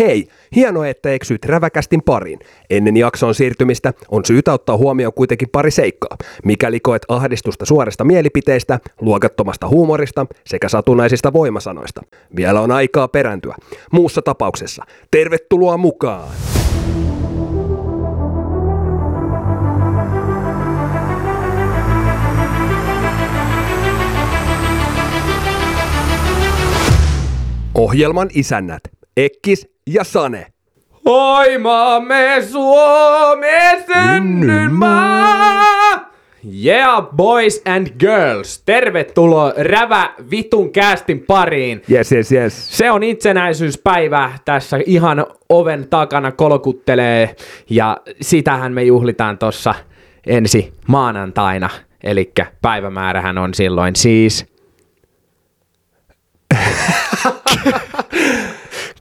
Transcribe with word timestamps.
Hei, 0.00 0.28
hienoa, 0.56 0.86
että 0.86 1.12
eksyit 1.12 1.44
räväkästin 1.44 2.02
pariin. 2.02 2.38
Ennen 2.70 2.96
jakson 2.96 3.34
siirtymistä 3.34 3.92
on 4.10 4.24
syytä 4.24 4.52
ottaa 4.52 4.76
huomioon 4.76 5.12
kuitenkin 5.12 5.48
pari 5.52 5.70
seikkaa. 5.70 6.16
Mikäli 6.44 6.80
koet 6.80 7.02
ahdistusta 7.08 7.66
suorista 7.66 8.04
mielipiteistä, 8.04 8.78
luokattomasta 9.00 9.68
huumorista 9.68 10.26
sekä 10.46 10.68
satunnaisista 10.68 11.32
voimasanoista. 11.32 12.02
Vielä 12.36 12.60
on 12.60 12.70
aikaa 12.70 13.08
perääntyä. 13.08 13.54
Muussa 13.92 14.22
tapauksessa, 14.22 14.84
tervetuloa 15.10 15.76
mukaan! 15.76 16.28
Ohjelman 27.74 28.28
isännät 28.34 28.82
Ekkis 29.16 29.68
ja 29.92 30.04
Sane. 30.04 30.46
Oi 31.04 31.58
maamme 31.58 32.42
Suomen 32.50 33.84
synnyn 33.86 34.72
maa! 34.72 36.10
Yeah, 36.64 37.08
boys 37.16 37.62
and 37.66 37.86
girls, 37.98 38.62
tervetuloa 38.66 39.52
Rävä 39.56 40.14
Vitun 40.30 40.72
käästin 40.72 41.24
pariin. 41.26 41.82
Yes, 41.90 42.12
yes, 42.12 42.32
yes. 42.32 42.78
Se 42.78 42.90
on 42.90 43.02
itsenäisyyspäivä 43.02 44.32
tässä 44.44 44.78
ihan 44.86 45.26
oven 45.48 45.86
takana 45.90 46.32
kolkuttelee 46.32 47.36
ja 47.70 47.96
sitähän 48.20 48.72
me 48.72 48.82
juhlitaan 48.82 49.38
tuossa 49.38 49.74
ensi 50.26 50.72
maanantaina. 50.88 51.70
Eli 52.04 52.32
päivämäärähän 52.62 53.38
on 53.38 53.54
silloin 53.54 53.96
siis 53.96 54.46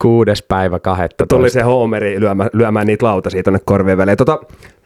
kuudes 0.01 0.43
päivä 0.43 0.79
12. 0.79 1.35
Tuli 1.35 1.49
se 1.49 1.61
Homeri 1.61 2.19
lyömään, 2.19 2.49
lyömään 2.53 2.87
niitä 2.87 3.05
lautasia 3.05 3.43
tuonne 3.43 3.59
korvien 3.65 3.97
väliin. 3.97 4.17
Tota, 4.17 4.39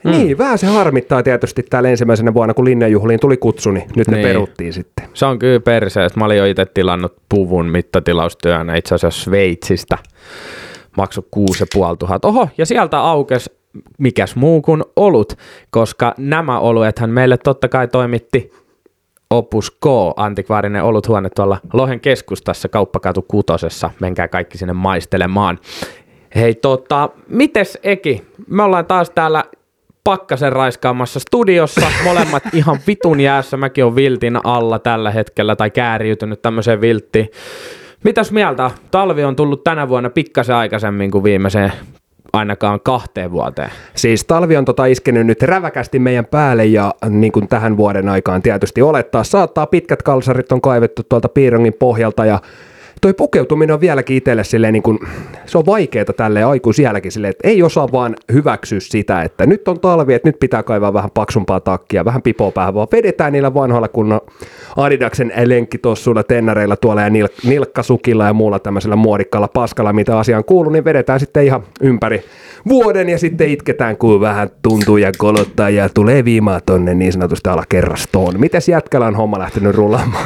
mm. 0.04 0.12
Niin, 0.12 0.38
vähän 0.38 0.58
se 0.58 0.68
harmittaa 0.68 1.24
tietysti 1.24 1.64
täällä 1.64 1.90
ensimmäisenä 1.90 2.34
vuonna, 2.34 2.54
kun 2.54 2.66
linjanjuhliin 2.66 3.20
tuli 3.20 3.38
kutsu, 3.38 3.72
niin 3.72 3.90
nyt 3.96 4.08
ne 4.08 4.18
Niin. 4.18 4.28
peruttiin 4.28 4.74
sitten. 4.74 5.06
Se 5.14 5.26
on 5.26 5.40
kyllä 5.40 5.60
perseestä. 5.60 6.20
Mä 6.20 6.26
olin 6.26 6.38
jo 6.38 6.46
itse 6.46 6.66
tilannut 6.66 7.14
puvun 7.30 7.66
mittatilaustyönä 7.66 8.76
itse 8.76 8.96
asiassa 8.96 9.24
Sveitsistä. 9.24 9.98
Maksu 10.98 11.28
6500. 11.32 12.30
Oho, 12.30 12.50
ja 12.58 12.66
sieltä 12.66 13.00
aukes 13.00 13.50
mikäs 14.00 14.36
muu 14.36 14.62
kuin 14.62 14.84
olut, 14.96 15.34
koska 15.70 16.14
nämä 16.18 16.60
oluethan 16.60 17.10
meille 17.10 17.38
totta 17.38 17.68
kai 17.68 17.88
toimitti 17.88 18.52
Opus 19.34 19.72
K, 19.72 19.86
antikvaarinen 20.16 20.84
oluthuone 20.84 21.30
tuolla 21.30 21.58
Lohen 21.74 22.00
keskustassa, 22.00 22.70
kauppakatu 22.70 23.22
kutosessa. 23.22 23.90
Menkää 24.02 24.28
kaikki 24.28 24.58
sinne 24.58 24.74
maistelemaan. 24.74 25.60
Hei 26.36 26.56
tota, 26.56 27.10
mites 27.28 27.78
Eki? 27.84 28.28
Me 28.48 28.64
ollaan 28.64 28.86
taas 28.86 29.10
täällä 29.10 29.44
pakkasen 30.04 30.54
raiskaamassa 30.54 31.20
studiossa, 31.20 31.88
molemmat 32.04 32.44
ihan 32.54 32.80
vitun 32.88 33.20
jäässä. 33.20 33.58
Mäkin 33.58 33.86
on 33.86 33.96
viltin 33.96 34.40
alla 34.44 34.80
tällä 34.80 35.12
hetkellä 35.12 35.56
tai 35.56 35.72
kääriytynyt 35.72 36.42
tämmöiseen 36.42 36.82
vilttiin. 36.82 37.30
Mitäs 38.04 38.32
mieltä? 38.32 38.72
Talvi 38.92 39.24
on 39.24 39.36
tullut 39.36 39.64
tänä 39.64 39.90
vuonna 39.90 40.10
pikkasen 40.10 40.56
aikaisemmin 40.56 41.12
kuin 41.12 41.24
viimeiseen 41.24 41.72
ainakaan 42.34 42.80
kahteen 42.84 43.32
vuoteen. 43.32 43.70
Siis 43.96 44.26
talvi 44.26 44.58
on 44.58 44.66
tota 44.66 44.86
iskenyt 44.86 45.28
nyt 45.28 45.42
räväkästi 45.42 46.00
meidän 46.00 46.26
päälle 46.26 46.66
ja 46.66 46.94
niin 47.10 47.32
kuin 47.32 47.48
tähän 47.48 47.78
vuoden 47.78 48.10
aikaan 48.10 48.42
tietysti 48.42 48.82
olettaa 48.82 49.24
saattaa. 49.24 49.68
Pitkät 49.68 50.04
kalsarit 50.04 50.52
on 50.52 50.62
kaivettu 50.62 51.04
tuolta 51.10 51.30
piirongin 51.30 51.74
pohjalta 51.74 52.26
ja 52.26 52.40
toi 53.04 53.14
pukeutuminen 53.14 53.74
on 53.74 53.82
vieläkin 53.82 54.18
itselle 54.18 54.44
silleen 54.44 54.74
niin 54.74 54.84
kuin, 54.84 55.00
se 55.46 55.58
on 55.58 55.66
vaikeaa 55.66 56.06
tälle 56.18 56.44
aikuisielläkin 56.44 57.12
silleen, 57.12 57.30
että 57.30 57.48
ei 57.48 57.64
osaa 57.64 57.92
vaan 57.92 58.16
hyväksyä 58.34 58.80
sitä, 58.80 59.22
että 59.22 59.46
nyt 59.46 59.68
on 59.68 59.80
talvi, 59.80 60.14
että 60.14 60.30
nyt 60.30 60.40
pitää 60.40 60.64
kaivaa 60.64 60.94
vähän 60.94 61.12
paksumpaa 61.14 61.60
takkia, 61.60 62.06
vähän 62.06 62.22
pipoa 62.22 62.52
päähän, 62.52 62.74
vaan 62.74 62.88
vedetään 62.92 63.34
niillä 63.34 63.54
vanhoilla 63.54 63.88
kunnon 63.88 64.22
Adidaksen 64.76 65.34
lenkkitossuilla, 65.46 66.24
tennareilla 66.24 66.76
tuolla 66.76 67.02
ja 67.02 67.10
nil- 67.10 67.50
nilkkasukilla 67.50 68.26
ja 68.26 68.34
muulla 68.34 68.60
tämmöisellä 68.60 68.96
muodikkaalla 68.96 69.48
paskalla, 69.48 69.94
mitä 69.94 70.20
asiaan 70.20 70.46
kuuluu, 70.46 70.72
niin 70.72 70.86
vedetään 70.86 71.20
sitten 71.20 71.46
ihan 71.46 71.64
ympäri 71.82 72.24
vuoden 72.68 73.10
ja 73.10 73.18
sitten 73.18 73.50
itketään, 73.50 73.98
kun 73.98 74.22
vähän 74.22 74.50
tuntuu 74.62 74.98
ja 74.98 75.12
kolottaa 75.18 75.70
ja 75.70 75.90
tulee 75.90 76.26
viimaa 76.26 76.62
tonne 76.62 76.94
niin 76.94 77.14
sanotusti 77.14 77.50
alakerrastoon. 77.50 78.40
Mites 78.40 78.70
jätkällä 78.70 79.08
on 79.08 79.16
homma 79.16 79.40
lähtenyt 79.40 79.76
rullaamaan? 79.76 80.26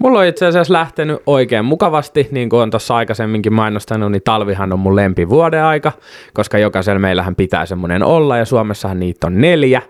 Mulla 0.00 0.18
on 0.18 0.26
itse 0.26 0.46
asiassa 0.46 0.72
lähtenyt 0.72 1.22
oikein 1.26 1.64
mukavasti, 1.64 2.28
niin 2.30 2.48
kuin 2.48 2.62
on 2.62 2.70
tuossa 2.70 2.96
aikaisemminkin 2.96 3.52
mainostanut, 3.52 4.12
niin 4.12 4.22
talvihan 4.22 4.72
on 4.72 4.78
mun 4.78 4.96
lempi 4.96 5.28
vuoden 5.28 5.64
aika, 5.64 5.92
koska 6.34 6.58
jokaisella 6.58 7.00
meillähän 7.00 7.36
pitää 7.36 7.66
semmoinen 7.66 8.02
olla 8.02 8.36
ja 8.36 8.44
Suomessahan 8.44 9.00
niitä 9.00 9.26
on 9.26 9.40
neljä, 9.40 9.82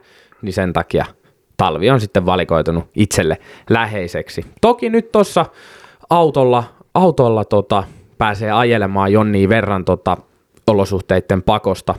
niin 0.43 0.53
sen 0.53 0.73
takia 0.73 1.05
talvi 1.57 1.91
on 1.91 2.01
sitten 2.01 2.27
valikoitunut 2.27 2.85
itselle 2.95 3.39
läheiseksi. 3.71 4.45
Toki 4.61 4.91
nyt 4.91 5.13
tuossa 5.13 5.47
autolla, 6.11 6.65
autolla 6.95 7.45
tota, 7.45 7.85
pääsee 8.19 8.51
ajelemaan 8.51 9.13
jonnin 9.13 9.49
verran 9.49 9.85
tota, 9.85 10.17
olosuhteiden 10.67 11.43
pakosta, 11.43 11.95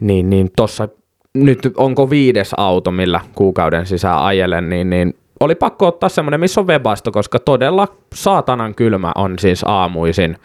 niin, 0.00 0.30
niin 0.30 0.50
tuossa 0.56 0.88
nyt 1.34 1.58
onko 1.76 2.10
viides 2.10 2.54
auto, 2.56 2.90
millä 2.90 3.20
kuukauden 3.34 3.86
sisään 3.86 4.18
ajelen, 4.18 4.68
niin, 4.68 4.90
niin 4.90 5.14
oli 5.40 5.54
pakko 5.54 5.86
ottaa 5.86 6.08
semmoinen, 6.08 6.40
missä 6.40 6.60
on 6.60 6.66
webasto, 6.66 7.12
koska 7.12 7.38
todella 7.38 7.88
saatanan 8.14 8.74
kylmä 8.74 9.12
on 9.14 9.38
siis 9.38 9.64
aamuisin, 9.64 10.36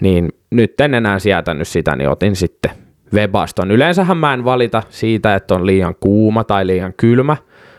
niin 0.00 0.28
nyt 0.50 0.80
en 0.80 0.94
enää 0.94 1.18
sietänyt 1.18 1.68
sitä, 1.68 1.96
niin 1.96 2.08
otin 2.08 2.36
sitten 2.36 2.70
webaston. 3.14 3.70
Yleensähän 3.70 4.16
mä 4.16 4.34
en 4.34 4.44
valita 4.44 4.82
siitä, 4.88 5.34
että 5.34 5.54
on 5.54 5.66
liian 5.66 5.94
kuuma 6.00 6.44
tai 6.44 6.66
liian 6.66 6.94
kylmä, 6.96 7.36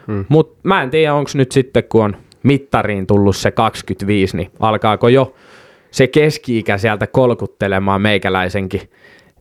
hmm. 0.08 0.26
mutta 0.30 0.60
mä 0.64 0.84
en 0.84 0.90
tiedä, 0.90 1.14
onko 1.14 1.32
nyt 1.34 1.52
sitten, 1.52 1.84
kun 1.84 2.04
on 2.04 2.16
mittariin 2.44 3.08
tullut 3.08 3.36
se 3.36 3.52
25, 3.52 4.38
niin 4.38 4.52
alkaako 4.60 5.08
jo 5.08 5.34
se 5.92 6.08
keski-ikä 6.08 6.78
sieltä 6.78 7.08
kolkuttelemaan 7.08 8.02
meikäläisenkin 8.02 8.82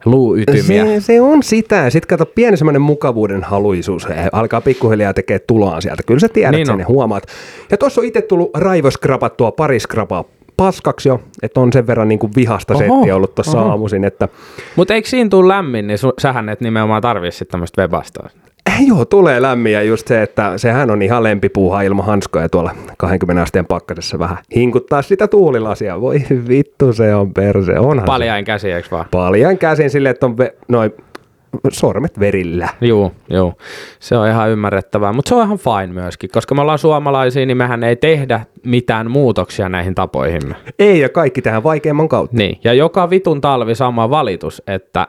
luuytymiä. 0.05 0.85
Se, 0.85 1.01
se 1.01 1.21
on 1.21 1.43
sitä. 1.43 1.91
Sitten 1.91 2.09
kato, 2.19 2.27
pieni 2.35 2.57
semmoinen 2.57 2.83
mukavuuden 2.83 3.43
haluisuus 3.43 4.09
he 4.09 4.29
alkaa 4.33 4.61
pikkuhiljaa 4.61 5.15
tekee 5.15 5.39
tuloaan 5.39 5.83
sieltä. 5.83 6.03
Kyllä 6.03 6.21
sä 6.21 6.29
tiedät 6.29 6.53
Niin 6.55 6.67
sen 6.67 6.73
on. 6.75 6.81
ja 6.81 6.87
huomaat. 6.87 7.27
Ja 7.71 7.77
tuossa 7.77 8.01
on 8.01 8.07
itse 8.07 8.23
tullut 8.23 8.51
raivoskrapattua 8.57 9.53
pari 9.53 9.81
skrapaa 9.81 10.25
paskaksi 10.57 11.09
jo, 11.09 11.21
että 11.43 11.61
on 11.61 11.73
sen 11.73 11.87
verran 11.87 12.09
niin 12.09 12.19
kuin 12.19 12.33
vihasta 12.37 12.75
Oho, 12.75 12.83
settiä 12.83 13.17
ollut 13.17 13.35
tuossa 13.35 13.61
aamuisin, 13.61 14.05
että 14.05 14.29
Mutta 14.77 14.95
eikö 14.95 15.09
siinä 15.09 15.31
tule 15.31 15.49
lämmin, 15.49 15.87
niin 15.87 15.99
su- 15.99 16.15
sähän 16.21 16.49
et 16.49 16.61
nimenomaan 16.61 17.03
tarvii 17.03 17.33
sitten 17.33 17.51
tämmöistä 17.53 17.83
webastoa. 17.83 18.29
Eh, 18.75 18.87
Joo, 18.89 19.05
tulee 19.05 19.43
lämmin 19.43 19.73
ja 19.73 19.83
just 19.83 20.09
se, 20.09 20.23
että 20.23 20.59
sehän 20.59 20.91
on 20.91 21.03
ihan 21.03 21.23
lempipuuha 21.23 21.83
ilman 21.83 22.07
hanskoja 22.07 22.49
tuolla 22.49 22.71
20 22.99 23.43
asteen 23.43 23.67
pakkasessa 23.67 24.19
vähän 24.19 24.39
hinkuttaa 24.57 25.03
sitä 25.03 25.29
tuulilasia. 25.29 26.01
Voi 26.01 26.19
vittu, 26.49 26.93
se 26.93 27.15
on 27.15 27.35
perse, 27.35 27.79
onhan 27.79 27.99
se. 27.99 28.05
Paljain 28.07 28.45
käsi, 28.45 28.73
eikö 28.73 28.89
vaan? 28.91 29.05
Paljan 29.11 29.59
käsin 29.59 29.91
silleen, 29.91 30.11
että 30.11 30.27
on 30.27 30.37
ve- 30.43 30.57
noin 30.69 30.93
sormet 31.73 32.21
verillä. 32.21 32.69
Juu, 32.81 33.13
juu. 33.31 33.55
Se 34.01 34.17
on 34.17 34.29
ihan 34.29 34.51
ymmärrettävää, 34.51 35.13
mutta 35.13 35.29
se 35.29 35.35
on 35.35 35.45
ihan 35.45 35.59
fine 35.59 35.87
myöskin, 36.03 36.31
koska 36.33 36.55
me 36.55 36.61
ollaan 36.61 36.79
suomalaisia, 36.79 37.47
niin 37.47 37.57
mehän 37.57 37.85
ei 37.85 37.97
tehdä 37.97 38.41
mitään 38.65 39.11
muutoksia 39.11 39.69
näihin 39.69 39.95
tapoihimme. 39.95 40.55
Ei, 40.79 41.01
ja 41.01 41.09
kaikki 41.09 41.43
tähän 41.43 41.63
vaikeimman 41.63 42.09
kautta. 42.09 42.37
Niin, 42.37 42.59
ja 42.65 42.73
joka 42.73 43.11
vitun 43.11 43.41
talvi 43.41 43.75
sama 43.75 44.11
valitus, 44.11 44.63
että 44.67 45.09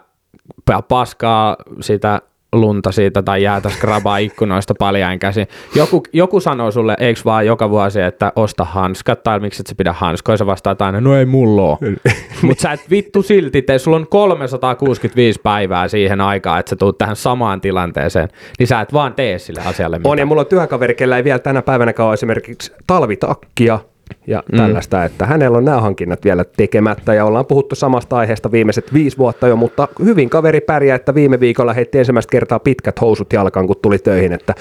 pa- 0.71 0.83
paskaa 0.87 1.55
sitä 1.81 2.21
lunta 2.61 2.91
siitä 2.91 3.21
tai 3.21 3.43
jäätä 3.43 3.69
skrabaa 3.69 4.17
ikkunoista 4.17 4.73
paljain 4.79 5.19
käsin. 5.19 5.47
Joku, 5.75 6.03
joku 6.13 6.39
sanoo 6.39 6.71
sulle, 6.71 6.95
eikö 6.99 7.21
vaan 7.25 7.45
joka 7.45 7.69
vuosi, 7.69 8.01
että 8.01 8.31
osta 8.35 8.63
hanskat, 8.63 9.23
tai 9.23 9.39
miksi 9.39 9.61
et 9.61 9.67
sä 9.67 9.75
pidä 9.77 9.93
hanskoja, 9.93 10.37
sä 10.37 10.45
vastaat 10.45 10.81
aina, 10.81 11.01
no 11.01 11.17
ei 11.17 11.25
mulla. 11.25 11.77
Mutta 12.47 12.61
sä 12.61 12.71
et 12.71 12.89
vittu 12.89 13.21
silti 13.21 13.61
tee, 13.61 13.79
sulla 13.79 13.97
on 13.97 14.07
365 14.07 15.39
päivää 15.43 15.87
siihen 15.87 16.21
aikaan, 16.21 16.59
että 16.59 16.69
sä 16.69 16.75
tuut 16.75 16.97
tähän 16.97 17.15
samaan 17.15 17.61
tilanteeseen, 17.61 18.29
niin 18.59 18.67
sä 18.67 18.81
et 18.81 18.93
vaan 18.93 19.13
tee 19.13 19.39
sille 19.39 19.61
asialle 19.65 19.97
mitään. 19.97 20.11
On, 20.11 20.19
ja 20.19 20.25
mulla 20.25 20.41
on 20.41 20.47
työkaveri, 20.47 20.95
kellä 20.95 21.17
ei 21.17 21.23
vielä 21.23 21.39
tänä 21.39 21.61
päivänä 21.61 21.93
ole 21.99 22.13
esimerkiksi 22.13 22.73
talvitakkia 22.87 23.79
ja 24.27 24.43
mm. 24.51 24.57
tällaista, 24.57 25.05
että 25.05 25.25
hänellä 25.25 25.57
on 25.57 25.65
nämä 25.65 25.81
hankinnat 25.81 26.23
vielä 26.23 26.45
tekemättä, 26.57 27.13
ja 27.13 27.25
ollaan 27.25 27.45
puhuttu 27.45 27.75
samasta 27.75 28.17
aiheesta 28.17 28.51
viimeiset 28.51 28.93
viisi 28.93 29.17
vuotta 29.17 29.47
jo, 29.47 29.55
mutta 29.55 29.87
hyvin 30.03 30.29
kaveri 30.29 30.61
pärjää, 30.61 30.95
että 30.95 31.15
viime 31.15 31.39
viikolla 31.39 31.73
heitti 31.73 31.99
ensimmäistä 31.99 32.31
kertaa 32.31 32.59
pitkät 32.59 33.01
housut 33.01 33.33
jalkaan, 33.33 33.67
kun 33.67 33.75
tuli 33.81 33.99
töihin, 33.99 34.33
että 34.33 34.53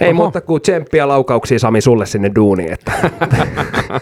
ei 0.00 0.08
Oho. 0.08 0.16
muuta 0.22 0.40
kuin 0.40 0.62
tsemppiä 0.62 1.08
laukauksia 1.08 1.58
Sami 1.58 1.80
sulle 1.80 2.06
sinne 2.06 2.30
duuniin, 2.34 2.72
että 2.72 2.92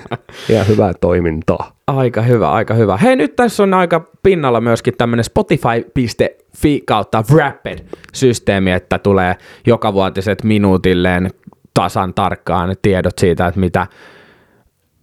ja 0.55 0.65
hyvää 0.65 0.93
toimintaa. 1.01 1.73
Aika 1.87 2.23
hyvä, 2.23 2.51
aika 2.51 2.75
hyvä. 2.75 2.97
Hei, 2.97 3.17
nyt 3.17 3.37
tässä 3.37 3.63
on 3.63 3.75
aika 3.75 4.11
pinnalla 4.23 4.61
myöskin 4.61 4.95
tämmöinen 4.99 5.25
spotify.fi 5.25 6.83
kautta 6.87 7.25
Wrapped-systeemi, 7.33 8.73
että 8.73 8.99
tulee 8.99 9.37
jokavuotiset 9.67 10.45
minuutilleen 10.45 11.31
tasan 11.75 12.15
tarkkaan 12.15 12.77
tiedot 12.83 13.19
siitä, 13.19 13.47
että 13.47 13.61
mitä 13.61 13.87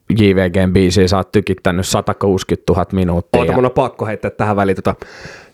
JVGn 0.09 0.73
biisiä 0.73 1.07
sä 1.07 1.17
oot 1.17 1.31
tykittänyt 1.31 1.87
160 1.87 2.73
000 2.73 2.85
minuuttia. 2.91 3.39
Oota, 3.39 3.53
mun 3.53 3.65
on 3.65 3.71
pakko 3.71 4.05
heittää 4.05 4.31
tähän 4.31 4.55
väliin 4.55 4.75
tota, 4.75 4.95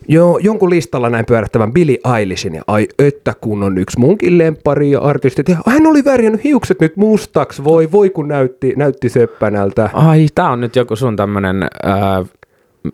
Joo, 0.08 0.38
jonkun 0.38 0.70
listalla 0.70 1.10
näin 1.10 1.26
pyörähtävän 1.26 1.74
Billy 1.74 1.98
Eilishin, 2.18 2.56
ja 2.56 2.62
ai 2.68 2.88
että 3.00 3.34
kun 3.42 3.64
on 3.64 3.78
yksi 3.78 4.00
munkin 4.00 4.38
lempari 4.38 4.92
ja 4.92 5.00
artistit, 5.00 5.50
ja 5.50 5.58
hän 5.68 5.88
oli 5.88 6.06
värjännyt 6.06 6.44
hiukset 6.44 6.80
nyt 6.80 6.98
mustaksi, 6.98 7.64
voi 7.64 7.92
voi 7.92 8.10
kun 8.10 8.28
näytti, 8.28 8.74
näytti 8.76 9.10
seppänältä. 9.10 9.90
Ai, 9.94 10.28
tää 10.36 10.50
on 10.50 10.62
nyt 10.62 10.76
joku 10.76 10.96
sun 10.96 11.16
tämmönen, 11.16 11.64
äh, 11.64 12.30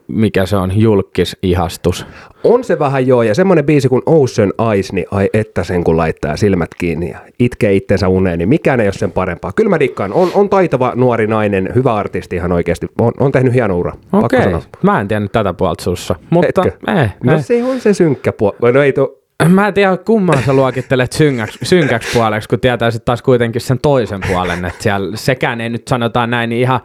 mikä 0.08 0.46
se 0.46 0.56
on, 0.56 0.72
julkisihastus. 0.82 2.06
On 2.44 2.64
se 2.64 2.80
vähän 2.80 3.08
joo, 3.08 3.24
ja 3.24 3.36
semmonen 3.36 3.66
biisi 3.66 3.90
kuin 3.90 4.02
Ocean 4.06 4.54
Eyes, 4.74 4.94
niin 4.94 5.06
ai 5.12 5.30
että 5.34 5.64
sen 5.64 5.84
kun 5.84 5.98
laittaa 5.98 6.38
silmät 6.38 6.70
kiinni 6.78 7.10
ja 7.10 7.20
itkee 7.40 7.74
itsensä 7.74 8.08
uneen, 8.08 8.40
niin 8.40 8.50
mikään 8.50 8.80
ei 8.80 8.88
ole 8.88 8.94
sen 8.94 9.12
parempaa. 9.12 9.52
Kyllä 9.56 9.70
mä 9.70 9.80
dikkaan, 9.80 10.14
on, 10.14 10.32
on 10.34 10.50
taitava 10.50 10.94
nuori 10.96 11.28
nainen, 11.28 11.70
hyvä 11.76 11.96
artisti 11.96 12.36
ihan 12.36 12.52
oikeasti, 12.52 12.88
on, 13.02 13.12
on 13.20 13.32
tehnyt 13.32 13.54
hieno 13.54 13.78
ura. 13.78 13.94
Okei, 14.14 14.44
sanoa. 14.44 14.62
mä 14.84 15.02
en 15.02 15.08
tiennyt 15.08 15.32
tätä 15.32 15.54
puolta 15.54 15.84
sussa. 15.84 16.16
Mutta 16.30 16.62
Etkö? 16.66 16.92
eh, 17.02 17.14
No 17.24 17.34
eh. 17.34 17.46
se 17.46 17.64
on 17.64 17.80
se 17.82 17.94
synkkä 17.94 18.32
puoli. 18.34 18.72
No 18.74 18.82
ei 18.82 18.94
to, 18.94 19.16
Mä 19.50 19.68
en 19.68 19.74
tiedä, 19.74 19.98
kumman 19.98 20.44
sä 20.46 20.54
luokittelet 20.54 21.12
synkkäksi, 21.12 21.60
synkäksi 21.64 22.10
puoleksi, 22.14 22.50
kun 22.50 22.60
tietää 22.60 22.92
sitten 22.92 23.06
taas 23.06 23.22
kuitenkin 23.22 23.62
sen 23.62 23.80
toisen 23.82 24.20
puolen, 24.28 24.66
että 24.66 24.84
siellä 24.84 25.18
sekään 25.18 25.62
ei 25.62 25.70
nyt 25.70 25.88
sanotaan 25.88 26.30
näin 26.30 26.50
niin 26.50 26.62
ihan 26.62 26.80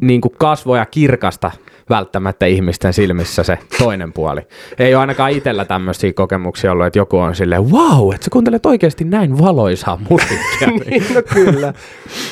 niin 0.00 0.20
kuin 0.20 0.32
kasvoja 0.38 0.86
kirkasta 0.86 1.50
välttämättä 1.90 2.46
ihmisten 2.46 2.92
silmissä 2.92 3.42
se 3.42 3.58
toinen 3.78 4.12
puoli. 4.12 4.40
Ei 4.78 4.94
ole 4.94 5.00
ainakaan 5.00 5.30
itsellä 5.30 5.64
tämmöisiä 5.64 6.12
kokemuksia 6.12 6.72
ollut, 6.72 6.86
että 6.86 6.98
joku 6.98 7.18
on 7.18 7.34
silleen, 7.34 7.70
wow, 7.70 8.14
että 8.14 8.24
sä 8.24 8.30
kuuntelet 8.30 8.66
oikeasti 8.66 9.04
näin 9.04 9.38
valoisaa 9.38 9.98
musiikkia. 10.10 10.68
niin, 10.90 11.04
no 11.14 11.22
kyllä. 11.34 11.72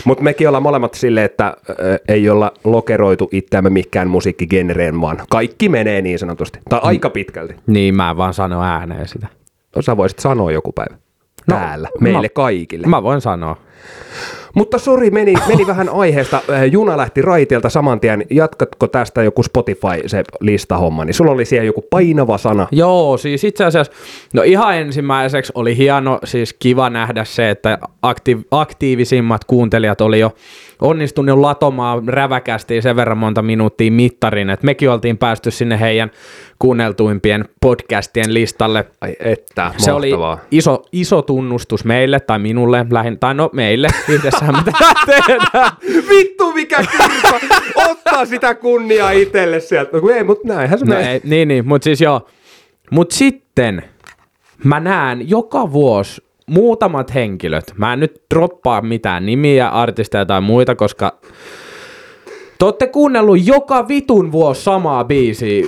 Mutta 0.05 0.25
mekin 0.25 0.49
ollaan 0.49 0.63
molemmat 0.63 0.95
silleen, 0.95 1.25
että 1.27 1.57
ö, 1.71 1.75
ei 2.09 2.31
olla 2.31 2.53
lokeroitu 2.65 3.29
itseämme 3.33 3.71
mikään 3.71 4.09
musiikkigenreen, 4.11 5.01
vaan 5.01 5.19
kaikki 5.31 5.69
menee 5.69 6.03
niin 6.03 6.19
sanotusti. 6.19 6.59
Tai 6.69 6.81
aika 6.83 7.11
pitkälti. 7.11 7.55
niin, 7.67 7.95
mä 7.97 8.17
vaan 8.17 8.35
sanon 8.35 8.65
ääneen 8.65 9.09
sitä. 9.09 9.27
No 9.77 9.83
sä 9.83 9.97
voisit 9.97 10.19
sanoa 10.19 10.53
joku 10.53 10.73
päivä. 10.73 10.97
No, 11.47 11.57
Täällä, 11.57 11.89
meille 12.01 12.21
mä- 12.23 12.29
kaikille. 12.35 12.87
Mä 12.87 13.03
voin 13.03 13.21
sanoa. 13.21 13.57
Mutta 14.55 14.79
sori, 14.79 15.11
meni, 15.11 15.35
meni 15.49 15.67
vähän 15.67 15.89
aiheesta. 15.89 16.41
Äh, 16.51 16.65
Juna 16.65 16.97
lähti 16.97 17.23
raiteelta 17.23 17.69
saman 17.69 18.01
tien. 18.01 18.25
Jatkatko 18.31 18.87
tästä 18.87 19.23
joku 19.23 19.43
Spotify, 19.43 20.03
se 20.07 20.23
listahomma? 20.41 21.05
Niin 21.05 21.15
sulla 21.15 21.31
oli 21.31 21.45
siellä 21.45 21.67
joku 21.67 21.83
painava 21.91 22.39
sana. 22.39 22.67
Joo, 22.73 23.17
siis 23.17 23.45
itse 23.45 23.65
asiassa, 23.65 23.93
no 24.35 24.43
ihan 24.43 24.77
ensimmäiseksi 24.77 25.53
oli 25.55 25.77
hieno, 25.77 26.19
siis 26.25 26.53
kiva 26.53 26.91
nähdä 26.91 27.25
se, 27.25 27.51
että 27.51 27.79
aktiiv- 28.07 28.45
aktiivisimmat 28.51 29.45
kuuntelijat 29.45 30.01
oli 30.01 30.21
jo 30.21 30.33
onnistunut 30.83 31.39
latomaan 31.39 32.09
räväkästi 32.09 32.83
sen 32.83 32.97
verran 32.97 33.19
monta 33.19 33.43
minuuttia 33.43 33.91
mittarin, 33.91 34.51
että 34.51 34.65
mekin 34.67 34.91
oltiin 34.91 35.19
päästy 35.19 35.51
sinne 35.51 35.81
heidän 35.81 36.11
kuunneltuimpien 36.59 37.45
podcastien 37.61 38.35
listalle. 38.35 38.85
Ai 39.01 39.17
että, 39.21 39.73
Se 39.77 39.93
oli 39.93 40.11
mahtavaa. 40.11 40.39
iso, 40.51 40.83
iso 40.93 41.23
tunnustus 41.23 41.85
meille, 41.85 42.21
tai 42.21 42.39
minulle, 42.39 42.87
lähin, 42.91 43.19
tai 43.19 43.35
no 43.35 43.51
meille, 43.69 43.89
yhdessä 44.09 44.45
mitä 44.53 44.73
tehdään. 45.07 45.73
Vittu 46.09 46.53
mikä 46.53 46.77
kirpa! 46.77 47.41
Ottaa 47.91 48.25
sitä 48.25 48.55
kunniaa 48.55 49.11
itselle 49.11 49.61
sieltä. 49.61 49.97
No 49.97 50.09
ei, 50.09 50.25
mutta 50.25 50.49
näinhän 50.49 50.79
se 50.79 50.85
No 50.85 50.99
ei, 50.99 51.21
niin, 51.25 51.49
niin, 51.49 51.69
mutta 51.69 51.85
siis 51.85 52.01
joo. 52.01 52.29
Mutta 52.91 53.17
sitten 53.17 53.83
mä 54.65 54.81
näen 54.81 55.31
joka 55.31 55.73
vuosi 55.73 56.23
muutamat 56.47 57.15
henkilöt. 57.15 57.75
Mä 57.77 57.93
en 57.93 58.01
nyt 58.01 58.23
droppaa 58.35 58.83
mitään 58.83 59.27
nimiä, 59.27 59.69
artisteja 59.69 60.27
tai 60.27 60.41
muita, 60.41 60.75
koska 60.75 61.19
te 62.59 62.65
ootte 62.65 62.87
kuunnellut 62.87 63.47
joka 63.47 63.89
vitun 63.89 64.33
vuosi 64.33 64.63
samaa 64.63 65.05
biisiä 65.05 65.67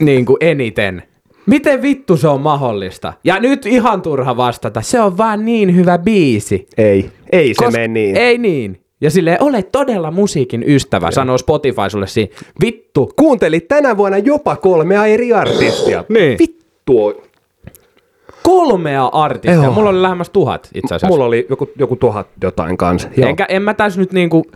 niin 0.00 0.26
kuin 0.26 0.36
eniten. 0.40 1.02
Miten 1.50 1.82
vittu 1.82 2.16
se 2.16 2.28
on 2.28 2.40
mahdollista? 2.40 3.12
Ja 3.24 3.40
nyt 3.40 3.66
ihan 3.66 4.02
turha 4.02 4.36
vastata, 4.36 4.80
se 4.80 5.00
on 5.00 5.16
vaan 5.16 5.44
niin 5.44 5.76
hyvä 5.76 5.98
biisi. 5.98 6.66
Ei, 6.78 7.10
ei 7.32 7.48
se 7.48 7.54
Koska- 7.64 7.70
mene 7.70 7.88
niin. 7.88 8.16
Ei 8.16 8.38
niin. 8.38 8.80
Ja 9.00 9.10
silleen, 9.10 9.42
ole 9.42 9.62
todella 9.62 10.10
musiikin 10.10 10.64
ystävä, 10.66 11.10
sanoo 11.10 11.38
Spotify 11.38 11.90
sulle 11.90 12.06
siinä. 12.06 12.32
Vittu, 12.60 13.12
Kuuntelit 13.16 13.68
tänä 13.68 13.96
vuonna 13.96 14.18
jopa 14.18 14.56
kolmea 14.56 15.06
eri 15.06 15.32
artistia. 15.32 16.04
Niin. 16.08 16.38
Vittu. 16.38 17.22
kolmea 18.42 19.04
artistia. 19.06 19.62
Joo. 19.64 19.72
Mulla 19.72 19.90
oli 19.90 20.02
lähemmäs 20.02 20.30
tuhat 20.30 20.68
itse 20.74 20.94
asiassa. 20.94 21.06
Mulla 21.14 21.24
oli 21.24 21.46
joku, 21.50 21.70
joku 21.78 21.96
tuhat 21.96 22.26
jotain 22.42 22.76
kanssa. 22.76 23.08
Joo. 23.16 23.28
Enkä, 23.28 23.44
en 23.48 23.62
mä 23.62 23.74
tässä 23.74 24.00
nyt 24.00 24.12
niinku 24.12 24.46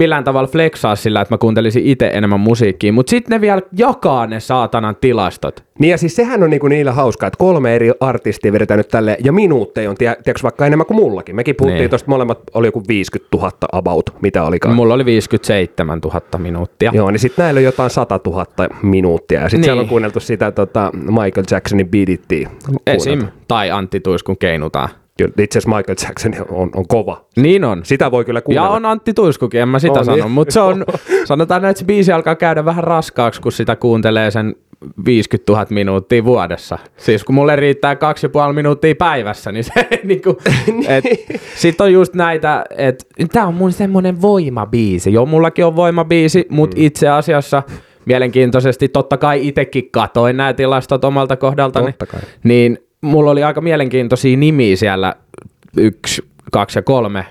millään 0.00 0.24
tavalla 0.24 0.48
flexaa 0.48 0.96
sillä, 0.96 1.20
että 1.20 1.34
mä 1.34 1.38
kuuntelisin 1.38 1.86
itse 1.86 2.10
enemmän 2.14 2.40
musiikkia, 2.40 2.92
mutta 2.92 3.10
sitten 3.10 3.36
ne 3.36 3.40
vielä 3.40 3.62
jakaa 3.76 4.26
ne 4.26 4.40
saatanan 4.40 4.96
tilastot. 5.00 5.64
Niin 5.78 5.90
ja 5.90 5.98
siis 5.98 6.16
sehän 6.16 6.42
on 6.42 6.50
niinku 6.50 6.68
niillä 6.68 6.92
hauskaa, 6.92 7.26
että 7.26 7.38
kolme 7.38 7.76
eri 7.76 7.90
artistia 8.00 8.52
vedetään 8.52 8.78
nyt 8.78 8.88
tälle, 8.88 9.16
ja 9.24 9.32
minuutteja 9.32 9.90
on 9.90 9.96
tie, 9.96 10.16
tiedätkö, 10.24 10.42
vaikka 10.42 10.66
enemmän 10.66 10.86
kuin 10.86 10.96
mullakin. 10.96 11.36
Mekin 11.36 11.56
puhuttiin 11.56 11.80
Niin. 11.80 11.90
tuosta 11.90 12.10
molemmat, 12.10 12.38
oli 12.54 12.66
joku 12.66 12.82
50 12.88 13.36
000 13.36 13.50
about, 13.72 14.10
mitä 14.22 14.44
olikaan. 14.44 14.74
Mulla 14.74 14.94
oli 14.94 15.04
57 15.04 15.98
000 16.04 16.20
minuuttia. 16.38 16.90
Joo, 16.94 17.10
niin 17.10 17.20
sitten 17.20 17.42
näillä 17.42 17.58
on 17.58 17.64
jotain 17.64 17.90
100 17.90 18.20
000 18.26 18.46
minuuttia, 18.82 19.40
ja 19.40 19.48
sitten 19.48 19.60
Niin. 19.60 19.64
siellä 19.64 19.82
on 19.82 19.88
kuunneltu 19.88 20.20
sitä 20.20 20.50
tota, 20.50 20.90
Michael 20.94 21.44
Jacksonin 21.50 21.88
Beat 21.88 22.08
Ittiä. 22.08 22.50
Esim. 22.86 23.22
Tai 23.48 23.70
Antti 23.70 24.00
Tuiskun 24.00 24.38
keinutaan. 24.38 24.88
Kyllä, 25.26 25.44
Itse 25.44 25.58
asiassa 25.58 25.76
Michael 25.76 25.96
Jackson 26.08 26.46
on, 26.50 26.70
on 26.74 26.88
kova. 26.88 27.24
Niin 27.36 27.64
on. 27.64 27.80
Sitä 27.84 28.10
voi 28.10 28.24
kyllä 28.24 28.38
Ja 28.38 28.42
kuunnella. 28.42 28.68
on 28.70 28.86
Antti 28.86 29.14
Tuiskukin, 29.14 29.60
en 29.60 29.68
mä 29.68 29.78
sitä 29.78 29.98
On, 29.98 30.04
sano, 30.04 30.16
niin. 30.16 30.30
mutta 30.30 30.52
se 30.52 30.60
on, 30.60 30.84
sanotaan 31.24 31.62
näin, 31.62 31.70
että 31.70 31.78
se 31.78 31.84
biisi 31.84 32.12
alkaa 32.12 32.34
käydä 32.34 32.64
vähän 32.64 32.84
raskaaksi, 32.84 33.40
kun 33.40 33.52
sitä 33.52 33.76
kuuntelee 33.76 34.30
sen 34.30 34.54
50 35.04 35.52
000 35.52 35.66
minuuttia 35.70 36.24
vuodessa. 36.24 36.78
Siis 36.96 37.24
kun 37.24 37.34
mulle 37.34 37.56
riittää 37.56 37.94
2,5 37.94 38.52
minuuttia 38.52 38.94
päivässä, 38.94 39.52
niin 39.52 39.64
se 39.64 39.72
niinku, 40.04 40.36
et, 40.88 41.04
sit 41.56 41.80
on 41.80 41.92
just 41.92 42.14
näitä, 42.14 42.64
että 42.76 43.04
tää 43.32 43.46
on 43.46 43.54
mun 43.54 43.72
semmonen 43.72 44.22
voimabiisi. 44.22 45.12
Joo, 45.12 45.26
mullakin 45.26 45.64
on 45.66 45.76
voimabiisi, 45.76 46.46
mutta 46.50 46.76
Mm. 46.76 46.82
itse 46.84 47.08
asiassa 47.08 47.62
mielenkiintoisesti, 48.04 48.88
totta 48.88 49.16
kai 49.16 49.48
itekin 49.48 49.90
katoin 49.90 50.36
nämä 50.36 50.52
tilastot 50.52 51.04
omalta 51.04 51.36
kohdaltani, 51.36 51.86
Totta 51.92 52.06
kai. 52.06 52.20
niin 52.44 52.78
mulla 53.00 53.30
oli 53.30 53.44
aika 53.44 53.60
mielenkiintoisia 53.60 54.36
nimiä 54.36 54.76
siellä 54.76 55.14
yksi, 55.76 56.22
kaksi 56.52 56.78
ja 56.78 56.82
kolme 56.82 57.26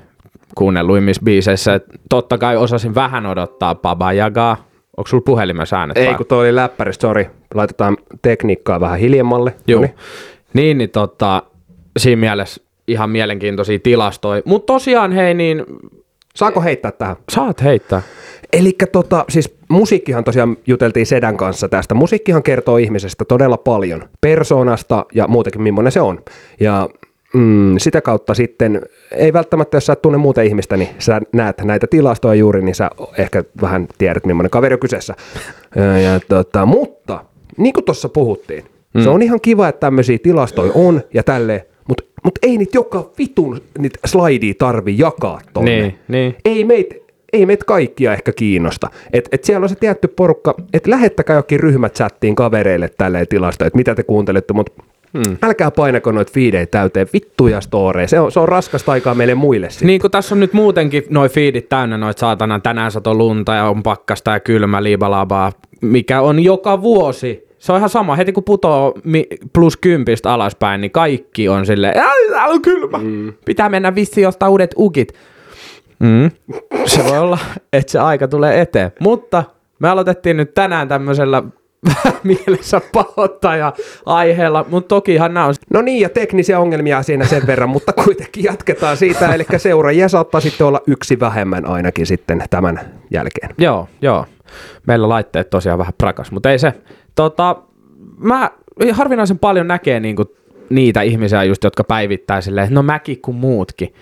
kuunnelluimmissa 0.56 1.22
biiseissä. 1.26 1.74
Et 1.74 1.86
totta 2.10 2.38
kai 2.38 2.58
osasin 2.58 2.96
vähän 2.96 3.26
odottaa 3.26 3.76
Baba 3.76 4.14
Yagaa. 4.14 4.58
Onko 4.98 5.08
sulla 5.08 5.24
puhelimessa 5.26 5.80
äänet 5.80 5.98
Ei, 5.98 6.08
vai? 6.08 6.16
kun 6.16 6.26
toi 6.26 6.40
oli 6.40 6.56
läppäri, 6.56 6.94
sorry. 6.94 7.26
Laitetaan 7.54 7.98
tekniikkaa 8.22 8.80
vähän 8.80 9.00
hiljemmalle. 9.00 9.56
Juu. 9.68 9.82
Noniin. 9.82 9.96
Niin, 10.54 10.78
niin 10.78 10.90
tota, 10.90 11.44
siinä 11.98 12.20
mielessä 12.20 12.62
ihan 12.88 13.10
mielenkiintoisia 13.10 13.80
tilastoja. 13.80 14.42
Mutta 14.46 14.74
tosiaan 14.74 15.12
hei, 15.12 15.34
niin 15.34 15.66
Saako 16.36 16.62
heittää 16.62 16.92
tähän? 16.92 17.16
saat 17.32 17.64
heittää. 17.64 18.02
Eli 18.54 18.76
tota, 18.92 19.26
siis 19.30 19.58
musiikkihan 19.70 20.24
tosiaan 20.24 20.58
juteltiin 20.68 21.06
Sedän 21.06 21.38
kanssa 21.38 21.70
tästä. 21.70 21.94
Musiikkihan 21.94 22.44
kertoo 22.44 22.78
ihmisestä 22.78 23.26
todella 23.26 23.58
paljon. 23.58 24.10
Persoonasta 24.22 25.06
ja 25.14 25.28
muutenkin 25.28 25.62
millainen 25.62 25.92
se 25.92 26.02
on. 26.02 26.20
Ja 26.60 26.90
mm, 27.34 27.76
sitä 27.78 28.02
kautta 28.02 28.34
sitten, 28.34 28.82
ei 29.12 29.34
välttämättä 29.34 29.78
jos 29.78 29.86
sä 29.86 29.94
et 29.94 30.02
tunne 30.02 30.18
muuta 30.18 30.42
ihmistä, 30.42 30.78
niin 30.78 30.90
sä 31.00 31.22
näet 31.34 31.62
näitä 31.64 31.88
tilastoja 31.88 32.36
juuri, 32.36 32.62
niin 32.62 32.76
sä 32.76 32.90
ehkä 33.18 33.44
vähän 33.62 33.88
tiedät 33.98 34.26
millainen 34.26 34.50
kaveri 34.50 34.74
on 34.74 34.80
kyseessä. 34.80 35.16
ja, 35.76 36.00
ja, 36.00 36.20
tota, 36.20 36.66
mutta 36.66 37.24
niin 37.58 37.74
kuin 37.74 37.86
tuossa 37.86 38.10
puhuttiin, 38.10 38.64
mm. 38.94 39.04
se 39.04 39.10
on 39.10 39.22
ihan 39.22 39.42
kiva, 39.42 39.68
että 39.68 39.80
tämmöisiä 39.80 40.18
tilastoja 40.24 40.72
on 40.76 41.02
ja 41.14 41.24
tälleen, 41.24 41.62
mutta 41.88 42.04
mut 42.24 42.40
ei 42.42 42.58
niitä 42.58 42.78
joka 42.78 43.10
vitun 43.18 43.62
niitä 43.78 44.00
slidea 44.06 44.54
tarvi 44.58 44.96
jakaa 44.98 45.42
tonne 45.54 45.82
Niin, 45.82 46.00
niin. 46.08 46.36
ei 46.46 46.64
meitä 46.64 46.96
ei 47.34 47.46
meitä 47.46 47.66
kaikkia 47.66 48.14
ehkä 48.14 48.32
kiinnosta. 48.32 48.90
Et, 49.14 49.30
et 49.32 49.44
siellä 49.44 49.64
on 49.66 49.70
se 49.70 49.76
tietty 49.76 50.08
porukka, 50.08 50.56
että 50.74 50.90
lähettäkää 50.90 51.36
jokin 51.36 51.60
ryhmät 51.60 51.96
chattiin 51.96 52.36
kavereille 52.36 52.90
tälleen 52.98 53.28
tilasta, 53.28 53.66
että 53.66 53.78
mitä 53.78 53.96
te 53.96 54.04
kuuntelette, 54.04 54.54
mutta 54.54 54.84
hmm. 55.14 55.38
älkää 55.44 55.72
painako 55.72 56.12
noita 56.12 56.32
fiidejä 56.34 56.66
täyteen 56.66 57.08
vittuja 57.14 57.62
storeja. 57.62 58.08
Se 58.08 58.20
on, 58.20 58.32
se 58.32 58.40
on 58.40 58.50
raskasta 58.50 58.92
aikaa 58.92 59.16
meille 59.16 59.36
muille 59.36 59.70
sitten. 59.70 59.88
Niin 59.88 60.02
kuin 60.02 60.12
tässä 60.12 60.36
on 60.36 60.40
nyt 60.40 60.54
muutenkin 60.54 61.04
noi 61.10 61.30
fiidit 61.30 61.70
täynnä 61.70 61.98
noita 61.98 62.20
saatana 62.20 62.60
tänään 62.60 62.92
sato 62.92 63.16
lunta 63.16 63.54
ja 63.54 63.66
on 63.66 63.84
pakkasta 63.84 64.32
ja 64.32 64.40
kylmä 64.40 64.84
liibalabaa, 64.84 65.52
mikä 65.82 66.22
on 66.22 66.40
joka 66.40 66.82
vuosi. 66.82 67.50
Se 67.60 67.72
on 67.72 67.78
ihan 67.78 67.90
sama, 67.90 68.16
heti 68.16 68.32
kun 68.32 68.44
putoo 68.44 68.94
plus 69.54 69.78
kympistä 69.78 70.34
alaspäin, 70.34 70.82
niin 70.82 70.92
kaikki 70.92 71.50
on 71.50 71.66
silleen, 71.66 72.04
"Ai, 72.04 72.30
täällä 72.30 72.54
on 72.54 72.62
kylmä, 72.62 72.98
mm. 72.98 73.34
pitää 73.46 73.70
mennä 73.70 73.96
vissiin 73.96 74.28
ostaa 74.28 74.50
uudet 74.50 74.76
ukit. 74.78 75.14
Mm. 76.00 76.32
Se 76.86 77.04
voi 77.04 77.18
olla, 77.18 77.38
että 77.74 77.92
se 77.92 78.00
aika 78.00 78.28
tulee 78.28 78.62
eteen. 78.62 78.92
Mutta 79.00 79.44
me 79.80 79.90
aloitettiin 79.90 80.38
nyt 80.38 80.54
tänään 80.54 80.88
tämmöisellä 80.88 81.44
mielessä 82.24 82.82
pahoittaja 82.94 83.74
aiheella, 84.06 84.66
mutta 84.70 84.88
tokihan 84.88 85.34
nämä 85.34 85.46
on 85.46 85.54
No 85.74 85.82
niin, 85.82 86.02
ja 86.02 86.10
teknisiä 86.10 86.60
ongelmia 86.60 87.04
siinä 87.04 87.26
sen 87.26 87.48
verran, 87.48 87.70
mutta 87.70 87.94
kuitenkin 87.94 88.44
jatketaan 88.44 88.98
siitä, 88.98 89.34
eli 89.34 89.46
seuraajia 89.58 90.10
saattaa 90.10 90.42
sitten 90.42 90.68
olla 90.68 90.82
yksi 90.88 91.20
vähemmän 91.20 91.66
ainakin 91.66 92.06
sitten 92.06 92.44
tämän 92.50 92.80
jälkeen. 93.12 93.50
Joo, 93.58 93.88
joo. 94.02 94.26
Meillä 94.88 95.10
laitteet 95.10 95.50
tosiaan 95.50 95.80
vähän 95.80 95.94
prakas, 95.98 96.32
mutta 96.32 96.52
ei 96.52 96.60
se. 96.60 96.74
Tota, 97.16 97.56
mä 98.18 98.52
harvinaisen 98.92 99.40
paljon 99.40 99.68
näkee 99.68 100.00
niinku 100.00 100.26
niitä 100.70 101.02
ihmisiä 101.02 101.44
just, 101.44 101.64
jotka 101.64 101.84
päivittää 101.84 102.42
silleen, 102.42 102.74
no 102.74 102.84
mäkin 102.84 103.22
kuin 103.22 103.38
muutkin 103.38 103.94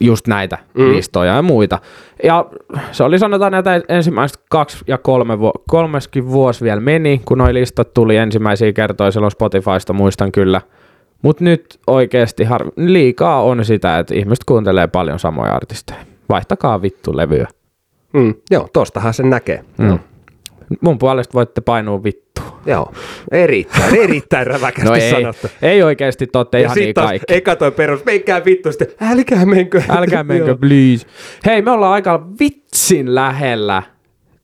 just 0.00 0.26
näitä 0.26 0.58
mm. 0.74 0.88
listoja 0.92 1.34
ja 1.34 1.42
muita. 1.42 1.78
Ja 2.22 2.46
se 2.92 3.04
oli 3.04 3.18
sanotaan, 3.18 3.54
että 3.54 3.80
ensimmäiset 3.88 4.38
kaksi 4.50 4.78
ja 4.86 4.98
kolme 4.98 5.38
vu- 5.40 5.52
kolmeskin 5.68 6.30
vuosi 6.30 6.64
vielä 6.64 6.80
meni, 6.80 7.22
kun 7.24 7.38
noi 7.38 7.54
listat 7.54 7.94
tuli 7.94 8.16
ensimmäisiä 8.16 8.72
kertoja 8.72 9.10
silloin 9.10 9.30
Spotifysta, 9.30 9.92
muistan 9.92 10.32
kyllä. 10.32 10.60
Mutta 11.22 11.44
nyt 11.44 11.80
oikeasti 11.86 12.44
har- 12.44 12.70
liikaa 12.76 13.42
on 13.42 13.64
sitä, 13.64 13.98
että 13.98 14.14
ihmiset 14.14 14.44
kuuntelee 14.44 14.86
paljon 14.86 15.18
samoja 15.18 15.54
artisteja. 15.54 15.98
Vaihtakaa 16.28 16.82
vittu 16.82 17.16
levyä. 17.16 17.46
Mm, 18.12 18.34
joo, 18.50 18.68
tostahan 18.72 19.14
sen 19.14 19.30
näkee. 19.30 19.64
Mm. 19.78 19.98
Mun 20.80 20.98
puolesta 20.98 21.34
voitte 21.34 21.60
painua 21.60 22.02
vittu. 22.04 22.42
Joo, 22.68 22.92
erittäin, 23.32 23.94
erittäin 23.96 24.46
räväkästi 24.52 24.88
No 24.88 24.94
ei, 24.94 25.10
sanottu. 25.10 25.46
ei 25.62 25.82
oikeasti 25.82 26.26
totte 26.26 26.58
Ja 26.58 26.64
ihan 26.64 26.74
niin 26.78 26.94
kaikki. 26.94 27.34
eka 27.34 27.56
toi 27.56 27.70
perus, 27.70 28.04
menkää 28.04 28.44
vittu 28.44 28.72
sitten, 28.72 28.88
älkää 29.00 29.46
menkö. 29.46 29.82
Älkää 29.88 30.24
menkö, 30.34 30.56
please. 30.56 31.06
Hei, 31.46 31.62
me 31.62 31.70
ollaan 31.70 31.92
aika 31.92 32.26
vitsin 32.40 33.14
lähellä 33.14 33.82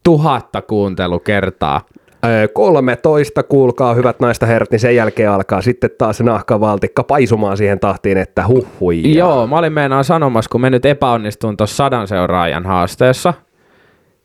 tuhatta 0.05 0.63
kuuntelukertaa. 0.63 1.81
Öö, 2.27 2.49
13, 2.49 3.43
kuulkaa 3.43 3.95
hyvät 3.95 4.21
naista 4.21 4.47
herrat, 4.47 4.71
niin 4.71 4.81
sen 4.81 4.97
jälkeen 4.97 5.31
alkaa 5.31 5.63
sitten 5.63 5.91
taas 5.99 6.21
nahkavaltikka 6.21 7.03
paisumaan 7.03 7.57
siihen 7.57 7.81
tahtiin, 7.81 8.19
että 8.19 8.47
huhhui. 8.47 9.15
Joo, 9.15 9.47
mä 9.47 9.59
olin 9.59 9.73
meinaan 9.73 10.05
sanomassa, 10.05 10.49
kun 10.49 10.61
me 10.61 10.71
nyt 10.71 10.87
epäonnistuin 10.87 11.57
tuossa 11.57 11.77
sadan 11.77 12.09
seuraajan 12.09 12.67
haasteessa, 12.67 13.35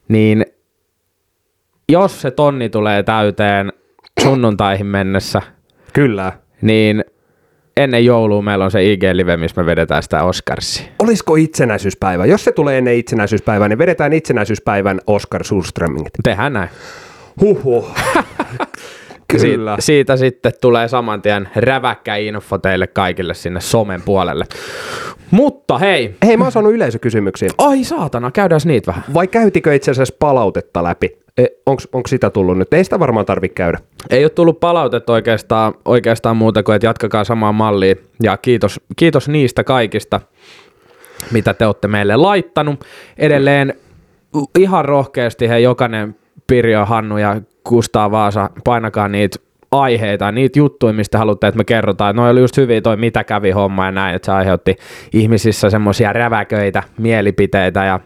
niin 0.07 0.45
jos 1.89 2.21
se 2.21 2.31
tonni 2.31 2.69
tulee 2.69 3.03
täyteen 3.03 3.73
sunnuntaihin 4.23 4.85
mennessä, 4.85 5.41
Kyllä. 5.93 6.31
niin 6.61 7.03
ennen 7.77 8.05
joulua 8.05 8.41
meillä 8.41 8.65
on 8.65 8.71
se 8.71 8.93
IG-live, 8.93 9.37
missä 9.37 9.61
me 9.61 9.65
vedetään 9.65 10.03
sitä 10.03 10.23
Oscarsia. 10.23 10.85
Olisiko 10.99 11.35
itsenäisyyspäivä? 11.35 12.25
Jos 12.25 12.43
se 12.43 12.51
tulee 12.51 12.77
ennen 12.77 12.95
itsenäisyyspäivää, 12.95 13.67
niin 13.67 13.77
vedetään 13.77 14.13
itsenäisyyspäivän 14.13 15.01
Oscar 15.07 15.43
Sundströmingit. 15.43 16.13
Tehdään 16.23 16.53
näin. 16.53 16.69
Huhhuh. 17.41 17.87
Kyllä. 19.31 19.41
Siitä, 19.41 19.77
siitä 19.79 20.17
sitten 20.17 20.51
tulee 20.61 20.87
saman 20.87 21.21
tien 21.21 21.49
räväkkä 21.55 22.15
info 22.15 22.57
teille 22.57 22.87
kaikille 22.87 23.33
sinne 23.33 23.61
somen 23.61 24.01
puolelle. 24.01 24.45
Mutta 25.31 25.77
hei, 25.77 26.15
Hei, 26.25 26.37
mä 26.37 26.43
oon 26.45 26.51
saanut 26.51 26.73
yleisökysymyksiä. 26.73 27.49
ai 27.57 27.83
saatana, 27.83 28.31
käydään 28.31 28.61
niitä 28.65 28.87
vähän. 28.87 29.03
Vai 29.13 29.27
käytikö 29.27 29.75
itse 29.75 29.91
asiassa 29.91 30.15
palautetta 30.19 30.83
läpi? 30.83 31.19
E, 31.37 31.45
onko 31.65 32.07
sitä 32.07 32.29
tullut 32.29 32.57
nyt? 32.57 32.73
Ei 32.73 32.83
sitä 32.83 32.99
varmaan 32.99 33.25
tarvitse 33.25 33.53
käydä. 33.55 33.79
Ei 34.09 34.23
ole 34.23 34.29
tullut 34.29 34.59
palautetta 34.59 35.13
oikeastaan, 35.13 35.73
oikeastaan 35.85 36.37
muuta 36.37 36.63
kuin, 36.63 36.75
että 36.75 36.87
jatkakaa 36.87 37.23
samaa 37.23 37.51
mallia. 37.51 37.95
Ja 38.23 38.37
kiitos, 38.37 38.79
kiitos 38.95 39.29
niistä 39.29 39.63
kaikista, 39.63 40.21
mitä 41.31 41.53
te 41.53 41.65
olette 41.65 41.87
meille 41.87 42.15
laittanut. 42.15 42.85
Edelleen 43.17 43.73
ihan 44.59 44.85
rohkeasti 44.85 45.49
he 45.49 45.59
jokainen 45.59 46.15
Pirjo, 46.47 46.85
Hannu 46.85 47.17
ja 47.17 47.41
Kustaa 47.69 48.11
Vaasa, 48.11 48.49
painakaa 48.63 49.07
niitä 49.07 49.37
aiheita, 49.71 50.31
niitä 50.31 50.59
juttuja, 50.59 50.93
mistä 50.93 51.17
haluatte, 51.17 51.47
että 51.47 51.57
me 51.57 51.63
kerrotaan. 51.63 52.15
No 52.15 52.29
oli 52.29 52.39
just 52.39 52.57
hyvin 52.57 52.83
toi 52.83 52.97
mitä 52.97 53.23
kävi 53.23 53.51
homma 53.51 53.85
ja 53.85 53.91
näin, 53.91 54.15
että 54.15 54.25
se 54.25 54.31
aiheutti 54.31 54.75
ihmisissä 55.13 55.69
semmoisia 55.69 56.13
räväköitä, 56.13 56.83
mielipiteitä 56.97 57.85
ja 57.85 57.99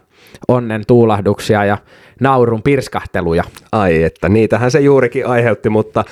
onnen 0.48 0.82
tuulahduksia 0.86 1.64
ja 1.64 1.78
naurun 2.20 2.62
pirskahteluja. 2.62 3.44
Ai 3.72 4.02
että, 4.02 4.28
niitähän 4.28 4.70
se 4.70 4.80
juurikin 4.80 5.26
aiheutti, 5.26 5.70
mutta 5.70 6.04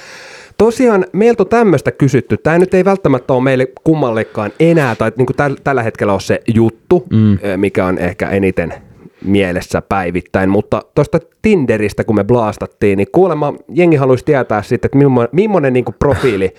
tosiaan 0.59 1.07
meiltä 1.13 1.43
on 1.43 1.49
tämmöistä 1.49 1.93
kysytty. 1.93 2.37
Tämä 2.37 2.59
nyt 2.59 2.75
ei 2.75 2.85
välttämättä 2.85 3.33
ole 3.33 3.43
meille 3.43 3.67
kummallekaan 3.85 4.51
enää, 4.61 4.95
tai 4.95 5.13
niin 5.17 5.27
kuin 5.27 5.37
täl, 5.37 5.57
tällä 5.65 5.83
hetkellä 5.83 6.13
on 6.13 6.21
se 6.21 6.41
juttu, 6.55 7.07
mm. 7.11 7.39
mikä 7.57 7.87
on 7.87 7.99
ehkä 7.99 8.29
eniten 8.29 8.75
mielessä 9.25 9.83
päivittäin, 9.83 10.51
mutta 10.51 10.83
tuosta 10.95 11.19
Tinderistä, 11.43 12.05
kun 12.05 12.17
me 12.17 12.25
blaastattiin, 12.25 12.97
niin 12.97 13.09
kuulemma 13.13 13.55
jengi 13.69 13.97
haluaisi 13.97 14.25
tietää 14.25 14.63
sitten, 14.63 14.89
että 14.89 14.99
millainen, 14.99 15.29
millainen 15.33 15.73
niin 15.73 15.85
profiili, 15.99 16.55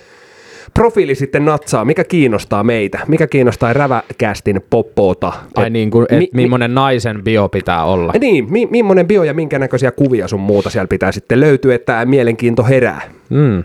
profiili 0.73 1.15
sitten 1.15 1.45
natsaa, 1.45 1.85
mikä 1.85 2.03
kiinnostaa 2.03 2.63
meitä, 2.63 2.99
mikä 3.07 3.27
kiinnostaa 3.27 3.73
räväkästin 3.73 4.61
poppoota. 4.69 5.33
Ai 5.55 5.67
Et 5.67 5.73
niin 5.73 5.91
kuin, 5.91 6.03
että 6.03 6.15
mi- 6.15 6.29
mi- 6.33 6.43
millainen 6.43 6.75
naisen 6.75 7.23
bio 7.23 7.49
pitää 7.49 7.83
olla. 7.85 8.13
Niin, 8.19 8.51
mi- 8.51 8.65
millainen 8.71 9.07
bio 9.07 9.23
ja 9.23 9.33
minkä 9.33 9.59
näköisiä 9.59 9.91
kuvia 9.91 10.27
sun 10.27 10.39
muuta 10.41 10.69
siellä 10.69 10.87
pitää 10.87 11.11
sitten 11.11 11.39
löytyä, 11.39 11.75
että 11.75 12.05
mielenkiinto 12.05 12.63
herää. 12.63 13.01
Mm. 13.29 13.63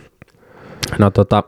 No 0.98 1.10
tota, 1.10 1.42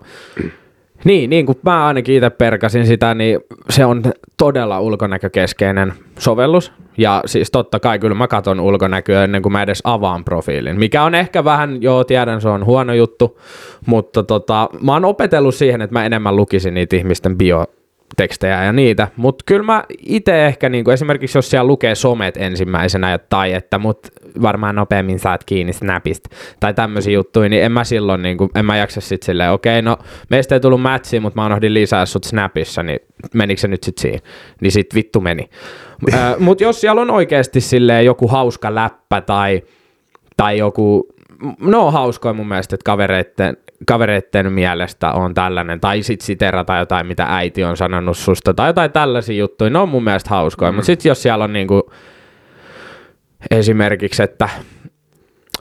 niin, 1.04 1.30
niin 1.30 1.46
kuin 1.46 1.58
mä 1.62 1.86
ainakin 1.86 2.14
itse 2.14 2.30
perkasin 2.30 2.86
sitä, 2.86 3.14
niin 3.14 3.40
se 3.70 3.84
on 3.84 4.02
todella 4.36 4.80
ulkonäkökeskeinen 4.80 5.92
sovellus. 6.18 6.72
Ja 7.00 7.22
siis 7.26 7.50
totta 7.50 7.80
kai 7.80 7.98
kyllä 7.98 8.14
mä 8.14 8.28
katon 8.28 8.60
ulkonäköä 8.60 9.24
ennen 9.24 9.42
kuin 9.42 9.52
mä 9.52 9.62
edes 9.62 9.80
avaan 9.84 10.24
profiilin. 10.24 10.78
Mikä 10.78 11.02
on 11.02 11.14
ehkä 11.14 11.44
vähän, 11.44 11.82
joo 11.82 12.04
tiedän 12.04 12.40
se 12.40 12.48
on 12.48 12.64
huono 12.64 12.92
juttu, 12.92 13.40
mutta 13.86 14.22
tota, 14.22 14.68
mä 14.80 14.92
oon 14.92 15.04
opetellut 15.04 15.54
siihen, 15.54 15.82
että 15.82 15.94
mä 15.94 16.04
enemmän 16.04 16.36
lukisin 16.36 16.74
niitä 16.74 16.96
ihmisten 16.96 17.38
bio 17.38 17.64
tekstejä 18.16 18.64
ja 18.64 18.72
niitä, 18.72 19.08
mutta 19.16 19.44
kyllä 19.46 19.62
mä 19.62 19.84
itse 20.06 20.46
ehkä 20.46 20.68
niinku, 20.68 20.90
esimerkiksi 20.90 21.38
jos 21.38 21.50
siellä 21.50 21.66
lukee 21.66 21.94
somet 21.94 22.36
ensimmäisenä 22.36 23.18
tai 23.18 23.52
että 23.52 23.78
mut 23.78 24.06
varmaan 24.42 24.74
nopeammin 24.74 25.18
saat 25.18 25.44
kiinni 25.44 25.72
Snapista 25.72 26.30
tai 26.60 26.74
tämmöisiä 26.74 27.12
juttuja, 27.12 27.48
niin 27.48 27.62
en 27.62 27.72
mä 27.72 27.84
silloin 27.84 28.22
niinku, 28.22 28.50
en 28.54 28.64
mä 28.64 28.76
jaksa 28.76 29.00
sit 29.00 29.22
silleen, 29.22 29.52
okei 29.52 29.82
no 29.82 29.98
meistä 30.30 30.54
ei 30.54 30.60
tullut 30.60 30.82
matchia, 30.82 31.20
mutta 31.20 31.40
mä 31.40 31.46
unohdin 31.46 31.74
lisää 31.74 32.06
sut 32.06 32.24
Snapissa, 32.24 32.82
niin 32.82 33.00
menikö 33.34 33.60
se 33.60 33.68
nyt 33.68 33.82
sit 33.82 33.98
siihen? 33.98 34.20
Niin 34.60 34.72
sit 34.72 34.94
vittu 34.94 35.20
meni. 35.20 35.50
mutta 36.38 36.64
jos 36.64 36.80
siellä 36.80 37.00
on 37.00 37.10
oikeasti 37.10 37.60
silleen 37.60 38.04
joku 38.04 38.28
hauska 38.28 38.74
läppä 38.74 39.20
tai, 39.20 39.62
tai 40.36 40.58
joku, 40.58 41.08
no 41.60 41.86
on 41.86 41.92
hauskoja 41.92 42.32
mun 42.32 42.48
mielestä, 42.48 42.74
että 42.74 42.84
kavereitten, 42.84 43.56
kavereitten 43.86 44.52
mielestä 44.52 45.12
on 45.12 45.34
tällainen, 45.34 45.80
tai 45.80 46.02
sit 46.02 46.20
siterata 46.20 46.76
jotain, 46.76 47.06
mitä 47.06 47.26
äiti 47.28 47.64
on 47.64 47.76
sanonut 47.76 48.16
susta, 48.16 48.54
tai 48.54 48.68
jotain 48.68 48.92
tällaisia 48.92 49.36
juttuja, 49.36 49.70
ne 49.70 49.78
on 49.78 49.88
mun 49.88 50.04
mielestä 50.04 50.30
hauskoja, 50.30 50.72
mm. 50.72 50.74
mutta 50.76 50.86
sitten 50.86 51.10
jos 51.10 51.22
siellä 51.22 51.44
on 51.44 51.52
niinku 51.52 51.90
esimerkiksi, 53.50 54.22
että 54.22 54.48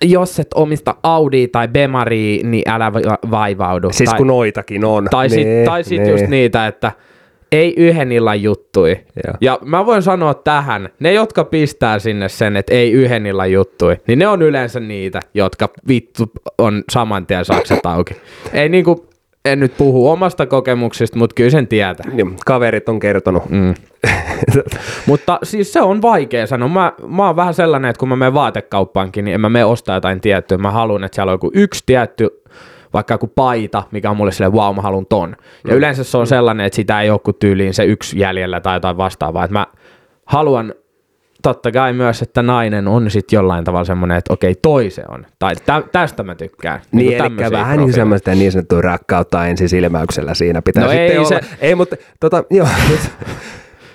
jos 0.01 0.39
et 0.39 0.53
omista 0.55 0.95
Audi 1.03 1.47
tai 1.47 1.67
Bemaria, 1.67 2.43
niin 2.43 2.69
älä 2.69 2.93
va- 2.93 3.31
vaivaudu. 3.31 3.89
Siis 3.91 4.09
tai, 4.09 4.17
kun 4.17 4.27
noitakin 4.27 4.85
on. 4.85 5.07
tai 5.11 5.29
sit, 5.29 5.45
Nee, 5.47 5.65
tai 5.65 5.83
sit 5.83 6.07
just 6.07 6.27
niitä, 6.27 6.67
että 6.67 6.91
ei 7.51 7.73
yhden 7.77 8.11
illan 8.11 8.43
juttui. 8.43 8.89
Joo. 9.25 9.35
Ja 9.41 9.59
mä 9.65 9.85
voin 9.85 10.01
sanoa 10.01 10.33
tähän, 10.33 10.89
ne 10.99 11.13
jotka 11.13 11.43
pistää 11.43 11.99
sinne 11.99 12.29
sen, 12.29 12.57
että 12.57 12.73
ei 12.73 12.91
yhden 12.91 13.25
illan 13.25 13.51
juttui, 13.51 13.97
niin 14.07 14.19
ne 14.19 14.27
on 14.27 14.41
yleensä 14.41 14.79
niitä, 14.79 15.19
jotka 15.33 15.69
vittu 15.87 16.31
on 16.57 16.83
saman 16.91 17.25
tien 17.25 17.45
sakset 17.45 17.85
auki. 17.85 18.15
Ei 18.53 18.69
niinku, 18.69 19.09
en 19.45 19.59
nyt 19.59 19.77
puhu 19.77 20.09
omasta 20.09 20.45
kokemuksista, 20.45 21.17
mutta 21.17 21.33
kyllä 21.33 21.49
sen 21.49 21.67
tietää. 21.67 22.11
Niin, 22.11 22.35
kaverit 22.45 22.89
on 22.89 22.99
kertonut. 22.99 23.49
Mm. 23.49 23.73
Mutta 25.07 25.39
siis 25.43 25.73
se 25.73 25.81
on 25.81 26.01
vaikea 26.01 26.47
sanoa. 26.47 26.69
Mä, 26.69 26.93
mä 27.07 27.27
oon 27.27 27.35
vähän 27.35 27.53
sellainen, 27.53 27.89
että 27.89 27.99
kun 27.99 28.09
mä 28.09 28.15
menen 28.15 28.33
vaatekauppaankin, 28.33 29.25
niin 29.25 29.35
en 29.35 29.41
mä 29.41 29.49
mene 29.49 29.65
ostaa 29.65 29.95
jotain 29.95 30.21
tiettyä. 30.21 30.57
Mä 30.57 30.71
haluan, 30.71 31.03
että 31.03 31.15
siellä 31.15 31.29
on 31.29 31.33
joku 31.33 31.51
yksi 31.53 31.83
tietty, 31.85 32.29
vaikka 32.93 33.13
joku 33.13 33.27
paita, 33.27 33.83
mikä 33.91 34.09
on 34.09 34.17
mulle 34.17 34.31
silleen, 34.31 34.53
wow, 34.53 34.75
mä 34.75 34.81
haluan 34.81 35.05
ton. 35.05 35.35
Ja 35.67 35.75
yleensä 35.75 36.03
se 36.03 36.17
on 36.17 36.27
sellainen, 36.27 36.65
että 36.65 36.75
sitä 36.75 37.01
ei 37.01 37.09
ole 37.09 37.19
kuin 37.19 37.35
tyyliin 37.39 37.73
se 37.73 37.85
yksi 37.85 38.19
jäljellä 38.19 38.59
tai 38.59 38.75
jotain 38.75 38.97
vastaavaa. 38.97 39.43
Että 39.43 39.53
mä 39.59 39.67
haluan 40.25 40.73
totta 41.43 41.71
kai 41.71 41.93
myös, 41.93 42.21
että 42.21 42.41
nainen 42.41 42.87
on 42.87 43.11
sitten 43.11 43.37
jollain 43.37 43.63
tavalla 43.63 43.85
semmoinen, 43.85 44.17
että 44.17 44.33
okei, 44.33 44.55
toi 44.61 44.89
se 44.89 45.03
on. 45.07 45.25
Tai 45.39 45.55
tä, 45.55 45.83
tästä 45.91 46.23
mä 46.23 46.35
tykkään. 46.35 46.81
Niin, 46.91 47.17
kuin 47.23 47.39
eli 47.41 47.51
vähän 47.51 47.77
niin 47.79 47.93
semmoista 47.93 48.31
niin 48.35 48.51
sanottua 48.51 48.81
rakkautta 48.81 49.47
ensisilmäyksellä 49.47 50.33
siinä 50.33 50.61
pitää 50.61 50.83
No 50.83 50.89
sitten 50.89 51.11
ei 51.11 51.17
olla. 51.17 51.27
se- 51.29 51.41
Ei, 51.61 51.75
mutta 51.75 51.95
tota, 52.19 52.43
joo. 52.49 52.67
nyt- 52.89 53.11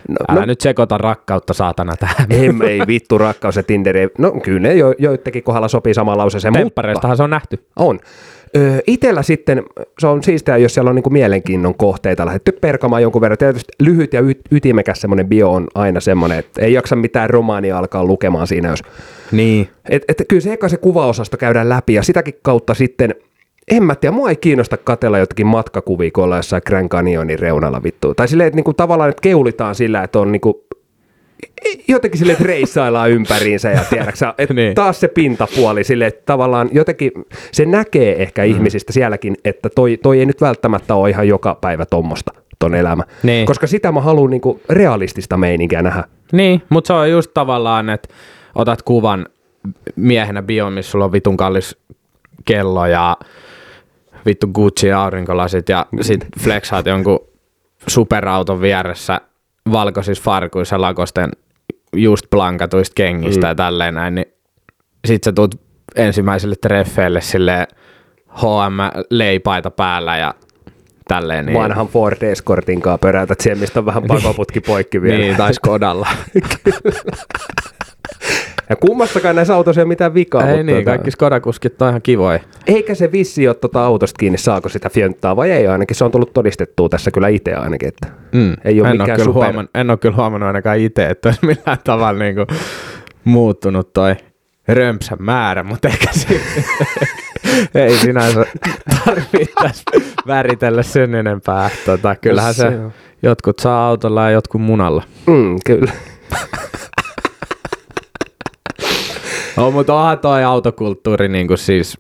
No, 0.09 0.17
Älä 0.29 0.41
no, 0.41 0.47
nyt 0.47 0.61
sekoita 0.61 0.99
rakkautta 0.99 1.55
saatana 1.55 1.97
tähän. 1.97 2.27
ei, 2.31 2.51
ei 2.69 2.81
vittu 2.87 3.19
rakkaus 3.19 3.57
ja 3.57 3.63
Tinder. 3.63 3.97
ei- 3.97 4.09
No 4.19 4.31
kyllä 4.33 4.61
ne 4.61 4.75
jo, 4.75 4.95
joidenkin 4.99 5.43
kohdalla 5.43 5.69
sopii 5.69 5.93
lauseeseen, 6.15 6.53
mutta 6.53 6.61
Temppareistahan 6.65 7.17
se 7.17 7.23
on 7.23 7.31
nähty. 7.31 7.67
on. 7.77 7.99
Öö, 8.57 8.79
itellä 8.87 9.23
sitten, 9.23 9.63
se 9.99 10.07
on 10.07 10.23
siistiä, 10.23 10.57
jos 10.57 10.75
siellä 10.75 10.89
on 10.89 10.95
niinku 10.95 11.11
mielenkiinnon 11.11 11.75
kohteita 11.75 12.27
lähdetty 12.27 12.53
perkamaan 12.53 13.03
jonkun 13.03 13.21
verran. 13.21 13.39
Tietysti 13.39 13.73
lyhyt 13.81 14.13
ja 14.13 14.21
y- 14.21 14.41
ytimekäs 14.51 15.01
semmoinen 15.01 15.29
bio 15.29 15.53
on 15.53 15.67
aina 15.75 16.01
semmoinen, 16.01 16.39
että 16.39 16.63
ei 16.63 16.73
jaksa 16.73 16.97
mitään 16.97 17.31
romaania 17.31 17.79
alkaa 17.79 18.05
lukemaan 18.05 18.47
siinä, 18.47 18.69
jos... 18.69 18.83
Niin. 19.33 19.69
Et, 19.89 20.03
et, 20.09 20.23
kyllä 20.29 20.41
se 20.41 20.53
eka 20.53 20.69
se 20.69 20.77
kuvaosasto 20.77 21.37
käydään 21.37 21.69
läpi 21.69 21.95
ja 21.95 22.03
sitäkin 22.03 22.35
kautta 22.43 22.75
sitten 22.75 23.15
en 23.71 23.83
mä 23.83 23.95
tiedä, 23.95 24.17
mua 24.17 24.31
ei 24.31 24.37
kiinnosta 24.37 24.77
katella 24.77 25.19
jotakin 25.19 25.47
matkakuvia, 25.47 26.11
kun 26.11 26.25
ollaan 26.25 26.39
jossain 26.39 26.63
Grand 26.67 26.89
Canyonin 26.89 27.39
reunalla 27.39 27.83
vittu. 27.83 28.15
Tai 28.15 28.29
silleen, 28.29 28.47
että 28.47 28.57
niinku, 28.57 28.75
tavallaan 28.75 29.11
että 29.11 29.23
keulitaan 29.23 29.75
sillä, 29.75 30.03
että 30.03 30.19
on 30.19 30.33
niinku, 30.33 30.65
jotenkin 31.89 32.19
sille, 32.19 32.33
että 32.33 32.45
reissaillaan 32.45 33.11
ympäriinsä 33.11 33.71
ja 33.71 33.85
tiedäksä, 33.91 34.35
että 34.39 34.55
Niin. 34.65 34.75
taas 34.75 35.01
se 35.01 35.09
pintapuoli 35.09 35.85
sille, 35.85 36.07
että 36.07 36.23
tavallaan 36.27 36.69
jotenkin 36.73 37.13
se 37.53 37.65
näkee 37.65 38.23
ehkä 38.23 38.43
mm. 38.43 38.51
ihmisistä 38.51 38.93
sielläkin, 38.93 39.37
että 39.45 39.69
toi, 39.69 39.99
toi 40.03 40.19
ei 40.19 40.27
nyt 40.27 40.41
välttämättä 40.41 40.95
ole 40.95 41.11
ihan 41.11 41.29
joka 41.29 41.55
päivä 41.61 41.87
tommosta 41.87 42.33
ton 42.59 42.75
elämä. 42.75 43.03
Niin. 43.23 43.47
Koska 43.47 43.67
sitä 43.67 43.93
mä 43.93 44.01
haluan 44.01 44.31
niinku 44.31 44.61
realistista 44.69 45.37
meininkiä 45.37 45.83
nähdä. 45.83 46.05
Niin, 46.33 46.63
mutta 46.69 46.87
se 46.87 46.93
on 46.93 47.11
just 47.11 47.31
tavallaan, 47.35 47.91
että 47.91 48.09
otat 48.55 48.83
kuvan 48.83 49.27
miehenä 49.97 50.43
bio, 50.43 50.71
missä 50.71 50.91
sulla 50.91 51.05
on 51.05 51.13
vitun 51.13 51.37
kallis 51.37 51.77
kello 52.45 52.87
ja 52.87 53.17
vittu 54.27 54.47
Gucci 54.47 54.93
aurinkolasit 54.93 55.69
ja 55.69 55.87
sit 56.01 56.27
flexaat 56.41 56.87
jonkun 56.87 57.21
superauton 57.87 58.61
vieressä 58.61 59.21
valkoisissa 59.73 60.25
farkuissa 60.25 60.81
lakosten 60.81 61.31
just 61.97 62.27
blankatuista 62.31 62.95
kengistä 62.95 63.47
mm. 63.47 63.49
ja 63.49 63.55
tälleen 63.55 63.95
näin, 63.95 64.15
niin 64.15 64.27
sit 65.05 65.25
sä 65.25 65.33
tuut 65.33 65.61
ensimmäiselle 65.97 66.55
treffeille 66.63 67.21
sille 67.21 67.67
HM-leipaita 68.31 69.71
päällä 69.71 70.17
ja 70.17 70.35
tälleen. 71.09 71.47
Niin, 71.47 71.59
Vanhan 71.59 71.89
Ford 71.89 72.23
Escortin 72.23 72.81
kanssa 72.81 72.99
pöräytät 72.99 73.41
siihen, 73.41 73.59
mistä 73.59 73.79
on 73.79 73.87
vähän 73.87 74.03
pakoputki 74.09 74.61
poikki 74.61 75.03
vielä. 75.03 75.19
niin, 75.19 75.37
tai 75.37 75.55
Skodalla. 75.55 76.09
Ja 78.71 78.77
kummassakaan 78.77 79.37
näissä 79.37 79.55
autoissa 79.55 79.81
ei 79.81 79.83
ole 79.83 79.89
mitään 79.89 80.15
vikaa. 80.15 80.43
Ei 80.49 80.57
mutta 80.57 80.63
niin, 80.63 80.79
tota- 80.83 80.85
kaikki 80.85 81.11
Skoda-kuskit 81.11 81.83
on 81.83 81.89
ihan 81.89 82.03
kivoja. 82.03 82.39
Eikä 82.67 82.95
se 82.95 83.13
vissi 83.13 83.49
ole 83.49 83.55
tuota 83.55 83.85
autosta 83.85 84.19
kiinni, 84.19 84.39
saako 84.39 84.69
sitä 84.69 84.89
fjönttaa 84.91 85.37
vai 85.37 85.51
ei 85.51 85.67
ainakin. 85.67 85.97
Se 85.97 86.05
on 86.05 86.11
tullut 86.11 86.33
todistettua 86.33 86.89
tässä 86.89 87.11
kyllä 87.11 87.29
itse 87.29 87.55
ainakin, 87.55 87.89
että 87.89 88.09
Mm. 88.33 88.55
ei 88.65 88.81
ole 88.81 88.89
en, 88.91 88.95
mikään 88.95 89.11
ole 89.11 89.17
kyllä 89.17 89.25
super... 89.25 89.43
huomannut, 89.43 89.71
en 89.75 89.91
ole 89.91 89.99
kyllä 89.99 90.17
huomannut 90.17 90.47
ainakaan 90.47 90.79
itse, 90.79 91.07
että 91.07 91.29
olisi 91.29 91.47
millään 91.47 91.79
tavalla 91.85 92.19
niinku 92.19 92.47
muuttunut 93.25 93.93
toi 93.93 94.17
römpsän 94.69 95.19
määrä, 95.21 95.63
mutta 95.63 95.89
ehkä 95.89 96.07
ei 97.75 97.97
sinänsä 97.97 98.45
tarvittaisi 99.05 99.83
väritellä 100.27 100.83
sen 100.83 101.15
enempää. 101.15 101.71
Tota, 101.87 102.17
kyllähän 102.17 102.55
se, 102.55 102.63
Se 102.71 102.79
jotkut 103.23 103.59
saa 103.59 103.89
autolla 103.89 104.23
ja 104.25 104.31
jotkut 104.31 104.61
munalla. 104.61 105.03
Mm, 105.27 105.57
kyllä. 105.67 105.93
No, 109.57 109.71
mutta 109.71 109.95
onhan 109.95 110.19
toi 110.19 110.45
autokulttuuri 110.45 111.29
niin 111.29 111.49
kuin 111.49 111.59
siis, 111.59 111.99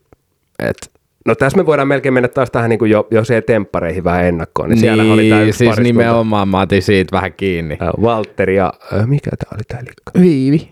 että 0.59 0.87
No 1.27 1.35
tässä 1.35 1.59
me 1.59 1.67
voidaan 1.67 1.89
melkein 1.89 2.13
mennä 2.15 2.29
taas 2.29 2.51
tähän 2.51 2.71
niin 2.71 2.79
kuin 2.79 2.91
jo, 2.91 3.07
jo 3.11 3.25
se 3.25 3.41
temppareihin 3.41 4.05
vähän 4.05 4.25
ennakkoon. 4.25 4.69
Niin, 4.71 4.79
siellä 4.81 5.03
oli 5.13 5.29
tämä 5.29 5.41
yksi 5.43 5.59
siis 5.59 5.69
pariskunta. 5.69 5.83
nimenomaan 5.83 6.49
mä 6.49 6.61
otin 6.61 6.83
siitä 6.83 7.17
vähän 7.17 7.33
kiinni. 7.33 7.79
Äh, 7.83 7.89
Valtteri 8.03 8.57
ja, 8.57 8.73
äh, 8.95 9.07
mikä 9.07 9.31
tämä 9.31 9.51
oli 9.57 9.63
tämä 9.69 9.81
likka? 9.81 10.21
Viivi. 10.21 10.69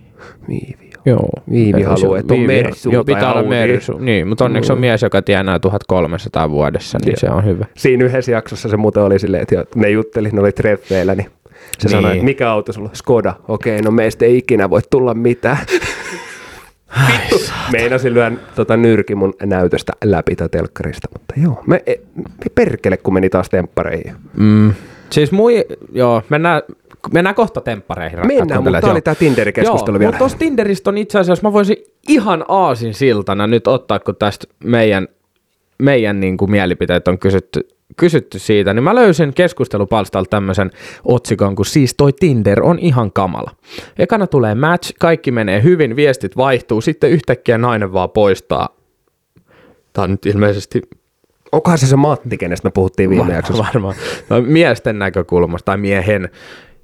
Viivi. 0.49 0.91
joo. 1.07 1.17
Joo. 1.17 1.31
Viivi 1.51 1.83
haluaa, 1.83 2.19
että 2.19 2.35
on 2.35 2.41
Mersulta 2.41 2.95
Joo, 2.97 3.05
pitää 3.05 3.33
olla. 3.33 3.49
Mersu. 3.49 3.99
Niin, 3.99 4.29
mutta 4.29 4.45
onneksi 4.45 4.73
on 4.73 4.81
mies, 4.81 5.03
joka 5.03 5.23
tienaa 5.23 5.59
1300 5.59 6.51
vuodessa, 6.51 6.99
niin 7.05 7.17
se 7.19 7.31
on 7.31 7.45
hyvä. 7.45 7.67
Siinä 7.77 8.05
yhdessä 8.05 8.33
jaksossa 8.33 8.69
se 8.69 8.77
muuten 8.77 9.03
oli 9.03 9.19
silleen, 9.19 9.43
että 9.43 9.55
jo- 9.55 9.65
ne 9.75 9.91
jutteli, 9.91 10.29
ne 10.33 10.41
oli 10.41 10.53
treffeillä, 10.53 11.15
niin 11.15 11.27
se 11.79 11.89
Niin. 11.89 11.91
sanoi, 11.91 12.13
että 12.13 12.25
mikä 12.25 12.51
auto 12.51 12.73
sulla 12.73 12.89
on? 12.89 12.97
Skoda. 12.97 13.35
Okei, 13.49 13.83
no 13.83 13.91
meistä 13.91 14.25
ei 14.25 14.39
ikinä 14.39 14.71
voi 14.71 14.81
tulla 14.91 15.15
mitään. 15.15 15.57
Vittu. 17.09 17.37
Meinasin 17.73 18.15
lyön 18.15 18.41
tota 18.55 18.77
nyrki 18.77 19.15
mun 19.15 19.35
näytöstä 19.43 19.93
läpi 20.05 20.37
tätä 20.37 20.59
telkkarista, 20.59 21.09
mutta 21.13 21.35
joo. 21.37 21.63
Me, 21.67 21.83
e, 21.87 21.95
me 22.17 22.51
perkele, 22.55 22.97
kun 22.97 23.15
meni 23.15 23.31
taas 23.31 23.51
temppareihin. 23.51 24.15
Mm. 24.37 24.75
Siis 25.11 25.33
mui, 25.33 25.65
joo, 25.93 26.23
mennään, 26.29 26.63
mennään 27.13 27.35
kohta 27.35 27.61
temppareihin. 27.61 28.27
Mennään, 28.27 28.63
mutta 28.63 28.81
tämä 28.81 28.93
oli 28.93 29.03
tämä 29.03 29.15
Tinder-keskustelu 29.15 29.95
Joo, 29.95 29.99
vielä. 29.99 30.11
mutta 30.11 30.19
tuossa 30.19 30.39
Tinderistä 30.39 30.91
on 30.91 30.99
itse 30.99 31.19
asiassa, 31.19 31.49
mä 31.49 31.53
voisin 31.53 31.77
ihan 32.09 32.45
aasin 32.49 32.95
siltana 32.95 33.47
nyt 33.47 33.67
ottaa, 33.67 33.99
kun 33.99 34.17
tästä 34.17 34.47
meidän, 34.65 35.09
meidän 35.79 36.21
niin 36.21 36.37
kuin 36.37 36.51
mielipiteet 36.51 37.09
on 37.09 37.19
kysytty, 37.19 37.69
kysytty 37.97 38.39
siitä, 38.39 38.75
niin 38.75 38.85
mä 38.85 38.95
löysin 38.95 39.35
keskustelupalstalta 39.35 40.31
tämmöisen 40.31 40.71
otsikon, 41.05 41.55
kun 41.55 41.67
siis 41.67 41.95
toi 41.95 42.13
Tinder 42.13 42.63
on 42.63 42.79
ihan 42.79 43.13
kamala. 43.13 43.51
Ekana 43.99 44.27
tulee 44.27 44.55
match, 44.55 44.93
kaikki 45.01 45.31
menee 45.31 45.63
hyvin, 45.63 45.97
viestit 45.97 46.37
vaihtuu, 46.37 46.81
sitten 46.81 47.11
yhtäkkiä 47.11 47.59
nainen 47.59 47.93
vaan 47.93 48.11
poistaa. 48.11 48.69
Tämä 49.93 50.05
on 50.05 50.11
nyt 50.11 50.27
ilmeisesti 50.27 50.83
Onkohan 51.53 51.79
se 51.79 51.87
se 51.87 51.97
Matti, 51.97 52.39
kenestä 52.39 52.69
me 52.69 52.73
puhuttiin 52.75 53.11
viime 53.11 53.33
jaksossa? 53.33 53.65
Varmaan. 53.65 53.95
No, 54.29 54.41
miesten 54.41 54.99
näkökulmasta 54.99 55.65
tai 55.65 55.77
miehen. 55.77 56.31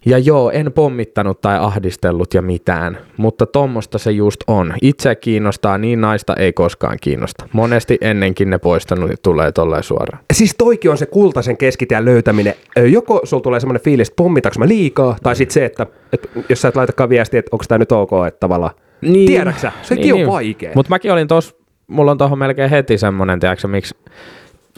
Ja 0.07 0.19
joo, 0.19 0.51
en 0.51 0.73
pommittanut 0.73 1.41
tai 1.41 1.59
ahdistellut 1.59 2.35
ja 2.35 2.43
mitään, 2.43 2.99
mutta 3.17 3.47
tommosta 3.47 3.99
se 3.99 4.11
just 4.11 4.41
on. 4.47 4.75
Itse 4.83 5.15
kiinnostaa, 5.15 5.79
niin 5.79 6.01
naista 6.01 6.35
ei 6.37 6.53
koskaan 6.53 6.97
kiinnosta. 7.01 7.49
Monesti 7.53 7.99
ennenkin 8.01 8.51
ne 8.51 8.59
poistanut 8.59 9.11
tulee 9.23 9.53
tolleen 9.53 9.83
suoraan. 9.83 10.25
Siis 10.33 10.55
toikin 10.59 10.91
on 10.91 10.99
se 10.99 11.07
kultaisen 11.07 11.57
keskitien 11.57 12.05
löytäminen. 12.05 12.55
Joko 12.91 13.21
sulla 13.25 13.43
tulee 13.43 13.61
semmoinen 13.61 13.83
fiilis, 13.83 14.09
että 14.09 14.17
pommitaks 14.23 14.59
mä 14.59 14.69
liikaa, 14.69 15.17
tai 15.23 15.37
sitten 15.37 15.55
se, 15.55 15.65
että, 15.65 15.87
että 16.13 16.29
jos 16.49 16.63
sä 16.63 16.69
et 16.69 16.77
laitakaan 16.77 17.09
viestiä, 17.11 17.41
että 17.41 17.49
onko 17.53 17.65
tämä 17.69 17.79
nyt 17.79 17.93
ok, 17.93 18.11
että 18.29 18.41
tavallaan 18.41 18.75
Niin. 19.01 19.27
Tiedäksä? 19.27 19.73
Sekin 19.83 20.15
on 20.15 20.27
vaikea. 20.27 20.73
Mutta 20.75 20.91
mäkin 20.91 21.13
olin 21.13 21.29
tos, 21.29 21.57
mulla 21.87 22.11
on 22.11 22.19
tuohon 22.19 22.39
melkein 22.39 22.71
heti 22.71 22.99
semmonen, 22.99 23.41
tiedätkö 23.41 23.69
miksi, 23.69 23.97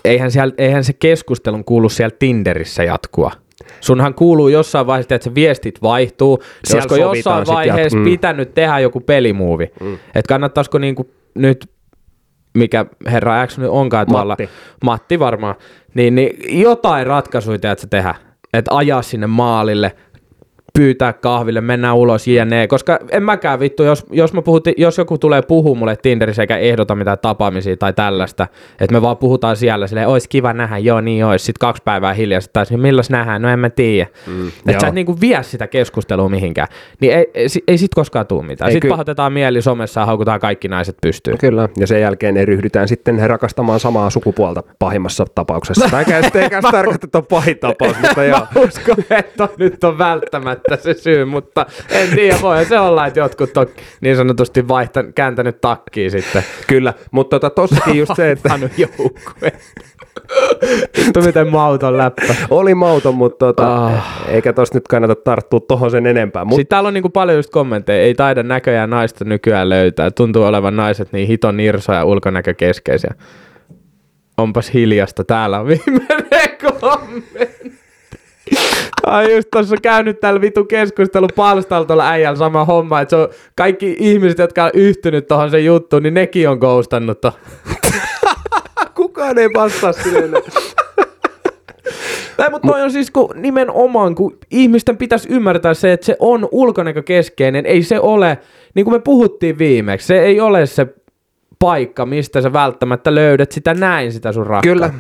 eihän, 0.04 0.30
siellä, 0.30 0.54
eihän 0.59 0.85
se 0.85 0.92
keskustelun 0.92 1.64
kuulu 1.64 1.88
siellä 1.88 2.16
Tinderissä 2.18 2.85
jatkua. 2.85 3.30
Sunhan 3.81 4.14
kuuluu 4.14 4.49
jossain 4.49 4.87
vaiheessa, 4.87 5.14
että 5.14 5.25
se 5.25 5.35
viestit 5.35 5.83
vaihtuu. 5.83 6.42
Siellä 6.64 6.87
olisiko 6.90 7.14
jossain 7.14 7.46
vaiheessa 7.46 7.99
jat- 7.99 8.01
mm. 8.01 8.05
pitänyt 8.05 8.55
tehdä 8.55 8.79
joku 8.79 9.01
pelimuovi. 9.01 9.70
Mm. 9.81 9.94
Että 9.94 10.29
kannattaisiko 10.29 10.79
niinku 10.79 11.11
nyt, 11.35 11.70
mikä 12.55 12.87
herra 13.07 13.46
X 13.46 13.59
nyt 13.59 13.70
onkaan 13.70 14.07
tuolla, 14.07 14.33
Matti. 14.33 14.49
Matti 14.85 15.18
varmaan, 15.18 15.55
niin, 15.94 16.14
niin 16.14 16.61
jotain 16.62 17.07
ratkaisuja 17.07 17.59
teet 17.59 17.87
tehdä. 17.90 18.14
Että 18.53 18.77
ajaa 18.77 19.03
sinne 19.03 19.27
maalille, 19.27 19.92
pyytää 20.78 21.12
kahville, 21.12 21.61
mennään 21.61 21.96
ulos, 21.96 22.28
jne. 22.28 22.66
Koska 22.66 22.98
en 23.11 23.22
mäkään 23.22 23.61
vittu, 23.61 23.83
jos, 23.83 24.06
jos, 24.11 24.33
mä 24.33 24.42
puhutin, 24.42 24.74
jos 24.76 24.98
joku 24.98 25.18
tulee 25.18 25.42
puhua 25.42 25.74
mulle 25.74 25.96
Tinderissä 25.96 26.42
eikä 26.42 26.56
ehdota 26.56 26.94
mitään 26.94 27.18
tapaamisia 27.18 27.76
tai 27.76 27.92
tällaista, 27.92 28.46
että 28.80 28.94
me 28.94 29.02
vaan 29.02 29.16
puhutaan 29.16 29.56
siellä 29.56 29.87
silleen, 29.87 30.09
olisi 30.09 30.28
kiva 30.28 30.52
nähdä, 30.52 30.78
joo 30.78 31.00
niin 31.00 31.24
olisi, 31.24 31.44
sitten 31.44 31.61
kaksi 31.61 31.83
päivää 31.85 32.12
hiljaa, 32.12 32.40
sitten 32.40 32.52
taas, 32.52 32.70
milloin 32.70 33.04
nähdään, 33.11 33.42
no 33.42 33.48
en 33.48 33.59
mä 33.59 33.70
tiedä. 33.70 34.06
Mm, 34.26 34.48
että 34.48 34.80
sä 34.80 34.87
et 34.87 34.94
niinku 34.94 35.20
vie 35.20 35.42
sitä 35.42 35.66
keskustelua 35.66 36.28
mihinkään, 36.28 36.68
niin 37.00 37.12
ei, 37.12 37.30
ei, 37.35 37.46
ei 37.68 37.78
sit 37.78 37.94
koskaan 37.94 38.26
tule 38.26 38.42
mitään. 38.42 38.68
Ei 38.68 38.72
Sitten 38.72 38.88
ky- 38.88 38.92
pahoitetaan 38.92 39.33
mieli 39.33 39.62
somessa 39.62 40.00
ja 40.00 40.06
haukutaan 40.06 40.40
kaikki 40.40 40.68
naiset 40.68 40.96
pystyyn. 41.02 41.38
Kyllä, 41.38 41.68
ja 41.76 41.87
sen 41.87 42.00
jälkeen 42.00 42.35
ne 42.35 42.44
ryhdytään 42.44 42.88
sitten 42.88 43.30
rakastamaan 43.30 43.80
samaa 43.80 44.11
sukupuolta 44.11 44.62
pahimmassa 44.78 45.24
tapauksessa. 45.35 45.88
Sitten 46.22 46.42
eikä 46.42 46.62
se 46.62 46.70
tarkoita, 46.70 47.04
että 47.04 47.18
on 47.18 47.26
pahin 47.26 47.59
tapaus, 47.59 47.96
mutta 48.00 48.24
joo. 48.30 48.38
Mä 48.54 48.61
uskon, 48.61 48.96
että 49.11 49.48
nyt 49.59 49.85
on 49.85 49.98
välttämättä 49.98 50.60
se 50.77 50.94
syy, 50.94 51.25
mutta 51.25 51.66
en 51.90 52.09
tiedä, 52.14 52.37
voi 52.42 52.64
se 52.64 52.79
olla, 52.81 53.07
että 53.07 53.20
jotkut 53.20 53.57
on 53.57 53.66
niin 54.01 54.16
sanotusti 54.16 54.68
vaihtan, 54.68 55.12
kääntänyt 55.12 55.61
takkiin 55.61 56.11
sitten. 56.11 56.44
Kyllä, 56.66 56.94
mutta 57.11 57.40
tota, 57.40 57.55
tossakin 57.55 57.99
just 57.99 58.12
se, 58.16 58.31
että 58.31 58.49
Vaihtanut 58.49 58.79
joukkue. 58.79 59.53
Vittu 60.99 61.23
miten 61.23 61.49
mauton 61.49 61.96
läppä. 61.99 62.35
oli 62.51 62.75
mauton, 62.75 63.14
mutta 63.14 63.46
tota, 63.46 63.87
Ah. 63.87 64.25
eikä 64.29 64.53
tossa 64.53 64.75
nyt 64.75 64.88
kannata 64.88 65.14
tarttua 65.14 65.61
tohon 65.61 65.90
sen 65.90 66.07
enempää. 66.07 66.44
Mut, 66.44 66.57
Sitten 66.57 66.70
täällä 66.70 66.87
on 66.88 66.94
niinku 66.94 67.09
paljon 67.09 67.38
just 67.38 67.51
kommentteja, 67.51 68.03
ei 68.03 68.14
taida 68.14 68.42
näköjään 68.42 68.90
naista 68.90 69.25
nykyään 69.25 69.68
löytää. 69.68 70.11
Tuntuu 70.11 70.42
olevan 70.44 70.77
naiset 70.77 71.12
niin 71.12 71.29
hiton 71.29 71.57
nirsoja 71.57 71.99
ja 71.99 72.05
ulkonäkökeskeisiä. 72.05 73.14
Onpas 74.38 74.75
hiljasta, 74.75 75.25
täällä 75.25 75.61
on 75.61 75.66
viimeinen 75.66 76.29
kommentti. 76.81 77.73
Ai 79.11 79.35
just 79.35 79.49
tuossa 79.53 79.77
käynyt 79.83 80.20
täällä 80.20 80.40
vitu 80.40 80.64
keskustelu 80.64 81.29
palstalla 81.37 81.87
tuolla 81.87 82.11
äijällä 82.11 82.38
sama 82.38 82.64
homma, 82.64 83.01
että 83.01 83.11
se 83.11 83.16
on 83.16 83.29
kaikki 83.57 83.96
ihmiset, 83.99 84.38
jotka 84.38 84.64
on 84.64 84.70
yhtynyt 84.75 85.29
tuohon 85.29 85.51
sen 85.51 85.64
juttuun, 85.64 86.03
niin 86.03 86.14
nekin 86.14 86.49
on 86.49 86.59
ghostannut 86.59 87.20
to. 87.20 87.33
kukaan 88.96 89.38
ei 89.38 89.49
vastaa 89.55 89.92
silleen. 89.92 90.31
Tai 92.37 92.51
mutta 92.51 92.68
toi 92.68 92.83
on 92.83 92.92
siis 92.92 93.11
kun 93.11 93.31
nimenomaan, 93.35 94.14
kun 94.14 94.38
ihmisten 94.51 94.96
pitäisi 94.96 95.29
ymmärtää 95.33 95.75
se, 95.75 95.92
että 95.92 96.07
se 96.07 96.16
on 96.18 96.49
ulkonäkökeskeinen, 96.53 97.66
ei 97.66 97.83
se 97.83 98.01
ole, 98.01 98.38
niin 98.75 98.85
kuin 98.85 98.94
me 98.94 99.01
puhuttiin 99.01 99.59
viimeksi, 99.59 100.07
se 100.07 100.20
ei 100.20 100.40
ole 100.40 100.66
se 100.66 100.87
paikka, 101.64 102.07
mistä 102.07 102.40
sä 102.40 102.53
välttämättä 102.53 103.14
löydät 103.14 103.53
sitä 103.53 103.75
näin, 103.75 104.12
sitä 104.12 104.33
sun 104.33 104.46
rakkautta. 104.46 104.68
Kyllä, 104.68 104.90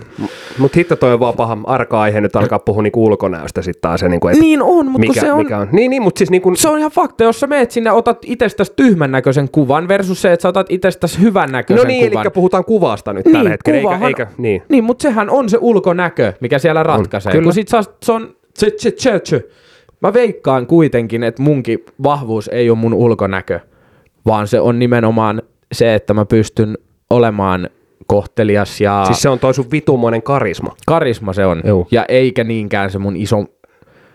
mutta 0.58 0.76
hitto 0.78 0.96
toi 0.96 1.12
on 1.12 1.20
vaan 1.20 1.34
paha 1.34 1.58
arka 1.64 2.00
aihe 2.00 2.20
nyt 2.20 2.36
alkaa 2.36 2.58
puhua 2.58 2.82
niinku 2.82 3.04
ulkonäöstä 3.06 3.62
sitten 3.62 3.80
taas. 3.80 4.02
Niinku, 4.02 4.28
Niin 4.28 4.62
on, 4.62 4.86
mutta 4.86 5.08
mikä, 5.08 5.20
se 5.20 5.32
on, 5.32 5.38
mikä 5.38 5.58
on. 5.58 5.68
Niin, 5.72 5.90
niin 5.90 6.02
mutta 6.02 6.18
siis 6.18 6.30
niinku, 6.30 6.54
se 6.54 6.68
on 6.68 6.78
ihan 6.78 6.90
fakta, 6.90 7.24
jos 7.24 7.40
sä 7.40 7.46
meet 7.46 7.70
sinne, 7.70 7.92
otat 7.92 8.18
itsestäsi 8.26 8.72
tyhmän 8.76 9.10
näköisen 9.12 9.48
kuvan 9.52 9.88
versus 9.88 10.22
se, 10.22 10.32
että 10.32 10.42
sä 10.42 10.48
otat 10.48 10.66
itsestäsi 10.70 11.20
hyvän 11.20 11.52
näköisen 11.52 11.84
no 11.84 11.88
niin, 11.88 12.10
kuvan. 12.10 12.26
eli 12.26 12.30
puhutaan 12.30 12.64
kuvasta 12.64 13.12
nyt 13.12 13.24
tällä 13.32 13.50
hetkellä, 13.50 13.76
eikä, 13.78 13.88
kuvahan- 13.88 14.06
eikä 14.08 14.26
niin. 14.38 14.62
Niin, 14.68 14.84
mutta 14.84 15.02
sehän 15.02 15.30
on 15.30 15.48
se 15.48 15.58
ulkonäkö, 15.60 16.32
mikä 16.40 16.58
siellä 16.58 16.82
ratkaisee. 16.82 17.32
kyllä. 17.32 17.44
Kun 17.44 17.52
sit 17.54 17.68
saa, 17.68 17.82
se 18.02 18.12
on, 18.12 18.34
se, 18.58 18.72
se, 18.76 18.92
se, 18.96 19.20
se. 19.24 19.48
Mä 20.00 20.12
veikkaan 20.12 20.66
kuitenkin, 20.66 21.22
että 21.22 21.42
munkin 21.42 21.84
vahvuus 22.02 22.48
ei 22.48 22.70
ole 22.70 22.78
mun 22.78 22.94
ulkonäkö, 22.94 23.60
vaan 24.26 24.48
se 24.48 24.60
on 24.60 24.78
nimenomaan 24.78 25.42
se, 25.72 25.94
että 25.94 26.14
mä 26.14 26.24
pystyn 26.24 26.78
olemaan 27.10 27.68
kohtelias 28.06 28.80
ja 28.80 29.04
Siis 29.06 29.22
se 29.22 29.28
on 29.28 29.38
toi 29.38 29.54
sun 29.54 29.70
vitumoinen 29.72 30.22
karisma. 30.22 30.76
karisma 30.86 31.32
se 31.32 31.46
on. 31.46 31.62
Juu. 31.66 31.88
Ja 31.90 32.04
eikä 32.08 32.44
niinkään 32.44 32.90
se 32.90 32.98
mun 32.98 33.16
iso 33.16 33.44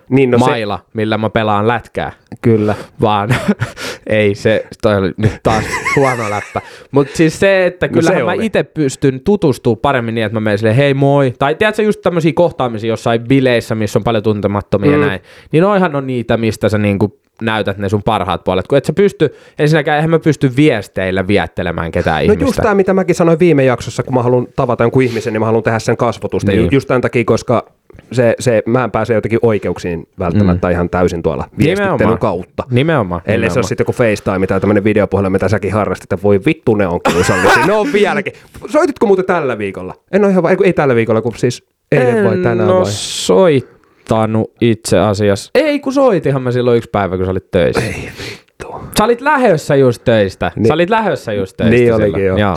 Niin, 0.09 0.31
no 0.31 0.37
no 0.37 0.45
se, 0.45 0.51
maila, 0.51 0.79
millä 0.93 1.17
mä 1.17 1.29
pelaan 1.29 1.67
lätkää. 1.67 2.11
kyllä. 2.41 2.75
vaan 3.01 3.29
ei 4.07 4.35
se, 4.35 4.65
toi 4.81 4.95
oli 4.95 5.11
nyt 5.17 5.39
taas 5.43 5.63
huono 5.95 6.29
läppä. 6.29 6.61
Mutta 6.91 7.15
siis 7.17 7.39
se, 7.39 7.65
että 7.65 7.87
No 7.87 7.93
kyllähän 7.93 8.19
se 8.19 8.23
mä 8.23 8.33
itse 8.33 8.63
pystyn 8.63 9.21
tutustumaan 9.21 9.77
paremmin 9.81 10.15
niin, 10.15 10.25
että 10.25 10.33
mä 10.33 10.39
menen 10.39 10.57
silleen, 10.57 10.75
hei 10.75 10.93
moi. 10.93 11.33
Tai 11.39 11.55
tiedätkö 11.55 11.81
just 11.83 12.01
tämmöisiä 12.01 12.33
kohtaamisia 12.35 12.87
jossain 12.89 13.21
bileissä, 13.27 13.75
missä 13.75 13.99
on 13.99 14.03
paljon 14.03 14.23
tuntemattomia 14.23 14.91
mm. 14.91 15.01
ja 15.01 15.07
näin. 15.07 15.19
Niin 15.51 15.61
noihan 15.61 15.95
on 15.95 16.07
niitä, 16.07 16.37
mistä 16.37 16.69
sä 16.69 16.77
niinku 16.77 17.19
näytät 17.41 17.77
ne 17.77 17.89
sun 17.89 18.03
parhaat 18.03 18.43
puolet. 18.43 18.67
Kun 18.67 18.77
et 18.77 18.85
sä 18.85 18.93
pysty, 18.93 19.35
ensinnäkään 19.59 19.95
eihän 19.95 20.09
mä 20.09 20.19
pysty 20.19 20.51
viesteillä 20.55 21.27
viettelemään 21.27 21.91
ketään 21.91 22.15
No 22.17 22.21
ihmistä. 22.23 22.45
just 22.45 22.59
tämä, 22.61 22.75
mitä 22.75 22.93
mäkin 22.93 23.15
sanoin 23.15 23.39
viime 23.39 23.63
jaksossa, 23.63 24.03
kun 24.03 24.13
mä 24.13 24.23
haluan 24.23 24.47
tavata 24.55 24.83
jonkun 24.83 25.03
ihmisen, 25.03 25.33
niin 25.33 25.41
mä 25.41 25.45
haluan 25.45 25.63
tehdä 25.63 25.79
sen 25.79 25.97
kasvotusta. 25.97 26.51
Niin. 26.51 26.69
Just 26.71 26.87
tämän 26.87 27.01
takia, 27.01 27.23
koska 27.25 27.65
se, 28.11 28.35
se, 28.39 28.63
mä 28.65 28.83
en 28.83 28.91
pääse 28.91 29.13
jotenkin 29.13 29.39
oikeuksiin 29.41 30.07
välttämättä 30.19 30.67
mm. 30.67 30.71
ihan 30.71 30.89
täysin 30.89 31.23
tuolla 31.23 31.43
viestittelyn 31.57 31.91
Nimenomaan. 31.91 32.19
kautta. 32.19 32.63
Nimenomaan. 32.71 33.21
Ellei 33.25 33.49
se 33.49 33.59
ole 33.59 33.63
sitten 33.67 33.83
joku 33.83 33.91
FaceTime 33.91 34.47
tai 34.47 34.59
tämmöinen 34.59 34.83
videopuhelu, 34.83 35.29
mitä 35.29 35.47
säkin 35.49 35.73
harrastit, 35.73 36.13
että 36.13 36.23
voi 36.23 36.39
vittu 36.45 36.75
ne 36.75 36.87
on 36.87 36.99
kiusallisia. 37.11 37.65
ne 37.65 37.73
on 37.73 37.93
vieläkin. 37.93 38.33
Soititko 38.67 39.05
muuten 39.05 39.25
tällä 39.25 39.57
viikolla? 39.57 39.93
En 40.11 40.23
ole 40.23 40.31
ihan, 40.31 40.43
va- 40.43 40.49
ei, 40.49 40.57
ei 40.63 40.73
tällä 40.73 40.95
viikolla, 40.95 41.21
kun 41.21 41.33
siis 41.35 41.63
eilen 41.91 42.25
vai 42.25 42.37
tänään 42.37 42.69
no 42.69 42.75
vai? 42.81 43.61
Soittanut 44.09 44.53
itse 44.61 44.99
asiassa. 44.99 45.51
Ei, 45.55 45.79
kun 45.79 45.93
soitinhan 45.93 46.41
mä 46.41 46.51
silloin 46.51 46.77
yksi 46.77 46.89
päivä, 46.89 47.17
kun 47.17 47.25
sä 47.25 47.31
olit 47.31 47.51
töissä. 47.51 47.81
Ei 47.81 48.09
vittu. 48.19 48.75
Sä 48.97 49.03
olit 49.03 49.21
lähössä 49.21 49.75
just 49.75 50.03
töistä. 50.03 50.51
Niin. 50.55 50.67
Sä 50.67 50.73
olit 50.73 50.89
lähössä 50.89 51.33
just 51.33 51.57
töistä. 51.57 51.69
Niin 51.75 51.85
silloin. 51.85 52.03
olikin, 52.03 52.25
joo. 52.25 52.37
joo. 52.37 52.55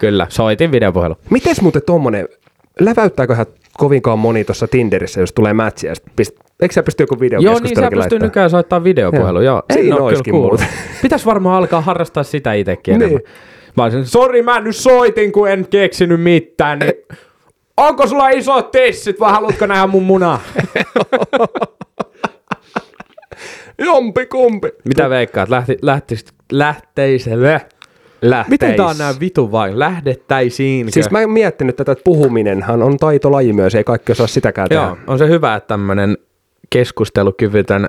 Kyllä, 0.00 0.26
soitin 0.28 0.72
videopuhelu. 0.72 1.14
Mites 1.30 1.60
muuten 1.62 1.82
tommonen, 1.86 2.28
läväyttääköhän 2.80 3.46
kovinkaan 3.78 4.18
moni 4.18 4.44
tuossa 4.44 4.68
Tinderissä, 4.68 5.20
jos 5.20 5.32
tulee 5.32 5.52
matchia, 5.54 5.92
pist, 6.16 6.36
eikö 6.60 6.74
sä 6.74 6.82
pysty 6.82 7.02
joku 7.02 7.16
Joo, 7.40 7.58
niin 7.58 7.76
sä 7.76 7.90
pystyy 7.90 8.18
nykyään 8.18 8.50
soittaa 8.50 8.84
videopuhelu, 8.84 9.40
joo. 9.40 9.62
En 9.70 9.74
Siinä 9.76 9.94
oo 9.94 9.98
kyllä 9.98 10.06
oiskin 10.06 10.32
kuullut. 10.32 10.60
muuten. 10.60 10.78
Pitäis 11.02 11.26
varmaan 11.26 11.56
alkaa 11.58 11.80
harrastaa 11.80 12.22
sitä 12.22 12.52
itekin 12.52 12.92
Niin. 12.92 13.02
enemmän. 13.02 13.22
Mä 13.76 13.82
olisin, 13.82 14.06
sori 14.06 14.42
mä 14.42 14.60
nyt 14.60 14.76
soitin, 14.76 15.32
kun 15.32 15.50
en 15.50 15.66
keksinyt 15.70 16.20
mitään, 16.20 16.78
niin 16.78 16.92
onko 17.78 18.06
sulla 18.06 18.28
isot 18.28 18.70
tissit 18.70 19.20
vai 19.20 19.32
haluatko 19.32 19.66
nähdä 19.66 19.86
mun 19.86 20.02
munaa? 20.02 20.40
Jompi 23.78 24.26
kumpi. 24.26 24.68
Mitä 24.84 25.10
veikkaat, 25.10 25.48
lähti, 25.48 25.78
lähtis, 25.82 26.26
lähteiselle? 26.52 27.60
Lähteis. 28.22 28.50
Miten 28.50 28.74
tää 28.74 28.86
on 28.86 28.98
nää 28.98 29.14
vitu 29.20 29.52
vain? 29.52 29.78
Lähdettäisiinkö? 29.78 30.92
Siis 30.92 31.10
mä 31.10 31.20
en 31.20 31.30
miettinyt 31.30 31.76
tätä, 31.76 31.92
että 31.92 32.04
puhuminenhan 32.04 32.82
on 32.82 32.96
taitolaji 32.96 33.52
myös, 33.52 33.74
ei 33.74 33.84
kaikki 33.84 34.12
osaa 34.12 34.26
sitäkään 34.26 34.68
tehdä. 34.68 34.82
Joo, 34.82 34.96
on 35.06 35.18
se 35.18 35.28
hyvä, 35.28 35.54
että 35.54 35.68
tämmönen 35.68 36.16
keskustelukyvytön 36.70 37.88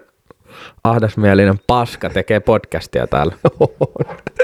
ahdasmielinen 0.83 1.59
paska 1.67 2.09
tekee 2.09 2.39
podcastia 2.39 3.07
täällä. 3.07 3.33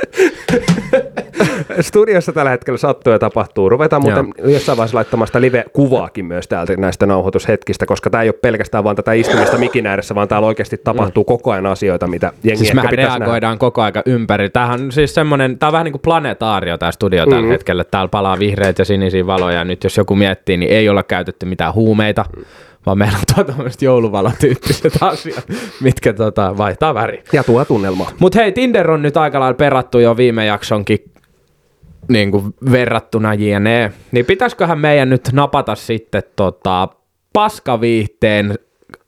Studiossa 1.82 2.34
tällä 2.34 2.52
hetkellä 2.52 2.78
sattuu 2.78 3.14
ja 3.14 3.20
tapahtuu. 3.20 3.70
Ruvetaan 3.70 4.02
muuten 4.02 4.26
jossain 4.44 4.78
vaiheessa 4.78 4.96
laittamaan 4.96 5.28
sitä 5.28 5.42
live-kuvaakin 5.42 6.26
myös 6.26 6.48
täältä 6.48 6.76
näistä 6.78 7.06
nauhoitushetkistä, 7.06 7.86
koska 7.86 8.10
tämä 8.10 8.24
ei 8.24 8.30
ole 8.30 8.36
pelkästään 8.42 8.84
vaan 8.84 8.96
tätä 8.96 9.14
istumista 9.14 9.58
mikin 9.58 9.88
ääressä, 9.88 10.16
vaan 10.16 10.28
täällä 10.28 10.48
oikeasti 10.48 10.78
tapahtuu 10.78 11.24
koko 11.24 11.52
ajan 11.52 11.66
asioita, 11.66 12.08
mitä 12.08 12.32
jengi 12.44 12.58
Siis 12.58 12.70
ehkä 12.78 12.82
pitäisi 12.90 13.10
nähdä. 13.10 13.20
reagoidaan 13.26 13.58
koko 13.60 13.82
aika 13.82 14.02
ympäri. 14.06 14.50
Tämähän 14.50 14.82
on 14.82 14.92
siis 14.92 15.14
semmoinen, 15.14 15.60
tää 15.60 15.70
on 15.70 15.74
vähän 15.74 15.86
niin 15.86 15.94
kuin 15.94 16.02
planetaario 16.02 16.78
tämä 16.78 16.92
studio 16.92 17.26
tällä 17.26 17.42
Mhm. 17.42 17.52
hetkellä. 17.52 17.84
Täällä 17.84 18.08
palaa 18.10 18.40
vihreitä 18.40 18.82
ja 18.82 18.86
sinisiä 18.86 19.28
valoja. 19.28 19.58
Ja 19.58 19.64
nyt 19.64 19.84
jos 19.84 19.98
joku 19.98 20.16
miettii, 20.16 20.58
niin 20.58 20.72
ei 20.72 20.90
olla 20.90 21.04
käytetty 21.04 21.46
mitään 21.46 21.74
huumeita, 21.74 22.26
vaan 22.86 22.98
meillä 22.98 23.18
on 23.18 23.36
tuo 23.36 23.44
tämmöiset 23.44 23.82
jouluvalotyyppiset 23.82 24.94
asiat, 25.02 25.46
mitkä 25.82 26.14
tota, 26.14 26.58
vaihtaa 26.58 26.94
väriä. 26.94 27.24
Ja 27.34 27.44
tuo 27.44 27.66
tunnelma. 27.66 28.12
Mutta 28.20 28.40
hei, 28.40 28.52
Tinder 28.52 28.92
on 28.92 29.02
nyt 29.02 29.18
aika 29.18 29.40
lailla 29.40 29.58
perattu 29.58 30.00
jo 30.00 30.18
viime 30.18 30.46
jaksonkin 30.46 31.12
niin 32.10 32.32
kuin 32.32 32.54
verrattuna 32.72 33.34
JNE. 33.34 33.92
Niin 34.12 34.26
pitäisiköhän 34.26 34.80
meidän 34.80 35.10
nyt 35.10 35.30
napata 35.34 35.76
sitten 35.76 36.24
tota, 36.36 36.90
paskaviihteen 37.34 38.56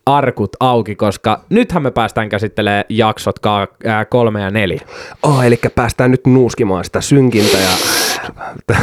arkut 0.08 0.56
auki, 0.60 0.96
koska 0.96 1.42
nythän 1.50 1.84
me 1.84 1.92
päästään 1.92 2.30
käsittelemään 2.30 2.84
jaksot 2.90 3.40
ka- 3.40 3.68
ää, 3.86 4.06
kolme 4.06 4.42
ja 4.42 4.50
neljä. 4.52 4.82
Oh, 5.24 5.44
eli 5.46 5.60
päästään 5.76 6.12
nyt 6.12 6.28
nuuskimaan 6.28 6.86
sitä 6.86 7.02
synkintä 7.02 7.58
ja... 7.58 7.70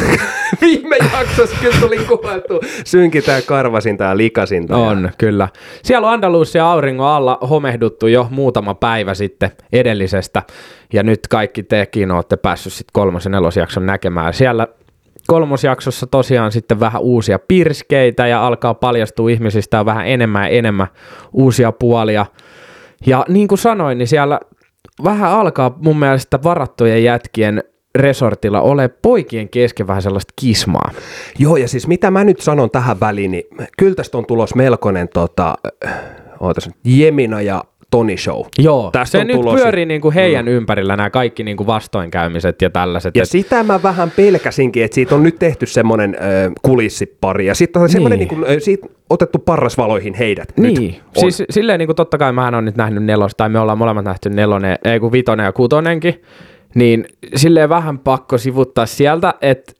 Viime 0.61 0.97
jaksossa 1.19 1.55
kyllä 1.61 1.75
tuli 1.79 1.97
kuvattu 1.97 2.59
synkintä 2.85 3.31
ja 3.31 3.41
karvasinta 3.41 4.03
ja 4.03 4.17
likasinta. 4.17 4.73
ja- 4.73 4.79
On, 4.79 5.09
kyllä. 5.17 5.47
Siellä 5.83 6.07
on 6.07 6.13
Andalusia 6.13 6.71
auringon 6.71 7.07
alla 7.07 7.37
homehduttu 7.49 8.07
jo 8.07 8.27
muutama 8.31 8.73
päivä 8.73 9.13
sitten 9.13 9.51
edellisestä, 9.73 10.43
ja 10.93 11.03
nyt 11.03 11.19
kaikki 11.29 11.63
tekin 11.63 12.11
olette 12.11 12.37
päässyt 12.37 12.73
sitten 12.73 12.91
kolmosen 12.93 13.31
nelosjakson 13.31 13.85
näkemään. 13.85 14.33
Siellä 14.33 14.67
kolmosjaksossa 15.27 16.07
tosiaan 16.07 16.51
sitten 16.51 16.79
vähän 16.79 17.01
uusia 17.01 17.39
pirskeitä, 17.39 18.27
ja 18.27 18.47
alkaa 18.47 18.73
paljastua 18.73 19.29
ihmisistä 19.29 19.85
vähän 19.85 20.07
enemmän 20.07 20.43
ja 20.43 20.49
enemmän 20.49 20.87
uusia 21.33 21.71
puolia. 21.71 22.25
Ja 23.05 23.25
niin 23.29 23.47
kuin 23.47 23.59
sanoin, 23.59 23.97
niin 23.97 24.07
siellä 24.07 24.39
vähän 25.03 25.31
alkaa 25.31 25.77
mun 25.77 25.99
mielestä 25.99 26.39
varattujen 26.43 27.03
jätkien 27.03 27.63
resortilla 27.95 28.61
ole 28.61 28.87
poikien 28.87 29.49
kesken 29.49 29.87
vähän 29.87 30.01
sellaista 30.01 30.33
kismaa. 30.41 30.91
Joo, 31.39 31.57
ja 31.57 31.67
siis 31.67 31.87
mitä 31.87 32.11
mä 32.11 32.23
nyt 32.23 32.41
sanon 32.41 32.71
tähän 32.71 32.99
väliin, 32.99 33.31
niin 33.31 33.43
kyllä 33.77 33.95
tästä 33.95 34.17
on 34.17 34.25
tulos 34.25 34.55
melkoinen 34.55 35.09
tota, 35.09 35.55
ootas 36.39 36.69
Jemina 36.85 37.41
ja 37.41 37.63
Toni 37.91 38.17
Show. 38.17 38.41
Joo, 38.59 38.89
Tästä 38.91 39.11
se 39.11 39.17
on 39.21 39.27
nyt 39.27 39.35
tulos- 39.35 39.55
pyörii 39.55 39.85
niinku 39.85 40.11
heidän 40.11 40.45
mm. 40.45 40.51
ympärillä 40.51 40.95
nämä 40.95 41.09
kaikki 41.09 41.43
niinku 41.43 41.67
vastoinkäymiset 41.67 42.61
ja 42.61 42.69
tällaiset. 42.69 43.15
Ja 43.15 43.23
et- 43.23 43.29
sitä 43.29 43.63
mä 43.63 43.83
vähän 43.83 44.11
pelkäsinkin, 44.11 44.83
että 44.83 44.95
siitä 44.95 45.15
on 45.15 45.23
nyt 45.23 45.39
tehty 45.39 45.65
semmoinen 45.65 46.15
ö, 46.15 46.51
kulissipari, 46.61 47.45
ja 47.45 47.55
sitten 47.55 47.81
on 47.81 47.89
semmoinen 47.89 48.19
Niin. 48.19 48.29
niin. 48.29 48.41
Niin 48.47 48.61
siitä 48.61 48.87
otettu 49.09 49.39
parrasvaloihin 49.39 50.13
heidät 50.13 50.53
niin, 50.57 50.81
nyt. 50.81 51.01
On. 51.15 51.31
siis 51.31 51.43
silleen 51.49 51.79
niinku 51.79 51.93
totta 51.93 52.17
kai 52.17 52.31
mähän 52.33 52.55
on 52.55 52.65
nyt 52.65 52.75
nähnyt 52.77 53.03
nelos, 53.03 53.31
tai 53.37 53.49
me 53.49 53.59
ollaan 53.59 53.77
molemmat 53.77 54.05
nähty 54.05 54.29
nelonen, 54.29 54.77
ei 54.85 54.99
kun 54.99 55.11
vitonen 55.11 55.43
ja 55.43 55.51
kutonenkin, 55.51 56.21
niin 56.75 57.05
silleen 57.35 57.69
vähän 57.69 57.99
pakko 57.99 58.37
sivuttaa 58.37 58.85
sieltä, 58.85 59.33
että 59.41 59.73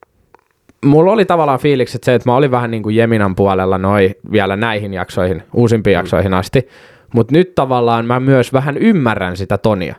mulla 0.86 1.12
oli 1.12 1.26
tavallaan 1.26 1.60
fiilikset 1.60 2.04
se, 2.04 2.14
että 2.16 2.30
mä 2.30 2.36
olin 2.36 2.52
vähän 2.52 2.72
niin 2.72 2.84
kuin 2.84 2.96
Jeminan 2.96 3.36
puolella 3.36 3.78
noi 3.78 4.16
vielä 4.32 4.56
näihin 4.56 4.94
jaksoihin, 4.94 5.44
uusimpiin 5.54 5.96
Mm. 5.96 6.00
jaksoihin 6.00 6.34
asti, 6.34 6.68
mutta 7.16 7.34
nyt 7.34 7.56
tavallaan 7.56 8.06
mä 8.06 8.20
myös 8.20 8.54
vähän 8.54 8.78
ymmärrän 8.78 9.38
sitä 9.38 9.58
Tonia. 9.58 9.96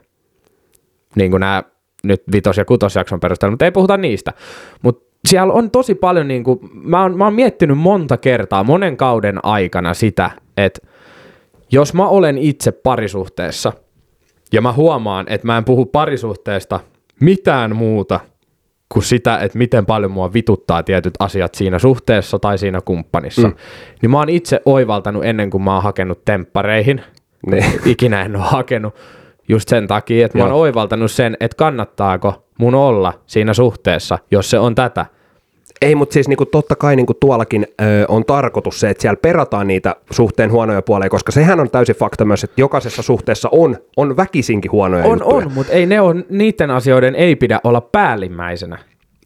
Niin 1.14 1.30
kuin 1.30 1.40
nämä 1.40 1.62
nyt 2.04 2.22
vitos- 2.32 2.56
ja 2.56 2.64
kutosjakson 2.64 3.20
perusteella, 3.20 3.50
mutta 3.50 3.64
ei 3.64 3.70
puhuta 3.70 3.96
niistä. 3.96 4.32
Mutta 4.82 5.06
siellä 5.28 5.52
on 5.52 5.70
tosi 5.70 5.94
paljon, 5.94 6.28
niin 6.28 6.44
kuin, 6.44 6.58
mä, 6.72 7.02
oon, 7.02 7.18
mä 7.18 7.24
oon 7.24 7.34
miettinyt 7.34 7.78
monta 7.78 8.16
kertaa, 8.16 8.64
monen 8.64 8.96
kauden 8.96 9.40
aikana 9.42 9.94
sitä, 9.94 10.30
että 10.56 10.80
jos 11.72 11.94
mä 11.94 12.08
olen 12.08 12.38
itse 12.38 12.72
parisuhteessa 12.72 13.72
ja 14.52 14.62
mä 14.62 14.72
huomaan, 14.72 15.26
että 15.28 15.46
mä 15.46 15.56
en 15.56 15.64
puhu 15.64 15.86
parisuhteesta 15.86 16.80
mitään 17.20 17.76
muuta 17.76 18.20
kuin 18.88 19.02
sitä, 19.02 19.38
että 19.38 19.58
miten 19.58 19.86
paljon 19.86 20.10
mua 20.10 20.32
vituttaa 20.32 20.82
tietyt 20.82 21.14
asiat 21.18 21.54
siinä 21.54 21.78
suhteessa 21.78 22.38
tai 22.38 22.58
siinä 22.58 22.80
kumppanissa, 22.84 23.48
mm. 23.48 23.54
niin 24.02 24.10
mä 24.10 24.18
oon 24.18 24.28
itse 24.28 24.60
oivaltanut 24.64 25.24
ennen 25.24 25.50
kuin 25.50 25.62
mä 25.62 25.74
oon 25.74 25.82
hakenut 25.82 26.24
temppareihin, 26.24 27.02
Niin. 27.46 27.64
ikinä 27.92 28.22
en 28.22 28.36
ole 28.36 28.44
hakenut, 28.44 28.94
just 29.48 29.68
sen 29.68 29.86
takia, 29.86 30.26
että 30.26 30.38
mä 30.38 30.44
oon 30.44 30.50
Joo. 30.50 30.60
oivaltanut 30.60 31.10
sen, 31.10 31.36
että 31.40 31.56
kannattaako 31.56 32.46
mun 32.58 32.74
olla 32.74 33.12
siinä 33.26 33.54
suhteessa, 33.54 34.18
jos 34.30 34.50
se 34.50 34.58
on 34.58 34.74
tätä. 34.74 35.06
Ei, 35.82 35.94
mutta 35.94 36.12
siis 36.12 36.28
niinku 36.28 36.46
totta 36.46 36.76
kai 36.76 36.96
niinku 36.96 37.14
tuollakin 37.14 37.66
ö, 37.80 37.84
on 38.08 38.24
tarkoitus 38.24 38.80
se, 38.80 38.90
että 38.90 39.00
siellä 39.02 39.16
perataan 39.22 39.66
niitä 39.66 39.96
suhteen 40.10 40.50
huonoja 40.52 40.82
puolia, 40.82 41.08
koska 41.08 41.32
sehän 41.32 41.60
on 41.60 41.70
täysin 41.70 41.96
fakta 41.96 42.24
myös, 42.24 42.44
että 42.44 42.60
jokaisessa 42.60 43.02
suhteessa 43.02 43.48
on, 43.52 43.76
on 43.96 44.16
väkisinkin 44.16 44.72
huonoja 44.72 45.04
On, 45.04 45.10
juttuja. 45.10 45.36
on, 45.46 45.52
mutta 45.52 45.72
ei 45.72 45.86
ne 45.86 46.00
on, 46.00 46.24
niiden 46.30 46.70
asioiden 46.70 47.14
ei 47.14 47.36
pidä 47.36 47.60
olla 47.64 47.80
päällimmäisenä. 47.80 48.78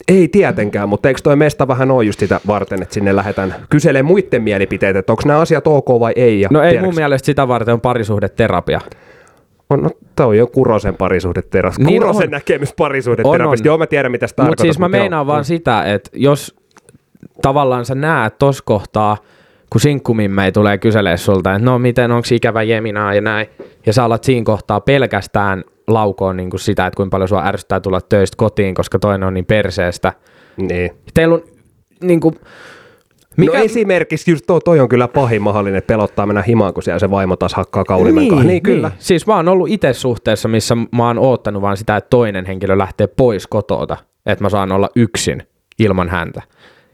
Ei 0.08 0.28
tietenkään, 0.28 0.88
mutta 0.88 1.08
eikö 1.08 1.20
toi 1.24 1.36
mesta 1.36 1.68
vähän 1.68 1.90
ole 1.90 2.04
just 2.04 2.20
sitä 2.20 2.40
varten, 2.46 2.82
että 2.82 2.94
sinne 2.94 3.16
lähdetään 3.16 3.54
kyselemään 3.70 4.06
muiden 4.06 4.42
mielipiteitä, 4.42 4.98
että 4.98 5.12
onko 5.12 5.22
nämä 5.26 5.40
asiat 5.40 5.66
ok 5.66 5.88
vai 6.00 6.12
ei. 6.16 6.40
Ja 6.40 6.48
No 6.52 6.62
ei 6.62 6.68
tiedätkö- 6.70 6.86
mun 6.86 6.94
mielestä 6.94 7.26
sitä 7.26 7.48
varten 7.48 7.74
on 7.74 7.80
parisuhdeterapia. 7.80 8.80
On, 9.70 9.83
no, 9.83 9.90
toi 10.16 10.40
on 10.40 10.50
Kurosen 10.50 10.96
parisuhdeteras. 10.96 11.78
Niin 11.78 12.00
Kurosen 12.02 12.28
on. 12.28 12.30
näkemys 12.30 12.74
on. 13.24 13.56
Joo, 13.64 13.78
mä 13.78 13.87
tiedän 13.87 14.12
mitä 14.12 14.26
se 14.26 14.35
Mutta 14.42 14.62
siis 14.62 14.78
mä 14.78 14.88
meinaan 14.88 15.26
vaan 15.26 15.40
Mm. 15.40 15.44
sitä, 15.44 15.83
että 15.85 16.11
jos 16.14 16.56
tavallaan 17.42 17.85
sä 17.85 17.94
näet 17.94 18.38
tos 18.38 18.62
kohtaa, 18.62 19.16
kun 19.70 19.80
sinkkumimmei 19.80 20.52
tulee 20.52 20.78
kyselee 20.78 21.16
sulta, 21.16 21.54
että 21.54 21.64
no 21.64 21.78
miten, 21.78 22.11
onko 22.11 22.28
ikävä 22.33 22.62
Jeminaa 22.62 23.14
ja 23.14 23.20
näin, 23.20 23.46
ja 23.87 23.92
sä 23.92 24.04
alat 24.04 24.24
siinä 24.24 24.44
kohtaa 24.44 24.80
pelkästään 24.80 25.64
laukoon 25.88 26.37
niin 26.37 26.50
kuin 26.50 26.61
sitä, 26.61 26.87
että 26.87 26.96
kuinka 26.96 27.11
paljon 27.14 27.28
sua 27.28 27.46
ärsyttää 27.46 27.80
tulla 27.80 28.00
töistä 28.00 28.37
kotiin, 28.37 28.74
koska 28.74 28.98
toinen 28.98 29.26
on 29.26 29.35
niin 29.35 29.46
perseestä. 29.46 30.12
Niin. 30.56 30.90
Teillä 31.14 31.35
on 31.35 31.42
niin 32.02 32.20
kuin, 32.20 32.35
Mikä? 33.36 33.58
No 33.58 33.64
esimerkiksi 33.64 34.30
just 34.30 34.44
toi, 34.46 34.60
toi 34.60 34.80
on 34.80 34.88
kyllä 34.88 35.08
pahin 35.08 35.42
mahdollinen, 35.42 35.78
että 35.78 35.86
pelottaa 35.86 36.26
mennä 36.26 36.42
himaan, 36.42 36.74
kun 36.74 36.82
siellä 36.82 36.98
se 36.98 37.10
vaimo 37.10 37.36
taas 37.36 37.54
hakkaa 37.54 37.84
kaulimen 37.84 38.28
niin, 38.28 38.46
niin, 38.46 38.62
kyllä. 38.62 38.88
Niin. 38.88 38.98
Siis 38.98 39.26
mä 39.26 39.36
oon 39.36 39.48
ollut 39.48 39.68
itse 39.68 39.92
suhteessa, 39.92 40.48
missä 40.48 40.74
mä 40.74 41.06
oon 41.06 41.18
oottanut 41.18 41.62
vaan 41.62 41.76
sitä, 41.76 41.96
että 41.96 42.10
toinen 42.10 42.46
henkilö 42.46 42.78
lähtee 42.78 43.06
pois 43.06 43.46
kotoota, 43.46 43.96
että 44.26 44.44
mä 44.44 44.48
saan 44.48 44.72
olla 44.72 44.88
yksin 44.96 45.42
ilman 45.78 46.08
häntä. 46.08 46.42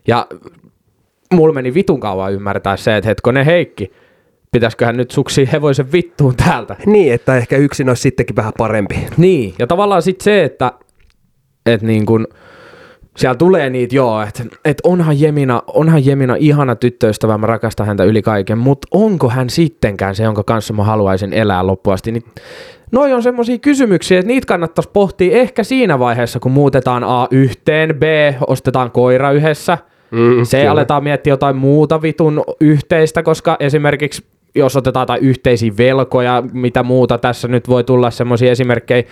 Ja 0.08 0.26
mulla 1.34 1.54
meni 1.54 1.74
vitun 1.74 2.00
kauan 2.00 2.32
ymmärtää 2.32 2.76
se, 2.76 2.96
että 2.96 3.08
hetkonen 3.08 3.44
Heikki, 3.44 3.92
pitäisiköhän 4.52 4.96
nyt 4.96 5.10
suksi 5.10 5.48
hevoisen 5.52 5.92
vittuun 5.92 6.36
täältä. 6.36 6.76
Niin, 6.86 7.12
että 7.12 7.36
ehkä 7.36 7.56
yksin 7.56 7.88
olisi 7.88 8.02
sittenkin 8.02 8.36
vähän 8.36 8.52
parempi. 8.58 9.06
Niin, 9.16 9.54
ja 9.58 9.66
tavallaan 9.66 10.02
sitten 10.02 10.24
se, 10.24 10.44
että, 10.44 10.72
että 11.66 11.86
niin 11.86 12.06
kun, 12.06 12.26
siellä 13.16 13.34
tulee 13.34 13.70
niitä, 13.70 13.96
joo, 13.96 14.22
että, 14.22 14.42
että 14.64 14.88
onhan, 14.88 15.20
Jemina, 15.20 15.62
onhan 15.66 16.06
Jemina 16.06 16.36
ihana 16.38 16.76
tyttöystävä, 16.76 17.38
mä 17.38 17.46
rakastan 17.46 17.86
häntä 17.86 18.04
yli 18.04 18.22
kaiken, 18.22 18.58
mutta 18.58 18.88
onko 18.90 19.28
hän 19.28 19.50
sittenkään 19.50 20.14
se, 20.14 20.22
jonka 20.22 20.42
kanssa 20.44 20.72
mä 20.74 20.84
haluaisin 20.84 21.32
elää 21.32 21.66
loppuasti, 21.66 22.12
niin 22.12 22.22
Noi 22.92 23.12
on 23.12 23.22
semmoisia 23.22 23.58
kysymyksiä, 23.58 24.18
että 24.18 24.26
niitä 24.28 24.46
kannattaisi 24.46 24.90
pohtia 24.92 25.36
ehkä 25.36 25.64
siinä 25.64 25.98
vaiheessa, 25.98 26.40
kun 26.40 26.52
muutetaan 26.52 27.04
A 27.04 27.28
yhteen, 27.30 27.94
B, 27.98 28.02
ostetaan 28.46 28.90
koira 28.90 29.30
yhdessä, 29.32 29.78
Mm, 30.10 30.44
se 30.44 30.58
kyllä. 30.58 30.70
aletaan 30.72 31.04
miettiä 31.04 31.32
jotain 31.32 31.56
muuta 31.56 32.02
vitun 32.02 32.44
yhteistä, 32.60 33.22
koska 33.22 33.56
esimerkiksi 33.60 34.24
jos 34.56 34.76
otetaan 34.76 35.02
jotain 35.02 35.22
yhteisiä 35.22 35.72
velkoja, 35.78 36.42
mitä 36.52 36.82
muuta 36.82 37.18
tässä 37.18 37.48
nyt 37.48 37.68
voi 37.68 37.84
tulla 37.84 38.10
semmoisia 38.10 38.50
esimerkkejä, 38.50 39.02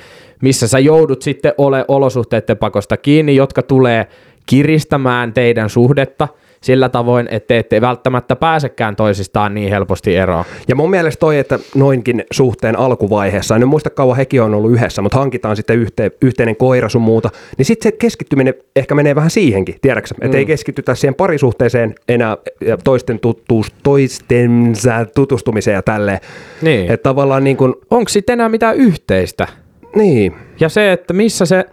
missä 0.43 0.69
sä 0.69 0.79
joudut 0.79 1.23
sitten 1.23 1.55
ole 1.59 1.85
olosuhteiden 1.89 2.57
pakosta 2.57 2.97
kiinni, 2.97 3.37
jotka 3.37 3.63
tulee 3.63 4.07
kiristämään 4.47 5.33
teidän 5.33 5.71
suhdetta 5.71 6.29
sillä 6.65 6.89
tavoin, 6.89 7.29
että 7.31 7.47
te 7.47 7.59
ette 7.59 7.81
välttämättä 7.81 8.37
pääsekään 8.37 8.97
toisistaan 8.97 9.55
niin 9.55 9.71
helposti 9.71 10.17
eroon. 10.17 10.45
Ja 10.69 10.75
mun 10.75 10.91
mielestä 10.91 11.21
toi, 11.21 11.39
että 11.39 11.59
noinkin 11.75 12.25
suhteen 12.31 12.79
alkuvaiheessa, 12.79 13.57
en 13.57 13.69
muista 13.69 13.91
kauan 13.91 14.17
hekin 14.17 14.43
on 14.43 14.55
ollut 14.55 14.73
yhdessä, 14.73 15.03
mutta 15.03 15.19
hankitaan 15.19 15.57
sitten 15.57 15.79
yhteen, 15.79 16.11
yhteinen 16.23 16.57
koira 16.57 16.89
sun 16.89 17.03
muuta, 17.03 17.31
niin 17.59 17.67
sitten 17.67 17.93
se 17.93 17.97
keskittyminen 17.97 18.55
ehkä 18.77 18.95
menee 18.95 19.15
vähän 19.15 19.31
siihenkin, 19.31 19.75
tiedätkö? 19.83 20.15
Että 20.21 20.37
ei 20.37 20.47
keskitytä 20.47 20.95
siihen 20.95 21.15
parisuhteeseen 21.15 21.95
enää 22.09 22.37
ja 22.61 22.77
toisten 22.77 23.21
tuttuus, 23.21 23.75
toistensa 23.83 25.07
tutustumiseen 25.15 25.75
ja 25.75 25.83
tälleen. 25.83 26.19
Niin. 26.63 26.91
Että 26.91 27.03
tavallaan 27.03 27.45
niin 27.45 27.57
kuin, 27.57 27.75
Onko 27.91 28.09
sitten 28.09 28.33
enää 28.33 28.49
mitään 28.49 28.77
yhteistä? 28.77 29.49
niin, 29.97 30.35
Ja 30.61 30.69
se, 30.69 30.93
että 30.93 31.15
missä 31.15 31.47
se, 31.47 31.65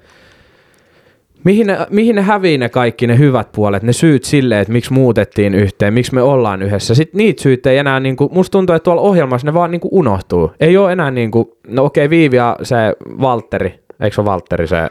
mihin 1.43 1.67
ne, 1.67 1.77
mihin 1.89 2.15
ne 2.15 2.21
hävii 2.21 2.57
ne 2.57 2.69
kaikki 2.69 3.07
ne 3.07 3.17
hyvät 3.17 3.51
puolet, 3.51 3.83
ne 3.83 3.93
syyt 3.93 4.23
sille, 4.23 4.59
että 4.59 4.73
miksi 4.73 4.93
muutettiin 4.93 5.53
yhteen, 5.53 5.93
miksi 5.93 6.13
me 6.13 6.21
ollaan 6.21 6.61
yhdessä. 6.61 6.95
Sitten 6.95 7.17
niitä 7.17 7.43
syyt 7.43 7.65
ei 7.65 7.77
enää, 7.77 7.99
niinku, 7.99 8.29
musta 8.33 8.51
tuntuu, 8.51 8.75
että 8.75 8.83
tuolla 8.83 9.01
ohjelmassa 9.01 9.47
ne 9.47 9.53
vaan 9.53 9.71
niinku 9.71 9.89
unohtuu. 9.91 10.51
Ei 10.59 10.77
ole 10.77 10.91
enää 10.91 11.11
niinku, 11.11 11.57
no 11.67 11.85
okei 11.85 12.09
Viivi 12.09 12.35
ja 12.35 12.55
se 12.63 12.75
Valtteri, 13.21 13.79
eikö 13.99 14.15
se 14.15 14.25
Valtteri 14.25 14.67
se, 14.67 14.89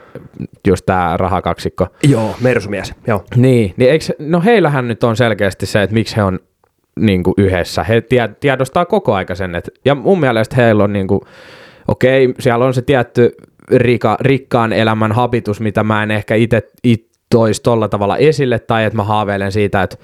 just 0.68 0.86
tää 0.86 1.16
rahakaksikko. 1.16 1.86
joo, 2.08 2.34
mersumies, 2.40 2.94
joo. 3.06 3.24
Niin, 3.36 3.74
niin 3.76 3.90
eikö, 3.90 4.04
no 4.18 4.42
heillähän 4.44 4.88
nyt 4.88 5.04
on 5.04 5.16
selkeästi 5.16 5.66
se, 5.66 5.82
että 5.82 5.94
miksi 5.94 6.16
he 6.16 6.22
on 6.22 6.38
niin 7.00 7.22
kuin 7.22 7.34
yhdessä. 7.38 7.84
He 7.84 8.00
tie, 8.00 8.28
tiedostaa 8.40 8.84
koko 8.84 9.14
aika 9.14 9.34
sen, 9.34 9.54
että, 9.54 9.70
ja 9.84 9.94
mun 9.94 10.20
mielestä 10.20 10.56
heillä 10.56 10.84
on 10.84 10.92
niin 10.92 11.06
kuin, 11.06 11.20
okei, 11.88 12.34
siellä 12.38 12.64
on 12.64 12.74
se 12.74 12.82
tietty 12.82 13.36
rika, 13.72 14.16
rikkaan 14.20 14.72
elämän 14.72 15.12
habitus, 15.12 15.60
mitä 15.60 15.84
mä 15.84 16.02
en 16.02 16.10
ehkä 16.10 16.34
itse 16.34 16.62
it 16.84 17.10
toisi 17.30 17.62
tolla 17.62 17.88
tavalla 17.88 18.16
esille, 18.16 18.58
tai 18.58 18.84
että 18.84 18.96
mä 18.96 19.04
haaveilen 19.04 19.52
siitä, 19.52 19.82
että 19.82 19.96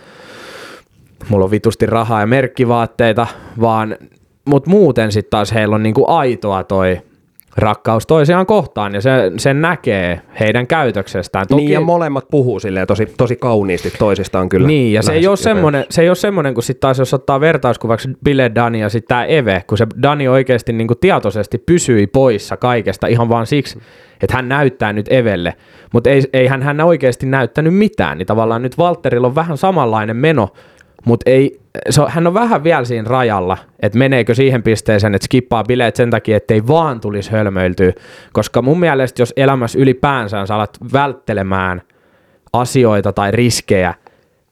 mulla 1.29 1.45
on 1.45 1.51
vitusti 1.51 1.87
rahaa 1.87 2.21
ja 2.21 2.27
merkkivaatteita, 2.27 3.27
vaan, 3.61 3.97
mutta 4.45 4.71
muuten 4.71 5.13
sitten 5.13 5.31
taas 5.31 5.55
heillä 5.55 5.75
on 5.75 5.83
niinku 5.83 6.05
aitoa 6.09 6.65
toi 6.65 7.01
rakkaus 7.57 8.07
toisiaan 8.07 8.47
kohtaan, 8.47 8.95
ja 8.95 9.01
se, 9.01 9.11
sen 9.37 9.61
näkee 9.61 10.21
heidän 10.41 10.67
käytöksestään. 10.67 11.47
Toki... 11.47 11.63
Niin 11.63 11.73
ja 11.73 11.81
molemmat 11.81 12.25
puhuu 12.31 12.61
silleen 12.61 12.87
tosi, 12.87 13.07
tosi 13.17 13.37
kauniisti 13.37 13.93
toisistaan 13.99 14.49
kyllä. 14.49 14.67
Niin, 14.67 14.93
ja 14.93 15.03
se 15.03 15.13
ei, 15.13 15.27
ole 15.27 15.37
semmoinen, 15.37 15.85
se 15.91 16.03
ei 16.03 16.09
ole 16.09 16.17
semmoinen, 16.17 16.55
kun 16.55 16.63
sitten 16.63 16.81
taas 16.81 16.99
jos 16.99 17.15
ottaa 17.15 17.41
vertauskuvaksi 17.41 18.09
Bile 18.25 18.51
Dani 18.55 18.81
ja 18.81 18.89
sitten 18.89 19.09
tämä 19.09 19.25
Eve, 19.25 19.65
kun 19.67 19.79
se 19.79 19.87
Dani 20.03 20.29
oikeasti 20.29 20.73
niin 20.73 20.89
kuin 20.89 20.99
tietoisesti 20.99 21.59
pysyi 21.59 22.07
poissa 22.07 22.57
kaikesta 22.57 23.07
ihan 23.07 23.29
vaan 23.29 23.47
siksi, 23.47 23.79
että 24.23 24.37
hän 24.37 24.49
näyttää 24.49 24.93
nyt 24.93 25.13
Evelle, 25.13 25.55
mutta 25.93 26.11
ei, 26.11 26.23
ei 26.33 26.47
hän, 26.47 26.63
hän 26.63 26.81
oikeasti 26.81 27.27
näyttänyt 27.27 27.75
mitään, 27.75 28.19
niin 28.19 28.27
tavallaan 28.27 28.63
nyt 28.63 28.79
Walterilla 28.79 29.27
on 29.27 29.35
vähän 29.35 29.57
samanlainen 29.57 30.17
meno, 30.17 30.49
mutta 31.05 31.31
ei, 31.31 31.61
se 31.91 32.03
on, 32.03 32.11
hän 32.11 32.27
on 32.27 32.35
vähän 32.35 32.65
vielä 32.65 32.85
siinä 32.85 33.09
rajalla, 33.09 33.59
että 33.81 33.99
meneekö 33.99 34.35
siihen 34.35 34.63
pisteeseen, 34.63 35.15
että 35.15 35.25
skippaa 35.25 35.65
bileet 35.65 35.97
sen 35.97 36.11
takia, 36.11 36.37
ettei 36.37 36.67
vaan 36.67 37.01
tulisi 37.01 37.31
hölmöiltyä, 37.31 37.93
koska 38.33 38.63
mun 38.63 38.81
mielestä 38.81 39.23
jos 39.23 39.33
elämässä 39.37 39.79
ylipäänsä 39.79 40.47
sä 40.47 40.55
alat 40.55 40.79
välttelemään 40.93 41.83
asioita 42.53 43.13
tai 43.13 43.31
riskejä, 43.31 43.95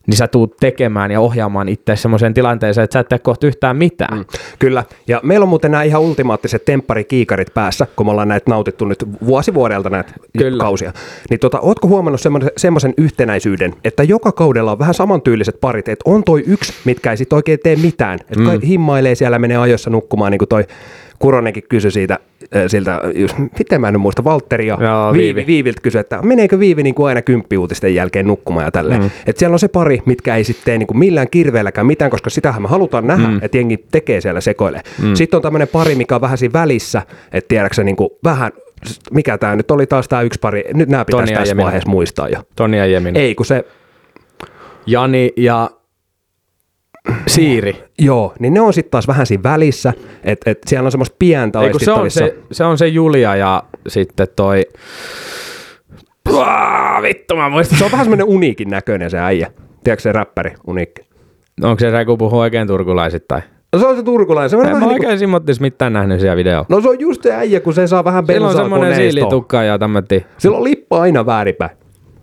niin 0.06 0.16
sä 0.16 0.28
tuut 0.28 0.56
tekemään 0.56 1.10
ja 1.10 1.20
ohjaamaan 1.20 1.68
itse 1.68 1.96
semmoiseen 1.96 2.34
tilanteeseen, 2.34 2.84
että 2.84 2.92
sä 2.92 3.00
et 3.00 3.08
tee 3.08 3.18
kohta 3.18 3.46
yhtään 3.46 3.76
mitään. 3.76 4.18
Mm. 4.18 4.24
Kyllä, 4.58 4.84
ja 5.08 5.20
meillä 5.22 5.44
on 5.44 5.48
muuten 5.48 5.70
nämä 5.70 5.82
ihan 5.82 6.02
ultimaattiset 6.02 6.64
tempparikiikarit 6.64 7.54
päässä, 7.54 7.86
kun 7.96 8.06
me 8.06 8.10
ollaan 8.10 8.28
näitä 8.28 8.50
nautittu 8.50 8.84
nyt 8.84 9.04
vuosi 9.26 9.54
vuodelta 9.54 9.90
näitä 9.90 10.12
Kyllä. 10.38 10.64
kausia. 10.64 10.92
Niin 11.30 11.40
tota, 11.40 11.60
ootko 11.60 11.88
huomannut 11.88 12.20
semmoisen, 12.56 12.94
yhtenäisyyden, 12.96 13.74
että 13.84 14.02
joka 14.02 14.32
kaudella 14.32 14.72
on 14.72 14.78
vähän 14.78 14.94
samantyyliset 14.94 15.60
parit, 15.60 15.88
että 15.88 16.10
on 16.10 16.24
toi 16.24 16.44
yksi, 16.46 16.72
mitkä 16.84 17.10
ei 17.10 17.16
sit 17.16 17.32
oikein 17.32 17.58
tee 17.62 17.76
mitään, 17.76 18.18
että 18.20 18.40
mm. 18.40 18.60
himmailee 18.66 19.14
siellä, 19.14 19.38
menee 19.38 19.56
ajoissa 19.56 19.90
nukkumaan, 19.90 20.32
niin 20.32 20.38
kuin 20.38 20.48
toi 20.48 20.64
Kuronenkin 21.18 21.62
kysyi 21.68 21.90
siitä, 21.90 22.18
siltä, 22.66 23.00
just, 23.14 23.36
miten 23.58 23.80
mä 23.80 23.88
en 23.88 24.00
muista, 24.00 24.24
Valtteri 24.24 24.66
ja 24.66 24.78
Joo, 24.80 25.12
Viivi, 25.12 25.34
Viivi. 25.34 25.46
Viiviltä 25.46 25.80
kysyi, 25.82 26.00
että 26.00 26.22
meneekö 26.22 26.58
Viivi 26.58 26.82
niin 26.82 26.94
kuin 26.94 27.08
aina 27.08 27.22
kymppiuutisten 27.22 27.94
jälkeen 27.94 28.26
nukkumaan 28.26 28.64
ja 28.64 28.70
tälleen. 28.70 29.00
Mm. 29.00 29.10
Että 29.26 29.38
siellä 29.38 29.54
on 29.54 29.58
se 29.58 29.68
pari, 29.68 30.02
mitkä 30.06 30.36
ei 30.36 30.44
sitten 30.44 30.78
niin 30.78 30.86
kuin 30.86 30.98
millään 30.98 31.30
kirveelläkään 31.30 31.86
mitään, 31.86 32.10
koska 32.10 32.30
sitähän 32.30 32.62
me 32.62 32.68
halutaan 32.68 33.06
nähdä, 33.06 33.28
mm. 33.28 33.38
että 33.42 33.56
jengi 33.56 33.76
tekee 33.76 34.20
siellä 34.20 34.40
sekoille. 34.40 34.80
Mm. 35.02 35.14
Sitten 35.14 35.38
on 35.38 35.42
tämmöinen 35.42 35.68
pari, 35.68 35.94
mikä 35.94 36.14
on 36.14 36.20
vähän 36.20 36.38
siinä 36.38 36.52
välissä, 36.52 37.02
että 37.32 37.48
tiedätkö 37.48 37.84
niin 37.84 37.96
kuin 37.96 38.10
vähän, 38.24 38.52
mikä 39.10 39.38
tämä 39.38 39.56
nyt 39.56 39.70
oli 39.70 39.86
taas 39.86 40.08
tämä 40.08 40.22
yksi 40.22 40.38
pari, 40.40 40.64
nyt 40.74 40.88
nämä 40.88 41.04
pitäisi 41.04 41.34
tässä 41.34 41.50
Jemina. 41.50 41.64
vaiheessa 41.64 41.90
muistaa 41.90 42.28
jo. 42.28 42.38
Toni 42.56 42.78
ja 42.78 42.86
Jemin. 42.86 43.16
Ei, 43.16 43.34
kun 43.34 43.46
se, 43.46 43.64
Jani 44.86 45.32
ja 45.36 45.70
Siiri. 47.26 47.84
joo, 47.98 48.32
niin 48.38 48.54
ne 48.54 48.60
on 48.60 48.72
sitten 48.72 48.90
taas 48.90 49.08
vähän 49.08 49.26
siinä 49.26 49.42
välissä, 49.42 49.92
että 50.24 50.50
et 50.50 50.58
siellä 50.66 50.86
on 50.86 50.92
semmoista 50.92 51.16
pientä 51.18 51.60
Ei, 51.60 51.70
kun 51.70 51.80
se, 51.80 51.92
on 51.92 52.10
se, 52.10 52.36
se 52.52 52.64
on 52.64 52.78
se 52.78 52.88
Julia 52.88 53.36
ja 53.36 53.62
sitten 53.88 54.26
toi... 54.36 54.62
Puaa, 56.24 57.02
vittu 57.02 57.36
mä 57.36 57.48
muistan. 57.48 57.78
se 57.78 57.84
on 57.84 57.90
vähän 57.90 58.04
semmoinen 58.04 58.26
uniikin 58.26 58.70
näköinen 58.70 59.10
se 59.10 59.18
äijä. 59.18 59.50
Tiedätkö 59.84 60.02
se 60.02 60.12
räppäri, 60.12 60.52
uniikki? 60.66 61.02
Onko 61.62 61.80
se 61.80 61.90
se, 61.90 62.04
kun 62.04 62.18
puhuu 62.18 62.38
oikein 62.38 62.66
turkulaisittain? 62.66 63.42
No 63.72 63.78
se 63.78 63.86
on 63.86 63.96
se 63.96 64.02
turkulainen, 64.02 64.50
se 64.50 64.56
on 64.56 64.66
En 64.66 64.72
mä 64.72 64.78
niin 64.78 64.88
kuin, 64.88 64.94
oikein 64.94 65.18
Simottis 65.18 65.60
mitään 65.60 65.92
nähnyt 65.92 66.20
siellä 66.20 66.36
videolla. 66.36 66.66
no 66.68 66.80
se 66.80 66.88
on 66.88 67.00
just 67.00 67.22
se 67.22 67.32
äijä, 67.34 67.60
kun 67.60 67.74
se 67.74 67.86
saa 67.86 68.04
vähän 68.04 68.26
Sillä 68.26 68.46
on 68.48 68.54
bensaa 68.54 68.68
koneistoon. 68.68 69.10
siilitukka 69.10 69.62
ja 69.62 69.78
tämmötti. 69.78 70.26
Sillä 70.38 70.56
on 70.56 70.64
lippa 70.64 71.00
aina 71.00 71.26
väärinpäin. 71.26 71.70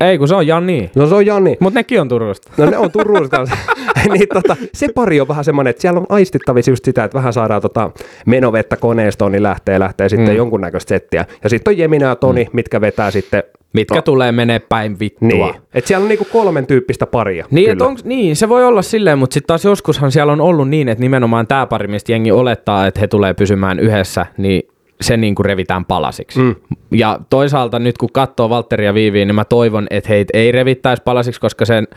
Ei, 0.02 0.18
kun 0.18 0.28
se 0.28 0.36
on 0.36 0.48
Jani. 0.48 0.92
No 0.96 1.08
se 1.08 1.16
on 1.16 1.26
Jani. 1.26 1.58
Mut 1.60 1.74
nekin 1.74 2.02
on 2.02 2.08
Turusta. 2.10 2.52
No 2.58 2.66
ne 2.66 2.78
on 2.78 2.92
Turusta. 2.92 3.44
niin 4.14 4.28
tota, 4.34 4.56
se 4.74 4.88
pari 4.96 5.22
on 5.22 5.28
vähän 5.28 5.44
semmoinen, 5.46 5.70
että 5.70 5.82
siellä 5.82 6.00
on 6.00 6.06
aistittavissa 6.10 6.72
just 6.72 6.86
sitä, 6.86 7.04
että 7.04 7.16
vähän 7.18 7.34
saadaan 7.34 7.62
tota 7.62 7.92
menovettä 8.26 8.78
koneistoon, 8.78 9.32
niin 9.32 9.44
lähtee, 9.44 9.80
lähtee 9.80 10.10
sitten 10.10 10.28
Mm. 10.30 10.36
jonkunnäköistä 10.36 10.90
settiä. 10.90 11.26
Ja 11.44 11.50
sitten 11.50 11.72
on 11.72 11.78
Jemina 11.78 12.08
ja 12.08 12.16
Toni, 12.16 12.48
mitkä 12.54 12.82
vetää 12.82 13.12
sitten... 13.12 13.44
Mitkä 13.74 13.96
no, 13.96 14.02
tulee 14.02 14.32
menee 14.32 14.60
päin 14.60 15.00
vittua. 15.00 15.28
Niin. 15.28 15.56
Et 15.74 15.88
siellä 15.88 16.04
on 16.04 16.10
niinku 16.10 16.28
kolmen 16.32 16.68
tyyppistä 16.68 17.06
paria. 17.08 17.46
Niin, 17.52 17.70
et 17.70 17.78
kyllä. 17.78 17.88
onks, 17.90 18.04
niin, 18.06 18.36
se 18.36 18.50
voi 18.50 18.66
olla 18.66 18.82
silleen, 18.82 19.20
mutta 19.20 19.34
sitten 19.34 19.48
taas 19.48 19.66
joskushan 19.66 20.12
siellä 20.12 20.34
on 20.34 20.42
ollut 20.42 20.70
niin, 20.70 20.90
että 20.90 21.02
nimenomaan 21.02 21.48
tämä 21.48 21.66
pari, 21.66 21.88
mistä 21.88 22.12
jengi 22.12 22.32
olettaa, 22.32 22.88
että 22.88 23.00
he 23.00 23.08
tulee 23.08 23.34
pysymään 23.34 23.80
yhdessä, 23.80 24.26
niin 24.38 24.64
se 25.02 25.18
niin 25.18 25.36
kuin 25.36 25.46
revitään 25.46 25.86
palasiksi. 25.86 26.40
Mm. 26.40 26.56
Ja 26.92 27.20
toisaalta 27.30 27.80
nyt 27.80 27.98
kun 27.98 28.10
katsoo 28.14 28.50
Valtteria 28.50 28.94
Viiviin, 28.94 29.28
niin 29.28 29.36
mä 29.36 29.46
toivon, 29.46 29.88
että 29.90 30.10
heitä 30.10 30.38
ei 30.38 30.52
revittäisi 30.52 31.04
palasiksi, 31.04 31.42
koska 31.42 31.66
sen, 31.66 31.88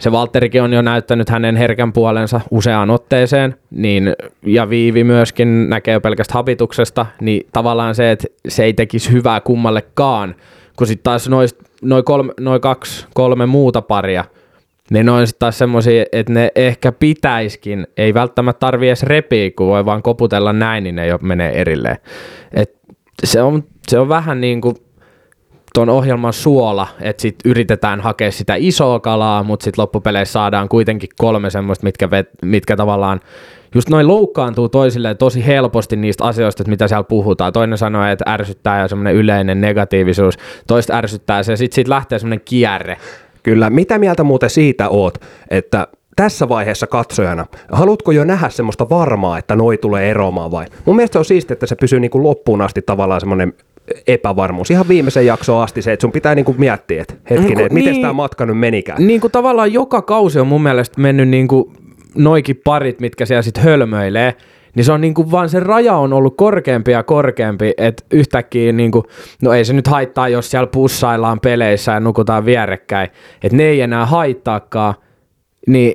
se 0.00 0.12
Valtterikin 0.12 0.62
on 0.62 0.72
jo 0.72 0.82
näyttänyt 0.82 1.28
hänen 1.28 1.56
herkän 1.56 1.92
puolensa 1.92 2.40
useaan 2.50 2.90
otteeseen, 2.90 3.54
niin, 3.70 4.14
ja 4.46 4.70
Viivi 4.70 5.04
myöskin 5.04 5.70
näkee 5.70 6.00
pelkästä 6.00 6.34
habituksesta, 6.34 7.06
niin 7.20 7.46
tavallaan 7.52 7.94
se, 7.94 8.10
että 8.10 8.26
se 8.48 8.64
ei 8.64 8.72
tekisi 8.72 9.12
hyvää 9.12 9.40
kummallekaan, 9.40 10.34
kun 10.76 10.86
sitten 10.86 11.04
taas 11.04 11.28
noin 11.28 11.48
noi 11.82 12.02
kolme, 12.02 12.32
noi 12.40 12.60
kaksi, 12.60 13.06
kolme 13.14 13.46
muuta 13.46 13.82
paria, 13.82 14.24
niin 14.90 15.06
ne 15.06 15.12
on 15.12 15.26
sitten 15.26 15.38
taas 15.38 15.58
semmoisia, 15.58 16.04
että 16.12 16.32
ne 16.32 16.50
ehkä 16.54 16.92
pitäiskin, 16.92 17.86
ei 17.96 18.14
välttämättä 18.14 18.60
tarvi 18.60 18.88
edes 18.88 19.02
repiä, 19.02 19.50
kun 19.56 19.66
voi 19.66 19.84
vaan 19.84 20.02
koputella 20.02 20.52
näin, 20.52 20.84
niin 20.84 20.96
ne 20.96 21.06
jo 21.06 21.18
menee 21.22 21.60
erilleen. 21.60 21.96
Et 22.52 22.76
se, 23.24 23.42
on, 23.42 23.64
se 23.88 23.98
on 23.98 24.08
vähän 24.08 24.40
niin 24.40 24.60
kuin 24.60 24.76
tuon 25.74 25.88
ohjelman 25.88 26.32
suola, 26.32 26.88
että 27.00 27.22
sit 27.22 27.36
yritetään 27.44 28.00
hakea 28.00 28.32
sitä 28.32 28.54
isoa 28.58 29.00
kalaa, 29.00 29.42
mutta 29.42 29.64
sitten 29.64 29.82
loppupeleissä 29.82 30.32
saadaan 30.32 30.68
kuitenkin 30.68 31.08
kolme 31.16 31.50
semmoista, 31.50 31.84
mitkä, 31.84 32.10
vet, 32.10 32.28
mitkä 32.42 32.76
tavallaan 32.76 33.20
just 33.74 33.88
noin 33.88 34.06
loukkaantuu 34.08 34.68
toisilleen 34.68 35.16
tosi 35.16 35.46
helposti 35.46 35.96
niistä 35.96 36.24
asioista, 36.24 36.62
että 36.62 36.70
mitä 36.70 36.88
siellä 36.88 37.04
puhutaan. 37.04 37.52
Toinen 37.52 37.78
sanoo, 37.78 38.04
että 38.04 38.24
ärsyttää 38.28 38.80
ja 38.80 38.88
semmoinen 38.88 39.14
yleinen 39.14 39.60
negatiivisuus, 39.60 40.38
toista 40.66 40.96
ärsyttää 40.96 41.42
se, 41.42 41.56
sitten 41.56 41.74
siitä 41.74 41.90
lähtee 41.90 42.18
semmoinen 42.18 42.44
kierre. 42.44 42.96
Kyllä. 43.46 43.70
Mitä 43.70 43.98
mieltä 43.98 44.24
muuten 44.24 44.50
siitä 44.50 44.88
oot, 44.88 45.18
että 45.50 45.88
tässä 46.16 46.48
vaiheessa 46.48 46.86
katsojana, 46.86 47.46
haluatko 47.72 48.12
jo 48.12 48.24
nähdä 48.24 48.48
semmoista 48.48 48.88
varmaa, 48.88 49.38
että 49.38 49.56
noi 49.56 49.78
tulee 49.78 50.10
eroamaan 50.10 50.50
vai? 50.50 50.66
Mun 50.84 50.96
mielestä 50.96 51.12
se 51.12 51.18
on 51.18 51.24
siistiä, 51.24 51.52
että 51.52 51.66
se 51.66 51.76
pysyy 51.76 52.00
niin 52.00 52.10
kuin 52.10 52.22
loppuun 52.22 52.62
asti 52.62 52.82
tavallaan 52.82 53.20
semmoinen 53.20 53.52
epävarmuus. 54.06 54.70
Ihan 54.70 54.88
viimeisen 54.88 55.26
jaksoon 55.26 55.62
asti 55.62 55.82
se, 55.82 55.92
että 55.92 56.02
sun 56.02 56.12
pitää 56.12 56.34
niinku 56.34 56.54
miettiä, 56.58 57.02
että 57.02 57.14
hetkinen, 57.30 57.56
niin, 57.56 57.60
että 57.60 57.74
miten 57.74 57.92
niin, 57.92 58.02
tämä 58.02 58.12
matka 58.12 58.46
nyt 58.46 58.58
menikään. 58.58 59.06
Niin 59.06 59.20
kuin 59.20 59.30
tavallaan 59.30 59.72
joka 59.72 60.02
kausi 60.02 60.40
on 60.40 60.46
mun 60.46 60.62
mielestä 60.62 61.00
mennyt 61.00 61.28
niin 61.28 61.48
kuin 61.48 61.72
noikin 62.14 62.60
parit, 62.64 63.00
mitkä 63.00 63.26
siellä 63.26 63.42
sitten 63.42 63.64
hölmöilee, 63.64 64.34
niin 64.76 64.84
se 64.84 64.92
on 64.92 65.00
niin 65.00 65.14
kuin 65.14 65.30
vaan 65.30 65.48
se 65.48 65.60
raja 65.60 65.94
on 65.94 66.12
ollut 66.12 66.36
korkeampi 66.36 66.92
ja 66.92 67.02
korkeampi, 67.02 67.74
että 67.76 68.04
yhtäkkiä 68.10 68.72
niin 68.72 68.90
kuin, 68.90 69.04
no 69.42 69.52
ei 69.52 69.64
se 69.64 69.72
nyt 69.72 69.86
haittaa, 69.86 70.28
jos 70.28 70.50
siellä 70.50 70.66
pussaillaan 70.66 71.40
peleissä 71.40 71.92
ja 71.92 72.00
nukutaan 72.00 72.44
vierekkäin, 72.44 73.08
että 73.42 73.56
ne 73.56 73.62
ei 73.62 73.80
enää 73.80 74.06
haittaakaan, 74.06 74.94
niin 75.66 75.94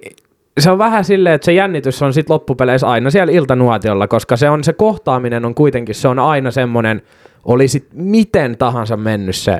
se 0.59 0.71
on 0.71 0.77
vähän 0.77 1.03
silleen, 1.03 1.35
että 1.35 1.45
se 1.45 1.53
jännitys 1.53 2.01
on 2.01 2.13
sitten 2.13 2.33
loppupeleissä 2.33 2.87
aina 2.87 3.09
siellä 3.09 3.33
iltanuotiolla, 3.33 4.07
koska 4.07 4.37
se 4.37 4.49
on 4.49 4.63
se 4.63 4.73
kohtaaminen 4.73 5.45
on 5.45 5.55
kuitenkin, 5.55 5.95
se 5.95 6.07
on 6.07 6.19
aina 6.19 6.51
semmoinen, 6.51 7.01
olisi 7.45 7.87
miten 7.93 8.57
tahansa 8.57 8.97
mennyt 8.97 9.35
se 9.35 9.57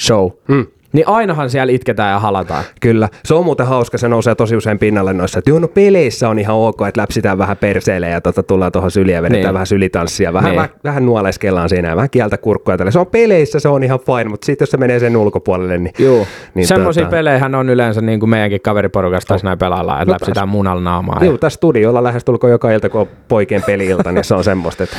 show. 0.00 0.30
Hmm. 0.48 0.66
Niin 0.92 1.08
ainahan 1.08 1.50
siellä 1.50 1.72
itketään 1.72 2.12
ja 2.12 2.18
halataan. 2.18 2.64
Kyllä. 2.80 3.08
Se 3.24 3.34
on 3.34 3.44
muuten 3.44 3.66
hauska, 3.66 3.98
se 3.98 4.08
nousee 4.08 4.34
tosi 4.34 4.56
usein 4.56 4.78
pinnalle 4.78 5.12
noissa, 5.12 5.38
että 5.38 5.50
joo, 5.50 5.58
no 5.58 5.68
peleissä 5.68 6.28
on 6.28 6.38
ihan 6.38 6.56
ok, 6.56 6.82
että 6.88 7.00
läpsitään 7.00 7.38
vähän 7.38 7.56
perseille 7.56 8.08
ja 8.08 8.20
tota, 8.20 8.42
tullaan 8.42 8.72
tuohon 8.72 8.90
syliä 8.90 9.22
vedetään 9.22 9.44
niin. 9.44 9.54
vähän 9.54 9.66
sylitanssia, 9.66 10.32
vähän, 10.32 10.50
niin. 10.50 10.56
vähän, 10.56 10.70
vähän 10.84 11.06
nuoleskellaan 11.06 11.68
siinä 11.68 11.88
ja 11.88 11.96
vähän 11.96 12.10
kieltä 12.10 12.38
kurkkuja. 12.38 12.76
Tälle. 12.76 12.92
Se 12.92 12.98
on 12.98 13.06
peleissä, 13.06 13.60
se 13.60 13.68
on 13.68 13.84
ihan 13.84 14.00
fine, 14.00 14.24
mutta 14.24 14.44
sitten 14.44 14.62
jos 14.62 14.70
se 14.70 14.76
menee 14.76 14.98
sen 14.98 15.16
ulkopuolelle, 15.16 15.78
niin... 15.78 15.94
Joo. 15.98 16.26
Niin 16.54 16.66
Semmoisia 16.66 17.02
tota... 17.02 17.16
pelejähän 17.16 17.54
on 17.54 17.68
yleensä 17.68 18.00
niin 18.00 18.20
kuin 18.20 18.30
meidänkin 18.30 18.60
kaveriporukasta 18.60 19.34
tässä 19.34 19.46
näin 19.46 19.58
pelaillaan, 19.58 20.02
että 20.02 20.12
no, 20.12 20.12
läpsitään 20.12 20.48
munalla 20.48 20.82
naamaa. 20.82 21.18
Joo, 21.20 21.32
ja... 21.32 21.38
tässä 21.38 21.56
studiolla 21.56 22.02
lähestulkoon 22.02 22.50
joka 22.50 22.70
ilta, 22.70 22.88
kun 22.88 23.00
on 23.00 23.08
poikien 23.28 23.62
peliilta, 23.66 24.12
niin 24.12 24.24
se 24.24 24.34
on 24.34 24.44
semmoista, 24.44 24.84
että... 24.84 24.96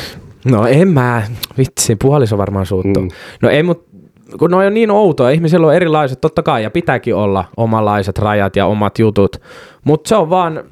No 0.51 0.67
en 0.67 0.87
mä, 0.87 1.21
vitsi, 1.57 1.95
puoliso 1.95 2.37
varmaan 2.37 2.65
suuttuu. 2.65 3.03
Mm. 3.03 3.09
No 3.41 3.49
ei, 3.49 3.63
mutta 3.63 3.92
kun 4.39 4.51
ne 4.51 4.57
on 4.57 4.73
niin 4.73 4.91
outoa, 4.91 5.29
ihmisillä 5.29 5.67
on 5.67 5.75
erilaiset, 5.75 6.21
totta 6.21 6.43
kai, 6.43 6.63
ja 6.63 6.71
pitääkin 6.71 7.15
olla 7.15 7.45
omalaiset 7.57 8.19
rajat 8.19 8.55
ja 8.55 8.65
omat 8.65 8.99
jutut, 8.99 9.41
mutta 9.83 10.07
se 10.07 10.15
on 10.15 10.29
vaan, 10.29 10.63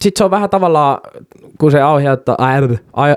sit 0.00 0.16
se 0.16 0.24
on 0.24 0.30
vähän 0.30 0.50
tavallaan, 0.50 0.98
kun 1.58 1.70
se 1.70 1.82
aiheuttaa, 1.82 2.36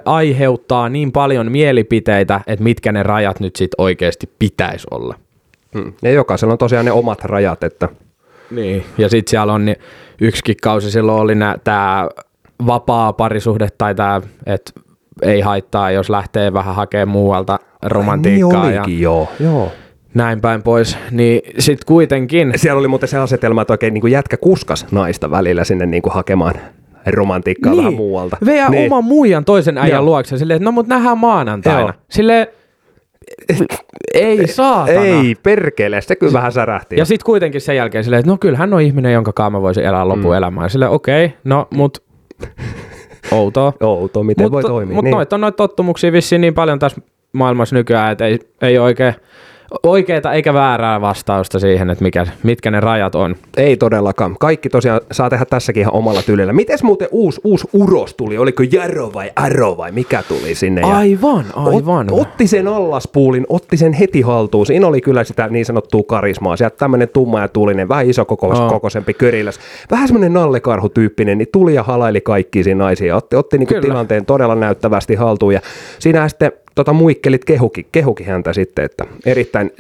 aiheuttaa 0.06 0.90
niin 0.90 1.12
paljon 1.12 1.52
mielipiteitä, 1.52 2.42
että 2.48 2.64
mitkä 2.64 2.92
ne 2.92 3.04
rajat 3.04 3.40
nyt 3.40 3.56
sit 3.56 3.72
oikeasti 3.78 4.30
pitäisi 4.40 4.88
olla. 4.92 5.16
Hmm. 5.74 5.94
Ja 6.02 6.12
jokaisella 6.12 6.52
on 6.52 6.58
tosiaan 6.58 6.86
ne 6.86 6.92
omat 6.92 7.24
rajat, 7.24 7.64
että... 7.64 7.90
Niin, 8.52 8.86
ja 8.98 9.10
sitten 9.10 9.30
siellä 9.30 9.54
on 9.54 9.66
niin 9.66 9.78
yksikin 10.22 10.56
kausi 10.62 10.92
silloin 10.92 11.22
oli 11.22 11.34
tämä 11.64 12.10
vapaa 12.66 13.14
parisuhde 13.14 13.68
tai 13.78 13.96
tämä, 13.96 14.22
että 14.46 14.72
ei 15.22 15.42
haittaa, 15.42 15.92
jos 15.92 16.10
lähtee 16.10 16.54
vähän 16.54 16.76
hakemaan 16.76 17.08
muualta 17.08 17.60
romantiikkaa. 17.86 18.62
Ai, 18.62 18.72
niin 18.72 18.80
olikin, 18.80 19.00
ja 19.00 19.04
joo, 19.04 19.30
joo. 19.40 19.72
Näin 20.14 20.42
päin 20.42 20.64
pois, 20.64 20.98
niin 21.12 21.42
sitten 21.60 21.86
kuitenkin... 21.86 22.54
Siellä 22.56 22.80
oli 22.80 22.88
muuten 22.88 23.10
se 23.10 23.18
asetelma, 23.18 23.62
että 23.62 23.74
oikein 23.74 23.94
niin 23.94 24.02
kuin 24.02 24.12
jätkä 24.12 24.38
kuskas 24.38 24.86
naista 24.92 25.32
välillä 25.32 25.64
sinne 25.64 25.86
niin 25.86 26.02
kuin 26.02 26.14
hakemaan 26.14 26.54
romantiikkaa 27.06 27.72
niin. 27.72 27.78
vähän 27.78 27.94
muualta. 27.94 28.38
Vejä 28.46 28.70
niin. 28.70 28.86
oman 28.86 29.04
muijan 29.04 29.46
toisen 29.46 29.78
äijän 29.78 29.98
Joo. 29.98 30.06
luokse 30.06 30.38
silleen, 30.38 30.56
että 30.56 30.66
no 30.66 30.72
mut 30.72 30.88
nähdään 30.88 31.18
maanantaina. 31.18 31.94
Sille 32.10 32.52
ei 34.14 34.48
saatana. 34.48 35.02
Ei 35.02 35.36
perkele, 35.44 36.02
se 36.02 36.16
kyllä 36.16 36.34
vähän 36.34 36.52
särähti. 36.52 36.96
Ja 36.98 37.06
sitten 37.06 37.26
kuitenkin 37.26 37.62
sen 37.62 37.76
jälkeen 37.76 38.04
silleen, 38.04 38.20
että 38.20 38.32
no 38.32 38.38
kyllä 38.38 38.58
hän 38.58 38.74
on 38.74 38.82
ihminen, 38.82 39.14
jonka 39.14 39.34
kanssa 39.34 39.62
voisi 39.62 39.84
elää 39.84 40.08
lopun 40.08 40.36
mm. 40.52 40.70
Silleen 40.70 40.92
okei, 40.92 41.26
okay, 41.26 41.38
no 41.44 41.68
mut 41.74 42.04
outoa. 43.32 43.74
Outoa, 43.82 44.24
miten 44.24 44.46
mut, 44.46 44.52
voi 44.52 44.64
toimia. 44.64 44.96
Mutta 44.96 45.04
niin. 45.04 45.16
noita 45.16 45.36
on 45.36 45.42
noita 45.42 45.56
tottumuksia 45.56 46.12
vissiin 46.12 46.42
niin 46.42 46.54
paljon 46.54 46.80
tässä 46.80 47.02
maailmassa 47.36 47.76
nykyään, 47.76 48.12
että 48.12 48.26
ei, 48.26 48.40
ei 48.62 48.78
oikein 48.78 49.16
oikeita 49.84 50.34
eikä 50.34 50.54
väärää 50.54 51.02
vastausta 51.02 51.60
siihen, 51.60 51.90
että 51.90 52.04
mikä, 52.04 52.28
mitkä 52.44 52.72
ne 52.72 52.80
rajat 52.80 53.16
on. 53.16 53.36
Ei 53.58 53.78
todellakaan. 53.78 54.36
Kaikki 54.40 54.70
tosiaan 54.70 55.02
saa 55.12 55.30
tehdä 55.30 55.46
tässäkin 55.46 55.82
ihan 55.82 55.94
omalla 55.94 56.22
tyylillä. 56.22 56.54
Miten 56.54 56.80
muuten 56.84 57.08
uusi, 57.12 57.42
uusi 57.44 57.68
uros 57.74 58.14
tuli? 58.14 58.38
Oliko 58.38 58.64
Jarro 58.72 59.14
vai 59.14 59.32
Arro 59.36 59.78
vai 59.78 59.92
mikä 59.92 60.24
tuli 60.28 60.56
sinne? 60.56 60.82
Ja 60.82 60.98
aivan, 60.98 61.46
aivan. 61.56 62.08
Ot, 62.12 62.20
otti 62.22 62.48
sen 62.48 62.68
allaspuulin, 62.68 63.46
otti 63.50 63.78
sen 63.78 63.94
heti 63.94 64.22
haltuun. 64.22 64.66
Siinä 64.66 64.88
oli 64.88 65.02
kyllä 65.02 65.24
sitä 65.24 65.48
niin 65.48 65.66
sanottua 65.66 66.04
karismaa. 66.08 66.58
Sieltä 66.58 66.78
tämmöinen 66.78 67.10
tumma 67.10 67.42
ja 67.42 67.48
tuulinen, 67.48 67.90
vähän 67.90 68.10
iso 68.10 68.26
koko, 68.26 68.48
oh. 68.48 68.70
kokoisempi 68.70 69.14
köriläs. 69.14 69.60
Vähän 69.92 70.08
semmoinen 70.08 70.34
nallekarhutyyppinen, 70.34 71.38
niin 71.38 71.48
tuli 71.52 71.74
ja 71.74 71.84
halaili 71.84 72.22
kaikki 72.22 72.64
siinä 72.64 72.84
naisia. 72.84 73.16
Otti, 73.16 73.36
otti 73.36 73.58
niin 73.58 73.82
tilanteen 73.82 74.26
todella 74.26 74.56
näyttävästi 74.56 75.16
haltuun. 75.16 75.54
Ja 75.54 75.62
siinä 76.00 76.28
sitten 76.28 76.52
tota 76.76 76.94
muikkelit 76.94 77.46
kehuki, 77.46 77.88
kehuki 77.92 78.24
häntä 78.24 78.54
sitten, 78.54 78.86
että 78.86 79.06
erittäin 79.26 79.72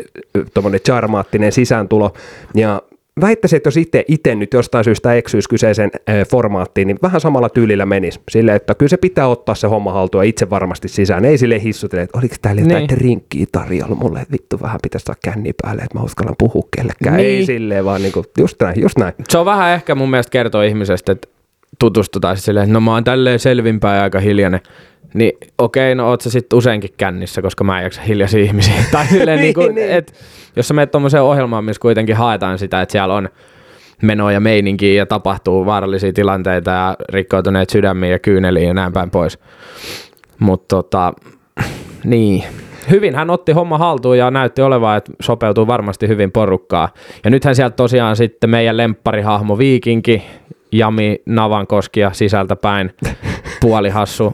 tuommoinen 0.53 0.81
charmaattinen 0.81 1.51
sisääntulo. 1.51 2.13
Ja 2.55 2.81
väittäisin, 3.21 3.57
että 3.57 3.67
jos 3.67 3.77
itse, 3.77 4.05
itse 4.07 4.35
nyt 4.35 4.53
jostain 4.53 4.83
syystä 4.83 5.13
eksyisi 5.13 5.49
kyseisen 5.49 5.91
äh, 6.09 6.27
formaattiin, 6.27 6.87
niin 6.87 6.97
vähän 7.01 7.21
samalla 7.21 7.49
tyylillä 7.49 7.85
menisi. 7.85 8.19
Sille, 8.31 8.55
että 8.55 8.75
kyllä 8.75 8.89
se 8.89 8.97
pitää 8.97 9.27
ottaa 9.27 9.55
se 9.55 9.67
homma 9.67 9.93
haltuun 9.93 10.23
itse 10.23 10.49
varmasti 10.49 10.87
sisään. 10.87 11.25
Ei 11.25 11.37
sille 11.37 11.61
hissutele, 11.63 12.01
että 12.01 12.17
oliko 12.17 12.35
täällä 12.41 12.61
jotain 12.61 12.87
niin. 12.87 12.99
drinkkiä 12.99 13.45
tarjolla 13.51 13.95
mulle, 13.95 14.19
että 14.19 14.31
vittu 14.31 14.59
vähän 14.61 14.79
pitäisi 14.83 15.03
saada 15.03 15.19
känni 15.23 15.53
päälle, 15.61 15.81
että 15.81 15.97
mä 15.97 16.03
uskallan 16.03 16.35
puhua 16.37 16.67
kellekään. 16.77 17.17
Niin. 17.17 17.27
Ei 17.27 17.45
silleen, 17.45 17.85
vaan 17.85 18.01
niinku, 18.01 18.25
just 18.37 18.61
näin, 18.61 18.81
just 18.81 18.97
näin. 18.97 19.13
Se 19.29 19.37
on 19.37 19.45
vähän 19.45 19.73
ehkä 19.73 19.95
mun 19.95 20.09
mielestä 20.09 20.31
kertoo 20.31 20.61
ihmisestä, 20.61 21.11
että 21.11 21.27
tutustutaan 21.79 22.37
silleen, 22.37 22.63
että 22.63 22.73
no 22.73 22.81
mä 22.81 22.93
oon 22.93 23.03
tälleen 23.03 23.39
selvinpäin 23.39 24.03
aika 24.03 24.19
hiljainen. 24.19 24.59
Niin 25.15 25.37
okei, 25.57 25.91
okay, 25.91 25.95
no 25.95 26.09
oot 26.09 26.21
sä 26.21 26.29
sitten 26.29 26.57
useinkin 26.57 26.89
kännissä, 26.97 27.41
koska 27.41 27.63
mä 27.63 27.79
en 27.79 27.83
jaksa 27.83 28.01
hiljaisia 28.01 28.43
ihmisiä. 28.47 28.73
tai 28.91 29.07
silleen, 29.07 29.41
niin 29.45 29.53
kuin, 29.53 29.75
niin. 29.75 29.91
et, 29.91 30.13
jos 30.55 30.67
sä 30.67 30.73
menet 30.73 30.91
tuommoiseen 30.91 31.23
ohjelmaan, 31.23 31.65
missä 31.65 31.81
kuitenkin 31.81 32.15
haetaan 32.15 32.59
sitä, 32.59 32.81
että 32.81 32.91
siellä 32.91 33.13
on 33.13 33.29
menoa 34.01 34.31
ja 34.31 34.39
meininkiä 34.39 34.93
ja 34.93 35.05
tapahtuu 35.05 35.65
vaarallisia 35.65 36.13
tilanteita 36.13 36.71
ja 36.71 36.95
rikkoutuneet 37.09 37.69
sydämiä 37.69 38.09
ja 38.09 38.19
kyyneliä 38.19 38.67
ja 38.67 38.73
näin 38.73 38.93
päin 38.93 39.11
pois. 39.11 39.39
Mutta 40.39 40.75
tota, 40.75 41.13
niin, 42.03 42.43
hyvin 42.89 43.15
hän 43.15 43.29
otti 43.29 43.51
homma 43.51 43.77
haltuun 43.77 44.17
ja 44.17 44.31
näytti 44.31 44.61
olevan, 44.61 44.97
että 44.97 45.11
sopeutuu 45.21 45.67
varmasti 45.67 46.07
hyvin 46.07 46.31
porukkaa. 46.31 46.89
Ja 47.23 47.29
nythän 47.29 47.55
sieltä 47.55 47.75
tosiaan 47.75 48.15
sitten 48.15 48.49
meidän 48.49 48.77
lempparihahmo 48.77 49.57
Viikinki, 49.57 50.23
Jami 50.71 51.21
Navankoski 51.25 51.99
ja 51.99 52.11
sisältä 52.13 52.55
päin 52.55 52.93
puolihassu 53.61 54.33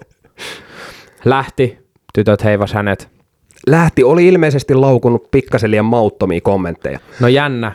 lähti, 1.26 1.78
tytöt 2.14 2.44
heivas 2.44 2.74
hänet. 2.74 3.10
Lähti, 3.68 4.04
oli 4.04 4.28
ilmeisesti 4.28 4.74
laukunut 4.74 5.32
pikkasen 5.32 5.72
liian 5.72 5.86
mauttomia 5.86 6.42
kommentteja. 6.42 7.00
No 7.20 7.28
jännä. 7.28 7.72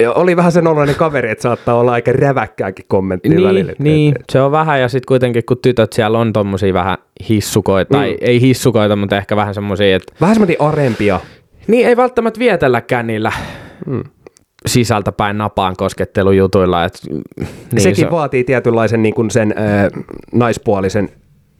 Ja 0.00 0.12
oli 0.12 0.36
vähän 0.36 0.52
sen 0.52 0.66
oloinen 0.66 0.94
kaveri, 0.94 1.30
että 1.30 1.42
saattaa 1.42 1.74
olla 1.74 1.92
aika 1.92 2.12
räväkkääkin 2.12 2.84
kommenttia 2.88 3.32
niin, 3.32 3.48
välillä. 3.48 3.72
Niin, 3.78 4.14
se 4.32 4.40
on 4.40 4.52
vähän 4.52 4.80
ja 4.80 4.88
sitten 4.88 5.06
kuitenkin 5.06 5.42
kun 5.48 5.58
tytöt 5.62 5.92
siellä 5.92 6.18
on 6.18 6.32
tommosia 6.32 6.74
vähän 6.74 6.98
hissukoita, 7.28 7.96
mm. 7.96 8.00
tai 8.00 8.16
ei 8.20 8.40
hissukoita, 8.40 8.96
mutta 8.96 9.16
ehkä 9.16 9.36
vähän 9.36 9.54
semmosia, 9.54 9.96
että... 9.96 10.12
Vähän 10.20 10.34
semmoisia 10.34 10.56
arempia. 10.58 11.20
Niin, 11.66 11.86
ei 11.86 11.96
välttämättä 11.96 12.40
vietelläkään 12.40 13.06
niillä 13.06 13.32
mm 13.86 14.02
sisältäpäin 14.66 15.38
napaan 15.38 15.76
koskettelujutuilla. 15.76 16.84
Et, 16.84 17.00
niin 17.72 17.80
Sekin 17.80 18.04
se... 18.04 18.10
vaatii 18.10 18.44
tietynlaisen 18.44 19.02
niin 19.02 19.14
kuin 19.14 19.30
sen 19.30 19.54
äh, 19.58 20.04
naispuolisen 20.32 21.08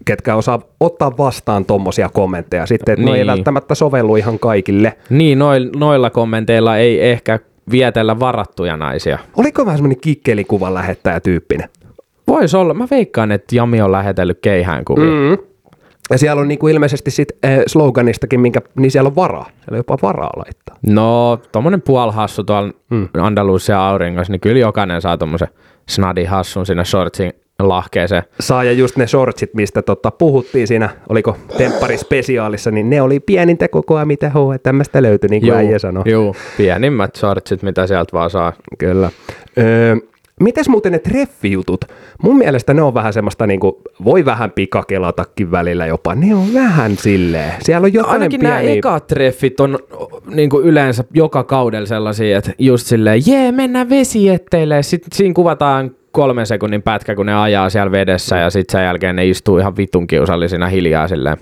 ketkä 0.04 0.34
osaa 0.34 0.60
ottaa 0.80 1.16
vastaan 1.18 1.64
tommosia 1.64 2.08
kommentteja 2.08 2.66
sitten, 2.66 2.92
että 2.92 3.00
niin. 3.04 3.06
no 3.06 3.14
ei 3.14 3.18
Niin. 3.20 3.26
välttämättä 3.26 3.74
sovellu 3.74 4.16
ihan 4.16 4.38
kaikille. 4.38 4.96
Niin, 5.10 5.38
noil, 5.38 5.70
noilla 5.76 6.10
kommenteilla 6.10 6.76
ei 6.76 7.10
ehkä 7.10 7.38
vietellä 7.70 8.20
varattuja 8.20 8.76
naisia. 8.76 9.18
Oliko 9.36 9.66
vähän 9.66 9.78
semmoinen 9.78 10.00
kikkelikuvan 10.00 10.74
lähettäjä 10.74 11.20
tyyppinen? 11.20 11.68
Voisi 12.28 12.56
olla. 12.56 12.74
Mä 12.74 12.86
veikkaan, 12.90 13.32
että 13.32 13.56
Jami 13.56 13.82
on 13.82 13.92
lähetellyt 13.92 14.38
keihään 14.42 14.84
kuvia. 14.84 15.04
Mm. 15.04 15.10
Mm. 15.30 15.38
Ja 16.10 16.18
siellä 16.18 16.40
on 16.42 16.48
niinku 16.48 16.68
ilmeisesti 16.68 17.10
sit 17.10 17.28
äh, 17.44 17.58
sloganistakin, 17.66 18.40
minkä, 18.40 18.60
niin 18.76 18.90
siellä 18.90 19.08
on 19.08 19.16
varaa. 19.16 19.44
Siellä 19.44 19.70
on 19.70 19.76
jopa 19.76 19.98
varaa 20.02 20.30
laittaa. 20.36 20.76
No, 20.86 21.38
tommonen 21.52 21.82
puolhassu 21.82 22.44
tuolla 22.44 22.72
mm. 22.90 23.08
Andalusia 23.20 23.88
auringossa, 23.88 24.32
niin 24.32 24.40
kyllä 24.40 24.58
jokainen 24.58 25.00
saa 25.02 25.18
tommosen 25.18 25.48
snadi 25.88 26.24
hassun 26.24 26.66
sinne 26.66 26.84
shortsin 26.84 27.32
lahkeeseen. 27.68 28.22
Saa 28.40 28.64
ja 28.64 28.72
just 28.72 28.96
ne 28.96 29.06
shortsit, 29.06 29.54
mistä 29.54 29.82
tota, 29.82 30.10
puhuttiin 30.10 30.66
siinä, 30.66 30.90
oliko 31.08 31.36
Temppari 31.58 31.96
spesiaalissa, 31.96 32.70
niin 32.70 32.90
ne 32.90 33.02
oli 33.02 33.20
pienintä 33.20 33.68
kokoa, 33.68 34.04
mitä 34.04 34.30
H&Mstä 34.30 35.02
löytyi, 35.02 35.28
niin 35.30 35.42
kuin 35.42 35.54
äijä 35.54 35.78
sanoi. 35.78 36.02
juu, 36.06 36.36
pienimmät 36.56 37.16
shortsit, 37.16 37.62
mitä 37.62 37.86
sieltä 37.86 38.12
vaan 38.12 38.30
saa. 38.30 38.52
Kyllä. 38.78 39.10
Öö, 39.58 39.96
mites 40.40 40.68
muuten 40.68 40.92
ne 40.92 40.98
treffijutut? 40.98 41.84
Mun 42.22 42.38
mielestä 42.38 42.74
ne 42.74 42.82
on 42.82 42.94
vähän 42.94 43.12
semmoista, 43.12 43.46
niinku, 43.46 43.82
voi 44.04 44.24
vähän 44.24 44.50
pikakelatakin 44.50 45.50
välillä 45.50 45.86
jopa. 45.86 46.14
Ne 46.14 46.34
on 46.34 46.54
vähän 46.54 46.96
silleen. 46.96 47.52
Siellä 47.62 47.84
on 47.84 47.92
jotain 47.92 48.12
Ainakin 48.12 48.40
nämä 48.40 48.58
pieni... 48.58 48.78
ekat 48.78 49.06
treffit 49.06 49.60
on 49.60 49.78
niin 50.34 50.50
kuin 50.50 50.66
yleensä 50.66 51.04
joka 51.14 51.44
kaudella 51.44 51.86
sellaisia, 51.86 52.38
että 52.38 52.52
just 52.58 52.86
silleen, 52.86 53.22
jee, 53.26 53.52
mennään 53.52 53.90
vesietteille. 53.90 54.82
Sitten 54.82 55.08
siinä 55.12 55.34
kuvataan 55.34 55.90
kolmen 56.12 56.46
sekunnin 56.46 56.82
pätkä, 56.82 57.14
kun 57.14 57.26
ne 57.26 57.34
ajaa 57.34 57.70
siellä 57.70 57.92
vedessä 57.92 58.36
ja 58.36 58.50
sitten 58.50 58.72
sen 58.72 58.84
jälkeen 58.84 59.16
ne 59.16 59.26
istuu 59.26 59.58
ihan 59.58 59.76
vitun 59.76 60.06
kiusallisina 60.06 60.66
hiljaa 60.68 61.08
silleen. 61.08 61.36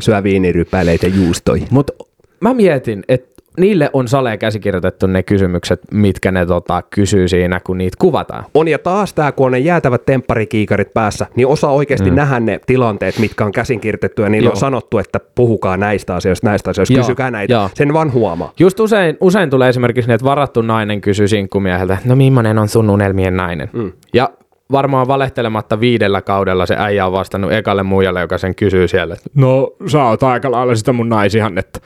Syö 0.00 0.22
viinirypäleitä 0.22 1.06
juustoi. 1.06 1.62
Mutta 1.70 1.92
mä 2.40 2.54
mietin, 2.54 3.04
että 3.08 3.33
niille 3.58 3.90
on 3.92 4.08
saleen 4.08 4.38
käsikirjoitettu 4.38 5.06
ne 5.06 5.22
kysymykset, 5.22 5.80
mitkä 5.92 6.32
ne 6.32 6.46
tota, 6.46 6.82
kysyy 6.82 7.28
siinä, 7.28 7.60
kun 7.60 7.78
niitä 7.78 7.96
kuvataan. 8.00 8.44
On 8.54 8.68
ja 8.68 8.78
taas 8.78 9.14
tämä, 9.14 9.32
kun 9.32 9.46
on 9.46 9.52
ne 9.52 9.58
jäätävät 9.58 10.04
tempparikiikarit 10.06 10.94
päässä, 10.94 11.26
niin 11.36 11.46
osaa 11.46 11.72
oikeasti 11.72 12.10
mm. 12.10 12.16
nähdä 12.16 12.40
ne 12.40 12.60
tilanteet, 12.66 13.18
mitkä 13.18 13.44
on 13.44 13.52
käsinkirjoitettu 13.52 14.22
ja 14.22 14.28
niillä 14.28 14.46
Joo. 14.46 14.52
on 14.52 14.56
sanottu, 14.56 14.98
että 14.98 15.20
puhukaa 15.34 15.76
näistä 15.76 16.14
asioista, 16.14 16.46
näistä 16.46 16.70
asioista, 16.70 16.94
Joo, 16.94 17.02
kysykää 17.02 17.30
näitä. 17.30 17.52
joo. 17.54 17.70
Sen 17.74 17.92
vaan 17.92 18.12
huomaa. 18.12 18.52
Just 18.58 18.80
usein, 18.80 19.16
usein 19.20 19.50
tulee 19.50 19.68
esimerkiksi 19.68 20.08
niin, 20.08 20.14
että 20.14 20.24
varattu 20.24 20.62
nainen 20.62 21.00
kysyy 21.00 21.28
sinkkumieheltä, 21.28 21.98
no 22.04 22.16
millainen 22.16 22.58
on 22.58 22.68
sun 22.68 22.90
unelmien 22.90 23.36
nainen? 23.36 23.70
Mm. 23.72 23.92
Ja 24.14 24.30
varmaan 24.72 25.08
valehtelematta 25.08 25.80
viidellä 25.80 26.22
kaudella 26.22 26.66
se 26.66 26.76
äijä 26.78 27.06
on 27.06 27.12
vastannut 27.12 27.52
ekalle 27.52 27.82
muijalle, 27.82 28.20
joka 28.20 28.38
sen 28.38 28.54
kysyy 28.54 28.88
siellä. 28.88 29.14
että 29.14 29.30
No, 29.34 29.72
sä 29.86 30.04
oot 30.04 30.22
aika 30.22 30.50
lailla 30.50 30.74
sitä 30.74 30.92
mun 30.92 31.08
naisihannetta. 31.08 31.80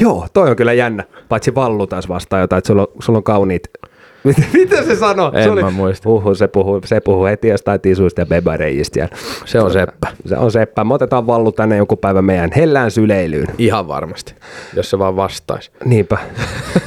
Joo, 0.00 0.26
toi 0.32 0.50
on 0.50 0.56
kyllä 0.56 0.72
jännä. 0.72 1.04
Paitsi 1.28 1.54
Vallu 1.54 1.86
taas 1.86 2.08
vastaa 2.08 2.40
jotain, 2.40 2.58
että 2.58 2.68
sulla 2.68 2.82
on, 2.82 2.88
sulla 3.02 3.16
on 3.16 3.22
kauniit... 3.22 3.62
Mitä, 4.24 4.42
mitä 4.52 4.82
se 4.82 4.96
sanoi? 4.96 5.30
En 5.34 5.42
se 5.44 5.50
oli, 5.50 5.62
mä 5.62 5.70
muista. 5.70 6.08
Uhu, 6.08 6.34
se 6.34 6.48
puhuu, 6.48 6.80
se 6.84 7.00
puhuu 7.00 7.24
heti 7.24 7.48
jostain 7.48 7.80
tisuista 7.80 8.20
ja 8.20 8.26
bebareijista. 8.26 8.98
Ja, 8.98 9.08
Se 9.44 9.60
on 9.60 9.70
seppä. 9.70 10.08
se 10.26 10.36
on 10.36 10.50
seppä. 10.52 10.84
Me 10.84 10.94
otetaan 10.94 11.26
Vallu 11.26 11.52
tänne 11.52 11.76
joku 11.76 11.96
päivä 11.96 12.22
meidän 12.22 12.50
hellään 12.56 12.90
syleilyyn. 12.90 13.46
Ihan 13.58 13.88
varmasti, 13.88 14.34
jos 14.76 14.90
se 14.90 14.98
vaan 14.98 15.16
vastaisi. 15.16 15.70
Niinpä. 15.84 16.18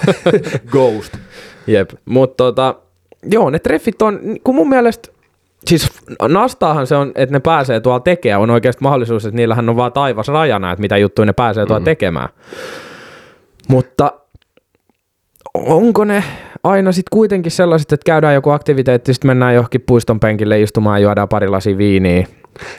Ghost. 0.71 1.13
Jep, 1.67 1.89
mutta 2.05 2.43
tota, 2.43 2.75
joo, 3.31 3.49
ne 3.49 3.59
treffit 3.59 4.01
on, 4.01 4.19
kun 4.43 4.55
mun 4.55 4.69
mielestä, 4.69 5.09
siis 5.65 5.89
nastaahan 6.27 6.87
se 6.87 6.95
on, 6.95 7.11
että 7.15 7.35
ne 7.35 7.39
pääsee 7.39 7.79
tuolla 7.79 7.99
tekemään, 7.99 8.41
on 8.41 8.49
oikeasti 8.49 8.83
mahdollisuus, 8.83 9.25
että 9.25 9.35
niillähän 9.35 9.69
on 9.69 9.75
vaan 9.75 9.93
taivas 9.93 10.27
rajana, 10.27 10.71
että 10.71 10.81
mitä 10.81 10.97
juttuja 10.97 11.25
ne 11.25 11.33
pääsee 11.33 11.65
tuolla 11.65 11.85
tekemään. 11.85 12.29
Mutta 13.69 14.13
onko 15.53 16.03
ne 16.03 16.23
aina 16.63 16.91
sitten 16.91 17.09
kuitenkin 17.17 17.51
sellaiset, 17.51 17.91
että 17.91 18.05
käydään 18.05 18.33
joku 18.33 18.49
aktiviteetti, 18.49 19.13
sitten 19.13 19.29
mennään 19.29 19.55
johonkin 19.55 19.81
puiston 19.81 20.19
penkille 20.19 20.61
istumaan 20.61 21.01
ja 21.01 21.03
juodaan 21.03 21.29
pari 21.29 21.47
lasia 21.47 21.77
viiniä. 21.77 22.27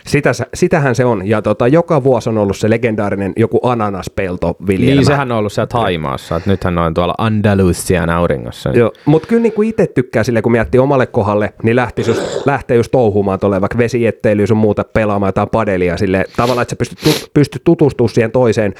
Sitä, 0.07 0.31
sitähän 0.55 0.95
se 0.95 1.05
on. 1.05 1.29
Ja 1.29 1.43
tota, 1.43 1.69
joka 1.69 2.05
vuosi 2.05 2.29
on 2.29 2.39
ollut 2.39 2.57
se 2.57 2.71
legendaarinen 2.71 3.33
joku 3.37 3.61
ananaspelto 3.63 4.57
viljelmä. 4.67 4.95
Niin, 4.95 5.07
sehän 5.07 5.33
on 5.33 5.39
ollut 5.39 5.53
siellä 5.53 5.67
Taimaassa, 5.67 6.37
että 6.37 6.51
nythän 6.51 6.79
on 6.79 6.95
tuolla 6.95 7.15
Andalusian 7.19 8.11
auringossa. 8.11 8.71
Joo, 8.71 8.93
mutta 9.05 9.29
kyllä 9.29 9.43
niin 9.43 9.65
itse 9.65 9.87
tykkää 9.87 10.25
sille, 10.25 10.43
kun 10.43 10.53
miettii 10.53 10.81
omalle 10.81 11.07
kohdalle, 11.07 11.53
niin 11.63 11.77
lähtisi 11.77 12.11
just, 12.11 12.47
lähtee 12.47 12.77
just 12.77 12.91
touhumaan 12.91 13.41
tuolle 13.41 13.61
vaikka 13.61 13.79
vesietteilyä 13.79 14.47
sun 14.47 14.57
muuta 14.57 14.85
pelaamaan 14.85 15.29
jotain 15.29 15.49
padelia 15.49 15.97
sille 15.97 16.25
tavallaan, 16.37 16.63
että 16.63 16.73
sä 16.73 16.77
pystyt, 16.77 16.99
tut, 17.05 17.31
pystyt 17.35 17.65
tutustumaan 17.65 18.15
siihen 18.15 18.33
toiseen 18.33 18.75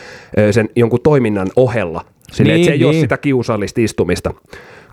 sen 0.51 0.69
jonkun 0.77 1.01
toiminnan 1.03 1.49
ohella. 1.57 2.05
Sille, 2.33 2.53
Niin, 2.53 2.61
että 2.61 2.71
se 2.71 2.73
ei 2.73 2.85
ole 2.85 2.93
niin. 2.93 3.01
sitä 3.01 3.17
kiusallista 3.17 3.81
istumista. 3.81 4.35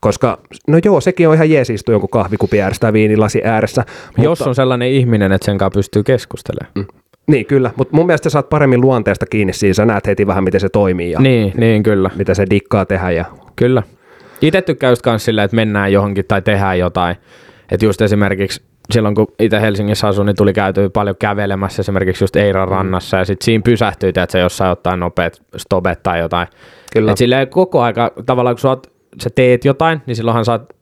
Koska, 0.01 0.37
no 0.67 0.79
joo, 0.85 1.01
sekin 1.01 1.27
on 1.29 1.35
ihan 1.35 1.49
jees 1.49 1.69
istua 1.69 1.93
jonkun 1.93 2.09
kahvikupin 2.09 2.63
ääressä 2.63 2.79
tai 2.79 2.93
viinilasi 2.93 3.41
ääressä. 3.43 3.83
Jos 4.17 4.41
on 4.41 4.55
sellainen 4.55 4.87
ihminen, 4.89 5.31
että 5.31 5.45
sen 5.45 5.57
kanssa 5.57 5.77
pystyy 5.77 6.03
keskustelemaan. 6.03 6.71
Mm. 6.75 6.85
Niin, 7.27 7.45
kyllä. 7.45 7.71
Mutta 7.75 7.95
mun 7.95 8.05
mielestä 8.05 8.29
sä 8.29 8.33
saat 8.33 8.49
paremmin 8.49 8.81
luonteesta 8.81 9.25
kiinni 9.25 9.53
siinä. 9.53 9.73
Sä 9.73 9.85
näet 9.85 10.07
heti 10.07 10.27
vähän, 10.27 10.43
miten 10.43 10.61
se 10.61 10.69
toimii 10.69 11.11
ja 11.11 11.19
Niin, 11.19 11.53
niin 11.57 11.83
kyllä. 11.83 12.09
mitä 12.17 12.33
se 12.33 12.45
dikkaa 12.49 12.85
tehdä. 12.85 13.11
Ja... 13.11 13.25
Kyllä. 13.55 13.83
Itse 14.41 14.61
tykkään 14.61 14.91
just 14.91 15.01
kans 15.01 15.25
silleen, 15.25 15.45
että 15.45 15.55
mennään 15.55 15.93
johonkin 15.93 16.25
tai 16.27 16.41
tehdään 16.41 16.79
jotain. 16.79 17.15
Että 17.71 17.85
just 17.85 18.01
esimerkiksi 18.01 18.61
silloin, 18.91 19.15
kun 19.15 19.27
itse 19.39 19.61
Helsingissä 19.61 20.07
asuin, 20.07 20.25
niin 20.25 20.35
tuli 20.35 20.53
käytyä 20.53 20.89
paljon 20.89 21.15
kävelemässä 21.19 21.81
esimerkiksi 21.81 22.23
just 22.23 22.35
Eiran 22.35 22.67
rannassa 22.67 23.17
ja 23.17 23.25
sitten 23.25 23.45
siinä 23.45 23.61
pysähtyi, 23.65 24.09
että 24.09 24.27
se 24.29 24.39
jossain 24.39 24.71
ottaa 24.71 24.97
nopeat 24.97 25.41
stopet 25.57 26.03
tai 26.03 26.19
jotain. 26.19 26.47
Kyllä. 26.93 27.11
Et 27.11 27.17
silleen 27.17 27.47
koko 27.47 27.81
aika, 27.81 28.11
tavallaan 28.25 28.55
kun 28.55 28.61
sä, 28.61 28.69
oot, 28.69 28.91
sä 29.21 29.29
teet 29.35 29.65
jotain, 29.65 30.01
niin 30.05 30.15
silloinhan 30.15 30.45
sä 30.45 30.51
oot 30.51 30.77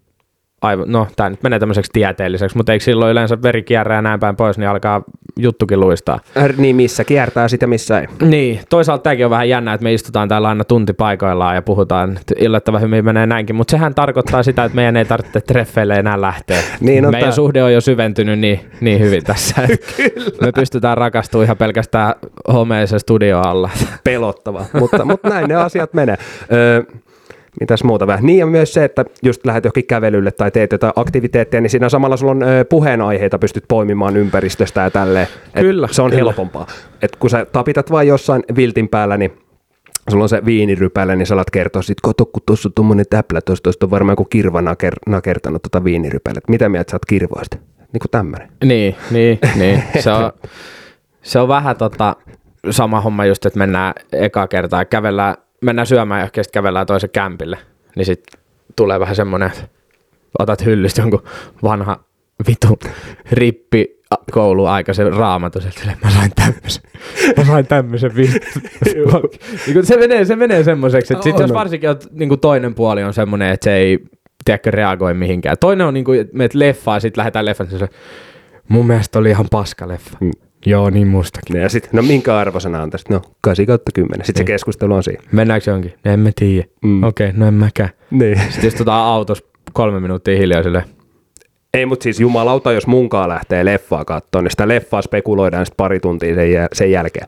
aivan, 0.61 0.85
no 0.91 1.07
tämä 1.15 1.29
nyt 1.29 1.43
menee 1.43 1.59
tämmöiseksi 1.59 1.91
tieteelliseksi, 1.93 2.57
mutta 2.57 2.73
eikö 2.73 2.85
silloin 2.85 3.11
yleensä 3.11 3.41
veri 3.41 3.63
kierrää 3.63 4.01
näin 4.01 4.19
päin 4.19 4.35
pois, 4.35 4.57
niin 4.57 4.69
alkaa 4.69 5.03
juttukin 5.39 5.79
luistaa. 5.79 6.19
Äh, 6.37 6.57
Niin, 6.57 6.75
missä 6.75 7.03
kiertää 7.03 7.47
sitä, 7.47 7.67
missä 7.67 7.99
ei. 7.99 8.07
Niin, 8.21 8.59
toisaalta 8.69 9.03
tämäkin 9.03 9.25
on 9.25 9.29
vähän 9.29 9.49
jännä, 9.49 9.73
että 9.73 9.83
me 9.83 9.93
istutaan 9.93 10.29
täällä 10.29 10.47
aina 10.47 10.63
tunti 10.63 10.93
paikoillaan 10.93 11.55
ja 11.55 11.61
puhutaan, 11.61 12.17
että 12.17 12.35
yllättävän 12.41 12.81
hyvin 12.81 13.05
menee 13.05 13.25
näinkin, 13.25 13.55
mutta 13.55 13.71
sehän 13.71 13.95
tarkoittaa 13.95 14.43
sitä, 14.43 14.63
että 14.63 14.75
meidän 14.75 14.97
ei 14.97 15.05
tarvitse 15.05 15.41
treffeille 15.41 15.95
enää 15.95 16.21
lähteä. 16.21 16.61
Niin 16.79 17.05
on 17.05 17.11
meidän 17.11 17.29
tää. 17.29 17.35
suhde 17.35 17.63
on 17.63 17.73
jo 17.73 17.81
syventynyt 17.81 18.39
niin, 18.39 18.59
niin 18.81 18.99
hyvin 18.99 19.23
tässä, 19.23 19.61
me 20.41 20.51
pystytään 20.55 20.97
rakastumaan 20.97 21.45
ihan 21.45 21.57
pelkästään 21.57 22.13
homeisen 22.53 22.99
studio 22.99 23.39
alla. 23.39 23.69
pelottava, 24.03 24.65
mutta, 24.79 25.05
mutta 25.05 25.29
näin 25.29 25.49
ne 25.49 25.55
asiat 25.55 25.93
menee. 25.93 26.17
Öö, 26.51 26.83
mitäs 27.59 27.83
muuta 27.83 28.07
vähän? 28.07 28.25
Niin 28.25 28.39
ja 28.39 28.45
myös 28.45 28.73
se, 28.73 28.83
että 28.83 29.05
just 29.23 29.45
lähdet 29.45 29.63
johonkin 29.65 29.85
kävelylle 29.85 30.31
tai 30.31 30.51
teet 30.51 30.71
jotain 30.71 30.93
aktiviteettia, 30.95 31.61
niin 31.61 31.69
siinä 31.69 31.89
samalla 31.89 32.17
sulla 32.17 32.31
on 32.31 32.43
ö, 32.43 32.65
puheenaiheita, 32.65 33.39
pystyt 33.39 33.63
poimimaan 33.67 34.17
ympäristöstä 34.17 34.81
ja 34.81 34.91
tälleen. 34.91 35.27
Et 35.55 35.61
Kyllä, 35.61 35.87
Se 35.91 36.01
on 36.01 36.09
kyllä. 36.09 36.23
helpompaa. 36.23 36.67
Et 37.01 37.15
kun 37.15 37.29
sä 37.29 37.45
tapitat 37.45 37.91
vain 37.91 38.07
jossain 38.07 38.43
viltin 38.55 38.89
päällä, 38.89 39.17
niin 39.17 39.31
sulla 40.09 40.23
on 40.23 40.29
se 40.29 40.45
viinirypäle, 40.45 41.15
niin 41.15 41.25
sä 41.25 41.33
alat 41.33 41.49
kertoa 41.51 41.81
sit, 41.81 42.01
kato 42.01 42.25
kun 42.25 42.43
tuossa 42.45 42.69
on 42.69 42.73
tuommoinen 42.73 43.05
täplä, 43.09 43.41
tuossa 43.41 43.63
tuosta 43.63 43.85
on 43.85 43.91
varmaan 43.91 44.13
joku 44.13 44.25
kirva 44.25 44.61
naker, 44.61 44.93
nakertanut 45.07 45.61
tota 45.61 45.83
viinirypälet. 45.83 46.43
Mitä 46.49 46.69
mieltä 46.69 46.91
sä 46.91 46.95
oot 46.95 47.05
kirvoista? 47.05 47.57
Niin 47.93 47.99
kuin 47.99 48.11
tämmönen. 48.11 48.49
Niin, 48.63 48.95
niin, 49.11 49.39
niin. 49.55 49.83
Se 50.03 50.11
on, 50.11 50.31
se 51.21 51.39
on 51.39 51.47
vähän 51.47 51.77
tota, 51.77 52.15
sama 52.69 53.01
homma 53.01 53.25
just, 53.25 53.45
että 53.45 53.59
mennään 53.59 53.93
eka 54.11 54.47
kertaa 54.47 54.81
ja 54.81 54.85
kävellään, 54.85 55.35
mennään 55.61 55.87
syömään 55.87 56.21
ja 56.21 56.25
sitten 56.25 56.51
kävellään 56.53 56.87
toisen 56.87 57.09
kämpille. 57.09 57.57
Niin 57.95 58.05
sitten 58.05 58.39
tulee 58.75 58.99
vähän 58.99 59.15
semmoinen, 59.15 59.51
että 59.51 59.67
otat 60.39 60.65
hyllystä 60.65 61.01
jonkun 61.01 61.23
vanha 61.63 61.99
vitu 62.47 62.79
rippi 63.31 64.01
a- 64.11 64.31
kouluaikaisen 64.31 65.13
raamatun, 65.13 65.61
silleen, 65.61 65.97
mä 66.03 66.11
sain 66.11 66.31
tämmöisen, 66.35 66.83
mä 67.37 67.45
sain 67.45 67.67
tämmöisen 67.67 68.11
niin 69.67 69.85
se 69.85 69.97
menee, 69.97 70.25
se 70.25 70.35
menee 70.35 70.63
semmoiseksi, 70.63 71.13
että 71.13 71.23
sit 71.23 71.39
jos 71.39 71.53
varsinkin 71.53 71.89
on, 71.89 71.97
niin 72.11 72.29
kuin 72.29 72.39
toinen 72.39 72.75
puoli 72.75 73.03
on 73.03 73.13
semmoinen, 73.13 73.49
että 73.49 73.63
se 73.63 73.73
ei 73.73 73.99
tiedätkö, 74.45 74.71
reagoi 74.71 75.13
mihinkään. 75.13 75.57
Toinen 75.59 75.87
on 75.87 75.93
niin 75.93 76.03
kuin, 76.05 76.21
että 76.21 76.37
meet 76.37 76.53
leffaan 76.53 76.95
ja 76.95 76.99
sitten 76.99 77.21
lähdetään 77.21 77.45
leffaan, 77.45 77.69
niin 77.69 77.79
se 77.79 77.89
mun 78.67 78.87
mielestä 78.87 79.19
oli 79.19 79.29
ihan 79.29 79.45
paska 79.51 79.87
leffa. 79.87 80.17
Mm. 80.21 80.31
Joo, 80.65 80.89
niin 80.89 81.07
mustakin. 81.07 81.61
Ja 81.61 81.69
sit, 81.69 81.89
no 81.93 82.01
minkä 82.01 82.37
arvosana 82.37 82.83
antaisit? 82.83 83.09
No 83.09 83.21
8 83.41 83.65
kautta 83.65 83.91
10. 83.93 84.25
Sitten 84.25 84.39
se 84.39 84.43
Niin. 84.43 84.47
keskustelu 84.47 84.93
on 84.93 85.03
siinä. 85.03 85.23
Mennäänkö 85.31 85.69
johonkin? 85.69 85.93
No 86.05 86.11
en 86.11 86.19
mä 86.19 86.29
tiedä. 86.35 86.67
Mm. 86.83 87.03
Okei, 87.03 87.27
okay, 87.27 87.39
no 87.39 87.47
en 87.47 87.53
mäkään. 87.53 87.89
Niin. 88.11 88.39
Sitten 88.49 88.67
istutaan 88.67 89.05
autossa 89.05 89.45
kolme 89.73 89.99
minuuttia 89.99 90.37
hiljaa 90.37 90.63
silleen. 90.63 90.85
Ei, 91.73 91.85
mutta 91.85 92.03
siis 92.03 92.19
jumalauta, 92.19 92.71
jos 92.71 92.87
munkaan 92.87 93.29
lähtee 93.29 93.65
leffaa 93.65 94.05
katsoa, 94.05 94.41
niin 94.41 94.51
sitä 94.51 94.67
leffaa 94.67 95.01
spekuloidaan 95.01 95.65
sitten 95.65 95.77
pari 95.77 95.99
tuntia 95.99 96.35
sen, 96.35 96.47
jäl- 96.53 96.67
sen 96.73 96.91
jälkeen. 96.91 97.27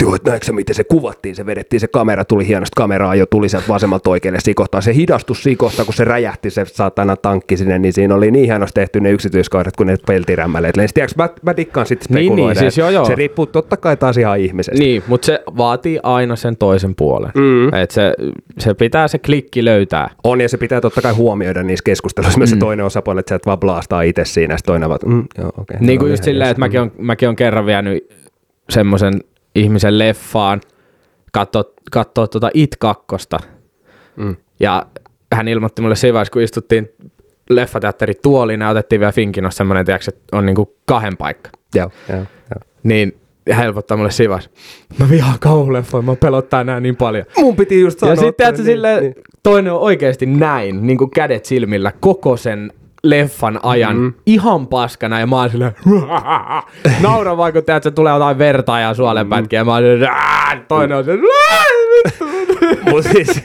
Joo, 0.00 0.14
että 0.14 0.30
näetkö 0.30 0.52
miten 0.52 0.74
se 0.74 0.84
kuvattiin, 0.84 1.36
se 1.36 1.46
vedettiin, 1.46 1.80
se 1.80 1.88
kamera 1.88 2.24
tuli 2.24 2.46
hienosti 2.46 2.72
kameraa 2.76 3.14
jo 3.14 3.26
tuli 3.26 3.48
sieltä 3.48 3.68
vasemmalta 3.68 4.10
oikealle 4.10 4.40
sikohtaan. 4.40 4.82
Se 4.82 4.94
hidastus 4.94 5.42
sikohta, 5.42 5.84
kun 5.84 5.94
se 5.94 6.04
räjähti 6.04 6.50
se 6.50 6.64
saatana 6.64 7.16
tankki 7.16 7.56
sinne, 7.56 7.78
niin 7.78 7.92
siinä 7.92 8.14
oli 8.14 8.30
niin 8.30 8.44
hienosti 8.44 8.80
tehty 8.80 9.00
ne 9.00 9.10
yksityiskohdat, 9.10 9.76
kun 9.76 9.86
ne 9.86 9.96
peltirämmäleet 10.06 10.76
lensi. 10.76 10.94
Tiedätkö, 10.94 11.22
mä, 11.22 11.28
mä 11.42 11.56
dikkaan 11.56 11.86
sitten 11.86 12.14
Niin, 12.14 12.20
niin, 12.20 12.32
spekuloida. 12.32 12.60
siis 12.60 12.78
joo, 12.78 12.90
joo. 12.90 13.04
Se 13.04 13.14
riippuu 13.14 13.46
totta 13.46 13.76
kai 13.76 13.96
taas 13.96 14.16
ihan 14.16 14.38
ihmisestä. 14.38 14.78
Niin, 14.78 15.02
mutta 15.06 15.26
se 15.26 15.42
vaatii 15.56 16.00
aina 16.02 16.36
sen 16.36 16.56
toisen 16.56 16.94
puolen. 16.94 17.30
Mm. 17.34 17.74
Et 17.74 17.90
se, 17.90 18.14
se 18.58 18.74
pitää 18.74 19.08
se 19.08 19.18
klikki 19.18 19.64
löytää. 19.64 20.10
On, 20.24 20.40
ja 20.40 20.48
se 20.48 20.56
pitää 20.56 20.80
totta 20.80 21.02
kai 21.02 21.12
huomioida 21.12 21.62
niissä 21.62 21.82
keskusteluissa 21.84 22.38
myös 22.38 22.50
se 22.50 22.56
toinen 22.56 22.86
osapuoli, 22.86 23.20
että 23.20 23.28
sä 23.30 23.34
et 23.34 23.46
vaan 23.46 23.58
blastaa 23.60 24.02
itse 24.02 24.24
siinä, 24.24 24.54
ja 24.54 24.58
sitten 24.58 24.72
toinen 24.72 24.88
vaan, 24.88 24.98
mm, 25.06 25.24
joo, 25.38 25.48
okei. 25.48 25.60
Okay, 25.60 25.86
Niin 25.86 25.98
kuin 25.98 26.10
just 26.10 26.24
silleen, 26.24 26.50
että 26.50 26.58
mäkin 26.58 26.80
on, 26.80 26.92
mäkin 26.98 27.28
on 27.28 27.36
kerran 27.36 27.66
vienyt 27.66 28.10
semmoisen 28.70 29.20
ihmisen 29.54 29.98
leffaan 29.98 30.60
katsoa, 31.32 31.64
katsoa 31.90 32.28
tuota 32.28 32.50
It 32.54 32.76
2. 32.78 33.06
Mm. 34.16 34.36
Ja 34.60 34.86
hän 35.32 35.48
ilmoitti 35.48 35.82
mulle 35.82 35.96
siinä 35.96 36.14
vaiheessa, 36.14 36.32
kun 36.32 36.42
istuttiin 36.42 36.88
leffateatteri 37.50 38.14
tuoliin 38.22 38.60
ja 38.60 38.68
otettiin 38.68 39.00
vielä 39.00 39.12
Finkinos 39.12 39.56
semmoinen, 39.56 39.86
tiedätkö, 39.86 40.10
että 40.14 40.36
on 40.36 40.46
niinku 40.46 40.76
kahden 40.84 41.16
paikka. 41.16 41.50
Joo, 41.74 41.90
joo, 42.08 42.18
joo. 42.18 42.26
Niin 42.82 43.20
helpottaa 43.56 43.96
mulle 43.96 44.10
siinä 44.10 44.30
vaiheessa. 44.30 44.50
Mä 44.98 45.10
vihaan 45.10 45.38
kauhuleffoja, 45.40 46.02
mä 46.02 46.16
pelottaa 46.16 46.64
nää 46.64 46.80
niin 46.80 46.96
paljon. 46.96 47.24
Mun 47.38 47.56
piti 47.56 47.80
just 47.80 47.98
sanoa. 47.98 48.14
Ja 48.14 48.20
sitten 48.20 48.54
niin, 48.54 48.64
silleen, 48.64 49.02
niin. 49.02 49.14
toinen 49.42 49.72
on 49.72 49.80
oikeasti 49.80 50.26
näin, 50.26 50.86
niin 50.86 50.98
kuin 50.98 51.10
kädet 51.10 51.44
silmillä, 51.44 51.92
koko 52.00 52.36
sen 52.36 52.72
leffan 53.02 53.60
ajan 53.62 53.96
mm. 53.96 54.12
ihan 54.26 54.66
paskana 54.66 55.20
ja 55.20 55.26
mä 55.26 55.36
oon 55.36 55.50
silleen, 55.50 55.72
nauran 57.02 57.36
vaan 57.36 57.52
kun 57.52 57.64
tiedät, 57.64 57.82
se 57.82 57.90
tulee 57.90 58.12
jotain 58.12 58.38
verta 58.38 58.78
ja 58.78 58.94
suolenpätkiä 58.94 59.60
ja 59.60 59.64
mä 59.64 59.72
oon 59.72 59.82
silleen, 59.82 60.12
toinen 60.68 60.98
on 60.98 61.04
silleen, 61.04 61.24
"Ää, 61.50 61.64
vittu." 62.06 62.24
Mut 62.90 63.04
siis, 63.04 63.42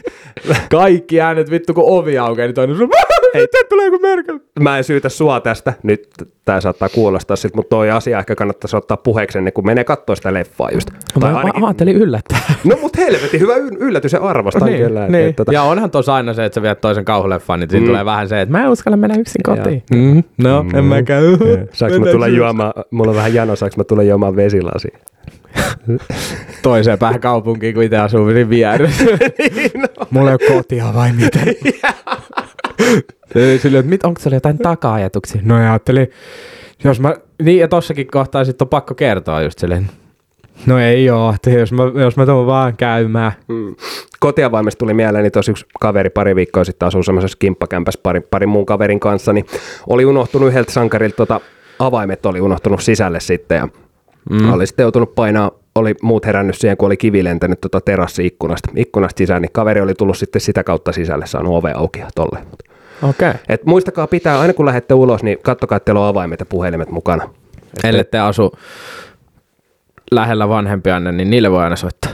kaikki 0.72 1.22
äänet 1.22 1.52
vittu 1.52 1.74
kun 1.74 1.84
ovi 1.88 2.18
aukeaa, 2.18 2.48
niin 2.48 2.56
toinen 2.56 2.82
on 2.82 2.90
silleen, 3.36 3.50
mitä 3.54 3.70
tulee 3.70 3.86
joku 3.86 4.00
merkki. 4.00 4.32
mä 4.60 4.78
en 4.78 4.84
syytä 4.84 5.10
sua 5.10 5.40
tästä, 5.40 5.74
nyt 5.84 6.10
tää 6.46 6.62
saattaa 6.62 6.90
kuulostaa 6.90 7.36
siltä, 7.36 7.56
mutta 7.56 7.70
toi 7.70 7.92
asia 7.92 8.20
ehkä 8.20 8.36
kannattaisi 8.36 8.76
ottaa 8.76 8.98
puheeksi 8.98 9.38
ennen 9.38 9.54
kuin 9.54 9.66
menee 9.66 9.84
katsoa 9.84 10.16
sitä 10.16 10.34
leffaa 10.34 10.72
just. 10.72 10.90
Tai 11.20 11.32
Mä, 11.32 11.38
ainakin, 11.38 11.62
mä 11.62 11.68
ajattelin 11.68 11.96
yllättää. 11.96 12.40
no 12.64 12.78
mut 12.82 12.98
helvetin 12.98 13.40
hyvä 13.40 13.56
yllätys 13.80 14.14
ja 14.14 14.20
arvostan 14.20 14.66
niin, 14.66 14.86
kyllä. 14.86 15.08
niin. 15.08 15.30
Että, 15.30 15.36
tota, 15.36 15.54
Ja 15.54 15.64
onhan 15.64 15.92
tuossa 15.92 16.16
aina 16.16 16.34
se, 16.34 16.46
että 16.46 16.56
sä 16.56 16.62
viet 16.62 16.82
toisen 16.82 17.06
kauhuleffaan, 17.06 17.60
niin 17.60 17.70
siinä 17.70 17.86
tulee 17.88 18.06
vähän 18.06 18.30
se, 18.30 18.42
että 18.42 18.52
mä 18.52 18.64
en 18.64 18.70
uskalla 18.70 18.98
mennä 18.98 19.16
yksin 19.20 19.44
kotiin. 19.44 19.84
Mm. 19.92 20.24
No, 20.38 20.64
mm. 20.64 20.76
en 20.76 20.84
mä 20.84 21.04
käy. 21.04 21.38
Saanko 21.74 22.00
mä 22.00 22.12
tulla 22.12 22.28
juomaan, 22.28 22.74
mulla 22.92 23.10
on 23.12 23.18
vähän 23.18 23.34
jano, 23.34 23.56
saanko 23.56 23.74
mä 23.78 23.84
tulla 23.84 24.04
juomaan 24.04 24.36
vesilasi? 24.36 24.88
toiseen 26.62 27.00
päähän 27.00 27.20
kaupunkiin, 27.22 27.74
kun 27.74 27.84
itse 27.84 27.98
asuu 27.98 28.30
siinä 28.30 28.50
vieressä. 28.50 29.04
niin, 29.40 29.72
no. 29.76 29.88
Mulla 30.10 30.32
ei 30.32 30.38
ole 30.42 30.58
kotia 30.58 30.94
vai 30.94 31.12
miten? 31.14 31.56
Sille, 33.62 33.78
että 33.78 33.90
mit, 33.90 34.06
onko 34.06 34.22
sulla 34.22 34.36
jotain 34.36 34.58
taka-ajatuksia? 34.58 35.42
No 35.44 35.56
ajattelin, 35.56 36.08
jos 36.84 37.00
mä, 37.00 37.14
niin 37.42 37.60
ja 37.60 37.68
tossakin 37.68 38.08
kohtaa 38.08 38.46
sit 38.46 38.62
on 38.62 38.68
pakko 38.68 38.96
kertoa 38.96 39.42
just 39.42 39.60
silleen, 39.60 39.90
no 40.66 40.80
ei 40.80 41.10
oo, 41.10 41.34
että 41.36 41.50
jos 41.50 41.72
mä, 41.72 41.84
jos 41.96 42.18
mä 42.18 42.26
tuun 42.26 42.46
vaan 42.46 42.78
käymään. 42.78 43.32
Mm. 43.48 43.76
Kotiavaimesta 44.20 44.80
tuli 44.80 44.94
mieleen, 44.94 45.24
niin 45.24 45.32
tosi 45.32 45.52
yksi 45.52 45.66
kaveri 45.80 46.10
pari 46.10 46.36
viikkoa 46.36 46.64
sitten 46.64 46.88
asuu 46.88 47.04
semmoisessa 47.04 47.38
kimppakämpässä 47.40 48.00
pari, 48.04 48.22
parin 48.22 48.50
muun 48.50 48.66
kaverin 48.66 49.00
kanssa, 49.00 49.34
niin 49.34 49.46
oli 49.88 50.06
unohtunut 50.06 50.50
yhdeltä 50.50 50.72
sankarilta 50.72 51.16
tota, 51.16 51.42
avaimet 51.80 52.26
oli 52.26 52.42
unohtunut 52.42 52.82
sisälle 52.82 53.20
sitten 53.20 53.56
ja 53.56 53.68
mm. 54.30 54.54
oli 54.54 54.68
sitten 54.68 54.84
joutunut 54.84 55.16
painaa, 55.16 55.52
oli 55.76 55.96
muut 56.02 56.26
herännyt 56.26 56.56
siihen, 56.58 56.78
kun 56.78 56.86
oli 56.86 56.98
kivi 56.98 57.24
lentänyt 57.24 57.62
tota 57.62 57.82
terassi-ikkunasta 57.82 58.72
ikkunasta 58.76 59.18
sisään, 59.18 59.42
niin 59.42 59.52
kaveri 59.52 59.82
oli 59.82 59.94
tullut 59.94 60.18
sitten 60.18 60.42
sitä 60.42 60.64
kautta 60.64 60.92
sisälle, 60.92 61.28
saanut 61.28 61.54
ove 61.56 61.72
auki 61.72 62.00
ja 62.00 62.08
tolle. 62.16 62.40
Okei. 63.02 63.30
Okay. 63.30 63.42
Et 63.50 63.66
muistakaa 63.66 64.08
pitää, 64.08 64.40
aina 64.40 64.54
kun 64.54 64.66
lähdette 64.66 64.94
ulos, 64.94 65.24
niin 65.24 65.38
kattokaa, 65.42 65.76
että 65.76 65.86
teillä 65.86 66.02
on 66.02 66.08
avaimet 66.08 66.40
ja 66.40 66.46
puhelimet 66.46 66.90
mukana. 66.90 67.30
Ellei 67.84 68.04
te 68.04 68.20
asu 68.20 68.52
lähellä 70.12 70.50
vanhempianne, 70.50 71.12
niin 71.12 71.30
niille 71.30 71.52
voi 71.52 71.64
aina 71.64 71.76
soittaa. 71.76 72.12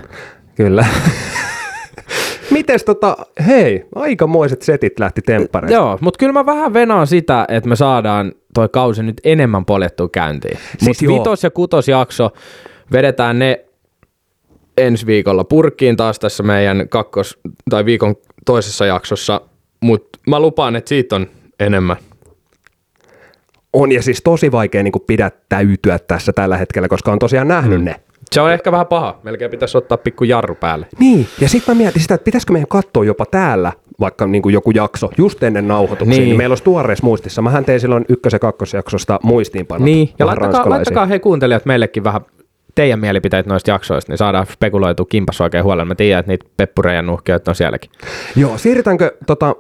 Kyllä. 0.55 0.85
Mites 2.51 2.83
tota, 2.83 3.17
hei, 3.47 3.85
aikamoiset 3.95 4.61
setit 4.61 4.99
lähti 4.99 5.21
temppareista. 5.21 5.75
Joo, 5.75 5.97
mutta 6.01 6.17
kyllä 6.17 6.33
mä 6.33 6.45
vähän 6.45 6.73
venaan 6.73 7.07
sitä, 7.07 7.45
että 7.47 7.69
me 7.69 7.75
saadaan 7.75 8.31
toi 8.53 8.69
kausi 8.69 9.03
nyt 9.03 9.21
enemmän 9.23 9.65
poljettua 9.65 10.09
käyntiin. 10.09 10.57
Siis 10.57 10.79
Siis 10.79 11.01
joo. 11.01 11.13
vitos- 11.15 11.43
ja 11.43 11.51
kutosjakso, 11.51 12.31
vedetään 12.91 13.39
ne 13.39 13.65
ensi 14.77 15.05
viikolla 15.05 15.43
purkkiin 15.43 15.97
taas 15.97 16.19
tässä 16.19 16.43
meidän 16.43 16.89
kakkos- 16.89 17.39
tai 17.69 17.85
viikon 17.85 18.15
toisessa 18.45 18.85
jaksossa, 18.85 19.41
mutta 19.81 20.19
mä 20.27 20.39
lupaan, 20.39 20.75
että 20.75 20.89
siitä 20.89 21.15
on 21.15 21.27
enemmän. 21.59 21.97
On 23.73 23.91
ja 23.91 24.01
siis 24.01 24.21
tosi 24.23 24.51
vaikea 24.51 24.83
niin 24.83 24.93
pidättäytyä 25.07 25.99
tässä 25.99 26.33
tällä 26.33 26.57
hetkellä, 26.57 26.87
koska 26.87 27.11
on 27.11 27.19
tosiaan 27.19 27.47
nähnyt 27.47 27.79
mm. 27.79 27.85
ne. 27.85 27.95
Se 28.31 28.41
on 28.41 28.53
ehkä 28.53 28.71
vähän 28.71 28.87
paha. 28.87 29.19
Melkein 29.23 29.51
pitäisi 29.51 29.77
ottaa 29.77 29.97
pikku 29.97 30.23
jarru 30.23 30.55
päälle. 30.55 30.87
Niin, 30.99 31.27
ja 31.41 31.49
sitten 31.49 31.75
mä 31.75 31.83
mietin 31.83 32.01
sitä, 32.01 32.13
että 32.13 32.25
pitäisikö 32.25 32.53
meidän 32.53 32.67
katsoa 32.67 33.05
jopa 33.05 33.25
täällä 33.25 33.71
vaikka 33.99 34.27
niin 34.27 34.41
kuin 34.41 34.53
joku 34.53 34.71
jakso 34.71 35.09
just 35.17 35.43
ennen 35.43 35.67
nauhoituksia, 35.67 36.19
niin. 36.19 36.23
Niin. 36.23 36.37
meillä 36.37 36.51
olisi 36.51 36.63
tuoreessa 36.63 37.05
muistissa. 37.05 37.41
Mähän 37.41 37.65
tein 37.65 37.79
silloin 37.79 38.05
ykkös- 38.09 38.33
ja 38.33 38.39
kakkosjaksosta 38.39 39.19
muistiinpanot. 39.23 39.85
Niin, 39.85 40.09
ja 40.19 40.25
laittakaa, 40.25 40.69
laittakaa 40.69 41.05
hei 41.05 41.19
kuuntelijat 41.19 41.65
meillekin 41.65 42.03
vähän 42.03 42.21
teidän 42.75 42.99
mielipiteet 42.99 43.45
noista 43.45 43.71
jaksoista, 43.71 44.11
niin 44.11 44.17
saadaan 44.17 44.45
spekuloitua 44.45 45.05
kimpas 45.09 45.41
oikein 45.41 45.63
huolella. 45.63 45.85
Mä 45.85 45.95
tiedän, 45.95 46.19
että 46.19 46.31
niitä 46.31 46.45
peppureja 46.57 47.01
nuhkioita 47.01 47.51
on 47.51 47.55
sielläkin. 47.55 47.91
Joo, 48.35 48.57
siirrytäänkö 48.57 49.17
tota, 49.27 49.55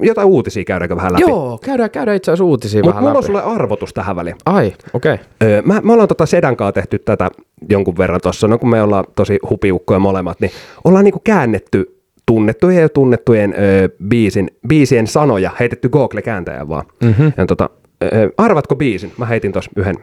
jotain 0.00 0.28
uutisia 0.28 0.64
käydäänkö 0.64 0.96
vähän 0.96 1.12
läpi? 1.12 1.22
Joo, 1.22 1.58
käydään, 1.64 1.90
käydään 1.90 2.16
itse 2.16 2.30
asiassa 2.30 2.44
uutisia 2.44 2.80
Mutta 2.82 2.88
vähän 2.88 3.02
mulla 3.02 3.10
on 3.10 3.16
läpi. 3.16 3.26
sulle 3.26 3.42
arvotus 3.42 3.94
tähän 3.94 4.16
väliin. 4.16 4.36
Ai, 4.46 4.72
okei. 4.92 5.14
Okay. 5.14 5.26
Öö, 5.42 5.62
mä, 5.62 5.80
me 5.84 5.92
ollaan 5.92 6.08
tota 6.08 6.26
Sedan 6.26 6.56
kanssa 6.56 6.72
tehty 6.72 6.98
tätä 6.98 7.30
jonkun 7.68 7.98
verran 7.98 8.20
tuossa, 8.20 8.48
no 8.48 8.58
kun 8.58 8.70
me 8.70 8.82
ollaan 8.82 9.04
tosi 9.14 9.38
hupiukkoja 9.50 9.98
molemmat, 9.98 10.40
niin 10.40 10.50
ollaan 10.84 11.04
niinku 11.04 11.20
käännetty 11.24 12.00
tunnettujen 12.26 12.82
ja 12.82 12.88
tunnettujen 12.88 13.54
öö, 13.58 13.88
biisin, 14.08 14.50
biisien 14.68 15.06
sanoja, 15.06 15.50
heitetty 15.60 15.88
Google-kääntäjän 15.88 16.68
vaan. 16.68 16.84
Mm-hmm. 17.04 17.32
Ja 17.36 17.46
tota, 17.46 17.70
öö, 18.02 18.30
arvatko 18.38 18.76
biisin? 18.76 19.12
Mä 19.18 19.26
heitin 19.26 19.52
tuossa 19.52 19.70
yhden. 19.76 19.96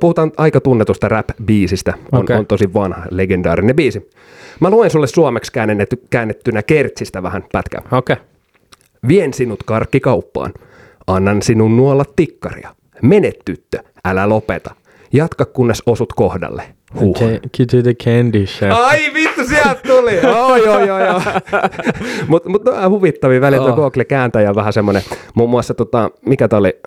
Puhutaan, 0.00 0.32
aika 0.36 0.60
tunnetusta 0.60 1.08
rap-biisistä, 1.08 1.94
on, 2.12 2.20
Okei. 2.20 2.36
on 2.36 2.46
tosi 2.46 2.74
vanha, 2.74 3.06
legendaarinen 3.10 3.76
biisi. 3.76 4.10
Mä 4.60 4.70
luen 4.70 4.90
sulle 4.90 5.06
suomeksi 5.06 5.52
käännetty, 5.52 6.02
käännettynä 6.10 6.62
kertsistä 6.62 7.22
vähän 7.22 7.44
pätkää. 7.52 7.82
Okei. 7.92 8.14
Okay. 8.14 8.26
Vien 9.08 9.34
sinut 9.34 9.62
karkkikauppaan. 9.62 10.52
Annan 11.06 11.42
sinun 11.42 11.76
nuolla 11.76 12.04
tikkaria. 12.16 12.74
Mene 13.02 13.32
tyttö, 13.44 13.78
älä 14.04 14.28
lopeta. 14.28 14.74
Jatka 15.12 15.44
kunnes 15.44 15.82
osut 15.86 16.12
kohdalle. 16.12 16.62
Huh. 17.00 17.14
Take 17.18 17.32
you 17.58 17.66
to 17.70 17.82
the 17.82 17.94
candy 17.94 18.46
shop. 18.46 18.70
Ai 18.72 19.14
vittu, 19.14 19.46
sieltä 19.48 19.80
tuli! 19.86 20.18
Oh, 20.18 20.56
joo, 20.56 20.84
joo, 20.84 21.04
joo. 21.04 21.20
Mutta 22.28 22.48
mut, 22.48 22.64
no, 22.64 22.90
huvittavia 22.90 23.40
välillä 23.40 23.66
Oh. 23.72 23.76
Google-kääntäjä 23.76 24.48
on 24.48 24.54
vähän 24.54 24.72
semmoinen, 24.72 25.02
muun 25.34 25.50
muassa 25.50 25.74
tota, 25.74 26.10
mikä 26.26 26.48
tää 26.48 26.58
oli, 26.58 26.80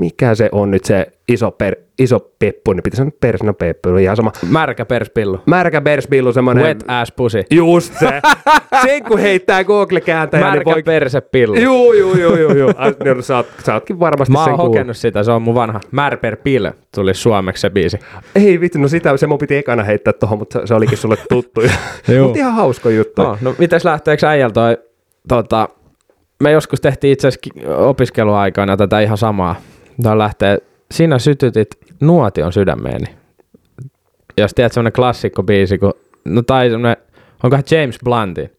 mikä 0.00 0.34
se 0.34 0.48
on 0.52 0.70
nyt 0.70 0.84
se 0.84 1.06
iso, 1.28 1.50
per, 1.50 1.76
iso 1.98 2.30
peppu, 2.38 2.72
niin 2.72 2.82
pitäisi 2.82 2.96
sanoa 2.96 3.12
persina 3.20 3.52
peppu, 3.52 3.96
ihan 3.96 4.16
sama. 4.16 4.32
Märkä 4.50 4.84
perspillu. 4.84 5.40
Märkä 5.46 5.80
persbillu, 5.80 6.32
semmoinen... 6.32 6.64
Wet 6.64 6.84
ass 6.88 7.12
pussy. 7.12 7.42
Just 7.50 7.94
se. 7.98 8.20
Sen 8.86 9.04
kun 9.04 9.18
heittää 9.18 9.64
Google-kääntäjä, 9.64 10.44
niin 10.44 10.52
Märkä 10.52 10.70
voi... 10.70 10.82
persepillu. 10.82 11.54
Juu, 11.54 11.92
juu, 11.92 12.14
juu, 12.14 12.36
juu, 12.36 12.54
juu. 12.56 12.70
Ai, 12.76 12.94
no, 13.04 13.22
sä, 13.22 13.36
oot, 13.36 13.46
sä 13.64 13.74
ootkin 13.74 14.00
varmasti 14.00 14.32
Mä 14.32 14.38
sen 14.44 14.48
oon 14.48 14.56
kuullut. 14.56 14.76
hokenut 14.76 14.96
sitä, 14.96 15.22
se 15.22 15.32
on 15.32 15.42
mun 15.42 15.54
vanha. 15.54 15.80
Märper 15.90 16.36
pill 16.36 16.66
tuli 16.94 17.14
suomeksi 17.14 17.60
se 17.60 17.70
biisi. 17.70 17.98
Ei 18.34 18.60
vittu, 18.60 18.78
no 18.78 18.88
sitä 18.88 19.16
se 19.16 19.26
mun 19.26 19.38
piti 19.38 19.56
ekana 19.56 19.82
heittää 19.82 20.12
tohon, 20.12 20.38
mutta 20.38 20.66
se, 20.66 20.74
olikin 20.74 20.98
sulle 20.98 21.16
tuttu. 21.28 21.60
Mutta 22.22 22.38
ihan 22.38 22.52
hauska 22.52 22.90
juttu. 22.90 23.22
No, 23.22 23.38
no 23.40 23.54
mites 23.58 23.84
lähteekö 23.84 24.28
äijältä 24.28 24.54
toi, 24.54 24.78
tota, 25.28 25.68
me 26.42 26.50
joskus 26.50 26.80
tehtiin 26.80 27.12
itse 27.12 27.28
asiassa 27.28 27.76
opiskeluaikana 27.76 28.76
tätä 28.76 29.00
ihan 29.00 29.18
samaa. 29.18 29.54
Tää 30.02 30.18
lähtee, 30.18 30.58
sinä 30.90 31.18
sytytit 31.18 31.68
nuotion 32.00 32.52
sydämeeni. 32.52 33.06
Jos 34.38 34.54
tiedät 34.54 34.72
semmonen 34.72 34.92
klassikko 34.92 35.42
biisi, 35.42 35.78
kun, 35.78 35.92
no 36.24 36.42
tai 36.42 36.70
semmonen, 36.70 36.96
onkohan 37.42 37.64
James 37.70 37.98
Bluntin, 38.04 38.50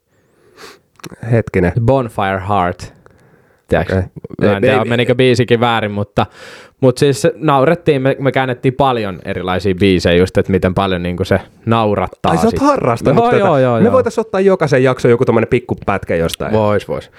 Hetkinen. 1.31 1.73
Bonfire 1.85 2.41
Heart. 2.49 2.93
Tiedätkö? 3.71 3.97
Okei. 3.97 4.49
Mä 4.49 4.55
en 4.55 4.61
tiedä, 4.61 4.85
menikö 4.85 5.15
biisikin 5.15 5.59
väärin, 5.59 5.91
mutta, 5.91 6.25
mutta 6.81 6.99
siis 6.99 7.27
naurettiin, 7.35 8.01
me, 8.01 8.15
me 8.19 8.31
käännettiin 8.31 8.73
paljon 8.73 9.19
erilaisia 9.25 9.75
biisejä 9.75 10.15
just, 10.15 10.37
että 10.37 10.51
miten 10.51 10.73
paljon 10.73 11.03
niin 11.03 11.17
se 11.23 11.39
naurattaa. 11.65 12.31
Ai 12.31 12.37
sä 12.37 12.43
oot 12.43 12.49
sit. 12.49 12.59
harrastanut 12.59 13.23
joo, 13.23 13.31
tätä. 13.31 13.45
Joo, 13.45 13.57
joo, 13.57 13.77
Me 13.77 13.83
joo. 13.83 13.93
voitaisiin 13.93 14.21
ottaa 14.21 14.41
jokaisen 14.41 14.83
jakson 14.83 15.11
joku 15.11 15.25
tommonen 15.25 15.47
pikkupätkä 15.47 16.15
jostain. 16.15 16.53
Vois, 16.53 16.87
vois. 16.87 17.11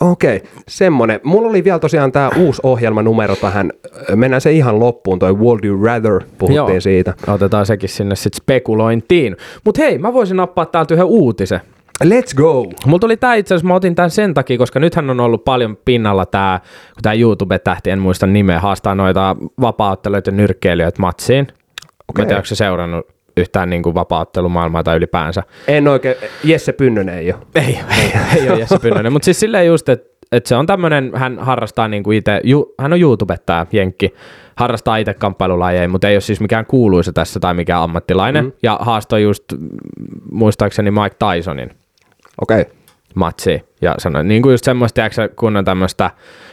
Okei, 0.00 0.36
okay, 0.36 0.48
semmonen. 0.68 1.20
Mulla 1.22 1.48
oli 1.48 1.64
vielä 1.64 1.78
tosiaan 1.78 2.12
tämä 2.12 2.30
uusi 2.36 2.60
ohjelmanumero 2.64 3.36
tähän. 3.36 3.72
Mennään 4.14 4.40
se 4.40 4.52
ihan 4.52 4.80
loppuun, 4.80 5.18
toi 5.18 5.32
Would 5.32 5.64
You 5.64 5.84
Rather, 5.84 6.20
puhuttiin 6.38 6.56
Joo. 6.56 6.80
siitä. 6.80 7.14
Otetaan 7.26 7.66
sekin 7.66 7.88
sinne 7.88 8.16
sitten 8.16 8.36
spekulointiin. 8.36 9.36
Mutta 9.64 9.82
hei, 9.82 9.98
mä 9.98 10.12
voisin 10.12 10.36
nappaa 10.36 10.66
täältä 10.66 10.94
yhden 10.94 11.06
uutisen. 11.06 11.60
Let's 12.04 12.34
go! 12.36 12.64
Mulla 12.86 12.98
tuli 12.98 13.16
tää 13.16 13.34
itse 13.34 13.54
asiassa, 13.54 13.68
mä 13.68 13.74
otin 13.74 13.94
tän 13.94 14.10
sen 14.10 14.34
takia, 14.34 14.58
koska 14.58 14.80
nythän 14.80 15.10
on 15.10 15.20
ollut 15.20 15.44
paljon 15.44 15.76
pinnalla 15.84 16.26
tää, 16.26 16.60
kun 16.94 17.02
tää 17.02 17.14
YouTube-tähti, 17.14 17.90
en 17.90 17.98
muista 17.98 18.26
nimeä, 18.26 18.60
haastaa 18.60 18.94
noita 18.94 19.36
vapaaottelijoita 19.60 20.30
ja 20.30 20.36
nyrkkeilijöitä 20.36 21.02
matsiin. 21.02 21.42
Okay. 21.42 21.54
Mä 22.18 22.22
en 22.22 22.28
tiedä, 22.28 22.38
onko 22.38 22.46
se 22.46 22.54
seurannut 22.54 23.06
yhtään 23.36 23.70
niin 23.70 23.82
kuin 23.82 23.94
vapaaottelumaailmaa 23.94 24.82
tai 24.82 24.96
ylipäänsä. 24.96 25.42
En 25.68 25.88
oikein, 25.88 26.16
Jesse 26.44 26.72
Pynnönen 26.72 27.18
ei 27.18 27.32
ole. 27.32 27.42
Ei, 27.54 27.78
ei, 27.98 28.12
ei 28.36 28.50
ole 28.50 28.58
Jesse 28.58 28.78
Pynnönen, 28.78 29.12
mutta 29.12 29.24
siis 29.24 29.40
silleen 29.40 29.66
just, 29.66 29.88
että 29.88 30.12
et 30.32 30.46
se 30.46 30.56
on 30.56 30.66
tämmönen, 30.66 31.12
hän 31.14 31.38
harrastaa 31.38 31.88
niinku 31.88 32.12
itse, 32.12 32.40
ju, 32.44 32.74
hän 32.78 32.92
on 32.92 33.00
YouTubettaja, 33.00 33.66
Jenkki, 33.72 34.14
harrastaa 34.56 34.96
itse 34.96 35.14
kamppailulajeja, 35.14 35.88
mutta 35.88 36.08
ei 36.08 36.14
ole 36.14 36.20
siis 36.20 36.40
mikään 36.40 36.66
kuuluisa 36.66 37.12
tässä 37.12 37.40
tai 37.40 37.54
mikään 37.54 37.82
ammattilainen. 37.82 38.44
Mm. 38.44 38.52
Ja 38.62 38.78
haastoi 38.80 39.22
just 39.22 39.44
mm, 39.52 39.68
muistaakseni 40.32 40.90
Mike 40.90 41.16
Tysonin 41.18 41.70
Okei. 42.40 42.60
Okay. 42.60 42.74
matsiin. 43.14 43.62
Ja 43.80 43.94
sanoi, 43.98 44.24
niin 44.24 44.42
kuin 44.42 44.52
just 44.52 44.64
semmoista, 44.64 44.94
tiedätkö, 44.94 45.28
kun 45.36 45.56
on 45.56 45.64
tämmöistä 45.64 46.10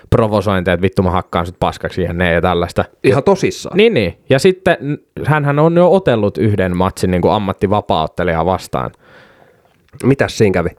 provosointia, 0.09 0.73
että 0.73 0.81
vittu 0.81 1.03
mä 1.03 1.11
hakkaan 1.11 1.45
sut 1.45 1.59
paskaksi 1.59 2.01
ja 2.01 2.13
ne 2.13 2.33
ja 2.33 2.41
tällaista. 2.41 2.85
Ihan 3.03 3.23
tosissaan. 3.23 3.77
Niin, 3.77 3.93
niin. 3.93 4.17
Ja 4.29 4.39
sitten 4.39 4.77
hän 5.25 5.59
on 5.59 5.75
jo 5.75 5.91
otellut 5.91 6.37
yhden 6.37 6.77
matsin 6.77 7.11
niin 7.11 7.21
kuin 7.21 7.31
ammattivapaaottelijaa 7.31 8.45
vastaan. 8.45 8.91
Mitäs 10.03 10.37
siinä 10.37 10.53
kävi? 10.53 10.69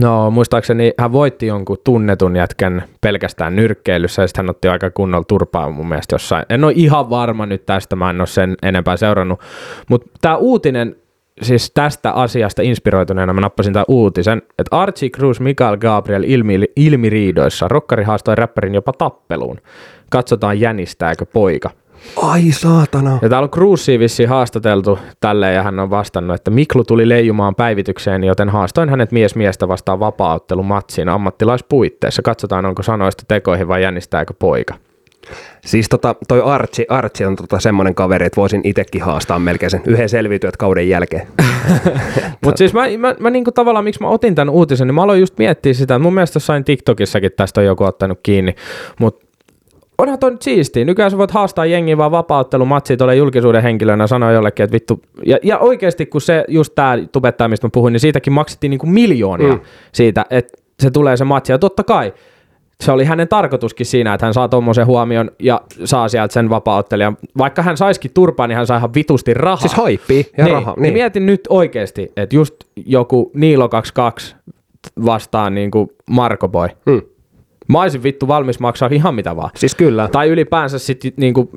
No 0.00 0.30
muistaakseni 0.30 0.92
hän 0.98 1.12
voitti 1.12 1.46
jonkun 1.46 1.76
tunnetun 1.84 2.36
jätkän 2.36 2.82
pelkästään 3.00 3.56
nyrkkeilyssä 3.56 4.22
ja 4.22 4.26
sitten 4.28 4.44
hän 4.44 4.50
otti 4.50 4.68
aika 4.68 4.90
kunnolla 4.90 5.24
turpaa 5.28 5.70
mun 5.70 5.88
mielestä 5.88 6.14
jossain. 6.14 6.44
En 6.48 6.64
ole 6.64 6.72
ihan 6.76 7.10
varma 7.10 7.46
nyt 7.46 7.66
tästä, 7.66 7.96
mä 7.96 8.10
en 8.10 8.20
ole 8.20 8.26
sen 8.26 8.56
enempää 8.62 8.96
seurannut. 8.96 9.40
Mutta 9.88 10.10
tämä 10.20 10.36
uutinen, 10.36 10.96
siis 11.42 11.70
tästä 11.70 12.12
asiasta 12.12 12.62
inspiroituneena 12.62 13.32
mä 13.32 13.40
nappasin 13.40 13.72
tämän 13.72 13.84
uutisen, 13.88 14.42
että 14.58 14.76
Archie 14.80 15.10
Cruz, 15.10 15.40
Mikael 15.40 15.76
Gabriel 15.76 16.24
ilmi, 16.26 16.64
ilmiriidoissa, 16.76 17.68
rokkari 17.68 18.04
haastoi 18.04 18.34
räppärin 18.34 18.74
jopa 18.74 18.92
tappeluun. 18.92 19.58
Katsotaan 20.10 20.60
jänistääkö 20.60 21.26
poika. 21.26 21.70
Ai 22.16 22.52
saatana. 22.52 23.18
Ja 23.22 23.28
täällä 23.28 23.44
on 23.44 23.50
Cruisia 23.50 23.98
vissiin 23.98 24.28
haastateltu 24.28 24.98
tälleen 25.20 25.54
ja 25.54 25.62
hän 25.62 25.80
on 25.80 25.90
vastannut, 25.90 26.34
että 26.34 26.50
Miklu 26.50 26.84
tuli 26.84 27.08
leijumaan 27.08 27.54
päivitykseen, 27.54 28.24
joten 28.24 28.48
haastoin 28.48 28.88
hänet 28.88 29.12
mies 29.12 29.34
miestä 29.34 29.68
vastaan 29.68 30.00
vapaaottelumatsiin 30.00 31.08
ammattilaispuitteissa. 31.08 32.22
Katsotaan, 32.22 32.66
onko 32.66 32.82
sanoista 32.82 33.24
tekoihin 33.28 33.68
vai 33.68 33.82
jännistääkö 33.82 34.34
poika. 34.38 34.74
Siis 35.60 35.88
tota, 35.88 36.14
toi 36.28 36.42
Archie, 36.42 36.86
Archie 36.88 37.26
on 37.26 37.36
tota 37.36 37.60
semmonen 37.60 37.94
kaveri, 37.94 38.26
että 38.26 38.40
voisin 38.40 38.60
itekin 38.64 39.02
haastaa 39.02 39.38
melkein 39.38 39.70
sen 39.70 39.82
yhden 39.86 40.08
selviytyöt 40.08 40.56
kauden 40.56 40.88
jälkeen. 40.88 41.26
Mutta 42.44 42.58
siis 42.58 42.74
mä, 42.74 42.82
mä, 42.98 43.14
mä 43.20 43.30
niinku 43.30 43.52
tavallaan, 43.52 43.84
miksi 43.84 44.00
mä 44.00 44.08
otin 44.08 44.34
tämän 44.34 44.54
uutisen, 44.54 44.86
niin 44.86 44.94
mä 44.94 45.02
aloin 45.02 45.20
just 45.20 45.38
miettiä 45.38 45.74
sitä, 45.74 45.94
että 45.94 46.02
mun 46.02 46.14
mielestä 46.14 46.36
jossain 46.36 46.64
TikTokissakin 46.64 47.30
tästä 47.36 47.60
on 47.60 47.66
joku 47.66 47.84
ottanut 47.84 48.18
kiinni, 48.22 48.54
mutta 49.00 49.26
onhan 49.98 50.18
toi 50.18 50.30
nyt 50.30 50.42
siistiä. 50.42 50.84
Nykyään 50.84 51.10
sä 51.10 51.18
voit 51.18 51.30
haastaa 51.30 51.66
jengiä 51.66 51.96
vaan 51.96 52.10
vapaaottelumatsia 52.10 52.96
tuolle 52.96 53.16
julkisuuden 53.16 53.62
henkilönä 53.62 54.06
sanoa 54.06 54.32
jollekin, 54.32 54.64
että 54.64 54.74
vittu. 54.74 55.02
Ja, 55.26 55.38
ja 55.42 55.58
oikeasti 55.58 56.06
kun 56.06 56.20
se 56.20 56.44
just 56.48 56.74
tää 56.74 56.98
tubettaja, 57.12 57.48
mistä 57.48 57.66
mä 57.66 57.70
puhuin, 57.74 57.92
niin 57.92 58.00
siitäkin 58.00 58.32
maksettiin 58.32 58.70
niinku 58.70 58.86
miljoonia 58.86 59.52
mm. 59.52 59.60
siitä, 59.92 60.26
että 60.30 60.58
se 60.80 60.90
tulee 60.90 61.16
se 61.16 61.24
matsi. 61.24 61.52
Ja 61.52 61.58
totta 61.58 61.84
kai 61.84 62.14
se 62.80 62.92
oli 62.92 63.04
hänen 63.04 63.28
tarkoituskin 63.28 63.86
siinä, 63.86 64.14
että 64.14 64.26
hän 64.26 64.34
saa 64.34 64.48
tuommoisen 64.48 64.86
huomion 64.86 65.30
ja 65.38 65.60
saa 65.84 66.08
sieltä 66.08 66.32
sen 66.32 66.50
vapaaottelijan. 66.50 67.16
Vaikka 67.38 67.62
hän 67.62 67.76
saisikin 67.76 68.10
turpaa, 68.14 68.46
niin 68.46 68.56
hän 68.56 68.66
sai 68.66 68.78
ihan 68.78 68.94
vitusti 68.94 69.34
rahaa. 69.34 69.56
Siis 69.60 69.74
haippii 69.74 70.26
ja 70.38 70.44
niin, 70.44 70.54
raha. 70.54 70.70
Niin. 70.76 70.82
niin 70.82 70.92
mietin 70.94 71.26
nyt 71.26 71.40
oikeasti, 71.48 72.12
että 72.16 72.36
just 72.36 72.54
joku 72.86 73.30
Niilo 73.34 73.68
22 73.68 74.36
vastaan 75.04 75.54
niin 75.54 75.70
kuin 75.70 75.88
Marko 76.10 76.48
Boy. 76.48 76.68
Hmm. 76.90 77.02
Mä 77.68 77.82
olisin 77.82 78.02
vittu 78.02 78.28
valmis 78.28 78.60
maksaa 78.60 78.88
ihan 78.92 79.14
mitä 79.14 79.36
vaan. 79.36 79.50
Siis 79.56 79.74
kyllä, 79.74 80.08
Tai 80.12 80.28
ylipäänsä 80.28 80.78
sitten 80.78 81.12
niin 81.16 81.34
kuin 81.34 81.48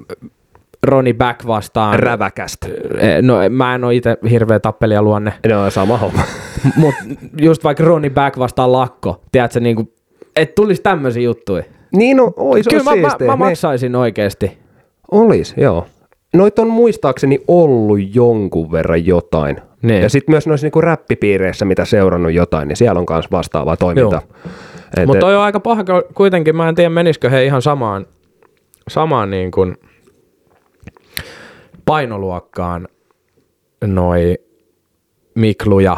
Ronnie 0.84 1.14
Back 1.14 1.48
vastaan. 1.48 2.00
räväkästä. 2.00 2.68
Eh, 2.98 3.22
No 3.22 3.38
mä 3.50 3.76
en 3.76 3.84
ole 3.84 3.96
itse 3.96 4.18
hirveä 4.30 4.60
tappelija 4.60 5.02
luonne, 5.02 5.34
No 5.50 5.70
sama 5.70 5.98
homma. 5.98 6.22
mutta 6.76 7.04
just 7.42 7.64
vaikka 7.64 7.84
Ronnie 7.84 8.10
Back 8.10 8.40
vastaan 8.40 8.72
Lakko, 8.72 9.22
tiedätkö, 9.32 9.60
niin 9.60 9.76
kuin, 9.76 9.92
että 10.38 10.56
tulisi 10.56 10.82
tämmöisiä 10.82 11.24
juttuja. 11.24 11.64
niin 11.92 12.18
no, 12.18 12.34
ois, 12.36 12.68
Kyllä 12.68 12.78
ois 12.80 12.86
mä, 12.86 12.96
mä, 12.96 13.10
siistiä. 13.10 13.28
mä 13.28 13.34
Niin. 13.34 13.40
maksaisin 13.40 13.96
oikeasti. 13.96 14.58
Olis, 15.12 15.54
joo. 15.58 15.86
Noit 16.34 16.60
on 16.60 16.68
muistaakseni 16.70 17.40
ollut 17.48 18.16
jonkun 18.16 18.72
verran 18.72 19.06
jotain. 19.06 19.58
Niin. 19.82 20.02
Ja 20.02 20.10
sitten 20.10 20.34
myös 20.34 20.48
noissa 20.48 20.66
niinku 20.66 20.82
räppipiireissä, 20.82 21.66
mitä 21.66 21.86
seurannut 21.86 22.32
jotain, 22.34 22.68
niin 22.68 22.76
siellä 22.78 23.00
on 23.00 23.06
myös 23.10 23.32
vastaavaa 23.32 23.78
toimintaa. 23.78 24.22
Mutta 25.06 25.20
toi 25.20 25.36
on 25.36 25.42
aika 25.42 25.60
paha 25.60 25.84
kuitenkin, 26.14 26.56
mä 26.56 26.70
en 26.70 26.76
tiedä 26.76 26.90
menisikö 26.90 27.30
he 27.30 27.46
ihan 27.46 27.62
samaan, 27.62 28.06
samaan 28.90 29.30
niin 29.30 29.52
kuin 29.52 29.78
painoluokkaan 31.86 32.88
noi 33.86 34.36
Miklu 35.36 35.80
ja 35.80 35.98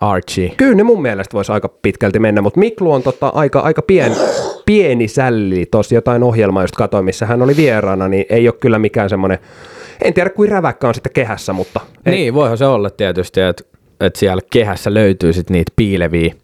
Archie. 0.00 0.52
Kyllä 0.56 0.74
ne 0.74 0.82
mun 0.82 1.02
mielestä 1.02 1.34
voisi 1.34 1.52
aika 1.52 1.68
pitkälti 1.68 2.18
mennä, 2.18 2.42
mutta 2.42 2.60
Miklu 2.60 2.92
on 2.92 3.02
tota 3.02 3.28
aika, 3.34 3.60
aika 3.60 3.82
pien, 3.82 4.12
pieni 4.66 5.08
sälli. 5.08 5.66
Tuossa 5.70 5.94
jotain 5.94 6.22
ohjelmaa 6.22 6.62
just 6.62 6.76
katsoin, 6.76 7.04
missä 7.04 7.26
hän 7.26 7.42
oli 7.42 7.56
vieraana, 7.56 8.08
niin 8.08 8.26
ei 8.28 8.48
ole 8.48 8.54
kyllä 8.60 8.78
mikään 8.78 9.10
semmoinen, 9.10 9.38
en 10.02 10.14
tiedä 10.14 10.30
kuin 10.30 10.50
räväkkä 10.50 10.88
on 10.88 10.94
sitten 10.94 11.12
kehässä, 11.12 11.52
mutta 11.52 11.80
ei, 12.06 12.12
Niin, 12.12 12.34
voihan 12.34 12.58
se 12.58 12.66
olla 12.66 12.90
tietysti, 12.90 13.40
että 13.40 13.64
että 14.00 14.18
siellä 14.18 14.42
kehässä 14.52 14.94
löytyy 14.94 15.32
sit 15.32 15.50
niitä 15.50 15.72
piileviä 15.76 16.34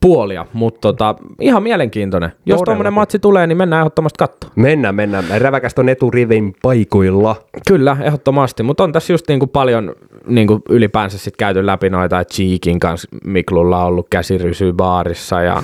puolia, 0.00 0.46
mutta 0.52 0.80
tota, 0.80 1.14
ihan 1.40 1.62
mielenkiintoinen. 1.62 2.30
Jos 2.30 2.36
Todellakin. 2.38 2.64
tuommoinen 2.64 2.92
matsi 2.92 3.18
tulee, 3.18 3.46
niin 3.46 3.58
mennään 3.58 3.80
ehdottomasti 3.80 4.18
katsomaan. 4.18 4.60
mennään, 4.60 4.94
mennään. 4.94 5.24
Räväkästä 5.38 5.80
on 5.80 5.88
eturivin 5.88 6.54
paikoilla. 6.62 7.36
Kyllä, 7.68 7.96
ehdottomasti, 8.02 8.62
mutta 8.62 8.84
on 8.84 8.92
tässä 8.92 9.12
just 9.12 9.28
niinku 9.28 9.46
paljon 9.46 9.94
niinku 10.26 10.62
ylipäänsä 10.68 11.18
sit 11.18 11.36
käyty 11.36 11.66
läpi 11.66 11.90
noita, 11.90 12.20
että 12.20 12.34
Cheekin 12.34 12.80
kanssa 12.80 13.08
Miklulla 13.24 13.78
on 13.80 13.86
ollut 13.86 14.06
käsirysy 14.10 14.72
baarissa 14.72 15.42
ja 15.42 15.62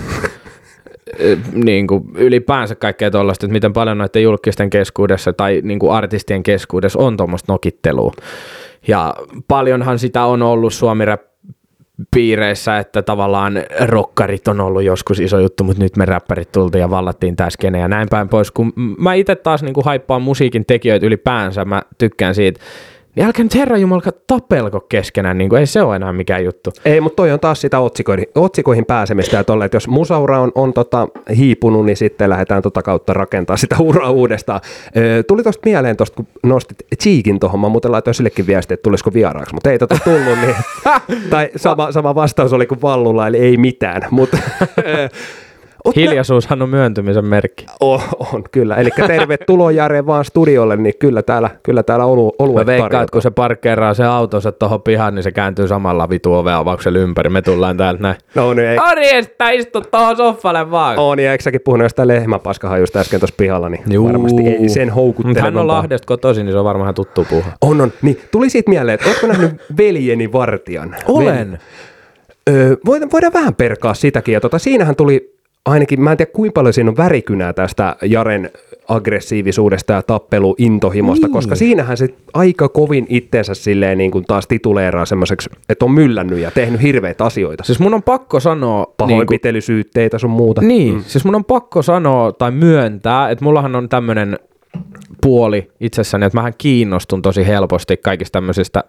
eh, 1.18 1.38
niinku 1.52 2.06
ylipäänsä 2.14 2.74
kaikkea 2.74 3.10
tuollaista, 3.10 3.46
että 3.46 3.52
miten 3.52 3.72
paljon 3.72 3.98
noiden 3.98 4.22
julkisten 4.22 4.70
keskuudessa 4.70 5.32
tai 5.32 5.60
niinku 5.64 5.90
artistien 5.90 6.42
keskuudessa 6.42 6.98
on 6.98 7.16
tuommoista 7.16 7.52
nokittelua. 7.52 8.12
Ja 8.88 9.14
paljonhan 9.48 9.98
sitä 9.98 10.24
on 10.24 10.42
ollut 10.42 10.74
suomi 10.74 11.04
piireissä, 12.10 12.78
että 12.78 13.02
tavallaan 13.02 13.54
rokkarit 13.80 14.48
on 14.48 14.60
ollut 14.60 14.82
joskus 14.82 15.20
iso 15.20 15.38
juttu, 15.38 15.64
mutta 15.64 15.82
nyt 15.82 15.96
me 15.96 16.04
räppärit 16.04 16.52
tultiin 16.52 16.80
ja 16.80 16.90
vallattiin 16.90 17.36
tää 17.36 17.50
skene 17.50 17.78
ja 17.78 17.88
näin 17.88 18.08
päin 18.10 18.28
pois. 18.28 18.50
Kun 18.50 18.72
mä 18.98 19.14
itse 19.14 19.36
taas 19.36 19.62
niin 19.62 19.74
haippaan 19.84 20.22
musiikin 20.22 20.66
tekijöitä 20.66 21.06
ylipäänsä, 21.06 21.64
mä 21.64 21.82
tykkään 21.98 22.34
siitä, 22.34 22.60
niin 23.16 23.26
älkää 23.26 23.42
nyt 23.42 23.54
herra 23.54 23.76
jumalka 23.76 24.12
tapelko 24.26 24.80
keskenään, 24.80 25.38
niin 25.38 25.48
kuin, 25.48 25.60
ei 25.60 25.66
se 25.66 25.82
ole 25.82 25.96
enää 25.96 26.12
mikään 26.12 26.44
juttu. 26.44 26.72
Ei, 26.84 27.00
mutta 27.00 27.16
toi 27.16 27.32
on 27.32 27.40
taas 27.40 27.60
sitä 27.60 27.80
otsikoihin, 27.80 28.26
otsikoihin 28.34 28.84
pääsemistä 28.84 29.36
ja 29.36 29.44
tolle, 29.44 29.64
että 29.64 29.76
jos 29.76 29.88
musaura 29.88 30.40
on, 30.40 30.52
on 30.54 30.72
tota, 30.72 31.08
hiipunut, 31.36 31.86
niin 31.86 31.96
sitten 31.96 32.30
lähdetään 32.30 32.62
tota 32.62 32.82
kautta 32.82 33.12
rakentaa 33.12 33.56
sitä 33.56 33.76
uraa 33.78 34.10
uudestaan. 34.10 34.60
Ö, 34.96 35.22
tuli 35.22 35.42
tosta 35.42 35.62
mieleen 35.64 35.96
tosta, 35.96 36.16
kun 36.16 36.26
nostit 36.42 36.78
Cheekin 37.02 37.40
tuohon, 37.40 37.60
mä 37.60 37.68
muuten 37.68 37.92
laitoin 37.92 38.14
sillekin 38.14 38.46
viesti, 38.46 38.74
että 38.74 38.82
tulisiko 38.82 39.14
vieraaksi, 39.14 39.54
mutta 39.54 39.70
ei 39.70 39.78
tota 39.78 39.98
tullut, 40.04 40.38
niin, 40.40 40.56
tai 41.30 41.50
sama, 41.56 41.92
sama 41.92 42.14
vastaus 42.14 42.52
oli 42.52 42.66
kuin 42.66 42.82
Vallulla, 42.82 43.26
eli 43.26 43.38
ei 43.38 43.56
mitään, 43.56 44.02
mutta 44.10 44.38
Hiljaisuushan 45.96 46.62
on 46.62 46.68
myöntymisen 46.68 47.24
merkki. 47.24 47.66
on, 47.80 48.00
on, 48.32 48.44
kyllä, 48.52 48.76
eli 48.76 48.90
tervetuloa 49.06 49.70
Jare 49.70 50.06
vaan 50.06 50.24
studiolle, 50.24 50.76
niin 50.76 50.94
kyllä 50.98 51.22
täällä, 51.22 51.50
kyllä 51.62 51.82
täällä 51.82 52.04
olu, 52.04 52.26
Mä 52.26 52.44
oluet 52.44 52.66
veikkaan, 52.66 53.02
että 53.02 53.12
kun 53.12 53.22
se 53.22 53.30
parkkeeraa 53.30 53.94
se 53.94 54.04
autonsa 54.04 54.52
tuohon 54.52 54.82
pihaan, 54.82 55.14
niin 55.14 55.22
se 55.22 55.32
kääntyy 55.32 55.68
samalla 55.68 56.08
vitu 56.08 56.34
oveavauksella 56.34 56.98
ympäri. 56.98 57.30
Me 57.30 57.42
tullaan 57.42 57.76
täältä 57.76 58.02
näin. 58.02 58.16
No 58.34 58.54
niin, 58.54 58.68
ei, 58.68 58.78
Arjesta, 58.78 59.50
istu 59.50 59.80
tuohon 59.80 60.16
soffalle 60.16 60.70
vaan. 60.70 60.98
on, 60.98 61.18
ja 61.18 61.32
eikö 61.32 61.42
säkin 61.42 61.60
puhunut 61.64 61.84
jostain 61.84 62.08
lehmäpaskahajusta 62.08 62.98
äsken 62.98 63.20
tuossa 63.20 63.36
pihalla, 63.38 63.68
niin 63.68 63.82
Juu. 63.90 64.08
varmasti 64.08 64.42
ei 64.48 64.68
sen 64.68 64.90
houkuttelevampaa. 64.90 65.44
hän 65.44 65.56
on 65.56 65.66
Lahdesta 65.66 66.06
kotoisin, 66.06 66.46
niin 66.46 66.52
se 66.52 66.58
on 66.58 66.64
varmaan 66.64 66.94
tuttu 66.94 67.26
puuha. 67.30 67.50
On, 67.60 67.80
on. 67.80 67.92
Niin, 68.02 68.20
tuli 68.30 68.50
siitä 68.50 68.70
mieleen, 68.70 68.94
että 68.94 69.08
ootko 69.08 69.26
nähnyt 69.26 69.50
veljeni 69.76 70.32
Vartijan? 70.32 70.96
Olen. 71.08 71.58
Öö, 72.50 72.76
voidaan, 72.86 73.10
voidaan 73.12 73.32
vähän 73.32 73.54
perkaa 73.54 73.94
sitäkin. 73.94 74.32
Ja 74.32 74.40
tota, 74.40 74.58
siinähän 74.58 74.96
tuli 74.96 75.35
ainakin, 75.66 76.00
mä 76.00 76.10
en 76.10 76.16
tiedä 76.16 76.30
kuinka 76.32 76.52
paljon 76.52 76.72
siinä 76.72 76.90
on 76.90 76.96
värikynää 76.96 77.52
tästä 77.52 77.96
Jaren 78.02 78.50
aggressiivisuudesta 78.88 79.92
ja 79.92 80.02
tappeluintohimosta, 80.02 81.26
niin. 81.26 81.32
koska 81.32 81.54
siinähän 81.54 81.96
se 81.96 82.08
aika 82.34 82.68
kovin 82.68 83.06
itteensä 83.08 83.54
silleen 83.54 83.98
niin 83.98 84.10
kuin 84.10 84.24
taas 84.24 84.46
tituleeraa 84.46 85.06
semmoiseksi, 85.06 85.50
että 85.68 85.84
on 85.84 85.90
myllännyt 85.90 86.38
ja 86.38 86.50
tehnyt 86.50 86.82
hirveitä 86.82 87.24
asioita. 87.24 87.64
Siis 87.64 87.78
mun 87.78 87.94
on 87.94 88.02
pakko 88.02 88.40
sanoa... 88.40 88.94
Pahoinpitelysyytteitä 88.96 90.14
niin 90.14 90.20
sun 90.20 90.30
muuta. 90.30 90.62
Niin, 90.62 90.94
mm. 90.94 91.04
siis 91.06 91.24
mun 91.24 91.34
on 91.34 91.44
pakko 91.44 91.82
sanoa 91.82 92.32
tai 92.32 92.50
myöntää, 92.50 93.30
että 93.30 93.44
mullahan 93.44 93.76
on 93.76 93.88
tämmöinen 93.88 94.38
puoli 95.22 95.70
itsessäni, 95.80 96.26
että 96.26 96.38
mähän 96.38 96.52
kiinnostun 96.58 97.22
tosi 97.22 97.46
helposti 97.46 97.96
kaikista 97.96 98.32
tämmöisistä 98.32 98.84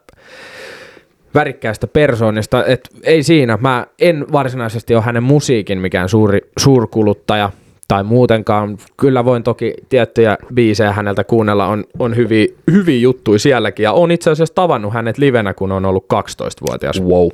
värikkäistä 1.37 1.87
persoonista, 1.87 2.65
että 2.65 2.89
ei 3.03 3.23
siinä, 3.23 3.57
mä 3.61 3.87
en 3.99 4.25
varsinaisesti 4.31 4.95
ole 4.95 5.03
hänen 5.03 5.23
musiikin 5.23 5.79
mikään 5.79 6.09
suuri 6.09 6.39
suurkuluttaja 6.59 7.51
tai 7.87 8.03
muutenkaan. 8.03 8.77
Kyllä 8.97 9.25
voin 9.25 9.43
toki 9.43 9.73
tiettyjä 9.89 10.37
biisejä 10.53 10.91
häneltä 10.91 11.23
kuunnella, 11.23 11.67
on, 11.67 11.83
on 11.99 12.15
hyviä, 12.15 12.45
hyviä 12.71 12.99
juttuja 12.99 13.39
sielläkin 13.39 13.83
ja 13.83 13.91
on 13.91 14.11
itse 14.11 14.31
asiassa 14.31 14.55
tavannut 14.55 14.93
hänet 14.93 15.17
livenä, 15.17 15.53
kun 15.53 15.71
on 15.71 15.85
ollut 15.85 16.05
12-vuotias. 16.13 17.01
Wow. 17.01 17.27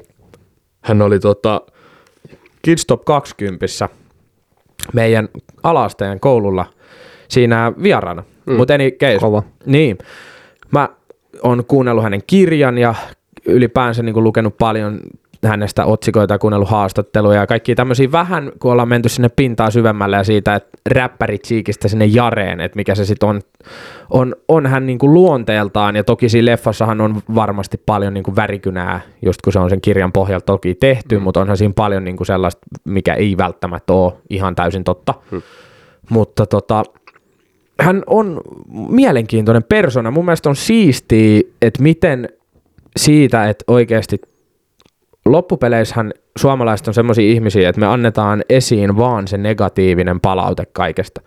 Hän 0.81 1.01
oli 1.01 1.19
tota 1.19 1.61
Kids 2.61 2.85
Top 2.85 3.05
20 3.05 3.65
meidän 4.93 5.29
alasteen 5.63 6.19
koululla 6.19 6.65
siinä 7.27 7.73
vieraana. 7.83 8.23
Mm. 8.45 8.53
Mutta 8.55 8.73
any 8.73 8.91
case. 8.91 9.19
Kova. 9.19 9.43
Niin. 9.65 9.97
Mä 10.71 10.89
oon 11.43 11.65
kuunnellut 11.65 12.03
hänen 12.03 12.21
kirjan 12.27 12.77
ja 12.77 12.95
ylipäänsä 13.45 14.03
niin 14.03 14.13
kuin 14.13 14.23
lukenut 14.23 14.57
paljon 14.57 14.99
hänestä 15.47 15.85
otsikoita, 15.85 16.39
kuunnellut 16.39 16.69
haastatteluja 16.69 17.39
ja 17.39 17.47
kaikki 17.47 17.75
tämmöisiä 17.75 18.11
vähän, 18.11 18.51
kun 18.59 18.71
ollaan 18.71 18.87
menty 18.87 19.09
sinne 19.09 19.29
pintaa 19.29 19.71
syvemmälle 19.71 20.15
ja 20.15 20.23
siitä, 20.23 20.55
että 20.55 20.77
räppäri 20.89 21.37
Cheekistä 21.37 21.87
sinne 21.87 22.05
Jareen, 22.05 22.61
että 22.61 22.75
mikä 22.75 22.95
se 22.95 23.05
sitten 23.05 23.29
on, 23.29 23.41
on, 24.09 24.35
on 24.47 24.67
hän 24.67 24.85
niin 24.85 24.99
kuin 24.99 25.13
luonteeltaan 25.13 25.95
ja 25.95 26.03
toki 26.03 26.29
siinä 26.29 26.51
leffassahan 26.51 27.01
on 27.01 27.21
varmasti 27.35 27.81
paljon 27.85 28.13
niin 28.13 28.23
kuin 28.23 28.35
värikynää, 28.35 29.01
just 29.21 29.41
kun 29.41 29.53
se 29.53 29.59
on 29.59 29.69
sen 29.69 29.81
kirjan 29.81 30.11
pohjalta 30.11 30.45
toki 30.45 30.75
tehty, 30.75 31.17
mm. 31.17 31.23
mutta 31.23 31.41
onhan 31.41 31.57
siinä 31.57 31.73
paljon 31.75 32.03
niin 32.03 32.17
kuin 32.17 32.27
sellaista, 32.27 32.61
mikä 32.83 33.13
ei 33.13 33.37
välttämättä 33.37 33.93
ole 33.93 34.13
ihan 34.29 34.55
täysin 34.55 34.83
totta, 34.83 35.13
mm. 35.31 35.41
mutta 36.09 36.45
tota, 36.45 36.83
hän 37.79 38.03
on 38.07 38.41
mielenkiintoinen 38.89 39.63
persona. 39.63 40.11
Mun 40.11 40.25
mielestä 40.25 40.49
on 40.49 40.55
siistiä, 40.55 41.41
että 41.61 41.83
miten 41.83 42.29
siitä, 42.97 43.49
että 43.49 43.63
oikeasti 43.67 44.21
loppupeleissähän 45.25 46.13
suomalaiset 46.37 46.87
on 46.87 46.93
semmoisia 46.93 47.31
ihmisiä, 47.31 47.69
että 47.69 47.81
me 47.81 47.87
annetaan 47.87 48.43
esiin 48.49 48.97
vaan 48.97 49.27
se 49.27 49.37
negatiivinen 49.37 50.19
palaute 50.19 50.65
kaikesta. 50.65 51.21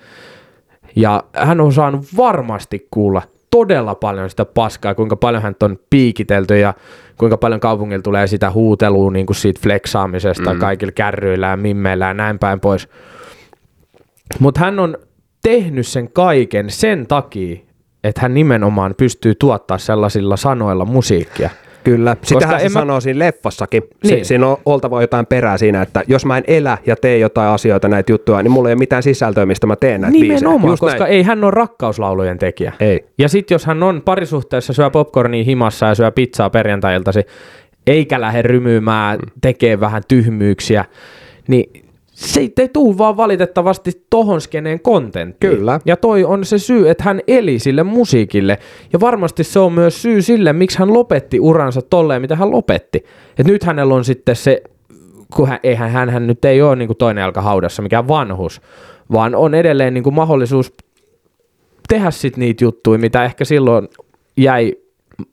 Ja 0.97 1.25
hän 1.33 1.61
on 1.61 1.73
saanut 1.73 2.07
varmasti 2.17 2.89
kuulla 2.91 3.23
todella 3.51 3.95
paljon 3.95 4.31
sitä 4.31 4.45
paskaa, 4.45 4.95
kuinka 4.95 5.17
paljon 5.17 5.43
hän 5.43 5.57
on 5.63 5.79
piikitelty 5.91 6.59
ja 6.59 6.75
kuinka 7.19 7.37
paljon 7.37 7.61
kaupungilla 7.61 8.03
tulee 8.03 8.27
sitä 8.27 8.51
huutelua 8.51 9.11
niin 9.11 9.27
kuin 9.27 9.37
siitä 9.37 9.61
fleksaamisesta 9.63 10.55
mm. 10.55 10.61
kaikilla 10.61 10.93
kärryillä 10.93 11.47
ja 11.47 11.57
mimmeillä 11.57 12.07
ja 12.07 12.15
näin 12.15 12.39
päin 12.39 12.61
pois. 12.61 12.89
Mutta 14.39 14.61
hän 14.61 14.79
on 14.79 14.99
tehnyt 15.43 15.87
sen 15.87 16.13
kaiken 16.13 16.71
sen 16.71 17.07
takia, 17.07 17.66
että 18.09 18.21
hän 18.21 18.35
nimenomaan 18.35 18.95
pystyy 18.97 19.35
tuottaa 19.35 19.79
sellaisilla 19.79 20.37
sanoilla 20.37 20.85
musiikkia. 20.85 21.51
Kyllä, 21.85 22.17
sitähän 22.23 22.61
se 22.61 22.69
mä... 22.69 22.73
sanoo 22.73 23.01
siinä 23.01 23.19
leffassakin. 23.19 23.83
Niin. 24.03 24.19
Si- 24.19 24.25
siinä 24.25 24.47
on 24.47 24.57
oltava 24.65 25.01
jotain 25.01 25.27
perää 25.27 25.59
siinä, 25.59 25.83
että 25.83 26.03
jos 26.09 26.25
mä 26.27 26.39
en 26.39 26.45
elä 26.47 26.79
ja 26.87 26.97
tee 26.97 27.19
jotain 27.19 27.49
asioita, 27.49 27.89
näitä 27.89 28.13
juttuja, 28.13 28.43
niin 28.43 28.51
mulla 28.51 28.69
ei 28.69 28.73
ole 28.73 28.79
mitään 28.79 29.03
sisältöä, 29.03 29.47
mistä 29.47 29.67
mä 29.67 29.77
teen 29.77 30.01
näitä 30.01 30.19
Nimenomaan, 30.19 30.61
biisejä. 30.61 30.77
koska 30.77 31.05
näin. 31.05 31.13
ei 31.13 31.23
hän 31.23 31.45
ole 31.45 31.51
rakkauslaulujen 31.51 32.39
tekijä. 32.39 32.73
Ei. 32.81 33.07
Ja 33.19 33.29
sitten 33.29 33.55
jos 33.55 33.67
hän 33.67 33.83
on 33.83 34.03
parisuhteessa, 34.05 34.73
syö 34.73 34.91
popcornia 34.91 35.45
himassa 35.45 35.87
ja 35.87 35.95
syö 35.95 36.11
pizzaa 36.11 36.51
perjantailtasi, 36.51 37.21
eikä 37.87 38.21
lähde 38.21 38.43
rymyymään, 38.43 39.19
tekee 39.41 39.81
vähän 39.81 40.03
tyhmyyksiä, 40.09 40.85
niin 41.49 41.86
se 42.17 42.41
ei 42.41 42.69
tuu 42.73 42.99
vaan 42.99 43.17
valitettavasti 43.17 44.07
tohon 44.11 44.41
skeneen 44.41 44.81
kontenttiin. 44.81 45.57
Kyllä. 45.57 45.81
Ja 45.85 45.97
toi 45.97 46.25
on 46.25 46.45
se 46.45 46.59
syy, 46.59 46.89
että 46.91 47.05
hän 47.05 47.21
eli 47.27 47.59
sille 47.59 47.83
musiikille. 47.83 48.59
Ja 48.93 49.01
varmasti 49.01 49.45
se 49.45 49.59
on 49.59 49.73
myös 49.73 50.03
syy 50.03 50.23
sille, 50.23 50.53
miksi 50.53 50.79
hän 50.79 50.93
lopetti 50.93 51.41
uransa 51.41 51.83
tolleen, 51.83 52.21
mitä 52.23 52.37
hän 52.37 52.51
lopetti. 52.51 53.05
Et 53.39 53.47
nyt 53.47 53.65
hänellä 53.65 53.95
on 53.95 54.05
sitten 54.05 54.37
se, 54.37 54.63
kun 55.35 55.49
hän, 55.49 55.59
eihän 55.63 55.91
hän, 55.91 56.11
hän 56.11 56.27
nyt 56.27 56.45
ei 56.45 56.63
ole 56.63 56.77
niin 56.77 56.89
kuin 56.89 56.97
toinen 56.97 57.23
jalka 57.23 57.43
haudassa, 57.43 57.83
mikä 57.83 58.09
vanhus, 58.09 58.61
vaan 59.13 59.35
on 59.35 59.55
edelleen 59.55 59.95
niin 59.95 60.05
kuin 60.05 60.15
mahdollisuus 60.15 60.73
tehdä 61.89 62.11
sitten 62.11 62.41
niitä 62.41 62.65
juttuja, 62.65 62.99
mitä 62.99 63.25
ehkä 63.25 63.45
silloin 63.45 63.89
jäi 64.37 64.77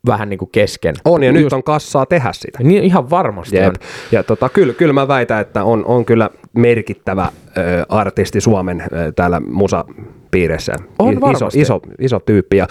vähän 0.07 0.29
niin 0.29 0.37
kuin 0.37 0.49
kesken. 0.51 0.95
On, 1.05 1.23
ja 1.23 1.31
Just, 1.31 1.43
nyt 1.43 1.53
on 1.53 1.63
kassaa 1.63 2.05
tehdä 2.05 2.29
sitä. 2.33 2.63
Niin 2.63 2.83
ihan 2.83 3.09
varmasti 3.09 3.55
Jep. 3.55 3.67
on. 3.67 3.73
Ja 4.11 4.23
tota, 4.23 4.49
kyllä, 4.49 4.73
kyllä 4.73 4.93
mä 4.93 5.07
väitän, 5.07 5.41
että 5.41 5.63
on, 5.63 5.85
on 5.85 6.05
kyllä 6.05 6.29
merkittävä 6.53 7.27
ö, 7.57 7.61
artisti 7.89 8.41
Suomen 8.41 8.81
ö, 8.81 9.11
täällä 9.15 9.39
musapiirissä. 9.39 10.73
On 10.99 11.19
iso, 11.35 11.49
iso, 11.53 11.81
iso 11.99 12.19
tyyppi. 12.19 12.57
Ja 12.57 12.67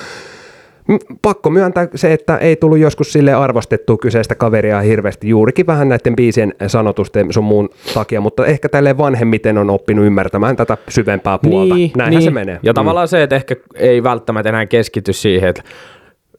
pakko 1.22 1.50
myöntää 1.50 1.88
se, 1.94 2.12
että 2.12 2.36
ei 2.36 2.56
tullut 2.56 2.78
joskus 2.78 3.12
sille 3.12 3.34
arvostettua 3.34 3.96
kyseistä 3.96 4.34
kaveria 4.34 4.80
hirveästi 4.80 5.28
juurikin 5.28 5.66
vähän 5.66 5.88
näiden 5.88 6.16
biisien 6.16 6.54
sanotusten 6.66 7.32
sun 7.32 7.44
muun 7.44 7.68
takia, 7.94 8.20
mutta 8.20 8.46
ehkä 8.46 8.68
tälle 8.68 8.98
vanhemmiten 8.98 9.58
on 9.58 9.70
oppinut 9.70 10.06
ymmärtämään 10.06 10.56
tätä 10.56 10.76
syvempää 10.88 11.38
puolta. 11.38 11.74
Niin, 11.74 11.90
Näinhän 11.96 12.20
niin. 12.20 12.22
se 12.22 12.30
menee. 12.30 12.60
Ja 12.62 12.72
mm. 12.72 12.74
tavallaan 12.74 13.08
se, 13.08 13.22
että 13.22 13.36
ehkä 13.36 13.56
ei 13.74 14.02
välttämättä 14.02 14.48
enää 14.48 14.66
keskity 14.66 15.12
siihen, 15.12 15.48
että 15.48 15.62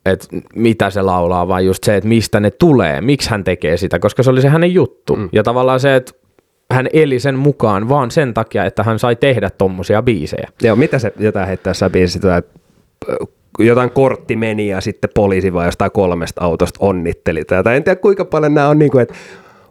että 0.05 0.27
mitä 0.55 0.89
se 0.89 1.01
laulaa, 1.01 1.47
vaan 1.47 1.65
just 1.65 1.83
se, 1.83 1.95
että 1.95 2.07
mistä 2.07 2.39
ne 2.39 2.51
tulee, 2.51 3.01
miksi 3.01 3.29
hän 3.29 3.43
tekee 3.43 3.77
sitä, 3.77 3.99
koska 3.99 4.23
se 4.23 4.29
oli 4.29 4.41
se 4.41 4.49
hänen 4.49 4.73
juttu. 4.73 5.15
Mm. 5.15 5.29
Ja 5.31 5.43
tavallaan 5.43 5.79
se, 5.79 5.95
että 5.95 6.13
hän 6.71 6.87
eli 6.93 7.19
sen 7.19 7.35
mukaan 7.35 7.89
vaan 7.89 8.11
sen 8.11 8.33
takia, 8.33 8.65
että 8.65 8.83
hän 8.83 8.99
sai 8.99 9.15
tehdä 9.15 9.49
tommosia 9.49 10.01
biisejä. 10.01 10.49
Joo, 10.61 10.75
mitä 10.75 10.99
se 10.99 11.13
jotain 11.19 11.47
heittää 11.47 11.73
sä 11.73 11.89
biisissä, 11.89 12.37
että 12.37 12.59
jotain 13.59 13.91
kortti 13.91 14.35
meni 14.35 14.67
ja 14.67 14.81
sitten 14.81 15.09
poliisi 15.15 15.53
vai 15.53 15.67
jostain 15.67 15.91
kolmesta 15.91 16.41
autosta 16.41 16.79
onnitteli 16.79 17.43
tätä. 17.45 17.73
En 17.73 17.83
tiedä 17.83 17.99
kuinka 17.99 18.25
paljon 18.25 18.53
nämä 18.53 18.69
on, 18.69 18.79
niin 18.79 18.91
kuin, 18.91 19.01
että 19.01 19.13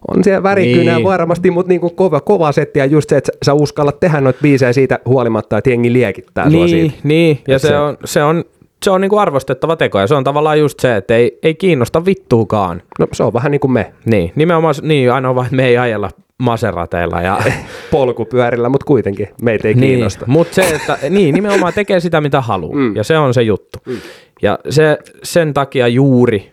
on 0.07 0.23
siellä 0.23 0.43
värikynää 0.43 0.95
niin. 0.95 1.07
varmasti, 1.07 1.51
mutta 1.51 1.69
niin 1.69 1.81
kuin 1.81 1.95
kova, 1.95 2.21
kova 2.21 2.51
setti 2.51 2.79
ja 2.79 2.85
just 2.85 3.09
se, 3.09 3.17
että 3.17 3.31
sä 3.45 3.53
uskallat 3.53 3.99
tehdä 3.99 4.21
noita 4.21 4.39
biisejä 4.41 4.73
siitä 4.73 4.99
huolimatta, 5.05 5.57
että 5.57 5.69
jengi 5.69 5.93
liekittää 5.93 6.49
niin, 6.49 6.57
sua 6.57 6.67
siitä. 6.67 6.95
Niin, 7.03 7.39
ja 7.47 7.59
se, 7.59 7.67
se, 7.67 7.77
on, 7.77 7.97
se 8.05 8.23
on 8.23 8.43
se 8.83 8.91
on 8.91 9.01
niinku 9.01 9.17
arvostettava 9.17 9.75
teko 9.75 9.99
ja 9.99 10.07
se 10.07 10.15
on 10.15 10.23
tavallaan 10.23 10.59
just 10.59 10.79
se, 10.79 10.95
että 10.95 11.15
ei, 11.15 11.39
ei 11.43 11.55
kiinnosta 11.55 12.05
vittuukaan. 12.05 12.81
No 12.99 13.07
se 13.13 13.23
on 13.23 13.33
vähän 13.33 13.51
niin 13.51 13.59
kuin 13.59 13.71
me. 13.71 13.93
Niin, 14.05 14.31
nimenomaan 14.35 14.75
niin, 14.81 15.11
ainoa 15.11 15.35
vaan, 15.35 15.45
että 15.45 15.55
me 15.55 15.67
ei 15.67 15.77
ajella 15.77 16.09
maserateilla 16.37 17.21
ja 17.21 17.39
polkupyörillä, 17.91 18.69
mutta 18.69 18.85
kuitenkin 18.85 19.29
meitä 19.41 19.67
ei 19.67 19.73
niin, 19.73 19.89
kiinnosta. 19.89 20.25
Mutta 20.27 20.55
se, 20.55 20.61
että 20.61 20.97
niin, 21.09 21.35
nimenomaan 21.35 21.73
tekee 21.73 21.99
sitä 21.99 22.21
mitä 22.21 22.41
haluaa 22.41 22.75
mm. 22.75 22.95
ja 22.95 23.03
se 23.03 23.17
on 23.17 23.33
se 23.33 23.41
juttu. 23.41 23.79
Mm. 23.85 23.97
Ja 24.41 24.59
se, 24.69 24.97
sen 25.23 25.53
takia 25.53 25.87
juuri 25.87 26.51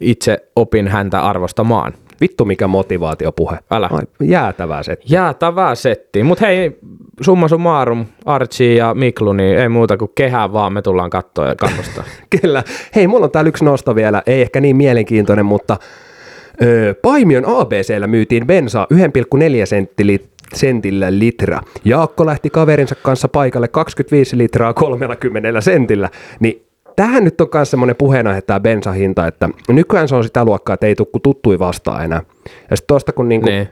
itse 0.00 0.38
opin 0.56 0.88
häntä 0.88 1.20
arvostamaan. 1.20 1.94
Vittu 2.20 2.44
mikä 2.44 2.66
motivaatiopuhe. 2.66 3.58
Älä. 3.70 3.88
Ai, 3.92 4.02
jäätävää 4.22 4.82
setti. 4.82 5.06
Jäätävää 5.14 5.74
setti. 5.74 6.22
Mutta 6.22 6.46
hei, 6.46 6.78
summa 7.20 7.48
summarum, 7.48 8.06
Archie 8.24 8.74
ja 8.74 8.94
Miklu, 8.94 9.32
niin 9.32 9.58
ei 9.58 9.68
muuta 9.68 9.96
kuin 9.96 10.10
kehää 10.14 10.52
vaan, 10.52 10.72
me 10.72 10.82
tullaan 10.82 11.10
katsoa 11.10 11.46
ja 11.46 11.54
kannustaa. 11.54 12.04
Kyllä. 12.40 12.62
Hei, 12.94 13.06
mulla 13.06 13.24
on 13.24 13.30
täällä 13.30 13.48
yksi 13.48 13.64
nosto 13.64 13.94
vielä, 13.94 14.22
ei 14.26 14.42
ehkä 14.42 14.60
niin 14.60 14.76
mielenkiintoinen, 14.76 15.46
mutta 15.46 15.76
öö, 16.62 16.94
Paimion 16.94 17.44
ABCllä 17.46 18.06
myytiin 18.06 18.46
bensaa 18.46 18.86
1,4 18.94 19.66
senttili, 19.66 20.24
sentillä 20.54 21.18
litra. 21.18 21.60
Jaakko 21.84 22.26
lähti 22.26 22.50
kaverinsa 22.50 22.94
kanssa 22.94 23.28
paikalle 23.28 23.68
25 23.68 24.38
litraa 24.38 24.74
30 24.74 25.60
sentillä, 25.60 26.10
niin 26.40 26.67
tähän 26.98 27.24
nyt 27.24 27.40
on 27.40 27.48
myös 27.54 27.70
semmoinen 27.70 27.96
puheenaihe 27.96 28.42
tämä 28.42 28.60
bensahinta, 28.60 29.26
että 29.26 29.48
nykyään 29.68 30.08
se 30.08 30.14
on 30.14 30.24
sitä 30.24 30.44
luokkaa, 30.44 30.74
että 30.74 30.86
ei 30.86 30.94
tule 30.94 31.08
tuttui 31.22 31.58
vastaan 31.58 32.04
enää. 32.04 32.22
Ja 32.70 32.76
sitten 32.76 32.86
tuosta 32.86 33.12
kun 33.12 33.28
niinku 33.28 33.46
niin 33.46 33.68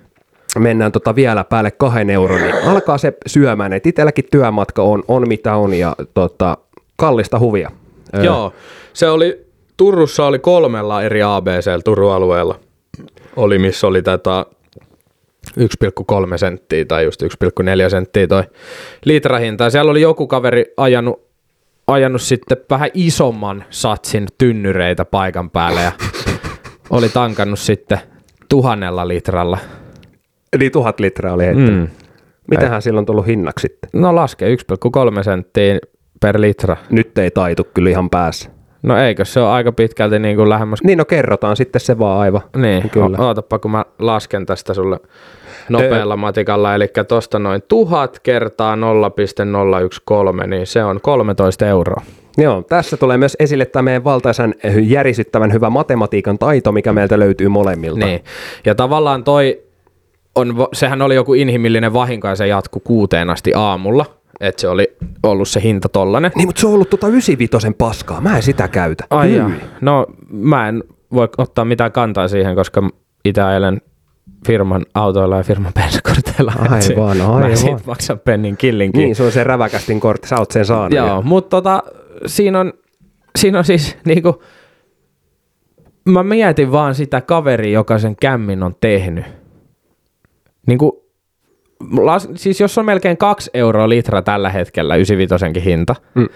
mennään 0.59 0.93
tota 0.93 1.15
vielä 1.15 1.45
päälle 1.45 1.71
kahden 1.71 2.11
euron, 2.11 2.41
niin 2.41 2.55
alkaa 2.65 2.99
se 2.99 3.13
syömään. 3.27 3.73
Et 3.73 3.87
itselläkin 3.87 4.25
työmatka 4.31 4.83
on, 4.83 5.03
on 5.09 5.29
mitä 5.29 5.57
on 5.57 5.75
ja 5.75 5.97
tota, 6.15 6.59
kallista 6.97 7.39
huvia. 7.39 7.71
Joo, 8.23 8.53
se 8.93 9.09
oli, 9.09 9.47
Turussa 9.77 10.27
oli 10.27 10.39
kolmella 10.39 11.03
eri 11.03 11.23
ABC 11.23 11.85
Turun 11.85 12.13
alueella. 12.13 12.61
Oli, 13.37 13.59
missä 13.59 13.87
oli 13.87 14.03
tätä 14.03 14.47
1,3 15.61 16.39
senttiä 16.39 16.85
tai 16.85 17.05
just 17.05 17.23
1,4 17.23 17.29
senttiä 17.91 18.27
toi 18.27 18.43
litrahinta. 19.05 19.65
Ja 19.65 19.71
siellä 19.71 19.91
oli 19.91 20.01
joku 20.01 20.27
kaveri 20.27 20.65
ajanut, 20.77 21.26
ajanut 21.87 22.23
sitten 22.23 22.59
vähän 22.71 22.91
isomman 22.95 23.65
satsin 23.71 24.27
tynnyreitä 24.39 25.05
paikan 25.05 25.51
päälle 25.51 25.83
ja 25.83 25.93
oli 26.91 27.09
tankannut 27.09 27.59
sitten 27.59 27.99
tuhannella 28.49 29.09
litralla 29.09 29.59
Eli 30.53 30.71
tuhat 30.71 31.01
litraa 31.01 31.35
oli 31.35 31.47
heittänyt. 31.47 31.75
Mm. 31.75 31.89
Mitähän 32.51 32.83
silloin 32.83 33.03
on 33.03 33.07
tullut 33.07 33.27
hinnaksi 33.27 33.63
sitten? 33.63 33.91
No 33.93 34.15
laske 34.15 34.55
1,3 34.55 35.23
senttiä 35.23 35.79
per 36.21 36.41
litra. 36.41 36.77
Nyt 36.91 37.19
ei 37.19 37.31
taitu 37.31 37.65
kyllä 37.75 37.91
ihan 37.91 38.11
päässä. 38.11 38.51
No 38.83 38.99
eikö 38.99 39.25
se 39.25 39.41
ole 39.41 39.49
aika 39.49 39.73
pitkälti 39.73 40.19
niin 40.19 40.37
kuin 40.37 40.49
lähemmäs... 40.49 40.83
Niin 40.83 40.99
no 40.99 41.05
kerrotaan 41.05 41.57
sitten 41.57 41.81
se 41.81 41.99
vaan 41.99 42.21
aivan. 42.21 42.43
Niin, 42.57 42.91
Kyllä. 42.91 43.19
O- 43.19 43.27
ootapa 43.27 43.59
kun 43.59 43.71
mä 43.71 43.85
lasken 43.99 44.47
tästä 44.47 44.75
sulle 44.75 44.99
nopealla 45.69 46.17
matikalla, 46.17 46.75
eli 46.75 46.89
tosta 47.09 47.39
noin 47.39 47.63
tuhat 47.69 48.19
kertaa 48.19 48.77
0,013, 48.77 50.47
niin 50.47 50.67
se 50.67 50.85
on 50.85 51.01
13 51.01 51.67
euroa. 51.67 52.03
Joo, 52.39 52.63
tässä 52.63 52.97
tulee 52.97 53.19
myös 53.19 53.37
esille 53.41 53.65
tämä 53.65 53.83
meidän 53.83 54.05
valtaisan 54.05 54.55
järisyttävän 54.83 55.53
hyvä 55.53 55.71
matematiikan 55.71 56.39
taito, 56.39 56.73
mikä 56.73 56.93
meiltä 56.93 57.19
löytyy 57.19 57.49
molemmilta. 57.49 58.07
Niin. 58.07 58.25
Ja 58.67 58.75
tavallaan 58.75 59.25
toi, 59.25 59.63
on, 60.35 60.55
sehän 60.73 61.03
oli 61.03 61.15
joku 61.15 61.35
inhimillinen 61.35 61.93
vahinko 61.93 62.29
ja 62.29 62.37
se 62.37 62.47
jatkui 62.47 62.81
kuuteen 62.85 63.31
asti 63.31 63.53
aamulla, 63.55 64.16
että 64.41 64.61
se 64.61 64.69
oli 64.69 64.97
ollut 65.23 65.49
se 65.49 65.63
hinta 65.63 65.89
tollanen. 65.89 66.31
Niin, 66.35 66.49
mutta 66.49 66.61
se 66.61 66.67
on 66.67 66.73
ollut 66.75 66.91
tota 66.91 67.09
95 67.09 67.71
paskaa. 67.79 68.21
Mä 68.21 68.37
en 68.37 68.43
sitä 68.43 68.69
käytä. 68.69 69.05
Ai 69.11 69.35
jaa. 69.37 69.51
No 69.81 70.07
mä 70.31 70.69
en 70.69 70.85
voi 71.13 71.29
ottaa 71.39 71.65
mitään 71.65 71.93
kantaa 71.93 72.29
siihen, 72.29 72.55
koska 72.55 72.91
itse 73.25 73.43
ajelen 73.43 73.81
firman 74.47 74.87
autoilla 74.95 75.37
ja 75.37 75.43
firman 75.43 75.73
bensakorteilla. 75.75 76.53
Aivan, 76.59 77.17
Mä 77.17 77.27
aivan. 77.27 77.51
en 77.51 77.57
siitä 77.57 77.81
maksa 77.87 78.17
pennin 78.17 78.57
killinkin. 78.57 79.03
Niin, 79.03 79.17
se 79.17 79.23
on 79.23 79.33
se 79.33 79.45
räväkästin 79.45 80.01
kortti. 80.01 80.29
Sä 80.29 80.37
oot 80.39 80.51
sen 80.51 80.65
saanut. 80.65 80.93
Joo, 80.93 81.23
mutta 81.23 81.51
tota, 81.51 81.83
siinä 82.27 82.61
on, 82.61 82.73
siinä 83.39 83.59
on 83.59 83.65
siis 83.65 83.97
niinku, 84.05 84.43
mä 86.09 86.23
mietin 86.23 86.73
vaan 86.73 86.95
sitä 86.95 87.21
kaveria, 87.21 87.73
joka 87.73 87.99
sen 87.99 88.17
kämmin 88.17 88.63
on 88.63 88.75
tehnyt. 88.81 89.25
Niinku, 90.67 91.06
las, 92.01 92.29
siis 92.35 92.61
jos 92.61 92.79
on 92.79 92.85
melkein 92.85 93.17
kaksi 93.17 93.51
euroa 93.55 93.89
litra 93.89 94.23
tällä 94.23 94.51
hetkellä 94.51 94.97
95 94.97 95.65
hinta, 95.65 95.97
Mm. 96.15 96.29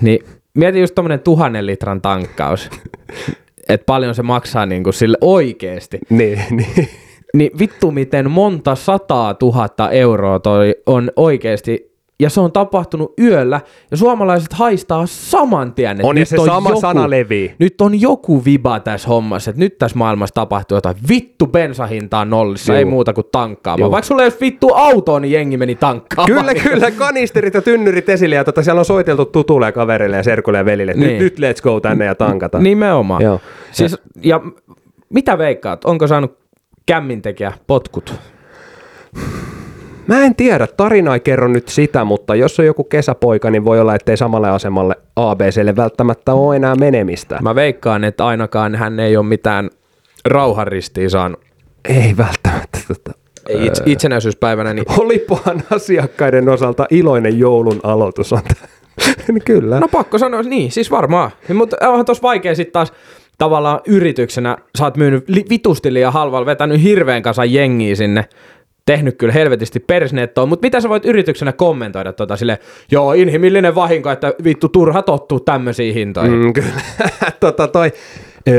niin 0.00 0.24
mieti 0.54 0.80
just 0.80 0.94
tommonen 0.94 1.20
tuhannen 1.20 1.66
litran 1.66 2.00
tankkaus. 2.02 2.70
että 3.68 3.84
paljon 3.84 4.14
se 4.14 4.22
maksaa 4.22 4.66
niinku 4.66 4.92
sille 4.92 5.16
oikeesti. 5.20 5.98
Niin, 6.10 6.42
niin. 6.56 6.88
Niin 7.34 7.50
vittu 7.58 7.90
miten 7.90 8.30
monta 8.30 8.74
sataa 8.74 9.34
tuhatta 9.34 9.90
euroa 9.90 10.38
toi 10.40 10.74
on 10.86 11.10
oikeesti 11.16 11.93
ja 12.20 12.30
se 12.30 12.40
on 12.40 12.52
tapahtunut 12.52 13.12
yöllä, 13.20 13.60
ja 13.90 13.96
suomalaiset 13.96 14.52
haistaa 14.52 15.06
saman 15.06 15.74
tien, 15.74 15.90
että 15.90 16.06
On, 16.06 16.14
nyt 16.14 16.28
se 16.28 16.36
sama 16.46 16.76
sana 16.76 17.10
levii. 17.10 17.54
Nyt 17.58 17.80
on 17.80 18.00
joku 18.00 18.44
viba 18.44 18.80
tässä 18.80 19.08
hommassa, 19.08 19.50
että 19.50 19.60
nyt 19.60 19.78
tässä 19.78 19.98
maailmassa 19.98 20.34
tapahtuu 20.34 20.76
jotain. 20.76 20.96
Vittu 21.08 21.46
bensahinta 21.46 22.18
on 22.18 22.30
nollissa, 22.30 22.72
Juu. 22.72 22.78
ei 22.78 22.84
muuta 22.84 23.12
kuin 23.12 23.26
tankkaamaan. 23.32 23.80
Juu. 23.86 23.90
Vaikka 23.90 24.06
sulla 24.06 24.24
ei 24.24 24.30
vittu 24.40 24.74
autoa, 24.74 25.20
niin 25.20 25.32
jengi 25.32 25.56
meni 25.56 25.74
tankkaamaan. 25.74 26.38
Kyllä, 26.40 26.54
kyllä, 26.54 26.90
kanisterit 26.90 27.54
ja 27.54 27.62
tynnyrit 27.62 28.08
esille, 28.08 28.34
ja 28.34 28.44
tota, 28.44 28.62
siellä 28.62 28.78
on 28.78 28.84
soiteltu 28.84 29.24
tutulle 29.24 29.66
ja 29.66 29.72
kaverille 29.72 30.16
ja 30.16 30.22
serkulle 30.22 30.58
ja 30.58 30.64
velille, 30.64 30.92
että 30.92 31.04
Niin. 31.06 31.18
nyt, 31.18 31.38
nyt 31.38 31.56
let's 31.56 31.62
go 31.62 31.80
tänne 31.80 32.04
ja 32.04 32.14
tankata. 32.14 32.58
Nimenomaan. 32.58 33.22
Joo. 33.22 33.40
Siis, 33.72 33.96
ja 34.22 34.40
mitä 35.08 35.38
veikkaat, 35.38 35.84
onko 35.84 36.06
saanut 36.06 36.38
kämmintekijä 36.86 37.52
potkut? 37.66 38.14
Mä 40.06 40.24
en 40.24 40.34
tiedä, 40.34 40.66
tarina 40.66 41.14
ei 41.14 41.20
kerro 41.20 41.48
nyt 41.48 41.68
sitä, 41.68 42.04
mutta 42.04 42.34
jos 42.34 42.60
on 42.60 42.66
joku 42.66 42.84
kesäpoika, 42.84 43.50
niin 43.50 43.64
voi 43.64 43.80
olla, 43.80 43.94
ettei 43.94 44.16
samalle 44.16 44.50
asemalle 44.50 44.96
ABClle 45.16 45.76
välttämättä 45.76 46.34
ole 46.34 46.56
enää 46.56 46.74
menemistä. 46.74 47.38
Mä 47.42 47.54
veikkaan, 47.54 48.04
että 48.04 48.26
ainakaan 48.26 48.74
hän 48.74 49.00
ei 49.00 49.16
ole 49.16 49.26
mitään 49.26 49.70
rauhanristia 50.24 51.10
saanut. 51.10 51.40
Ei 51.88 52.16
välttämättä. 52.16 52.78
Tota. 52.88 53.12
Itse, 53.48 53.82
itsenäisyyspäivänä, 53.86 54.74
niin 54.74 54.84
Olipahan 54.98 55.62
asiakkaiden 55.70 56.48
osalta 56.48 56.86
iloinen 56.90 57.38
joulun 57.38 57.80
aloitus 57.82 58.32
on. 58.32 58.42
Niin 59.28 59.42
Kyllä. 59.44 59.80
No 59.80 59.88
pakko 59.88 60.18
sanoa, 60.18 60.42
niin, 60.42 60.72
siis 60.72 60.90
varmaan. 60.90 61.30
Mutta 61.54 61.76
onhan 61.88 62.04
tossa 62.04 62.22
vaikea 62.22 62.54
sitten 62.54 62.72
taas 62.72 62.92
tavallaan 63.38 63.80
yrityksenä, 63.86 64.56
sä 64.78 64.84
oot 64.84 64.96
myynyt 64.96 65.28
li- 65.28 65.44
vitusti 65.50 65.94
liian 65.94 66.12
halvalla, 66.12 66.46
vetänyt 66.46 66.82
hirveän 66.82 67.22
kanssa 67.22 67.44
jengiä 67.44 67.94
sinne, 67.94 68.24
tehnyt 68.86 69.18
kyllä 69.18 69.32
helvetisti 69.32 69.80
persnettoa, 69.80 70.46
mutta 70.46 70.66
mitä 70.66 70.80
sä 70.80 70.88
voit 70.88 71.04
yrityksenä 71.04 71.52
kommentoida 71.52 72.12
tota 72.12 72.36
sille, 72.36 72.58
joo, 72.90 73.12
inhimillinen 73.12 73.74
vahinko, 73.74 74.10
että 74.10 74.34
vittu 74.44 74.68
turha 74.68 75.02
tottuu 75.02 75.40
tämmöisiin 75.40 75.94
hintoihin. 75.94 76.44
Mm. 76.44 76.52
Kyllä. 76.52 76.80
tota, 77.40 77.68
toi, 77.68 77.92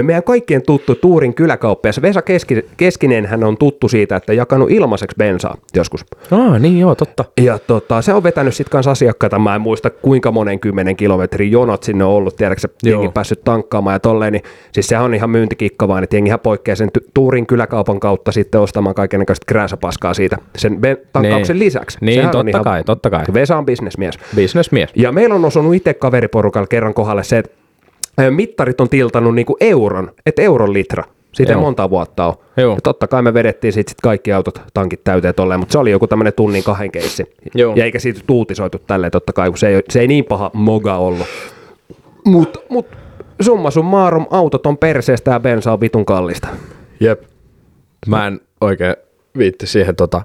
meidän 0.03 0.23
kaikkien 0.23 0.61
tuttu 0.61 0.95
Tuurin 0.95 1.33
kyläkauppias 1.33 2.01
Vesa 2.01 2.21
Keski, 2.21 2.65
Keskinen 2.77 3.25
hän 3.25 3.43
on 3.43 3.57
tuttu 3.57 3.87
siitä, 3.87 4.15
että 4.15 4.33
jakanut 4.33 4.71
ilmaiseksi 4.71 5.15
bensaa 5.17 5.57
joskus. 5.75 6.05
Ah, 6.31 6.59
niin 6.59 6.79
joo, 6.79 6.95
totta. 6.95 7.25
Ja 7.41 7.59
tota, 7.59 8.01
se 8.01 8.13
on 8.13 8.23
vetänyt 8.23 8.53
sitten 8.55 8.71
kanssa 8.71 8.91
asiakkaita, 8.91 9.39
mä 9.39 9.55
en 9.55 9.61
muista 9.61 9.89
kuinka 9.89 10.31
monen 10.31 10.59
kymmenen 10.59 10.95
kilometrin 10.95 11.51
jonot 11.51 11.83
sinne 11.83 12.03
on 12.03 12.11
ollut, 12.11 12.35
tiedätkö 12.35 12.67
jengi 12.83 13.09
päässyt 13.09 13.43
tankkaamaan 13.43 13.93
ja 13.95 13.99
tolleen, 13.99 14.33
niin 14.33 14.43
siis 14.71 14.87
sehän 14.87 15.05
on 15.05 15.13
ihan 15.15 15.29
myyntikikka 15.29 15.87
vaan, 15.87 16.03
että 16.03 16.15
jengihän 16.15 16.39
poikkeaa 16.39 16.75
sen 16.75 16.89
Tuurin 17.13 17.47
kyläkaupan 17.47 17.99
kautta 17.99 18.31
sitten 18.31 18.61
ostamaan 18.61 18.95
kaikenlaista 18.95 19.45
krääsäpaskaa 19.47 20.13
siitä 20.13 20.37
sen 20.57 20.73
ben- 20.81 21.07
tankkauksen 21.13 21.55
Niin. 21.55 21.65
lisäksi. 21.65 21.97
Niin, 22.01 22.15
Sehän 22.15 22.31
totta 22.31 22.49
ihan- 22.49 22.63
kai, 22.63 22.83
totta 22.83 23.09
kai. 23.09 23.23
Vesa 23.33 23.57
on 23.57 23.65
bisnesmies. 23.65 24.19
Businessmies. 24.35 24.89
Ja 24.95 25.11
meillä 25.11 25.35
on 25.35 25.45
osunut 25.45 25.75
itse 25.75 25.93
kaveriporukalla 25.93 26.67
kerran 26.67 26.93
kohdalle 26.93 27.23
se, 27.23 27.37
että 27.37 27.51
mittarit 28.29 28.81
on 28.81 28.89
tiltannut 28.89 29.35
niinku 29.35 29.57
euron, 29.59 30.11
että 30.25 30.41
euron 30.41 30.73
litra. 30.73 31.03
Siitä 31.31 31.51
ei 31.51 31.55
Joo. 31.55 31.61
monta 31.61 31.89
vuotta 31.89 32.25
ole. 32.25 32.35
Joo. 32.57 32.75
Ja 32.75 32.81
totta 32.81 33.07
kai 33.07 33.21
me 33.21 33.33
vedettiin 33.33 33.73
sit, 33.73 33.87
sit 33.87 34.01
kaikki 34.01 34.33
autot, 34.33 34.61
tankit 34.73 35.03
täyteen 35.03 35.35
tolleen, 35.35 35.59
mutta 35.59 35.73
se 35.73 35.79
oli 35.79 35.91
joku 35.91 36.07
tämmöinen 36.07 36.33
tunnin 36.33 36.63
kahden 36.63 36.91
keissi. 36.91 37.23
Joo. 37.55 37.75
Ja 37.75 37.85
eikä 37.85 37.99
siitä 37.99 38.19
tuutisoitu 38.27 38.77
tälleen 38.87 39.11
totta 39.11 39.33
kai, 39.33 39.49
kun 39.49 39.57
se 39.57 39.67
ei, 39.67 39.83
se 39.89 39.99
ei 39.99 40.07
niin 40.07 40.25
paha 40.25 40.51
moga 40.53 40.97
ollut. 40.97 41.27
Mutta 42.25 42.59
mut, 42.69 42.87
summa 43.41 43.71
summarum, 43.71 44.25
autot 44.31 44.65
on 44.65 44.77
perseestä 44.77 45.31
ja 45.31 45.39
bensa 45.39 45.73
on 45.73 45.81
vitun 45.81 46.05
kallista. 46.05 46.47
Jep. 46.99 47.23
Mä 48.07 48.27
en 48.27 48.41
oikein 48.61 48.95
viitti 49.37 49.67
siihen 49.67 49.95
tota 49.95 50.21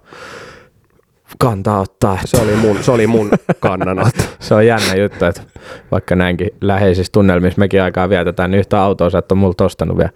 kantaa 1.39 1.81
ottaa. 1.81 2.19
Se 2.25 2.37
oli 2.43 2.57
mun, 2.57 2.83
se 2.83 2.91
oli 2.91 3.07
mun 3.07 3.31
kannanotto. 3.61 4.23
Se 4.41 4.55
on 4.55 4.67
jännä 4.67 4.95
juttu, 4.95 5.25
että 5.25 5.43
vaikka 5.91 6.17
näinkin 6.17 6.51
läheisissä 6.61 7.11
tunnelmissa 7.13 7.59
mekin 7.59 7.83
aikaa 7.83 8.09
vietetään, 8.09 8.51
niin 8.51 8.59
yhtä 8.59 8.83
autoa 8.83 9.11
sä 9.11 9.19
et 9.19 9.33
ole 9.33 9.41
multa 9.41 9.65
ostanut 9.65 9.99
vielä. 9.99 10.11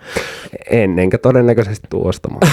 En, 0.71 0.99
enkä 0.99 1.19
todennäköisesti 1.19 1.87
tuu 1.91 2.07
ostamaan. 2.09 2.43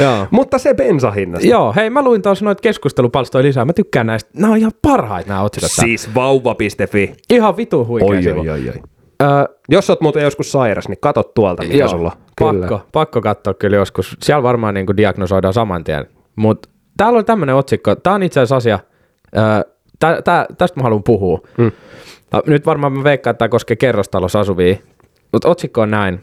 Joo. 0.00 0.26
Mutta 0.30 0.58
se 0.58 0.74
bensahinnasta. 0.74 1.48
Joo, 1.48 1.72
hei 1.76 1.90
mä 1.90 2.02
luin 2.02 2.22
taas 2.22 2.42
noita 2.42 2.60
keskustelupalstoja 2.60 3.42
lisää. 3.44 3.64
Mä 3.64 3.72
tykkään 3.72 4.06
näistä. 4.06 4.30
Nämä 4.34 4.52
on 4.52 4.58
ihan 4.58 4.72
parhaita 4.82 5.28
nämä 5.28 5.42
otsikot. 5.42 5.70
Siis 5.70 6.14
vauva.fi. 6.14 7.12
Ihan 7.30 7.56
vitu 7.56 7.86
huikea 7.86 8.08
Oi, 8.08 8.22
sivu. 8.22 8.40
oi, 8.40 8.48
oi, 8.50 8.68
oi. 8.68 8.74
Öö, 9.22 9.44
Jos 9.68 9.90
oot 9.90 10.00
muuten 10.00 10.22
joskus 10.22 10.52
sairas, 10.52 10.88
niin 10.88 10.98
katot 11.00 11.34
tuolta, 11.34 11.62
mikä 11.62 11.76
joo, 11.76 11.88
sulla 11.88 12.12
on. 12.40 12.58
pakko, 12.60 12.80
pakko 12.92 13.20
katsoa 13.20 13.54
kyllä 13.54 13.76
joskus. 13.76 14.16
Siellä 14.22 14.42
varmaan 14.42 14.74
niin 14.74 14.86
diagnosoidaan 14.96 15.54
saman 15.54 15.84
tien. 15.84 16.06
Mutta 16.36 16.68
täällä 16.96 17.18
on 17.18 17.24
tämmöinen 17.24 17.54
otsikko. 17.54 17.94
Tämä 17.96 18.14
on 18.16 18.22
itse 18.22 18.40
asiassa 18.40 18.56
asia. 18.56 18.78
Öö, 19.36 19.72
tä, 19.98 20.22
tä, 20.22 20.46
tästä 20.58 20.80
mä 20.80 20.82
haluan 20.82 21.02
puhua. 21.02 21.40
Mm. 21.58 21.72
Nyt 22.46 22.66
varmaan 22.66 22.92
mä 22.92 23.04
veikkaan, 23.04 23.32
että 23.32 23.38
tämä 23.38 23.48
koskee 23.48 23.76
kerrostalossa 23.76 24.40
asuvia. 24.40 24.76
Mutta 25.32 25.48
otsikko 25.48 25.80
on 25.80 25.90
näin. 25.90 26.20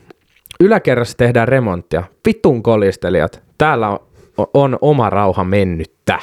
Yläkerrassa 0.60 1.18
tehdään 1.18 1.48
remonttia. 1.48 2.04
Vitun 2.28 2.64
kolistelijat. 2.64 3.44
Täällä 3.58 3.90
on, 3.90 4.00
on 4.54 4.78
oma 4.82 5.10
rauha 5.10 5.44
mennyttä. 5.44 6.20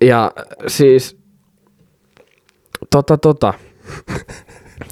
Ja 0.00 0.32
siis, 0.66 1.18
tota 2.90 3.18
tota, 3.18 3.54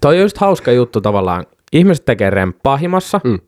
toi 0.01 0.15
on 0.17 0.23
just 0.23 0.39
hauska 0.39 0.73
juttu 0.73 1.01
tavallaan. 1.01 1.47
Ihmiset 1.73 2.05
tekee 2.05 2.31
remppaa 2.31 2.77
himassa, 2.77 3.21
Mm. 3.25 3.39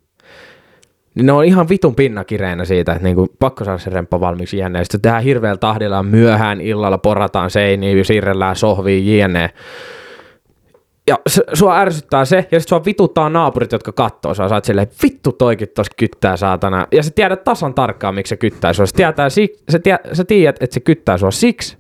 Niin 1.18 1.26
ne 1.26 1.32
on 1.32 1.44
ihan 1.44 1.68
vitun 1.68 1.94
pinnakireinä 1.94 2.64
siitä, 2.64 2.92
että 2.92 3.04
niinku 3.04 3.26
pakko 3.38 3.64
saada 3.64 3.78
se 3.78 3.90
remppa 3.90 4.20
valmiiksi 4.20 4.58
jne. 4.58 4.84
Sitten 4.84 5.00
tehdään 5.00 5.22
hirveällä 5.22 5.58
tahdilla 5.58 6.02
myöhään 6.02 6.60
illalla, 6.60 6.98
porataan 6.98 7.50
seiniä, 7.50 8.04
siirrellään 8.04 8.56
sohviin 8.56 9.18
jne. 9.18 9.50
Ja 11.06 11.18
s- 11.28 11.40
sua 11.52 11.78
ärsyttää 11.78 12.24
se, 12.24 12.48
ja 12.50 12.60
sit 12.60 12.68
sua 12.68 12.84
vituttaa 12.84 13.28
naapurit, 13.28 13.72
jotka 13.72 13.92
kattoo 13.92 14.34
sua. 14.34 14.48
Sä 14.48 14.54
oot 14.54 14.64
silleen, 14.64 14.88
vittu 15.02 15.32
toikin 15.32 15.68
tos 15.74 15.86
kyttää 15.96 16.36
saatana. 16.36 16.86
Ja 16.92 17.02
sä 17.02 17.10
tiedät 17.14 17.44
tasan 17.44 17.74
tarkkaan, 17.74 18.14
miksi 18.14 18.28
se 18.28 18.36
kyttää 18.36 18.72
sua. 18.72 18.86
Sä, 18.86 18.92
tietää, 18.96 19.28
sä, 19.70 19.78
tie- 19.82 19.98
sä 20.12 20.24
tiedät, 20.24 20.56
että 20.60 20.74
se 20.74 20.80
kyttää 20.80 21.18
sua 21.18 21.30
siksi, 21.30 21.76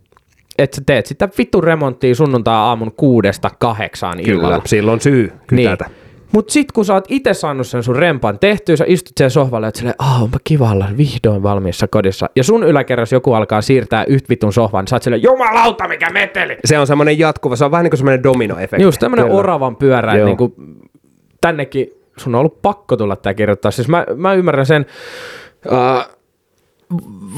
että 0.58 0.74
sä 0.76 0.82
teet 0.86 1.06
sitä 1.06 1.28
vittu 1.38 1.60
remonttia 1.60 2.14
sunnuntai 2.14 2.54
aamun 2.54 2.92
kuudesta 2.96 3.50
kahdeksaan 3.58 4.20
illalla. 4.20 4.48
Kyllä, 4.48 4.60
silloin 4.66 5.00
syy 5.00 5.32
kytätä. 5.46 5.84
Niin. 5.84 6.07
Mut 6.32 6.50
sit 6.50 6.72
kun 6.72 6.84
sä 6.84 6.94
oot 6.94 7.04
itse 7.08 7.34
saanut 7.34 7.66
sen 7.66 7.82
sun 7.82 7.96
rempan 7.96 8.38
tehtyä, 8.38 8.76
sä 8.76 8.84
istut 8.88 9.12
siellä 9.16 9.30
sohvalle 9.30 9.66
ja 9.66 9.70
silleen, 9.74 9.94
ah, 9.98 10.22
onpa 10.22 10.38
kiva 10.44 10.70
olla 10.70 10.88
vihdoin 10.96 11.42
valmiissa 11.42 11.88
kodissa. 11.88 12.30
Ja 12.36 12.44
sun 12.44 12.64
yläkerrassa 12.64 13.16
joku 13.16 13.32
alkaa 13.32 13.62
siirtää 13.62 14.04
yhtä 14.04 14.28
vitun 14.28 14.52
sohvan, 14.52 14.82
niin 14.82 14.88
sä 14.88 14.96
oot 14.96 15.02
silleen, 15.02 15.22
jumalauta, 15.22 15.88
mikä 15.88 16.10
meteli! 16.10 16.56
Se 16.64 16.78
on 16.78 16.86
semmoinen 16.86 17.18
jatkuva, 17.18 17.56
se 17.56 17.64
on 17.64 17.70
vähän 17.70 17.84
niin 17.84 17.90
kuin 17.90 17.98
semmoinen 17.98 18.22
dominoefekti. 18.22 18.82
Just 18.82 19.00
tämmönen 19.00 19.24
Kyllä. 19.24 19.38
oravan 19.38 19.76
pyörä, 19.76 20.16
Joo. 20.16 20.26
niinku, 20.26 20.54
tännekin 21.40 21.90
sun 22.16 22.34
on 22.34 22.38
ollut 22.38 22.62
pakko 22.62 22.96
tulla 22.96 23.16
tää 23.16 23.34
kirjoittaa. 23.34 23.70
Siis 23.70 23.88
mä, 23.88 24.06
mä 24.16 24.34
ymmärrän 24.34 24.66
sen, 24.66 24.86
uh, 25.66 26.18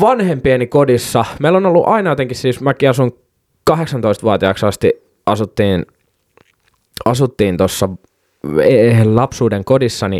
vanhempieni 0.01 0.67
kodissa, 0.67 1.25
meillä 1.41 1.57
on 1.57 1.67
ollut 1.67 1.87
aina 1.87 2.11
jotenkin, 2.11 2.37
siis 2.37 2.61
mäkin 2.61 2.91
asun 2.91 3.13
18-vuotiaaksi 3.71 4.67
asti, 4.67 4.93
asuttiin, 5.27 5.87
asuttiin 7.05 7.57
tuossa 7.57 7.89
lapsuuden 9.05 9.65
kodissani, 9.65 10.19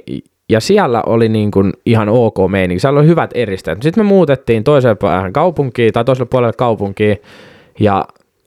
ja 0.49 0.61
siellä 0.61 1.03
oli 1.07 1.29
niin 1.29 1.51
kuin 1.51 1.73
ihan 1.87 2.09
ok 2.09 2.37
meininki, 2.49 2.81
siellä 2.81 3.01
oli 3.01 3.07
hyvät 3.07 3.31
eristeet. 3.35 3.83
Sitten 3.83 4.05
me 4.05 4.09
muutettiin 4.09 4.65
toiseen 4.65 4.97
päähän 4.97 5.33
kaupunkiin, 5.33 5.93
tai 5.93 6.05
toiselle 6.05 6.29
puolelle 6.31 6.53
kaupunkiin, 6.53 7.17
ja, 7.81 8.05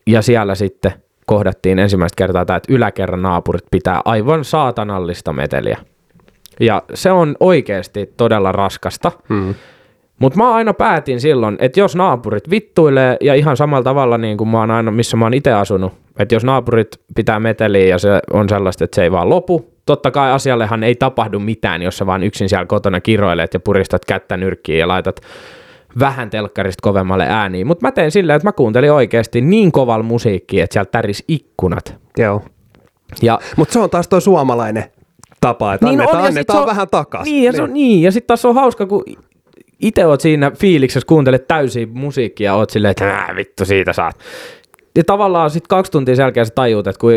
ja 0.07 0.21
siellä 0.21 0.55
sitten 0.55 0.91
kohdattiin 1.25 1.79
ensimmäistä 1.79 2.15
kertaa 2.15 2.45
tämä, 2.45 2.57
että 2.57 2.73
yläkerran 2.73 3.21
naapurit 3.21 3.63
pitää 3.71 4.01
aivan 4.05 4.45
saatanallista 4.45 5.33
meteliä. 5.33 5.77
Ja 6.59 6.83
se 6.93 7.11
on 7.11 7.35
oikeasti 7.39 8.13
todella 8.17 8.51
raskasta. 8.51 9.11
Hmm. 9.29 9.53
Mutta 10.19 10.37
mä 10.37 10.53
aina 10.53 10.73
päätin 10.73 11.19
silloin, 11.19 11.57
että 11.59 11.79
jos 11.79 11.95
naapurit 11.95 12.49
vittuilee, 12.49 13.17
ja 13.21 13.33
ihan 13.33 13.57
samalla 13.57 13.83
tavalla 13.83 14.17
niin 14.17 14.37
kuin 14.37 14.47
mä 14.47 14.59
oon 14.59 14.71
aina, 14.71 14.91
missä 14.91 15.17
mä 15.17 15.25
oon 15.25 15.33
itse 15.33 15.53
asunut, 15.53 15.93
että 16.19 16.35
jos 16.35 16.43
naapurit 16.43 17.01
pitää 17.15 17.39
meteliä 17.39 17.85
ja 17.85 17.97
se 17.97 18.09
on 18.33 18.49
sellaista, 18.49 18.83
että 18.83 18.95
se 18.95 19.03
ei 19.03 19.11
vaan 19.11 19.29
lopu, 19.29 19.73
totta 19.85 20.11
kai 20.11 20.31
asiallehan 20.31 20.83
ei 20.83 20.95
tapahdu 20.95 21.39
mitään, 21.39 21.81
jos 21.81 21.97
sä 21.97 22.05
vaan 22.05 22.23
yksin 22.23 22.49
siellä 22.49 22.65
kotona 22.65 23.01
kiroilet 23.01 23.53
ja 23.53 23.59
puristat 23.59 24.05
kättä 24.05 24.37
nyrkkiin 24.37 24.79
ja 24.79 24.87
laitat 24.87 25.21
vähän 25.99 26.29
telkkarista 26.29 26.81
kovemmalle 26.81 27.25
ääniin. 27.29 27.67
Mutta 27.67 27.87
mä 27.87 27.91
tein 27.91 28.11
silleen, 28.11 28.35
että 28.35 28.47
mä 28.47 28.51
kuuntelin 28.51 28.91
oikeasti 28.91 29.41
niin 29.41 29.71
kovalla 29.71 30.03
musiikkia, 30.03 30.63
että 30.63 30.73
sieltä 30.73 30.91
täris 30.91 31.23
ikkunat. 31.27 31.95
Joo. 32.17 32.41
Ja, 33.21 33.39
Mutta 33.55 33.73
se 33.73 33.79
on 33.79 33.89
taas 33.89 34.07
toi 34.07 34.21
suomalainen 34.21 34.83
tapa, 35.41 35.73
että 35.73 35.85
niin 35.85 35.99
annetaan, 35.99 36.21
on, 36.21 36.27
annetaan 36.27 36.59
on, 36.59 36.67
vähän 36.67 36.87
takaisin. 36.91 37.33
Niin, 37.33 37.43
ja, 37.43 37.51
niin. 37.51 37.73
niin, 37.73 38.01
ja 38.01 38.11
sitten 38.11 38.27
taas 38.27 38.45
on 38.45 38.55
hauska, 38.55 38.85
kun 38.85 39.03
itse 39.79 40.05
oot 40.05 40.21
siinä 40.21 40.51
fiiliksessä, 40.51 41.07
kuuntelet 41.07 41.47
täysin 41.47 41.89
musiikkia 41.89 42.45
ja 42.45 42.55
oot 42.55 42.69
silleen, 42.69 42.91
että 42.91 43.27
vittu 43.35 43.65
siitä 43.65 43.93
saat. 43.93 44.15
Ja 44.95 45.03
tavallaan 45.03 45.49
sitten 45.49 45.67
kaksi 45.67 45.91
tuntia 45.91 46.15
selkeä 46.15 46.45
sä 46.45 46.51
tajuut, 46.55 46.87
että 46.87 46.99
kun 46.99 47.11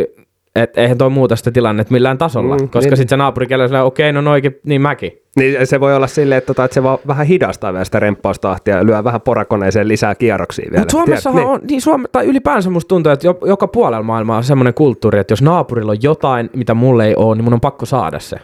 et 0.56 0.78
eihän 0.78 0.98
toi 0.98 1.10
muuta 1.10 1.36
sitä 1.36 1.50
tilannetta 1.50 1.92
millään 1.92 2.18
tasolla, 2.18 2.56
mm, 2.56 2.68
koska 2.68 2.78
niin. 2.78 2.96
sitten 2.96 3.08
se 3.08 3.16
naapuri 3.16 3.46
on 3.54 3.60
okei, 3.62 4.10
okay, 4.10 4.12
no 4.12 4.20
noikin, 4.20 4.60
niin 4.64 4.80
mäkin. 4.80 5.12
Niin 5.36 5.66
se 5.66 5.80
voi 5.80 5.96
olla 5.96 6.06
silleen, 6.06 6.38
että, 6.38 6.46
tota, 6.46 6.64
että 6.64 6.74
se 6.74 6.82
vaan 6.82 6.98
vähän 7.06 7.26
hidastaa 7.26 7.72
vielä 7.72 7.84
sitä 7.84 8.00
remppaustahtia 8.00 8.76
ja 8.76 8.86
lyö 8.86 9.04
vähän 9.04 9.20
porakoneeseen 9.20 9.88
lisää 9.88 10.14
kierroksia 10.14 10.68
vielä. 10.70 10.80
Mutta 10.80 10.92
Suomessa 10.92 11.30
niin. 11.30 11.46
on, 11.46 11.60
niin 11.70 11.80
Suome, 11.80 12.08
tai 12.12 12.26
ylipäänsä 12.26 12.70
musta 12.70 12.88
tuntuu, 12.88 13.12
että 13.12 13.26
joka 13.46 13.68
puolella 13.68 14.02
maailmaa 14.02 14.36
on 14.36 14.44
semmoinen 14.44 14.74
kulttuuri, 14.74 15.18
että 15.18 15.32
jos 15.32 15.42
naapurilla 15.42 15.92
on 15.92 16.02
jotain, 16.02 16.50
mitä 16.56 16.74
mulle 16.74 17.06
ei 17.06 17.14
ole, 17.16 17.36
niin 17.36 17.44
mun 17.44 17.54
on 17.54 17.60
pakko 17.60 17.86
saada 17.86 18.18
se. 18.18 18.36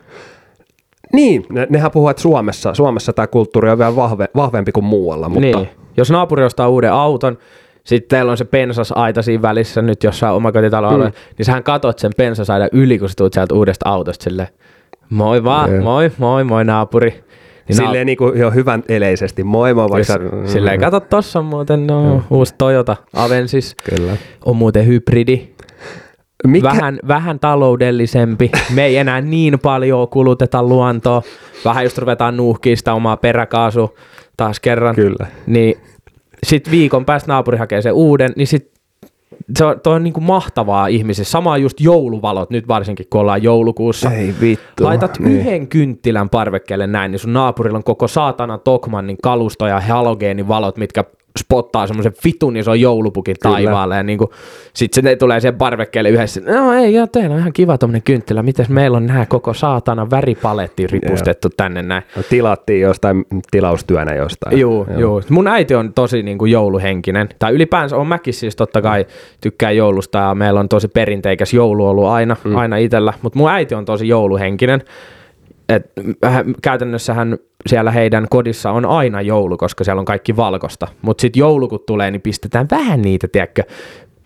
Niin, 1.13 1.47
ne, 1.51 1.67
nehän 1.71 1.91
puhuu, 1.91 2.09
että 2.09 2.23
Suomessa, 2.23 2.75
Suomessa 2.75 3.13
tämä 3.13 3.27
kulttuuri 3.27 3.71
on 3.71 3.79
vielä 3.79 3.97
vahve, 3.97 4.29
vahvempi 4.37 4.73
kuin 4.73 4.85
muualla. 4.85 5.29
Mutta... 5.29 5.41
Niin. 5.41 5.69
Jos 5.97 6.11
naapuri 6.11 6.45
ostaa 6.45 6.69
uuden 6.69 6.93
auton, 6.93 7.39
sitten 7.85 8.17
teillä 8.17 8.31
on 8.31 8.39
se 8.39 8.45
pensasaita 8.45 9.23
siinä 9.23 9.43
välissä 9.43 9.83
nyt 9.83 10.05
jossain 10.05 10.35
omakotitalolla, 10.35 11.05
mm. 11.05 11.13
niin 11.39 11.47
sähän 11.47 11.63
katot 11.63 11.99
sen 11.99 12.13
pensasaidan 12.17 12.69
yli, 12.73 12.99
kun 12.99 13.09
sä 13.09 13.15
tulet 13.19 13.33
sieltä 13.33 13.55
uudesta 13.55 13.89
autosta 13.89 14.25
silleen, 14.25 14.49
moi 15.11 15.45
vaan, 15.45 15.71
yeah. 15.71 15.83
moi, 15.83 16.11
moi, 16.19 16.45
moi 16.45 16.65
naapuri. 16.65 17.25
Niin 17.69 17.77
silleen 17.77 18.07
niin 18.07 18.19
kuin 18.19 18.39
jo 18.39 18.51
hyvän 18.51 18.83
eleisesti, 18.89 19.45
moi 19.45 19.75
moi 19.75 19.89
vaikka. 19.89 20.13
Jos, 20.13 20.53
silleen 20.53 20.81
kato 20.81 21.01
tossa 21.01 21.39
on 21.39 21.45
muuten 21.45 21.87
no, 21.87 22.17
mm. 22.17 22.23
uusi 22.31 22.55
Toyota 22.59 22.97
Avensis. 23.15 23.77
Kyllä. 23.91 24.17
On 24.45 24.57
muuten 24.57 24.87
hybridi. 24.87 25.49
Mikä? 26.47 26.69
Vähän, 26.69 26.99
vähän 27.09 27.39
taloudellisempi. 27.39 28.51
Me 28.75 28.85
ei 28.85 28.97
enää 28.97 29.21
niin 29.21 29.59
paljon 29.59 30.09
kuluteta 30.09 30.63
luontoa. 30.63 31.23
Vähän 31.65 31.85
just 31.85 31.99
ruvetaan 31.99 32.37
nuuhkiin 32.37 32.77
sitä 32.77 32.95
omaa 32.95 33.17
peräkaasu 33.17 33.99
taas 34.37 34.61
kerran. 34.61 34.95
Kyllä. 34.95 35.27
Niin 35.47 35.79
sitten 36.47 36.71
viikon 36.71 37.05
päästä 37.05 37.33
naapuri 37.33 37.59
hakee 37.59 37.83
sen 37.83 37.93
uuden, 37.93 38.33
niin 38.37 38.47
sit 38.47 38.73
se 39.59 39.65
on, 39.65 39.81
toi 39.81 39.95
on 39.95 40.05
niin 40.05 40.15
kuin 40.15 40.25
mahtavaa 40.25 40.87
ihmisessä. 40.87 41.31
Sama 41.33 41.57
just 41.57 41.81
jouluvalot, 41.81 42.51
nyt 42.51 42.69
varsinkin 42.69 43.07
kun 43.11 43.21
ollaan 43.21 43.43
joulukuussa. 43.43 44.11
Ei 44.11 44.35
vittu. 44.41 44.85
Laitat 44.85 45.19
niin. 45.19 45.41
yhden 45.41 45.69
kynttilän 45.69 46.29
parvekkeelle 46.29 46.87
näin, 46.87 47.11
niin 47.11 47.19
sun 47.19 47.33
naapurilla 47.33 47.79
on 47.79 47.85
koko 47.85 48.09
saatana 48.09 48.59
Tokmannin 48.59 49.17
kalusto 49.23 49.67
ja 49.67 49.81
halogeenivalot, 49.81 50.77
mitkä 50.77 51.05
spottaa 51.39 51.87
semmoisen 51.87 52.13
vitun 52.25 52.57
ison 52.57 52.81
joulupukin 52.81 53.37
Kyllä. 53.43 53.55
taivaalle 53.55 53.97
ja 53.97 54.03
niinku, 54.03 54.33
sitten 54.75 55.05
se 55.05 55.17
tulee 55.17 55.41
siihen 55.41 55.59
parvekkeelle 55.59 56.11
yhdessä, 56.11 56.41
no 56.41 56.73
ei 56.73 56.95
joo, 56.95 57.07
teillä 57.07 57.35
on 57.35 57.41
ihan 57.41 57.53
kiva 57.53 57.79
tommonen 57.79 58.03
kynttilä, 58.03 58.43
miten 58.43 58.67
meillä 58.69 58.97
on 58.97 59.07
nämä 59.07 59.27
koko 59.27 59.55
saatana 59.55 60.11
väripaletti 60.11 60.87
ripustettu 60.87 61.49
joo. 61.49 61.55
tänne 61.57 61.83
näin. 61.83 62.03
No, 62.17 62.23
tilattiin 62.23 62.81
jostain 62.81 63.25
tilaustyönä 63.51 64.15
jostain. 64.15 64.59
Joo, 64.59 64.87
joo. 64.89 65.01
joo. 65.01 65.23
Mun 65.29 65.49
äiti 65.49 65.75
on 65.75 65.93
tosi 65.93 66.23
niinku 66.23 66.47
jouluhenkinen, 66.47 67.29
tai 67.39 67.53
ylipäänsä 67.53 67.97
on 67.97 68.07
mäkin 68.07 68.35
siis 68.35 68.57
totta 68.57 68.83
kai 68.83 69.07
tykkää 69.43 69.71
joulusta 69.71 70.19
ja 70.19 70.35
meillä 70.35 70.61
on 70.61 70.69
tosi 70.69 70.89
perinteikäs 70.89 71.55
joulu 71.55 71.87
ollut 71.87 72.07
aina, 72.07 72.37
mm. 72.45 72.57
aina 72.57 72.77
itellä, 72.77 73.13
mutta 73.23 73.39
mun 73.39 73.51
äiti 73.51 73.75
on 73.75 73.85
tosi 73.85 74.09
jouluhenkinen. 74.09 74.83
Et, 75.69 75.93
käytännössähän 76.63 77.39
siellä 77.67 77.91
heidän 77.91 78.27
kodissa 78.31 78.71
on 78.71 78.87
aina 78.87 79.21
joulu, 79.21 79.57
koska 79.57 79.85
siellä 79.85 80.01
on 80.01 80.05
kaikki 80.05 80.37
valkosta. 80.37 80.89
Mutta 81.03 81.21
sitten 81.21 81.41
joulu 81.41 81.69
kun 81.69 81.81
tulee, 81.87 82.11
niin 82.11 82.23
pistetään 82.23 82.67
vähän 82.71 83.03
niitä, 83.03 83.29
tiedätkö, 83.29 83.63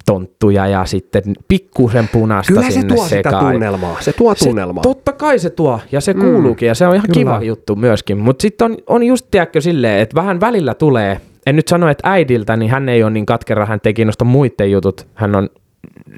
tonttuja 0.06 0.66
ja 0.66 0.84
sitten 0.84 1.22
pikkusen 1.48 2.08
punaista 2.12 2.52
Kyllä 2.52 2.70
sinne 2.70 2.80
se 2.80 2.94
tuo 2.94 3.08
sekaan. 3.08 3.34
sitä 3.34 3.50
tunnelmaa. 3.50 3.96
Se 4.00 4.12
tuo 4.12 4.34
tunnelmaa. 4.34 4.82
Se, 4.82 4.88
totta 4.88 5.12
kai 5.12 5.38
se 5.38 5.50
tuo, 5.50 5.80
ja 5.92 6.00
se 6.00 6.12
mm. 6.12 6.20
kuuluukin, 6.20 6.66
ja 6.66 6.74
se 6.74 6.86
on 6.86 6.94
ihan 6.94 7.06
Kyllä. 7.06 7.18
kiva 7.18 7.42
juttu 7.42 7.76
myöskin. 7.76 8.18
Mutta 8.18 8.42
sitten 8.42 8.64
on, 8.64 8.76
on 8.86 9.02
just, 9.02 9.26
tiedätkö, 9.30 9.60
silleen, 9.60 10.00
että 10.00 10.14
vähän 10.14 10.40
välillä 10.40 10.74
tulee, 10.74 11.20
en 11.46 11.56
nyt 11.56 11.68
sano, 11.68 11.88
että 11.88 12.10
äidiltä, 12.10 12.56
niin 12.56 12.70
hän 12.70 12.88
ei 12.88 13.02
ole 13.02 13.10
niin 13.10 13.26
katkera, 13.26 13.66
hän 13.66 13.80
teki 13.80 14.04
noista 14.04 14.24
muiden 14.24 14.70
jutut. 14.70 15.06
Hän 15.14 15.34
on, 15.34 15.48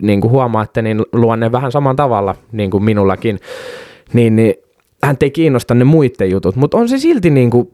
niin 0.00 0.20
kuin 0.20 0.30
huomaatte, 0.30 0.82
niin 0.82 1.02
luonne 1.12 1.52
vähän 1.52 1.72
saman 1.72 1.96
tavalla, 1.96 2.34
niin 2.52 2.70
kuin 2.70 2.84
minullakin. 2.84 3.38
Niin, 4.12 4.36
niin 4.36 4.54
hän 5.02 5.16
ei 5.20 5.30
kiinnosta 5.30 5.74
ne 5.74 5.84
muiden 5.84 6.30
jutut, 6.30 6.56
mutta 6.56 6.76
on 6.76 6.88
se 6.88 6.98
silti 6.98 7.30
niin 7.30 7.50
kuin, 7.50 7.70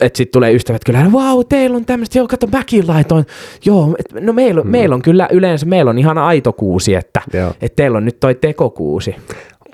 että 0.00 0.16
sitten 0.16 0.32
tulee 0.32 0.54
ystävät 0.54 0.84
kyllä, 0.84 1.12
vau, 1.12 1.44
teillä 1.44 1.76
on 1.76 1.84
tämmöistä, 1.84 2.18
joo, 2.18 2.28
kato, 2.28 2.46
mäkin 2.46 2.88
laitoin, 2.88 3.26
joo, 3.64 3.96
et, 3.98 4.24
no 4.24 4.32
meillä, 4.32 4.62
mm. 4.62 4.70
meillä 4.70 4.94
on 4.94 5.02
kyllä 5.02 5.28
yleensä, 5.32 5.66
meillä 5.66 5.88
on 5.88 5.98
ihan 5.98 6.18
aito 6.18 6.52
kuusi, 6.52 6.94
että, 6.94 7.20
että 7.62 7.76
teillä 7.76 7.98
on 7.98 8.04
nyt 8.04 8.20
toi 8.20 8.34
tekokuusi. 8.34 9.16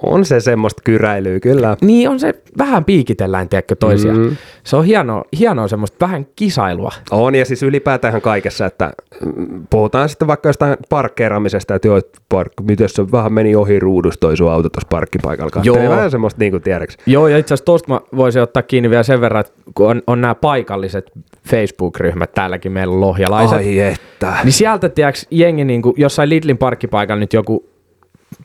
On 0.03 0.25
se 0.25 0.41
semmoista 0.41 0.83
kyräilyä, 0.85 1.41
kyllä. 1.41 1.77
Niin, 1.81 2.09
on 2.09 2.21
se 2.21 2.35
vähän 2.59 2.85
piikitellään, 2.85 3.49
tiedätkö, 3.49 3.75
toisia. 3.75 4.13
Mm. 4.13 4.37
Se 4.65 4.77
on 4.77 4.85
hienoa, 4.85 5.25
hienoa 5.39 5.69
semmoista 5.69 5.97
vähän 6.01 6.27
kisailua. 6.37 6.91
On, 7.11 7.35
ja 7.35 7.45
siis 7.45 7.63
ylipäätään 7.63 8.21
kaikessa, 8.21 8.67
että 8.67 8.93
mm, 9.25 9.67
puhutaan 9.71 10.09
sitten 10.09 10.29
vaikka 10.29 10.49
jostain 10.49 10.77
parkkeeraamisesta, 10.89 11.75
että 11.75 11.89
joo, 11.89 12.01
park, 12.29 12.53
miten 12.63 12.89
se 12.89 13.13
vähän 13.13 13.33
meni 13.33 13.57
ohi 13.57 13.81
ruudusta 13.81 14.21
toi 14.21 14.37
sun 14.37 14.51
auto 14.51 14.69
tuossa 14.69 14.89
parkkipaikalla. 14.91 15.63
Joo. 15.63 15.77
Vähän 15.89 16.11
semmoista 16.11 16.39
niin 16.39 16.53
kuin 16.53 16.63
tiedäks. 16.63 16.97
Joo, 17.07 17.29
ja 17.29 17.39
itse 17.39 17.55
asiassa 17.55 17.65
tuosta 17.65 17.93
mä 17.93 18.01
voisin 18.17 18.43
ottaa 18.43 18.63
kiinni 18.63 18.91
vielä 18.91 19.03
sen 19.03 19.21
verran, 19.21 19.41
että 19.41 19.53
kun 19.75 19.91
on, 19.91 20.03
on 20.07 20.21
nämä 20.21 20.35
paikalliset 20.35 21.13
Facebook-ryhmät, 21.49 22.33
täälläkin 22.33 22.73
meillä 22.73 22.95
on 22.95 23.01
lohjalaiset. 23.01 23.59
Ai 23.59 23.81
että. 23.81 24.35
Niin 24.45 24.53
sieltä, 24.53 24.89
tiedäks, 24.89 25.27
jengi 25.31 25.65
niin 25.65 25.83
kuin, 25.83 25.95
jossain 25.99 26.29
Lidlin 26.29 26.59
parkkipaikalla 26.59 27.21
nyt 27.21 27.33
joku 27.33 27.74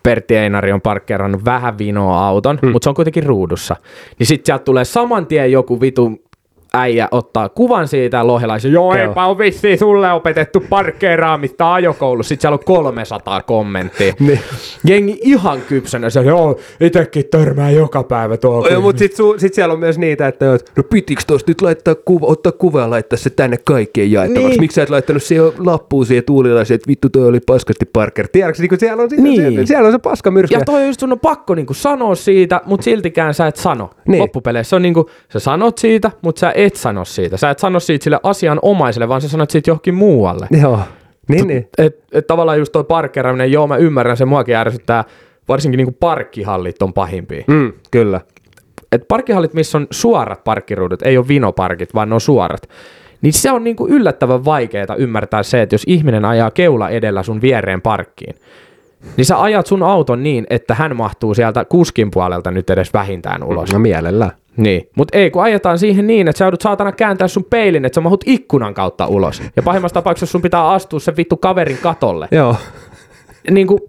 Pertti 0.04 0.36
Einari 0.36 0.72
on 0.72 0.82
parkkeerannut 0.82 1.46
vähän 1.46 1.78
vinoa 1.78 2.28
auton, 2.28 2.60
hmm. 2.62 2.72
mutta 2.72 2.86
se 2.86 2.90
on 2.90 2.96
kuitenkin 2.96 3.24
ruudussa. 3.24 3.76
Niin 4.20 4.28
sitten 4.28 4.46
sieltä 4.46 4.64
tulee 4.64 4.86
saman 4.86 5.28
tien 5.28 5.52
joku 5.52 5.82
vitu 5.82 6.29
äijä 6.74 7.08
ottaa 7.12 7.50
kuvan 7.50 7.88
siitä 7.88 8.28
lohelaisen, 8.28 8.72
joo 8.72 8.92
Keo. 8.92 9.08
eipä 9.08 9.26
ole 9.26 9.38
vissiin 9.38 9.80
sulle 9.80 10.12
opetettu 10.12 10.64
parkkeeraamista 10.70 11.74
ajokoulussa, 11.74 12.30
sitten 12.30 12.42
siellä 12.42 12.56
on 12.56 12.66
300 12.66 13.42
kommenttia. 13.42 14.14
niin. 14.20 14.40
Jengi 14.88 15.20
ihan 15.22 15.62
kypsänä, 15.62 16.10
se 16.10 16.22
joo, 16.22 16.60
itekin 16.82 17.26
törmää 17.32 17.72
joka 17.72 18.04
päivä 18.04 18.38
tuolla. 18.38 18.68
Joo, 18.68 18.82
mutta 18.82 19.00
sitten 19.00 19.26
sit 19.38 19.54
siellä 19.54 19.74
on 19.74 19.80
myös 19.80 19.98
niitä, 19.98 20.28
että 20.28 20.46
no 20.78 20.84
pitikö 20.84 21.22
tuosta 21.28 21.52
nyt 21.52 21.62
laittaa 21.62 21.96
kuva, 21.96 22.28
ottaa 22.28 22.52
kuva 22.52 22.82
ja 22.82 22.90
laittaa 22.90 23.18
se 23.18 23.30
tänne 23.30 23.58
kaikkien 23.64 24.12
jaettavaksi. 24.12 24.50
Niin. 24.50 24.60
Miksi 24.60 24.76
sä 24.76 24.84
et 24.84 24.90
laittanut 24.90 25.24
siihen 25.24 25.52
lappuun 25.58 26.06
siihen 26.06 26.24
tuulilaisiin, 26.24 26.76
että 26.76 26.88
vittu 26.88 27.10
toi 27.10 27.28
oli 27.28 27.40
paskasti 27.40 27.86
parker. 27.86 28.28
Tiedätkö, 28.28 28.62
niin 28.62 28.80
siellä, 28.80 29.04
on, 29.04 29.10
niin. 29.18 29.36
siellä, 29.36 29.66
siellä, 29.66 29.88
on 29.88 29.92
se 29.92 30.00
paska 30.00 30.32
myrsky. 30.32 30.56
Ja 30.56 30.66
toi 30.66 30.88
just 30.88 31.00
sun 31.00 31.12
on 31.12 31.20
pakko 31.20 31.56
niinku 31.56 31.74
sanoa 31.74 32.16
siitä, 32.16 32.62
mutta 32.66 32.84
siltikään 32.84 33.34
sä 33.34 33.48
et 33.48 33.56
sano. 33.56 33.90
Niin. 34.08 34.22
Loppupeleissä 34.22 34.76
on 34.76 34.82
niinku, 34.82 35.10
sä 35.34 35.40
sanot 35.40 35.78
siitä, 35.78 36.12
mutta 36.22 36.40
sä 36.40 36.52
et 36.66 36.76
sano 36.76 37.06
siitä. 37.06 37.38
Sä 37.38 37.50
et 37.50 37.60
sano 37.60 37.80
siitä 37.80 38.04
sille 38.04 38.20
asianomaiselle, 38.24 39.08
vaan 39.08 39.22
sä 39.22 39.30
sanot 39.30 39.52
siitä 39.52 39.70
johonkin 39.70 39.94
muualle. 39.94 40.48
Joo, 40.62 40.80
niin, 41.30 41.48
niin. 41.48 41.70
Et, 41.78 42.04
et, 42.12 42.28
tavallaan 42.28 42.60
just 42.60 42.72
toi 42.72 42.84
parkkeeraaminen, 42.84 43.52
joo 43.52 43.68
mä 43.68 43.78
ymmärrän, 43.78 44.18
se 44.18 44.26
muakin 44.26 44.56
ärsyttää, 44.56 45.04
varsinkin 45.48 45.78
niinku 45.78 45.96
parkkihallit 46.00 46.82
on 46.82 46.94
pahimpia. 46.94 47.44
Mm, 47.48 47.74
kyllä. 47.92 48.22
Et 48.92 49.08
parkkihallit, 49.08 49.54
missä 49.54 49.78
on 49.78 49.88
suorat 49.92 50.44
parkkiruudut, 50.44 51.02
ei 51.02 51.18
ole 51.18 51.28
vinoparkit, 51.28 51.94
vaan 51.94 52.10
ne 52.10 52.16
on 52.16 52.22
suorat. 52.22 52.70
Niin 53.22 53.34
se 53.34 53.52
on 53.52 53.64
niinku 53.64 53.88
yllättävän 53.88 54.46
vaikeaa 54.46 54.96
ymmärtää 54.98 55.44
se, 55.44 55.62
että 55.62 55.74
jos 55.74 55.84
ihminen 55.88 56.26
ajaa 56.26 56.52
keula 56.52 56.90
edellä 56.90 57.24
sun 57.24 57.42
viereen 57.42 57.82
parkkiin, 57.82 58.36
niin 59.18 59.26
sä 59.26 59.42
ajat 59.42 59.68
sun 59.68 59.84
auton 59.84 60.24
niin, 60.24 60.46
että 60.50 60.76
hän 60.76 60.96
mahtuu 60.96 61.34
sieltä 61.34 61.66
kuskin 61.66 62.12
puolelta 62.12 62.52
nyt 62.52 62.70
edes 62.70 62.94
vähintään 62.94 63.44
ulos. 63.44 63.74
No 63.74 63.80
mielellään. 63.80 64.32
Niin, 64.58 64.90
mutta 64.96 65.18
ei, 65.18 65.32
kun 65.32 65.44
ajetaan 65.44 65.80
siihen 65.80 66.08
niin, 66.08 66.28
että 66.28 66.38
sä 66.38 66.46
joudut 66.46 66.62
saatana 66.62 66.92
kääntää 66.92 67.28
sun 67.28 67.46
peilin, 67.50 67.86
että 67.86 67.96
sä 67.96 68.02
mahut 68.02 68.24
ikkunan 68.26 68.74
kautta 68.74 69.08
ulos. 69.08 69.42
Ja 69.56 69.64
pahimmassa 69.64 69.94
tapauksessa 69.94 70.32
sun 70.32 70.42
pitää 70.42 70.70
astua 70.70 71.00
sen 71.00 71.18
vittu 71.18 71.38
kaverin 71.38 71.78
katolle. 71.78 72.28
Joo. 72.32 72.56
Niin 73.52 73.68
kuin, 73.68 73.80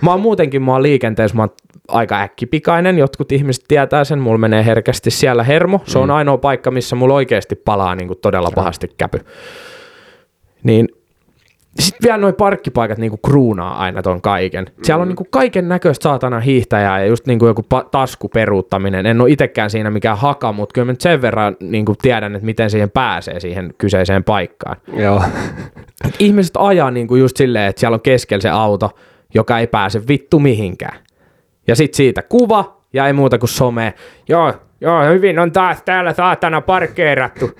mä 0.00 0.10
oon 0.10 0.20
muutenkin, 0.20 0.62
mä 0.62 0.72
oon 0.72 0.82
liikenteessä, 0.82 1.36
mä 1.36 1.42
oon 1.42 1.50
aika 1.88 2.20
äkkipikainen, 2.20 2.98
jotkut 2.98 3.32
ihmiset 3.32 3.64
tietää 3.68 4.04
sen, 4.04 4.18
mulla 4.18 4.38
menee 4.38 4.64
herkästi 4.64 5.10
siellä 5.10 5.42
hermo. 5.42 5.80
Se 5.84 5.98
on 5.98 6.10
ainoa 6.10 6.38
paikka, 6.38 6.70
missä 6.70 6.96
mulla 6.96 7.14
oikeasti 7.14 7.56
palaa 7.56 7.94
niin 7.94 8.08
kuin 8.08 8.18
todella 8.18 8.50
pahasti 8.54 8.88
käpy. 8.98 9.18
Niin 10.62 10.88
sitten 11.78 12.08
vielä 12.08 12.18
noin 12.18 12.34
parkkipaikat 12.34 12.98
niinku 12.98 13.16
kruunaa 13.16 13.78
aina 13.78 14.02
ton 14.02 14.20
kaiken. 14.20 14.66
Siellä 14.82 15.02
on 15.02 15.08
niinku 15.08 15.26
kaiken 15.30 15.68
näköistä 15.68 16.02
saatana 16.02 16.40
hiihtäjää 16.40 17.00
ja 17.00 17.06
just 17.06 17.26
niinku 17.26 17.46
joku 17.46 17.62
pa- 17.74 17.88
taskuperuuttaminen. 17.90 19.06
En 19.06 19.20
ole 19.20 19.30
itsekään 19.30 19.70
siinä 19.70 19.90
mikään 19.90 20.18
haka, 20.18 20.52
mutta 20.52 20.72
kyllä 20.72 20.84
mä 20.84 20.92
nyt 20.92 21.00
sen 21.00 21.22
verran 21.22 21.56
niinku 21.60 21.94
tiedän, 22.02 22.34
että 22.34 22.46
miten 22.46 22.70
siihen 22.70 22.90
pääsee 22.90 23.40
siihen 23.40 23.74
kyseiseen 23.78 24.24
paikkaan. 24.24 24.76
Joo. 24.92 25.22
Ihmiset 26.18 26.54
ajaa 26.58 26.90
niinku 26.90 27.16
just 27.16 27.36
silleen, 27.36 27.68
että 27.68 27.80
siellä 27.80 27.94
on 27.94 28.00
keskellä 28.00 28.42
se 28.42 28.48
auto, 28.48 28.90
joka 29.34 29.58
ei 29.58 29.66
pääse 29.66 30.02
vittu 30.08 30.38
mihinkään. 30.38 30.98
Ja 31.66 31.76
sit 31.76 31.94
siitä 31.94 32.22
kuva 32.22 32.80
ja 32.92 33.06
ei 33.06 33.12
muuta 33.12 33.38
kuin 33.38 33.50
some. 33.50 33.94
Joo, 34.28 34.54
joo, 34.80 35.04
hyvin 35.04 35.38
on 35.38 35.52
taas 35.52 35.82
täällä 35.82 36.12
saatana 36.12 36.60
parkkeerattu. 36.60 37.50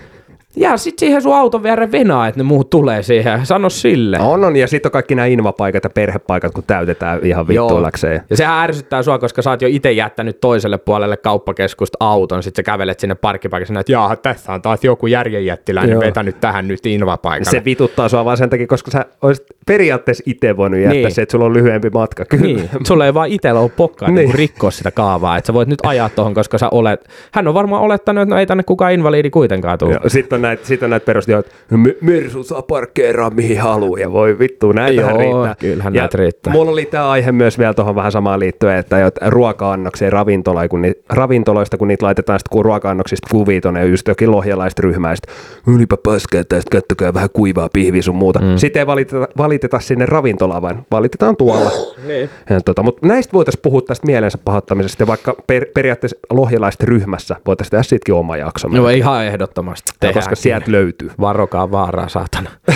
Ja 0.60 0.76
sit 0.76 0.98
siihen 0.98 1.22
sun 1.22 1.34
auton 1.36 1.62
viereen 1.62 1.92
venaa, 1.92 2.28
että 2.28 2.40
ne 2.40 2.44
muut 2.44 2.70
tulee 2.70 3.02
siihen. 3.02 3.46
Sano 3.46 3.70
sille. 3.70 4.18
On, 4.20 4.44
on. 4.44 4.56
Ja 4.56 4.66
sitten 4.66 4.88
on 4.88 4.92
kaikki 4.92 5.14
nämä 5.14 5.26
invapaikat 5.26 5.84
ja 5.84 5.90
perhepaikat, 5.90 6.52
kun 6.54 6.64
täytetään 6.66 7.20
ihan 7.22 7.48
vittuillakseen. 7.48 8.22
Ja 8.30 8.36
sehän 8.36 8.64
ärsyttää 8.64 9.02
sua, 9.02 9.18
koska 9.18 9.42
sä 9.42 9.50
oot 9.50 9.62
jo 9.62 9.68
itse 9.70 9.92
jättänyt 9.92 10.40
toiselle 10.40 10.78
puolelle 10.78 11.16
kauppakeskusta 11.16 11.96
auton, 12.00 12.42
sit 12.42 12.56
sä 12.56 12.62
kävelet 12.62 13.00
sinne 13.00 13.14
parkkipaikassa, 13.14 13.80
että 13.80 13.92
jaaha, 13.92 14.16
tässä 14.16 14.52
on 14.52 14.62
taas 14.62 14.84
joku 14.84 15.06
järjenjättiläinen 15.06 15.92
Joo. 15.92 16.00
vetänyt 16.00 16.40
tähän 16.40 16.68
nyt 16.68 16.86
invapaikalle. 16.86 17.50
Se 17.50 17.64
vituttaa 17.64 18.08
sua 18.08 18.24
vaan 18.24 18.36
sen 18.36 18.50
takia, 18.50 18.66
koska 18.66 18.90
sä 18.90 19.04
olisit 19.22 19.46
periaatteessa 19.66 20.24
itse 20.26 20.56
voinut 20.56 20.80
jättää 20.80 20.92
Niin. 20.92 21.12
se, 21.12 21.22
että 21.22 21.32
sulla 21.32 21.44
on 21.44 21.52
lyhyempi 21.52 21.90
matka. 21.90 22.24
Kyllä. 22.24 22.42
Niin, 22.42 22.70
sulla 22.86 23.06
ei 23.06 23.14
vaan 23.14 23.28
itsellä 23.28 23.60
ole 23.60 23.70
pokkaa 23.76 24.08
niin. 24.10 24.16
Niin. 24.26 24.34
rikkoa 24.34 24.70
sitä 24.70 24.90
kaavaa, 24.90 25.36
että 25.36 25.46
sä 25.46 25.54
voit 25.54 25.68
nyt 25.68 25.78
ajaa 25.86 26.08
tuohon, 26.08 26.34
koska 26.34 26.58
sä 26.58 26.68
olet, 26.70 27.08
hän 27.32 27.48
on 27.48 27.54
varmaan 27.54 27.82
olettanut, 27.82 28.22
että 28.22 28.34
no 28.34 28.40
ei 28.40 28.46
tänne 28.46 28.62
kukaan 28.62 28.92
invaliidi 28.92 29.30
kuitenkaan 29.30 29.78
tule. 29.78 30.00
Sitten 30.06 30.36
on 30.36 30.49
näitä, 30.50 30.66
sit 30.66 30.82
on 30.82 30.90
näitä 30.90 31.04
perustia, 31.06 31.38
että 31.38 31.52
"Me- 31.76 31.96
Mersu 32.00 32.42
saa 32.42 32.62
parkkeeraa 32.62 33.30
mihin 33.30 33.60
haluaa 33.60 34.00
ja 34.00 34.12
voi 34.12 34.38
vittu, 34.38 34.72
näitä 34.72 35.00
Joo, 35.00 35.18
riittää. 35.18 35.54
kyllähän 35.58 35.94
ja 35.94 36.02
näitä 36.02 36.18
riittää. 36.18 36.52
Mulla 36.52 36.70
oli 36.70 36.86
tämä 36.86 37.10
aihe 37.10 37.32
myös 37.32 37.58
vielä 37.58 37.74
tuohon 37.74 37.94
vähän 37.94 38.12
samaan 38.12 38.40
liittyen, 38.40 38.76
että 38.78 38.98
jo 38.98 39.10
ruoka-annokseen 39.26 40.12
ravintola, 40.12 40.68
kun 40.68 40.82
ni, 40.82 40.92
ravintoloista, 41.10 41.76
kun 41.76 41.88
niitä 41.88 42.06
laitetaan 42.06 42.38
sitten 42.38 42.52
kun 42.52 42.64
ruoka-annoksista 42.64 43.28
kuvia 43.30 43.60
tuonne 43.60 43.86
just 43.86 44.08
jokin 44.08 44.30
lohjalaista 44.30 44.82
ryhmää, 44.82 45.14
ylipä 45.66 45.96
paskaa 46.04 46.44
tästä, 46.44 46.70
kattokaa 46.70 47.14
vähän 47.14 47.28
kuivaa 47.32 47.68
pihviä 47.72 48.02
sun 48.02 48.16
muuta. 48.16 48.38
Mm. 48.38 48.56
Sitten 48.56 48.80
ei 48.80 48.86
valiteta, 48.86 49.28
valiteta 49.38 49.80
sinne 49.80 50.06
ravintolaan, 50.06 50.62
vaan 50.62 50.86
valitetaan 50.90 51.36
tuolla. 51.36 51.70
Niin. 52.06 52.30
Ja 52.50 52.60
tota, 52.60 52.82
mutta 52.82 53.06
näistä 53.06 53.32
voitaisiin 53.32 53.62
puhua 53.62 53.80
tästä 53.82 54.06
mielensä 54.06 54.38
pahoittamisesta 54.44 55.02
ja 55.02 55.06
vaikka 55.06 55.34
per, 55.46 55.66
periaatteessa 55.74 56.16
lohjalaista 56.30 56.86
ryhmässä 56.86 57.36
voitaisiin 57.46 57.70
tehdä 57.70 57.82
sitkin 57.82 58.14
oma 58.14 58.36
jakso. 58.36 58.68
No 58.68 58.88
ihan 58.88 59.24
ehdottomasti. 59.24 59.92
Koska 60.30 60.42
sieltä 60.42 60.72
löytyy. 60.72 61.10
Varokaa 61.20 61.70
vaaraa, 61.70 62.08
saatana. 62.08 62.50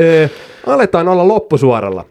Ö, 0.00 0.28
aletaan 0.66 1.08
olla 1.08 1.28
loppusuoralla. 1.28 2.04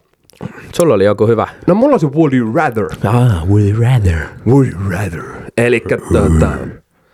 Sulla 0.72 0.94
oli 0.94 1.04
joku 1.04 1.26
hyvä. 1.26 1.48
No 1.66 1.74
mulla 1.74 1.94
on 1.94 2.00
se 2.00 2.06
Would 2.06 2.32
You 2.32 2.52
Rather. 2.54 2.84
Ah, 3.06 3.48
would 3.48 3.68
you 3.68 3.80
rather? 3.82 4.18
Would 4.46 4.72
You 4.72 4.90
Rather. 4.90 5.22
Eli 5.56 5.82
tota... 6.12 6.48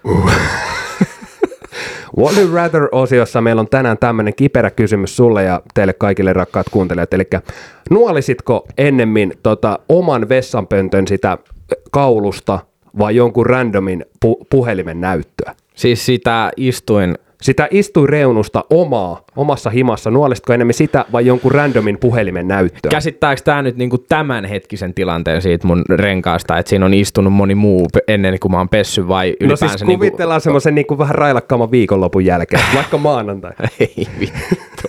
Would 2.18 2.36
You 2.36 2.54
Rather-osiossa 2.54 3.40
meillä 3.40 3.60
on 3.60 3.68
tänään 3.68 3.98
tämmöinen 3.98 4.34
kiperä 4.34 4.70
kysymys 4.70 5.16
sulle 5.16 5.44
ja 5.44 5.62
teille 5.74 5.92
kaikille 5.92 6.32
rakkaat 6.32 6.66
kuuntelijat. 6.70 7.14
Eli 7.14 7.28
nuolisitko 7.90 8.66
ennemmin 8.78 9.32
tota, 9.42 9.78
oman 9.88 10.28
vessanpöntön 10.28 11.08
sitä 11.08 11.38
kaulusta 11.90 12.58
vai 12.98 13.16
jonkun 13.16 13.46
randomin 13.46 14.04
pu- 14.26 14.46
puhelimen 14.50 15.00
näyttöä? 15.00 15.54
Siis 15.78 16.06
sitä 16.06 16.50
istuin 16.56 17.14
Sitä 17.42 17.68
istuinreunusta 17.70 18.64
omaa, 18.70 19.24
omassa 19.36 19.70
himassa, 19.70 20.10
nuolisitko 20.10 20.52
enemmän 20.52 20.74
sitä 20.74 21.04
vai 21.12 21.26
jonkun 21.26 21.52
randomin 21.52 21.98
puhelimen 21.98 22.48
näyttöä? 22.48 22.90
Käsittääkö 22.90 23.42
tämä 23.44 23.62
nyt 23.62 23.76
niinku 23.76 23.98
tämänhetkisen 23.98 24.94
tilanteen 24.94 25.42
siitä 25.42 25.66
mun 25.66 25.84
renkaasta, 25.90 26.58
että 26.58 26.70
siinä 26.70 26.86
on 26.86 26.94
istunut 26.94 27.32
moni 27.32 27.54
muu 27.54 27.86
ennen 28.08 28.38
kuin 28.40 28.52
mä 28.52 28.58
oon 28.58 28.68
pessy 28.68 29.08
vai 29.08 29.36
no 29.42 29.56
siis 29.56 29.84
kuvitellaan 29.84 30.36
niinku... 30.36 30.42
semmoisen 30.42 30.74
niinku 30.74 30.98
vähän 30.98 31.14
railakkaamman 31.14 31.70
viikonlopun 31.70 32.24
jälkeen, 32.24 32.62
vaikka 32.74 32.98
maanantai. 32.98 33.52
Ei 33.80 34.08
vittu. 34.20 34.88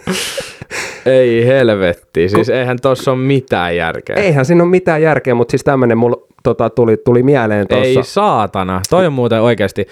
Ei 1.05 1.45
helvetti, 1.45 2.29
siis 2.29 2.49
eihän 2.49 2.77
tossa 2.81 3.11
ole 3.11 3.19
mitään 3.19 3.75
järkeä. 3.75 4.15
Eihän 4.15 4.45
siinä 4.45 4.63
ole 4.63 4.69
mitään 4.71 5.01
järkeä, 5.01 5.35
mutta 5.35 5.51
siis 5.51 5.63
tämmöinen 5.63 5.97
mulla 5.97 6.17
tota, 6.43 6.69
tuli, 6.69 6.97
tuli 6.97 7.23
mieleen 7.23 7.65
Ei 7.69 7.93
tuossa. 7.93 8.13
saatana, 8.13 8.81
toi 8.89 9.07
on 9.07 9.13
muuten 9.13 9.41
oikeasti, 9.41 9.85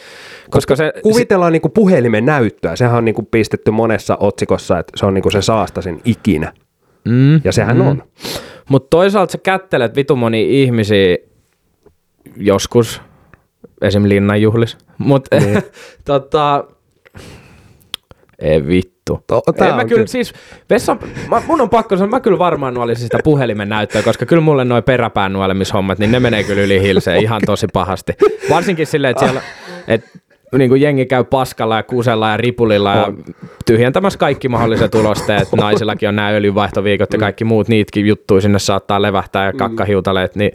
koska 0.50 0.76
se, 0.76 0.94
Kuvitellaan 1.04 1.54
niinku 1.54 1.70
puhelimen 1.70 2.26
näyttöä. 2.26 2.76
Sehän 2.76 2.98
on 2.98 3.06
niinku 3.06 3.24
pistetty 3.24 3.72
monessa 3.72 4.18
otsikossa, 4.20 4.80
että 4.80 4.92
se 4.96 5.06
on 5.06 5.14
niinku 5.14 5.30
se 5.30 5.42
saastasin 5.42 6.02
ikinä. 6.06 6.54
mm, 7.08 7.42
Ja 7.44 7.52
sehän 7.52 7.82
on. 7.82 8.04
Mutta 8.70 8.88
toisaalta 8.90 9.32
sä 9.32 9.38
kättelet 9.38 9.96
vitu 9.96 10.16
moni 10.16 10.64
ihmisiä 10.64 11.18
joskus, 12.38 13.02
esim. 13.82 14.04
linnanjuhlis. 14.10 14.78
Mutta 14.98 15.40
Niin. 15.40 15.64
tota, 16.06 16.64
ei 18.40 18.68
vittu. 18.68 18.97
To- 19.08 19.44
Ei, 19.48 19.54
tää 19.54 19.76
mä 19.76 19.82
on 19.82 19.88
kyllä, 19.90 20.08
siis, 20.08 20.34
Vessa, 20.70 20.98
mä, 21.30 21.42
mun 21.48 21.62
on 21.62 21.70
pakko 21.70 21.98
sanoa, 21.98 22.10
mä 22.10 22.20
kyllä 22.20 22.40
varmaan 22.40 22.74
nuolisin 22.74 23.04
sitä 23.04 23.20
puhelimen 23.24 23.70
näyttöä, 23.70 24.04
koska 24.04 24.26
kyllä 24.26 24.42
mulle 24.42 24.66
noin 24.66 24.84
peräpään 24.84 25.34
nuolemishommat, 25.34 26.00
niin 26.00 26.12
ne 26.12 26.20
menee 26.20 26.44
kyllä 26.44 26.62
yli 26.62 26.82
hilseen 26.82 27.22
ihan 27.22 27.42
tosi 27.46 27.68
pahasti. 27.74 28.14
Varsinkin 28.50 28.88
silleen, 28.88 29.12
että 29.12 29.26
siellä, 29.26 29.42
että 29.88 30.10
niin 30.58 30.70
kuin 30.70 30.82
jengi 30.82 31.06
käy 31.06 31.24
paskalla 31.24 31.78
ja 31.78 31.84
kusella 31.84 32.30
ja 32.30 32.38
ripulilla 32.38 32.96
ja 32.96 33.14
tyhjentämässä 33.66 34.20
kaikki 34.20 34.50
mahdolliset 34.50 34.96
ulosteet. 34.96 35.48
Naisillakin 35.56 36.10
on 36.10 36.16
nämä 36.16 36.30
öljyvaihtoviikot 36.30 37.14
ja 37.14 37.20
kaikki 37.20 37.44
muut 37.44 37.68
niitäkin 37.68 38.06
juttuja 38.08 38.42
sinne 38.42 38.60
saattaa 38.60 39.02
levähtää 39.02 39.46
ja 39.46 39.54
kakkahiutaleet, 39.54 40.36
niin 40.36 40.52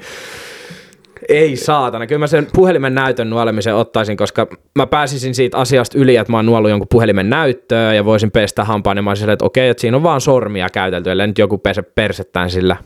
ei 1.28 1.56
saatana. 1.56 2.06
Kyllä 2.06 2.18
mä 2.18 2.26
sen 2.26 2.46
puhelimen 2.54 2.94
näytön 2.94 3.30
nuolemisen 3.30 3.74
ottaisin, 3.74 4.16
koska 4.16 4.46
mä 4.78 4.86
pääsisin 4.86 5.34
siitä 5.34 5.58
asiasta 5.58 5.98
yli, 5.98 6.16
että 6.16 6.30
mä 6.32 6.38
oon 6.38 6.46
nuollut 6.46 6.70
jonkun 6.70 6.88
puhelimen 6.88 7.30
näyttöä 7.30 7.94
ja 7.94 8.04
voisin 8.04 8.30
pestä 8.30 8.64
hampaan, 8.64 8.96
ja 8.96 9.02
mä 9.02 9.10
olisin 9.10 9.30
että 9.30 9.44
okei, 9.44 9.68
että 9.68 9.80
siinä 9.80 9.96
on 9.96 10.02
vaan 10.02 10.20
sormia 10.20 10.68
käytelty, 10.70 11.10
ellei 11.10 11.26
nyt 11.26 11.38
joku 11.38 11.58
pese 11.58 11.82
persettään 11.82 12.50
sillä. 12.50 12.76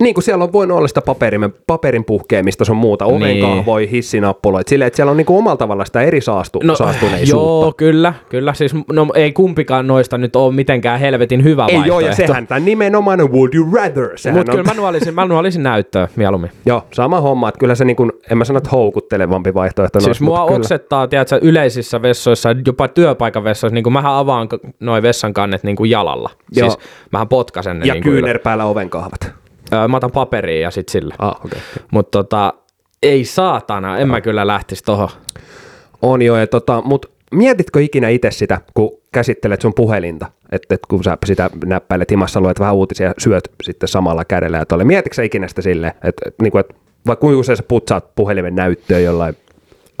Niin 0.00 0.14
kuin 0.14 0.24
siellä 0.24 0.44
on 0.44 0.52
voinut 0.52 0.78
olla 0.78 0.88
sitä 0.88 1.00
paperin, 1.02 1.54
paperin 1.66 2.04
puhkeamista 2.04 2.64
sun 2.64 2.76
muuta, 2.76 3.04
Niin. 3.04 3.16
ovenkahvoja, 3.16 3.88
hissinappuloita, 3.88 4.70
silleen, 4.70 4.86
että 4.86 4.96
siellä 4.96 5.10
on 5.10 5.16
niinku 5.16 5.38
omalla 5.38 5.56
tavalla 5.56 5.84
sitä 5.84 6.02
eri 6.02 6.20
saastu, 6.20 6.60
no, 6.64 6.74
saastuneisuutta. 6.76 7.64
Joo, 7.66 7.74
kyllä, 7.76 8.14
kyllä. 8.28 8.54
Siis 8.54 8.74
no, 8.92 9.06
ei 9.14 9.32
kumpikaan 9.32 9.86
noista 9.86 10.18
nyt 10.18 10.36
ole 10.36 10.54
mitenkään 10.54 11.00
helvetin 11.00 11.44
hyvä 11.44 11.66
Ei 11.68 11.74
joo, 11.74 11.80
vaihtoehto. 11.80 12.22
ja 12.22 12.26
sehän 12.26 12.46
tämän 12.46 12.64
nimenomaan 12.64 13.32
Would 13.32 13.54
You 13.54 13.68
Rather. 13.74 14.08
Mutta 14.32 14.52
kyllä 14.52 14.64
mä 14.64 14.74
nuolisin, 14.74 15.14
mä 15.14 15.24
nuolisin 15.24 15.62
näyttöä 15.62 16.08
mieluummin. 16.16 16.50
Joo, 16.66 16.84
sama 16.92 17.20
homma, 17.20 17.48
että 17.48 17.58
kyllä 17.58 17.74
se 17.74 17.84
niin 17.84 17.96
kuin, 17.96 18.12
en 18.30 18.38
mä 18.38 18.44
sano, 18.44 18.56
että 18.58 18.70
houkuttelevampi 18.70 19.54
vaihtoehto. 19.54 20.00
Siis 20.00 20.08
noista, 20.08 20.24
mua 20.24 20.42
oksettaa, 20.44 21.08
tiedätkö, 21.08 21.38
yleisissä 21.42 22.02
vessoissa, 22.02 22.48
jopa 22.66 22.88
työpaikan 22.88 23.44
vessoissa, 23.44 23.74
niin 23.74 23.84
kuin 23.84 23.92
mähän 23.92 24.12
avaan 24.14 24.48
noin 24.80 25.02
vessankannet 25.02 25.62
niin 25.62 25.76
kuin 25.76 25.90
jalalla. 25.90 26.30
Joo. 26.56 26.70
Siis 26.70 26.84
mähän 27.12 27.28
potkasen 27.28 27.78
ne 27.78 27.86
Ja 27.86 27.94
niin 27.94 28.02
kuin 28.02 28.12
kyynärpäällä 28.12 28.64
ovenkahvat. 28.64 29.43
Öö, 29.74 29.88
mä 29.88 29.96
otan 29.96 30.10
paperia 30.10 30.60
ja 30.60 30.70
sit 30.70 30.88
sillä. 30.88 31.14
Ah. 31.18 31.36
Okay. 31.44 31.60
Mutta 31.92 32.18
tota, 32.18 32.54
ei 33.02 33.24
saatana, 33.24 33.98
en 33.98 34.08
mä 34.08 34.20
kyllä 34.20 34.46
lähtisi 34.46 34.84
tohon. 34.84 35.08
On 36.02 36.22
jo, 36.22 36.36
ja 36.36 36.46
tota, 36.46 36.82
mutta 36.84 37.08
mietitkö 37.30 37.82
ikinä 37.82 38.08
itse 38.08 38.30
sitä, 38.30 38.60
kun 38.74 38.90
käsittelet 39.12 39.60
sun 39.60 39.74
puhelinta, 39.74 40.26
että 40.52 40.74
et 40.74 40.80
kun 40.88 41.04
sä 41.04 41.18
sitä 41.26 41.50
näppäilet 41.64 42.10
himassa, 42.10 42.40
luet 42.40 42.60
vähän 42.60 42.74
uutisia 42.74 43.06
ja 43.06 43.14
syöt 43.18 43.48
sitten 43.62 43.88
samalla 43.88 44.24
kädellä 44.24 44.56
ja 44.56 44.66
tolle. 44.66 44.84
Mietitkö 44.84 45.14
sä 45.14 45.22
ikinä 45.22 45.48
sitä 45.48 45.62
silleen, 45.62 45.92
että 46.04 46.22
et, 46.28 46.34
niinku, 46.42 46.58
et, 46.58 46.76
vai 47.06 47.16
kuinka 47.16 47.40
usein 47.40 47.56
sä 47.56 47.62
putsaat 47.68 48.14
puhelimen 48.14 48.54
näyttöön 48.54 49.04
jollain 49.04 49.36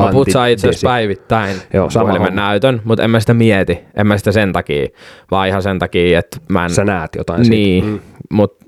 Mä 0.02 0.10
putsaan 0.12 0.50
itse 0.50 0.68
asiassa 0.68 0.88
päivittäin 0.88 1.56
Joo, 1.74 1.88
puhelimen 1.92 2.28
homma. 2.28 2.42
näytön, 2.42 2.80
mutta 2.84 3.04
en 3.04 3.10
mä 3.10 3.20
sitä 3.20 3.34
mieti. 3.34 3.78
En 3.94 4.06
mä 4.06 4.18
sitä 4.18 4.32
sen 4.32 4.52
takia, 4.52 4.88
vaan 5.30 5.48
ihan 5.48 5.62
sen 5.62 5.78
takia, 5.78 6.18
että 6.18 6.36
mä 6.48 6.64
en... 6.64 6.70
Sä 6.70 6.84
näet 6.84 7.10
jotain 7.16 7.42
Niin, 7.42 7.84
siitä. 7.84 7.98
mm. 7.98 8.00
mutta 8.30 8.64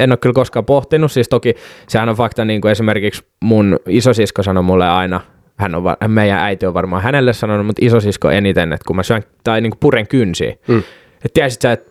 en 0.00 0.12
ole 0.12 0.16
kyllä 0.16 0.34
koskaan 0.34 0.64
pohtinut. 0.64 1.12
Siis 1.12 1.28
toki 1.28 1.54
sehän 1.88 2.08
on 2.08 2.16
fakta, 2.16 2.44
niin 2.44 2.60
kuin 2.60 2.72
esimerkiksi 2.72 3.24
mun 3.42 3.78
isosisko 3.88 4.42
sanoi 4.42 4.62
mulle 4.62 4.88
aina, 4.88 5.20
hän 5.56 5.74
on, 5.74 5.82
meidän 6.08 6.38
äiti 6.38 6.66
on 6.66 6.74
varmaan 6.74 7.02
hänelle 7.02 7.32
sanonut, 7.32 7.66
mutta 7.66 7.84
isosisko 7.84 8.30
eniten, 8.30 8.72
että 8.72 8.84
kun 8.86 8.96
mä 8.96 9.02
syön 9.02 9.22
tai 9.44 9.60
niin 9.60 9.70
kuin 9.70 9.80
puren 9.80 10.08
kynsiä, 10.08 10.54
mm. 10.68 10.78
että 11.14 11.34
tiesit 11.34 11.62
sä, 11.62 11.72
että 11.72 11.90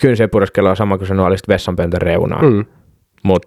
kynsien 0.00 0.30
pureskelu 0.30 0.66
on 0.66 0.76
sama 0.76 0.98
kuin 0.98 1.08
se 1.08 1.14
nuolisit 1.14 1.48
vessanpöntön 1.48 2.02
reunaa. 2.02 2.42
Mm. 2.42 2.64
Mut 3.22 3.46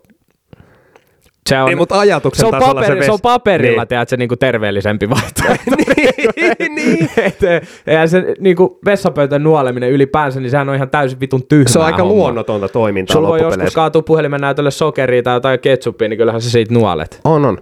se 1.47 1.61
on, 1.61 1.65
Niin, 1.65 1.77
mutta 1.77 1.99
ajatuksen 1.99 2.39
se 2.39 2.45
on, 2.45 2.51
tasolla 2.51 2.81
paperi, 2.81 3.01
se 3.01 3.05
se 3.05 3.11
on 3.11 3.19
paperilla, 3.21 3.81
Niin. 3.81 3.87
tiedät, 3.87 4.09
se 4.09 4.17
niinku 4.17 4.35
terveellisempi 4.35 5.09
vaihtoehto. 5.09 5.71
niin, 5.77 6.75
niin. 6.75 7.09
Et, 7.25 7.39
eihän 7.87 8.09
se 8.09 8.35
niinku 8.39 8.79
vessanpöntön 8.85 9.43
nuoleminen 9.43 9.91
ylipäänsä, 9.91 10.39
niin 10.39 10.49
sehän 10.51 10.69
on 10.69 10.75
ihan 10.75 10.89
täysin 10.89 11.19
vitun 11.19 11.43
tyhmää 11.47 11.71
Se 11.73 11.79
on 11.79 11.85
aika 11.85 11.97
hommaa. 11.97 12.15
luonnotonta 12.17 12.67
toimintaa 12.69 13.13
Sulla 13.13 13.27
voi 13.27 13.41
joskus 13.41 13.73
kaatua 13.75 14.01
puhelimen 14.01 14.41
näytölle 14.41 14.71
sokeria 14.71 15.23
tai 15.23 15.33
jotain 15.35 15.59
ketsuppia, 15.59 16.09
niin 16.09 16.17
kyllähän 16.17 16.41
se 16.41 16.49
siitä 16.49 16.73
nuolet. 16.73 17.19
On, 17.23 17.45
on. 17.45 17.57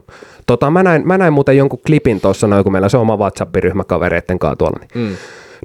Tota, 0.48 0.72
mä, 0.72 0.84
näin, 0.84 1.08
mä 1.08 1.18
näin 1.18 1.34
muuten 1.34 1.58
jonkun 1.58 1.80
klipin 1.86 2.22
tuossa, 2.22 2.48
noin, 2.48 2.64
kun 2.64 2.72
meillä 2.72 2.90
se 2.90 2.98
oma 2.98 3.18
WhatsApp-ryhmä 3.18 3.84
kavereitten 3.84 4.40
kanssa 4.40 4.56
tuolla. 4.56 4.80
Niin. 4.80 5.08
Mm. 5.10 5.16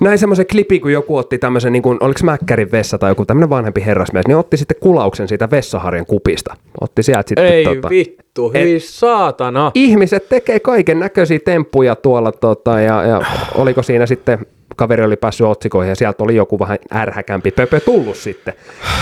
Näin 0.00 0.18
semmoisen 0.18 0.46
klipin, 0.50 0.80
kun 0.80 0.92
joku 0.92 1.16
otti 1.16 1.38
tämmöisen, 1.38 1.72
niin 1.72 1.82
kuin, 1.82 1.98
oliko 2.00 2.20
Mäkkärin 2.22 2.72
vessa 2.72 2.98
tai 2.98 3.10
joku 3.10 3.24
tämmöinen 3.24 3.50
vanhempi 3.50 3.84
herrasmies, 3.84 4.26
niin 4.26 4.36
otti 4.36 4.56
sitten 4.56 4.76
kulauksen 4.80 5.28
siitä 5.28 5.50
vessaharjan 5.50 6.06
kupista. 6.06 6.56
Otti 6.80 7.02
sieltä 7.02 7.28
sitten 7.28 7.44
Ei 7.46 7.64
tota, 7.64 7.88
vittu, 7.88 8.50
Et- 8.54 8.62
hyi 8.64 8.80
saatana. 8.80 9.70
ihmiset 9.74 10.28
tekee 10.28 10.60
kaiken 10.60 11.00
näköisiä 11.00 11.38
temppuja 11.44 11.96
tuolla, 11.96 12.32
tota, 12.32 12.80
ja, 12.80 13.02
ja 13.02 13.20
oliko 13.54 13.82
siinä 13.82 14.06
sitten, 14.06 14.46
kaveri 14.80 15.04
oli 15.04 15.16
päässyt 15.16 15.46
otsikoihin, 15.46 15.88
ja 15.88 15.94
sieltä 15.96 16.24
oli 16.24 16.36
joku 16.36 16.58
vähän 16.58 16.78
ärhäkämpi 16.94 17.50
pöpö 17.50 17.80
tullut 17.80 18.16
sitten. 18.16 18.54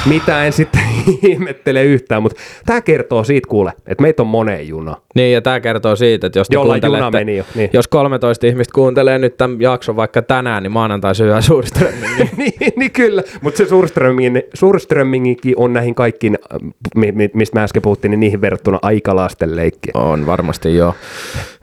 Mitä 0.06 0.44
en 0.44 0.52
sitten 0.52 0.80
ihmettele 1.28 1.84
yhtään, 1.84 2.22
mutta 2.22 2.40
tämä 2.66 2.80
kertoo 2.80 3.24
siitä 3.24 3.48
kuule, 3.48 3.72
että 3.86 4.02
meitä 4.02 4.22
on 4.22 4.26
moneen 4.26 4.68
juna. 4.68 4.96
Niin, 5.14 5.32
ja 5.32 5.42
tämä 5.42 5.60
kertoo 5.60 5.96
siitä, 5.96 6.26
että 6.26 6.38
jos, 6.38 6.48
kuuntelette- 6.48 6.86
juna 6.86 7.10
meni 7.10 7.36
jo, 7.36 7.44
niin. 7.54 7.70
jos 7.72 7.88
13 7.88 8.46
ihmistä 8.46 8.72
kuuntelee 8.74 9.18
nyt 9.18 9.36
tämän 9.36 9.60
jakson 9.60 9.96
vaikka 9.96 10.22
tänään, 10.22 10.62
niin 10.62 10.72
maanantai 10.72 11.14
syö 11.14 11.42
suuriströmmin. 11.42 12.08
Niin 12.18 12.52
niin, 12.60 12.72
niin 12.76 12.90
kyllä, 12.90 13.22
mutta 13.40 13.58
se 13.58 13.66
Surströmming, 13.68 14.38
Surströmmingikin 14.54 15.54
on 15.56 15.72
näihin 15.72 15.94
kaikkiin, 15.94 16.38
mi- 16.96 17.12
mi- 17.12 17.30
mistä 17.34 17.58
mä 17.58 17.62
äsken 17.64 17.82
puhuttiin, 17.82 18.10
niin 18.10 18.20
niihin 18.20 18.40
verrattuna 18.40 18.78
aika 18.82 19.16
lasten 19.16 19.56
leikkiä. 19.56 19.90
on 19.94 20.26
varmasti 20.26 20.74
jo. 20.74 20.94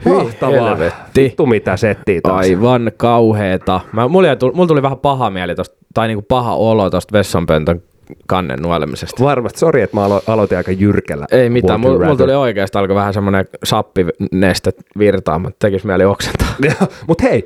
Hyi 0.06 0.14
Mahtavaa. 0.14 0.70
helvetti. 0.70 1.24
Vittu 1.24 1.46
mitä 1.46 1.78
settiä 1.78 2.22
taas. 2.24 2.46
Aivan 2.46 2.92
kauheeta. 2.98 3.82
Mä, 3.94 4.05
mulla, 4.08 4.36
tuli, 4.36 4.54
mulla 4.54 4.68
tuli 4.68 4.82
vähän 4.82 4.98
paha 4.98 5.30
mieli 5.30 5.56
tosta, 5.56 5.76
tai 5.94 6.08
niinku 6.08 6.26
paha 6.28 6.56
olo 6.56 6.90
tosta 6.90 7.14
vessanpöntön 7.14 7.82
kannen 8.28 8.60
nuolemisesta. 8.62 9.24
Varmasti, 9.24 9.60
sori, 9.60 9.82
että 9.82 9.98
mä 9.98 10.08
alo- 10.08 10.24
aloitin 10.28 10.58
aika 10.58 10.72
jyrkällä. 10.72 11.26
Ei 11.32 11.50
mitään, 11.50 11.80
mulla, 11.80 12.06
mulla 12.06 12.18
tuli 12.18 12.34
oikeastaan 12.36 12.82
alkoi 12.84 12.96
vähän 12.96 13.14
semmoinen 13.14 13.46
sappinestet 13.64 14.76
virtaa, 14.98 15.40
mutta 15.40 15.56
tekis 15.60 15.84
mieli 15.84 16.06
oksentaa. 16.06 16.48
Mutta 17.08 17.24
hei, 17.24 17.46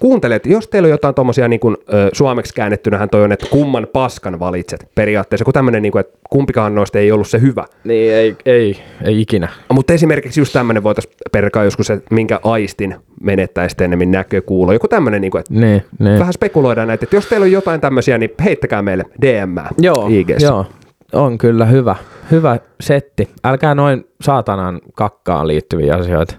kuuntelet, 0.00 0.46
jos 0.46 0.68
teillä 0.68 0.86
on 0.86 0.90
jotain 0.90 1.14
tuommoisia 1.14 1.48
niin 1.48 1.60
kun, 1.60 1.76
ö, 1.94 2.08
suomeksi 2.12 2.54
käännettynähän 2.54 3.10
toi 3.10 3.22
on, 3.22 3.32
että 3.32 3.46
kumman 3.50 3.86
paskan 3.92 4.40
valitset 4.40 4.88
periaatteessa, 4.94 5.44
kun 5.44 5.54
tämmöinen, 5.54 5.82
niin 5.82 5.98
että 5.98 6.18
kumpikaan 6.30 6.74
noista 6.74 6.98
ei 6.98 7.12
ollut 7.12 7.28
se 7.28 7.40
hyvä. 7.40 7.64
Niin, 7.84 8.12
ei, 8.14 8.36
ei, 8.46 8.78
ei 9.04 9.20
ikinä. 9.20 9.48
Mutta 9.72 9.92
esimerkiksi 9.92 10.40
just 10.40 10.52
tämmöinen 10.52 10.82
voitaisiin 10.82 11.14
perkaa 11.32 11.64
joskus, 11.64 11.90
että 11.90 12.14
minkä 12.14 12.40
aistin 12.44 12.94
menettäisi 13.22 13.76
enemmän 13.84 14.10
näkökuulo. 14.10 14.72
Joku 14.72 14.88
tämmöinen, 14.88 15.20
niin 15.20 15.30
kuin, 15.30 15.40
että 15.40 15.54
Niin, 15.54 15.82
niin. 15.98 16.18
vähän 16.18 16.32
spekuloidaan 16.32 16.88
näitä, 16.88 17.04
että 17.04 17.16
jos 17.16 17.26
teillä 17.26 17.44
on 17.44 17.52
jotain 17.52 17.80
tämmöisiä, 17.80 18.18
niin 18.18 18.30
heittäkää 18.44 18.82
meille 18.82 19.04
DM 19.22 19.56
Joo, 19.78 20.06
IGssä. 20.10 20.46
joo, 20.46 20.66
on 21.12 21.38
kyllä 21.38 21.64
hyvä, 21.66 21.96
hyvä 22.30 22.58
setti. 22.80 23.28
Älkää 23.44 23.74
noin 23.74 24.04
saatanan 24.20 24.80
kakkaan 24.94 25.46
liittyviä 25.48 25.94
asioita. 25.94 26.34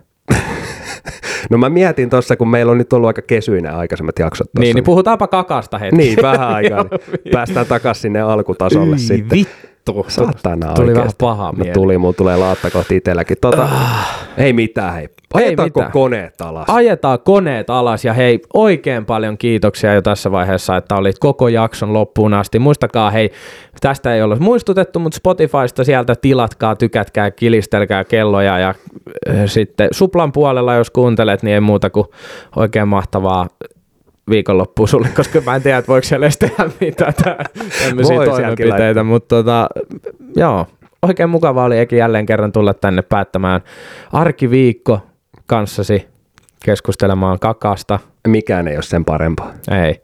No 1.50 1.58
mä 1.58 1.70
mietin 1.70 2.10
tuossa, 2.10 2.36
kun 2.36 2.48
meillä 2.50 2.72
on 2.72 2.78
nyt 2.78 2.94
ollut 2.94 3.08
aika 3.08 3.22
kesyinen 3.22 3.74
aikaisemmat 3.76 4.20
jaksot 4.20 4.48
tossa, 4.48 4.62
Niin, 4.62 4.76
niin 4.76 4.84
puhutaanpa 4.84 5.28
kakasta 5.28 5.78
hetki. 5.78 5.96
niin, 5.98 6.18
vähän 6.22 6.48
aikaa. 6.56 6.84
niin 6.84 7.32
päästään 7.32 7.66
takaisin 7.66 8.02
sinne 8.02 8.22
alkutasolle 8.22 8.96
Ei 8.96 9.00
sitten. 9.00 9.30
vittu. 9.38 9.67
Satana 10.08 10.74
Tuli 10.74 10.88
vähän 10.88 10.98
oikeesti. 10.98 11.16
paha 11.20 11.46
no, 11.46 11.52
mieli. 11.52 11.74
tuli, 11.74 11.98
mulla 11.98 12.14
tulee 12.14 12.38
laatta 12.38 12.72
kohti 12.72 12.96
itselläkin. 12.96 13.38
Tota, 13.42 13.70
ei 14.38 14.54
mitään, 14.54 14.94
hei. 14.94 15.10
Ajetaanko 15.34 15.80
mitään. 15.80 15.92
koneet 15.92 16.42
alas? 16.42 16.66
Ajetaan 16.70 17.20
koneet 17.20 17.70
alas 17.70 18.06
ja 18.06 18.14
hei, 18.14 18.40
oikein 18.54 19.06
paljon 19.06 19.38
kiitoksia 19.38 19.94
jo 19.94 20.02
tässä 20.02 20.32
vaiheessa, 20.32 20.78
että 20.78 20.96
olit 20.96 21.20
koko 21.20 21.48
jakson 21.48 21.94
loppuun 21.94 22.34
asti. 22.34 22.60
Muistakaa, 22.60 23.12
hei, 23.12 23.32
tästä 23.82 24.16
ei 24.16 24.22
ole 24.22 24.36
muistutettu, 24.40 25.00
mutta 25.00 25.16
Spotifysta 25.16 25.84
sieltä 25.84 26.16
tilatkaa, 26.16 26.76
tykätkää, 26.76 27.32
kilistelkää 27.32 28.04
kelloja 28.04 28.60
ja 28.60 28.70
äh, 29.30 29.36
sitten 29.46 29.88
Suplan 29.92 30.32
puolella, 30.32 30.76
jos 30.76 30.90
kuuntelet, 30.90 31.44
niin 31.44 31.54
ei 31.54 31.62
muuta 31.62 31.90
kuin 31.90 32.08
oikein 32.56 32.88
mahtavaa 32.88 33.48
viikonloppua 34.30 34.88
sulle, 34.88 35.08
koska 35.16 35.42
mä 35.42 35.56
en 35.56 35.62
tiedä, 35.62 35.78
että 35.78 35.88
voiko 35.92 36.06
siellä 36.06 36.26
edes 36.26 36.38
tehdä 36.38 36.70
mitään 36.82 37.14
tää- 37.24 37.46
tämmöisiä 37.86 38.18
toimenpiteitä, 38.26 39.04
mutta 39.04 39.36
tota, 39.36 39.68
joo, 40.36 40.66
oikein 41.02 41.30
mukava 41.30 41.64
oli 41.64 41.78
eikä 41.78 41.96
jälleen 41.96 42.26
kerran 42.26 42.52
tulla 42.52 42.74
tänne 42.74 43.02
päättämään 43.02 43.62
arkiviikko 44.14 45.00
kanssasi 45.46 46.08
keskustelemaan 46.66 47.40
kakasta. 47.40 48.00
Mikään 48.28 48.68
ei 48.68 48.76
ole 48.76 48.84
sen 48.84 49.06
parempaa. 49.06 49.54
Ei. 49.86 50.02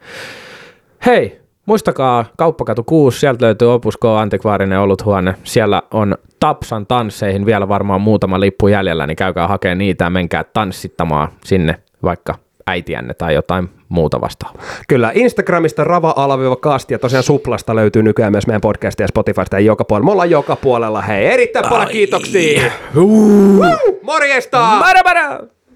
Hei, 1.06 1.42
muistakaa 1.66 2.26
Kauppakatu 2.38 2.84
6, 2.84 3.20
sieltä 3.20 3.46
löytyy 3.46 3.74
Opus 3.74 3.98
K 3.98 4.06
antikvaarinen 4.06 4.80
oluthuone. 4.80 5.36
Siellä 5.44 5.82
on 5.92 6.18
Tapsan 6.40 6.88
tansseihin 6.88 7.46
vielä 7.46 7.68
varmaan 7.68 8.02
muutama 8.02 8.40
lippu 8.40 8.68
jäljellä, 8.68 9.08
niin 9.08 9.16
käykää 9.16 9.48
hakemaan 9.48 9.78
niitä 9.78 10.04
ja 10.04 10.10
menkää 10.10 10.44
tanssittamaan 10.44 11.28
sinne 11.46 11.76
vaikka 12.04 12.36
äitiänne 12.68 13.14
tai 13.14 13.34
jotain 13.34 13.70
muuta 13.90 14.22
vastaavaa. 14.22 14.62
Kyllä, 14.88 15.12
Instagramista 15.14 15.84
rava-kasti 15.84 16.94
ja 16.94 17.00
tosiaan 17.00 17.24
Suplasta 17.24 17.76
löytyy 17.76 18.04
nykyään 18.04 18.32
myös 18.32 18.48
meidän 18.48 18.62
podcastia 18.62 19.04
ja 19.04 19.08
Spotifysta 19.08 19.56
ja 19.56 19.66
joka 19.66 19.86
puolella. 19.86 20.06
Me 20.06 20.12
ollaan 20.12 20.30
joka 20.30 20.56
puolella. 20.56 21.02
Hei, 21.02 21.26
erittäin 21.26 21.66
paljon 21.70 21.90
kiitoksia. 21.90 22.72
Morjesta! 24.02 24.60
Mara, 24.60 25.02
mara! 25.04 25.40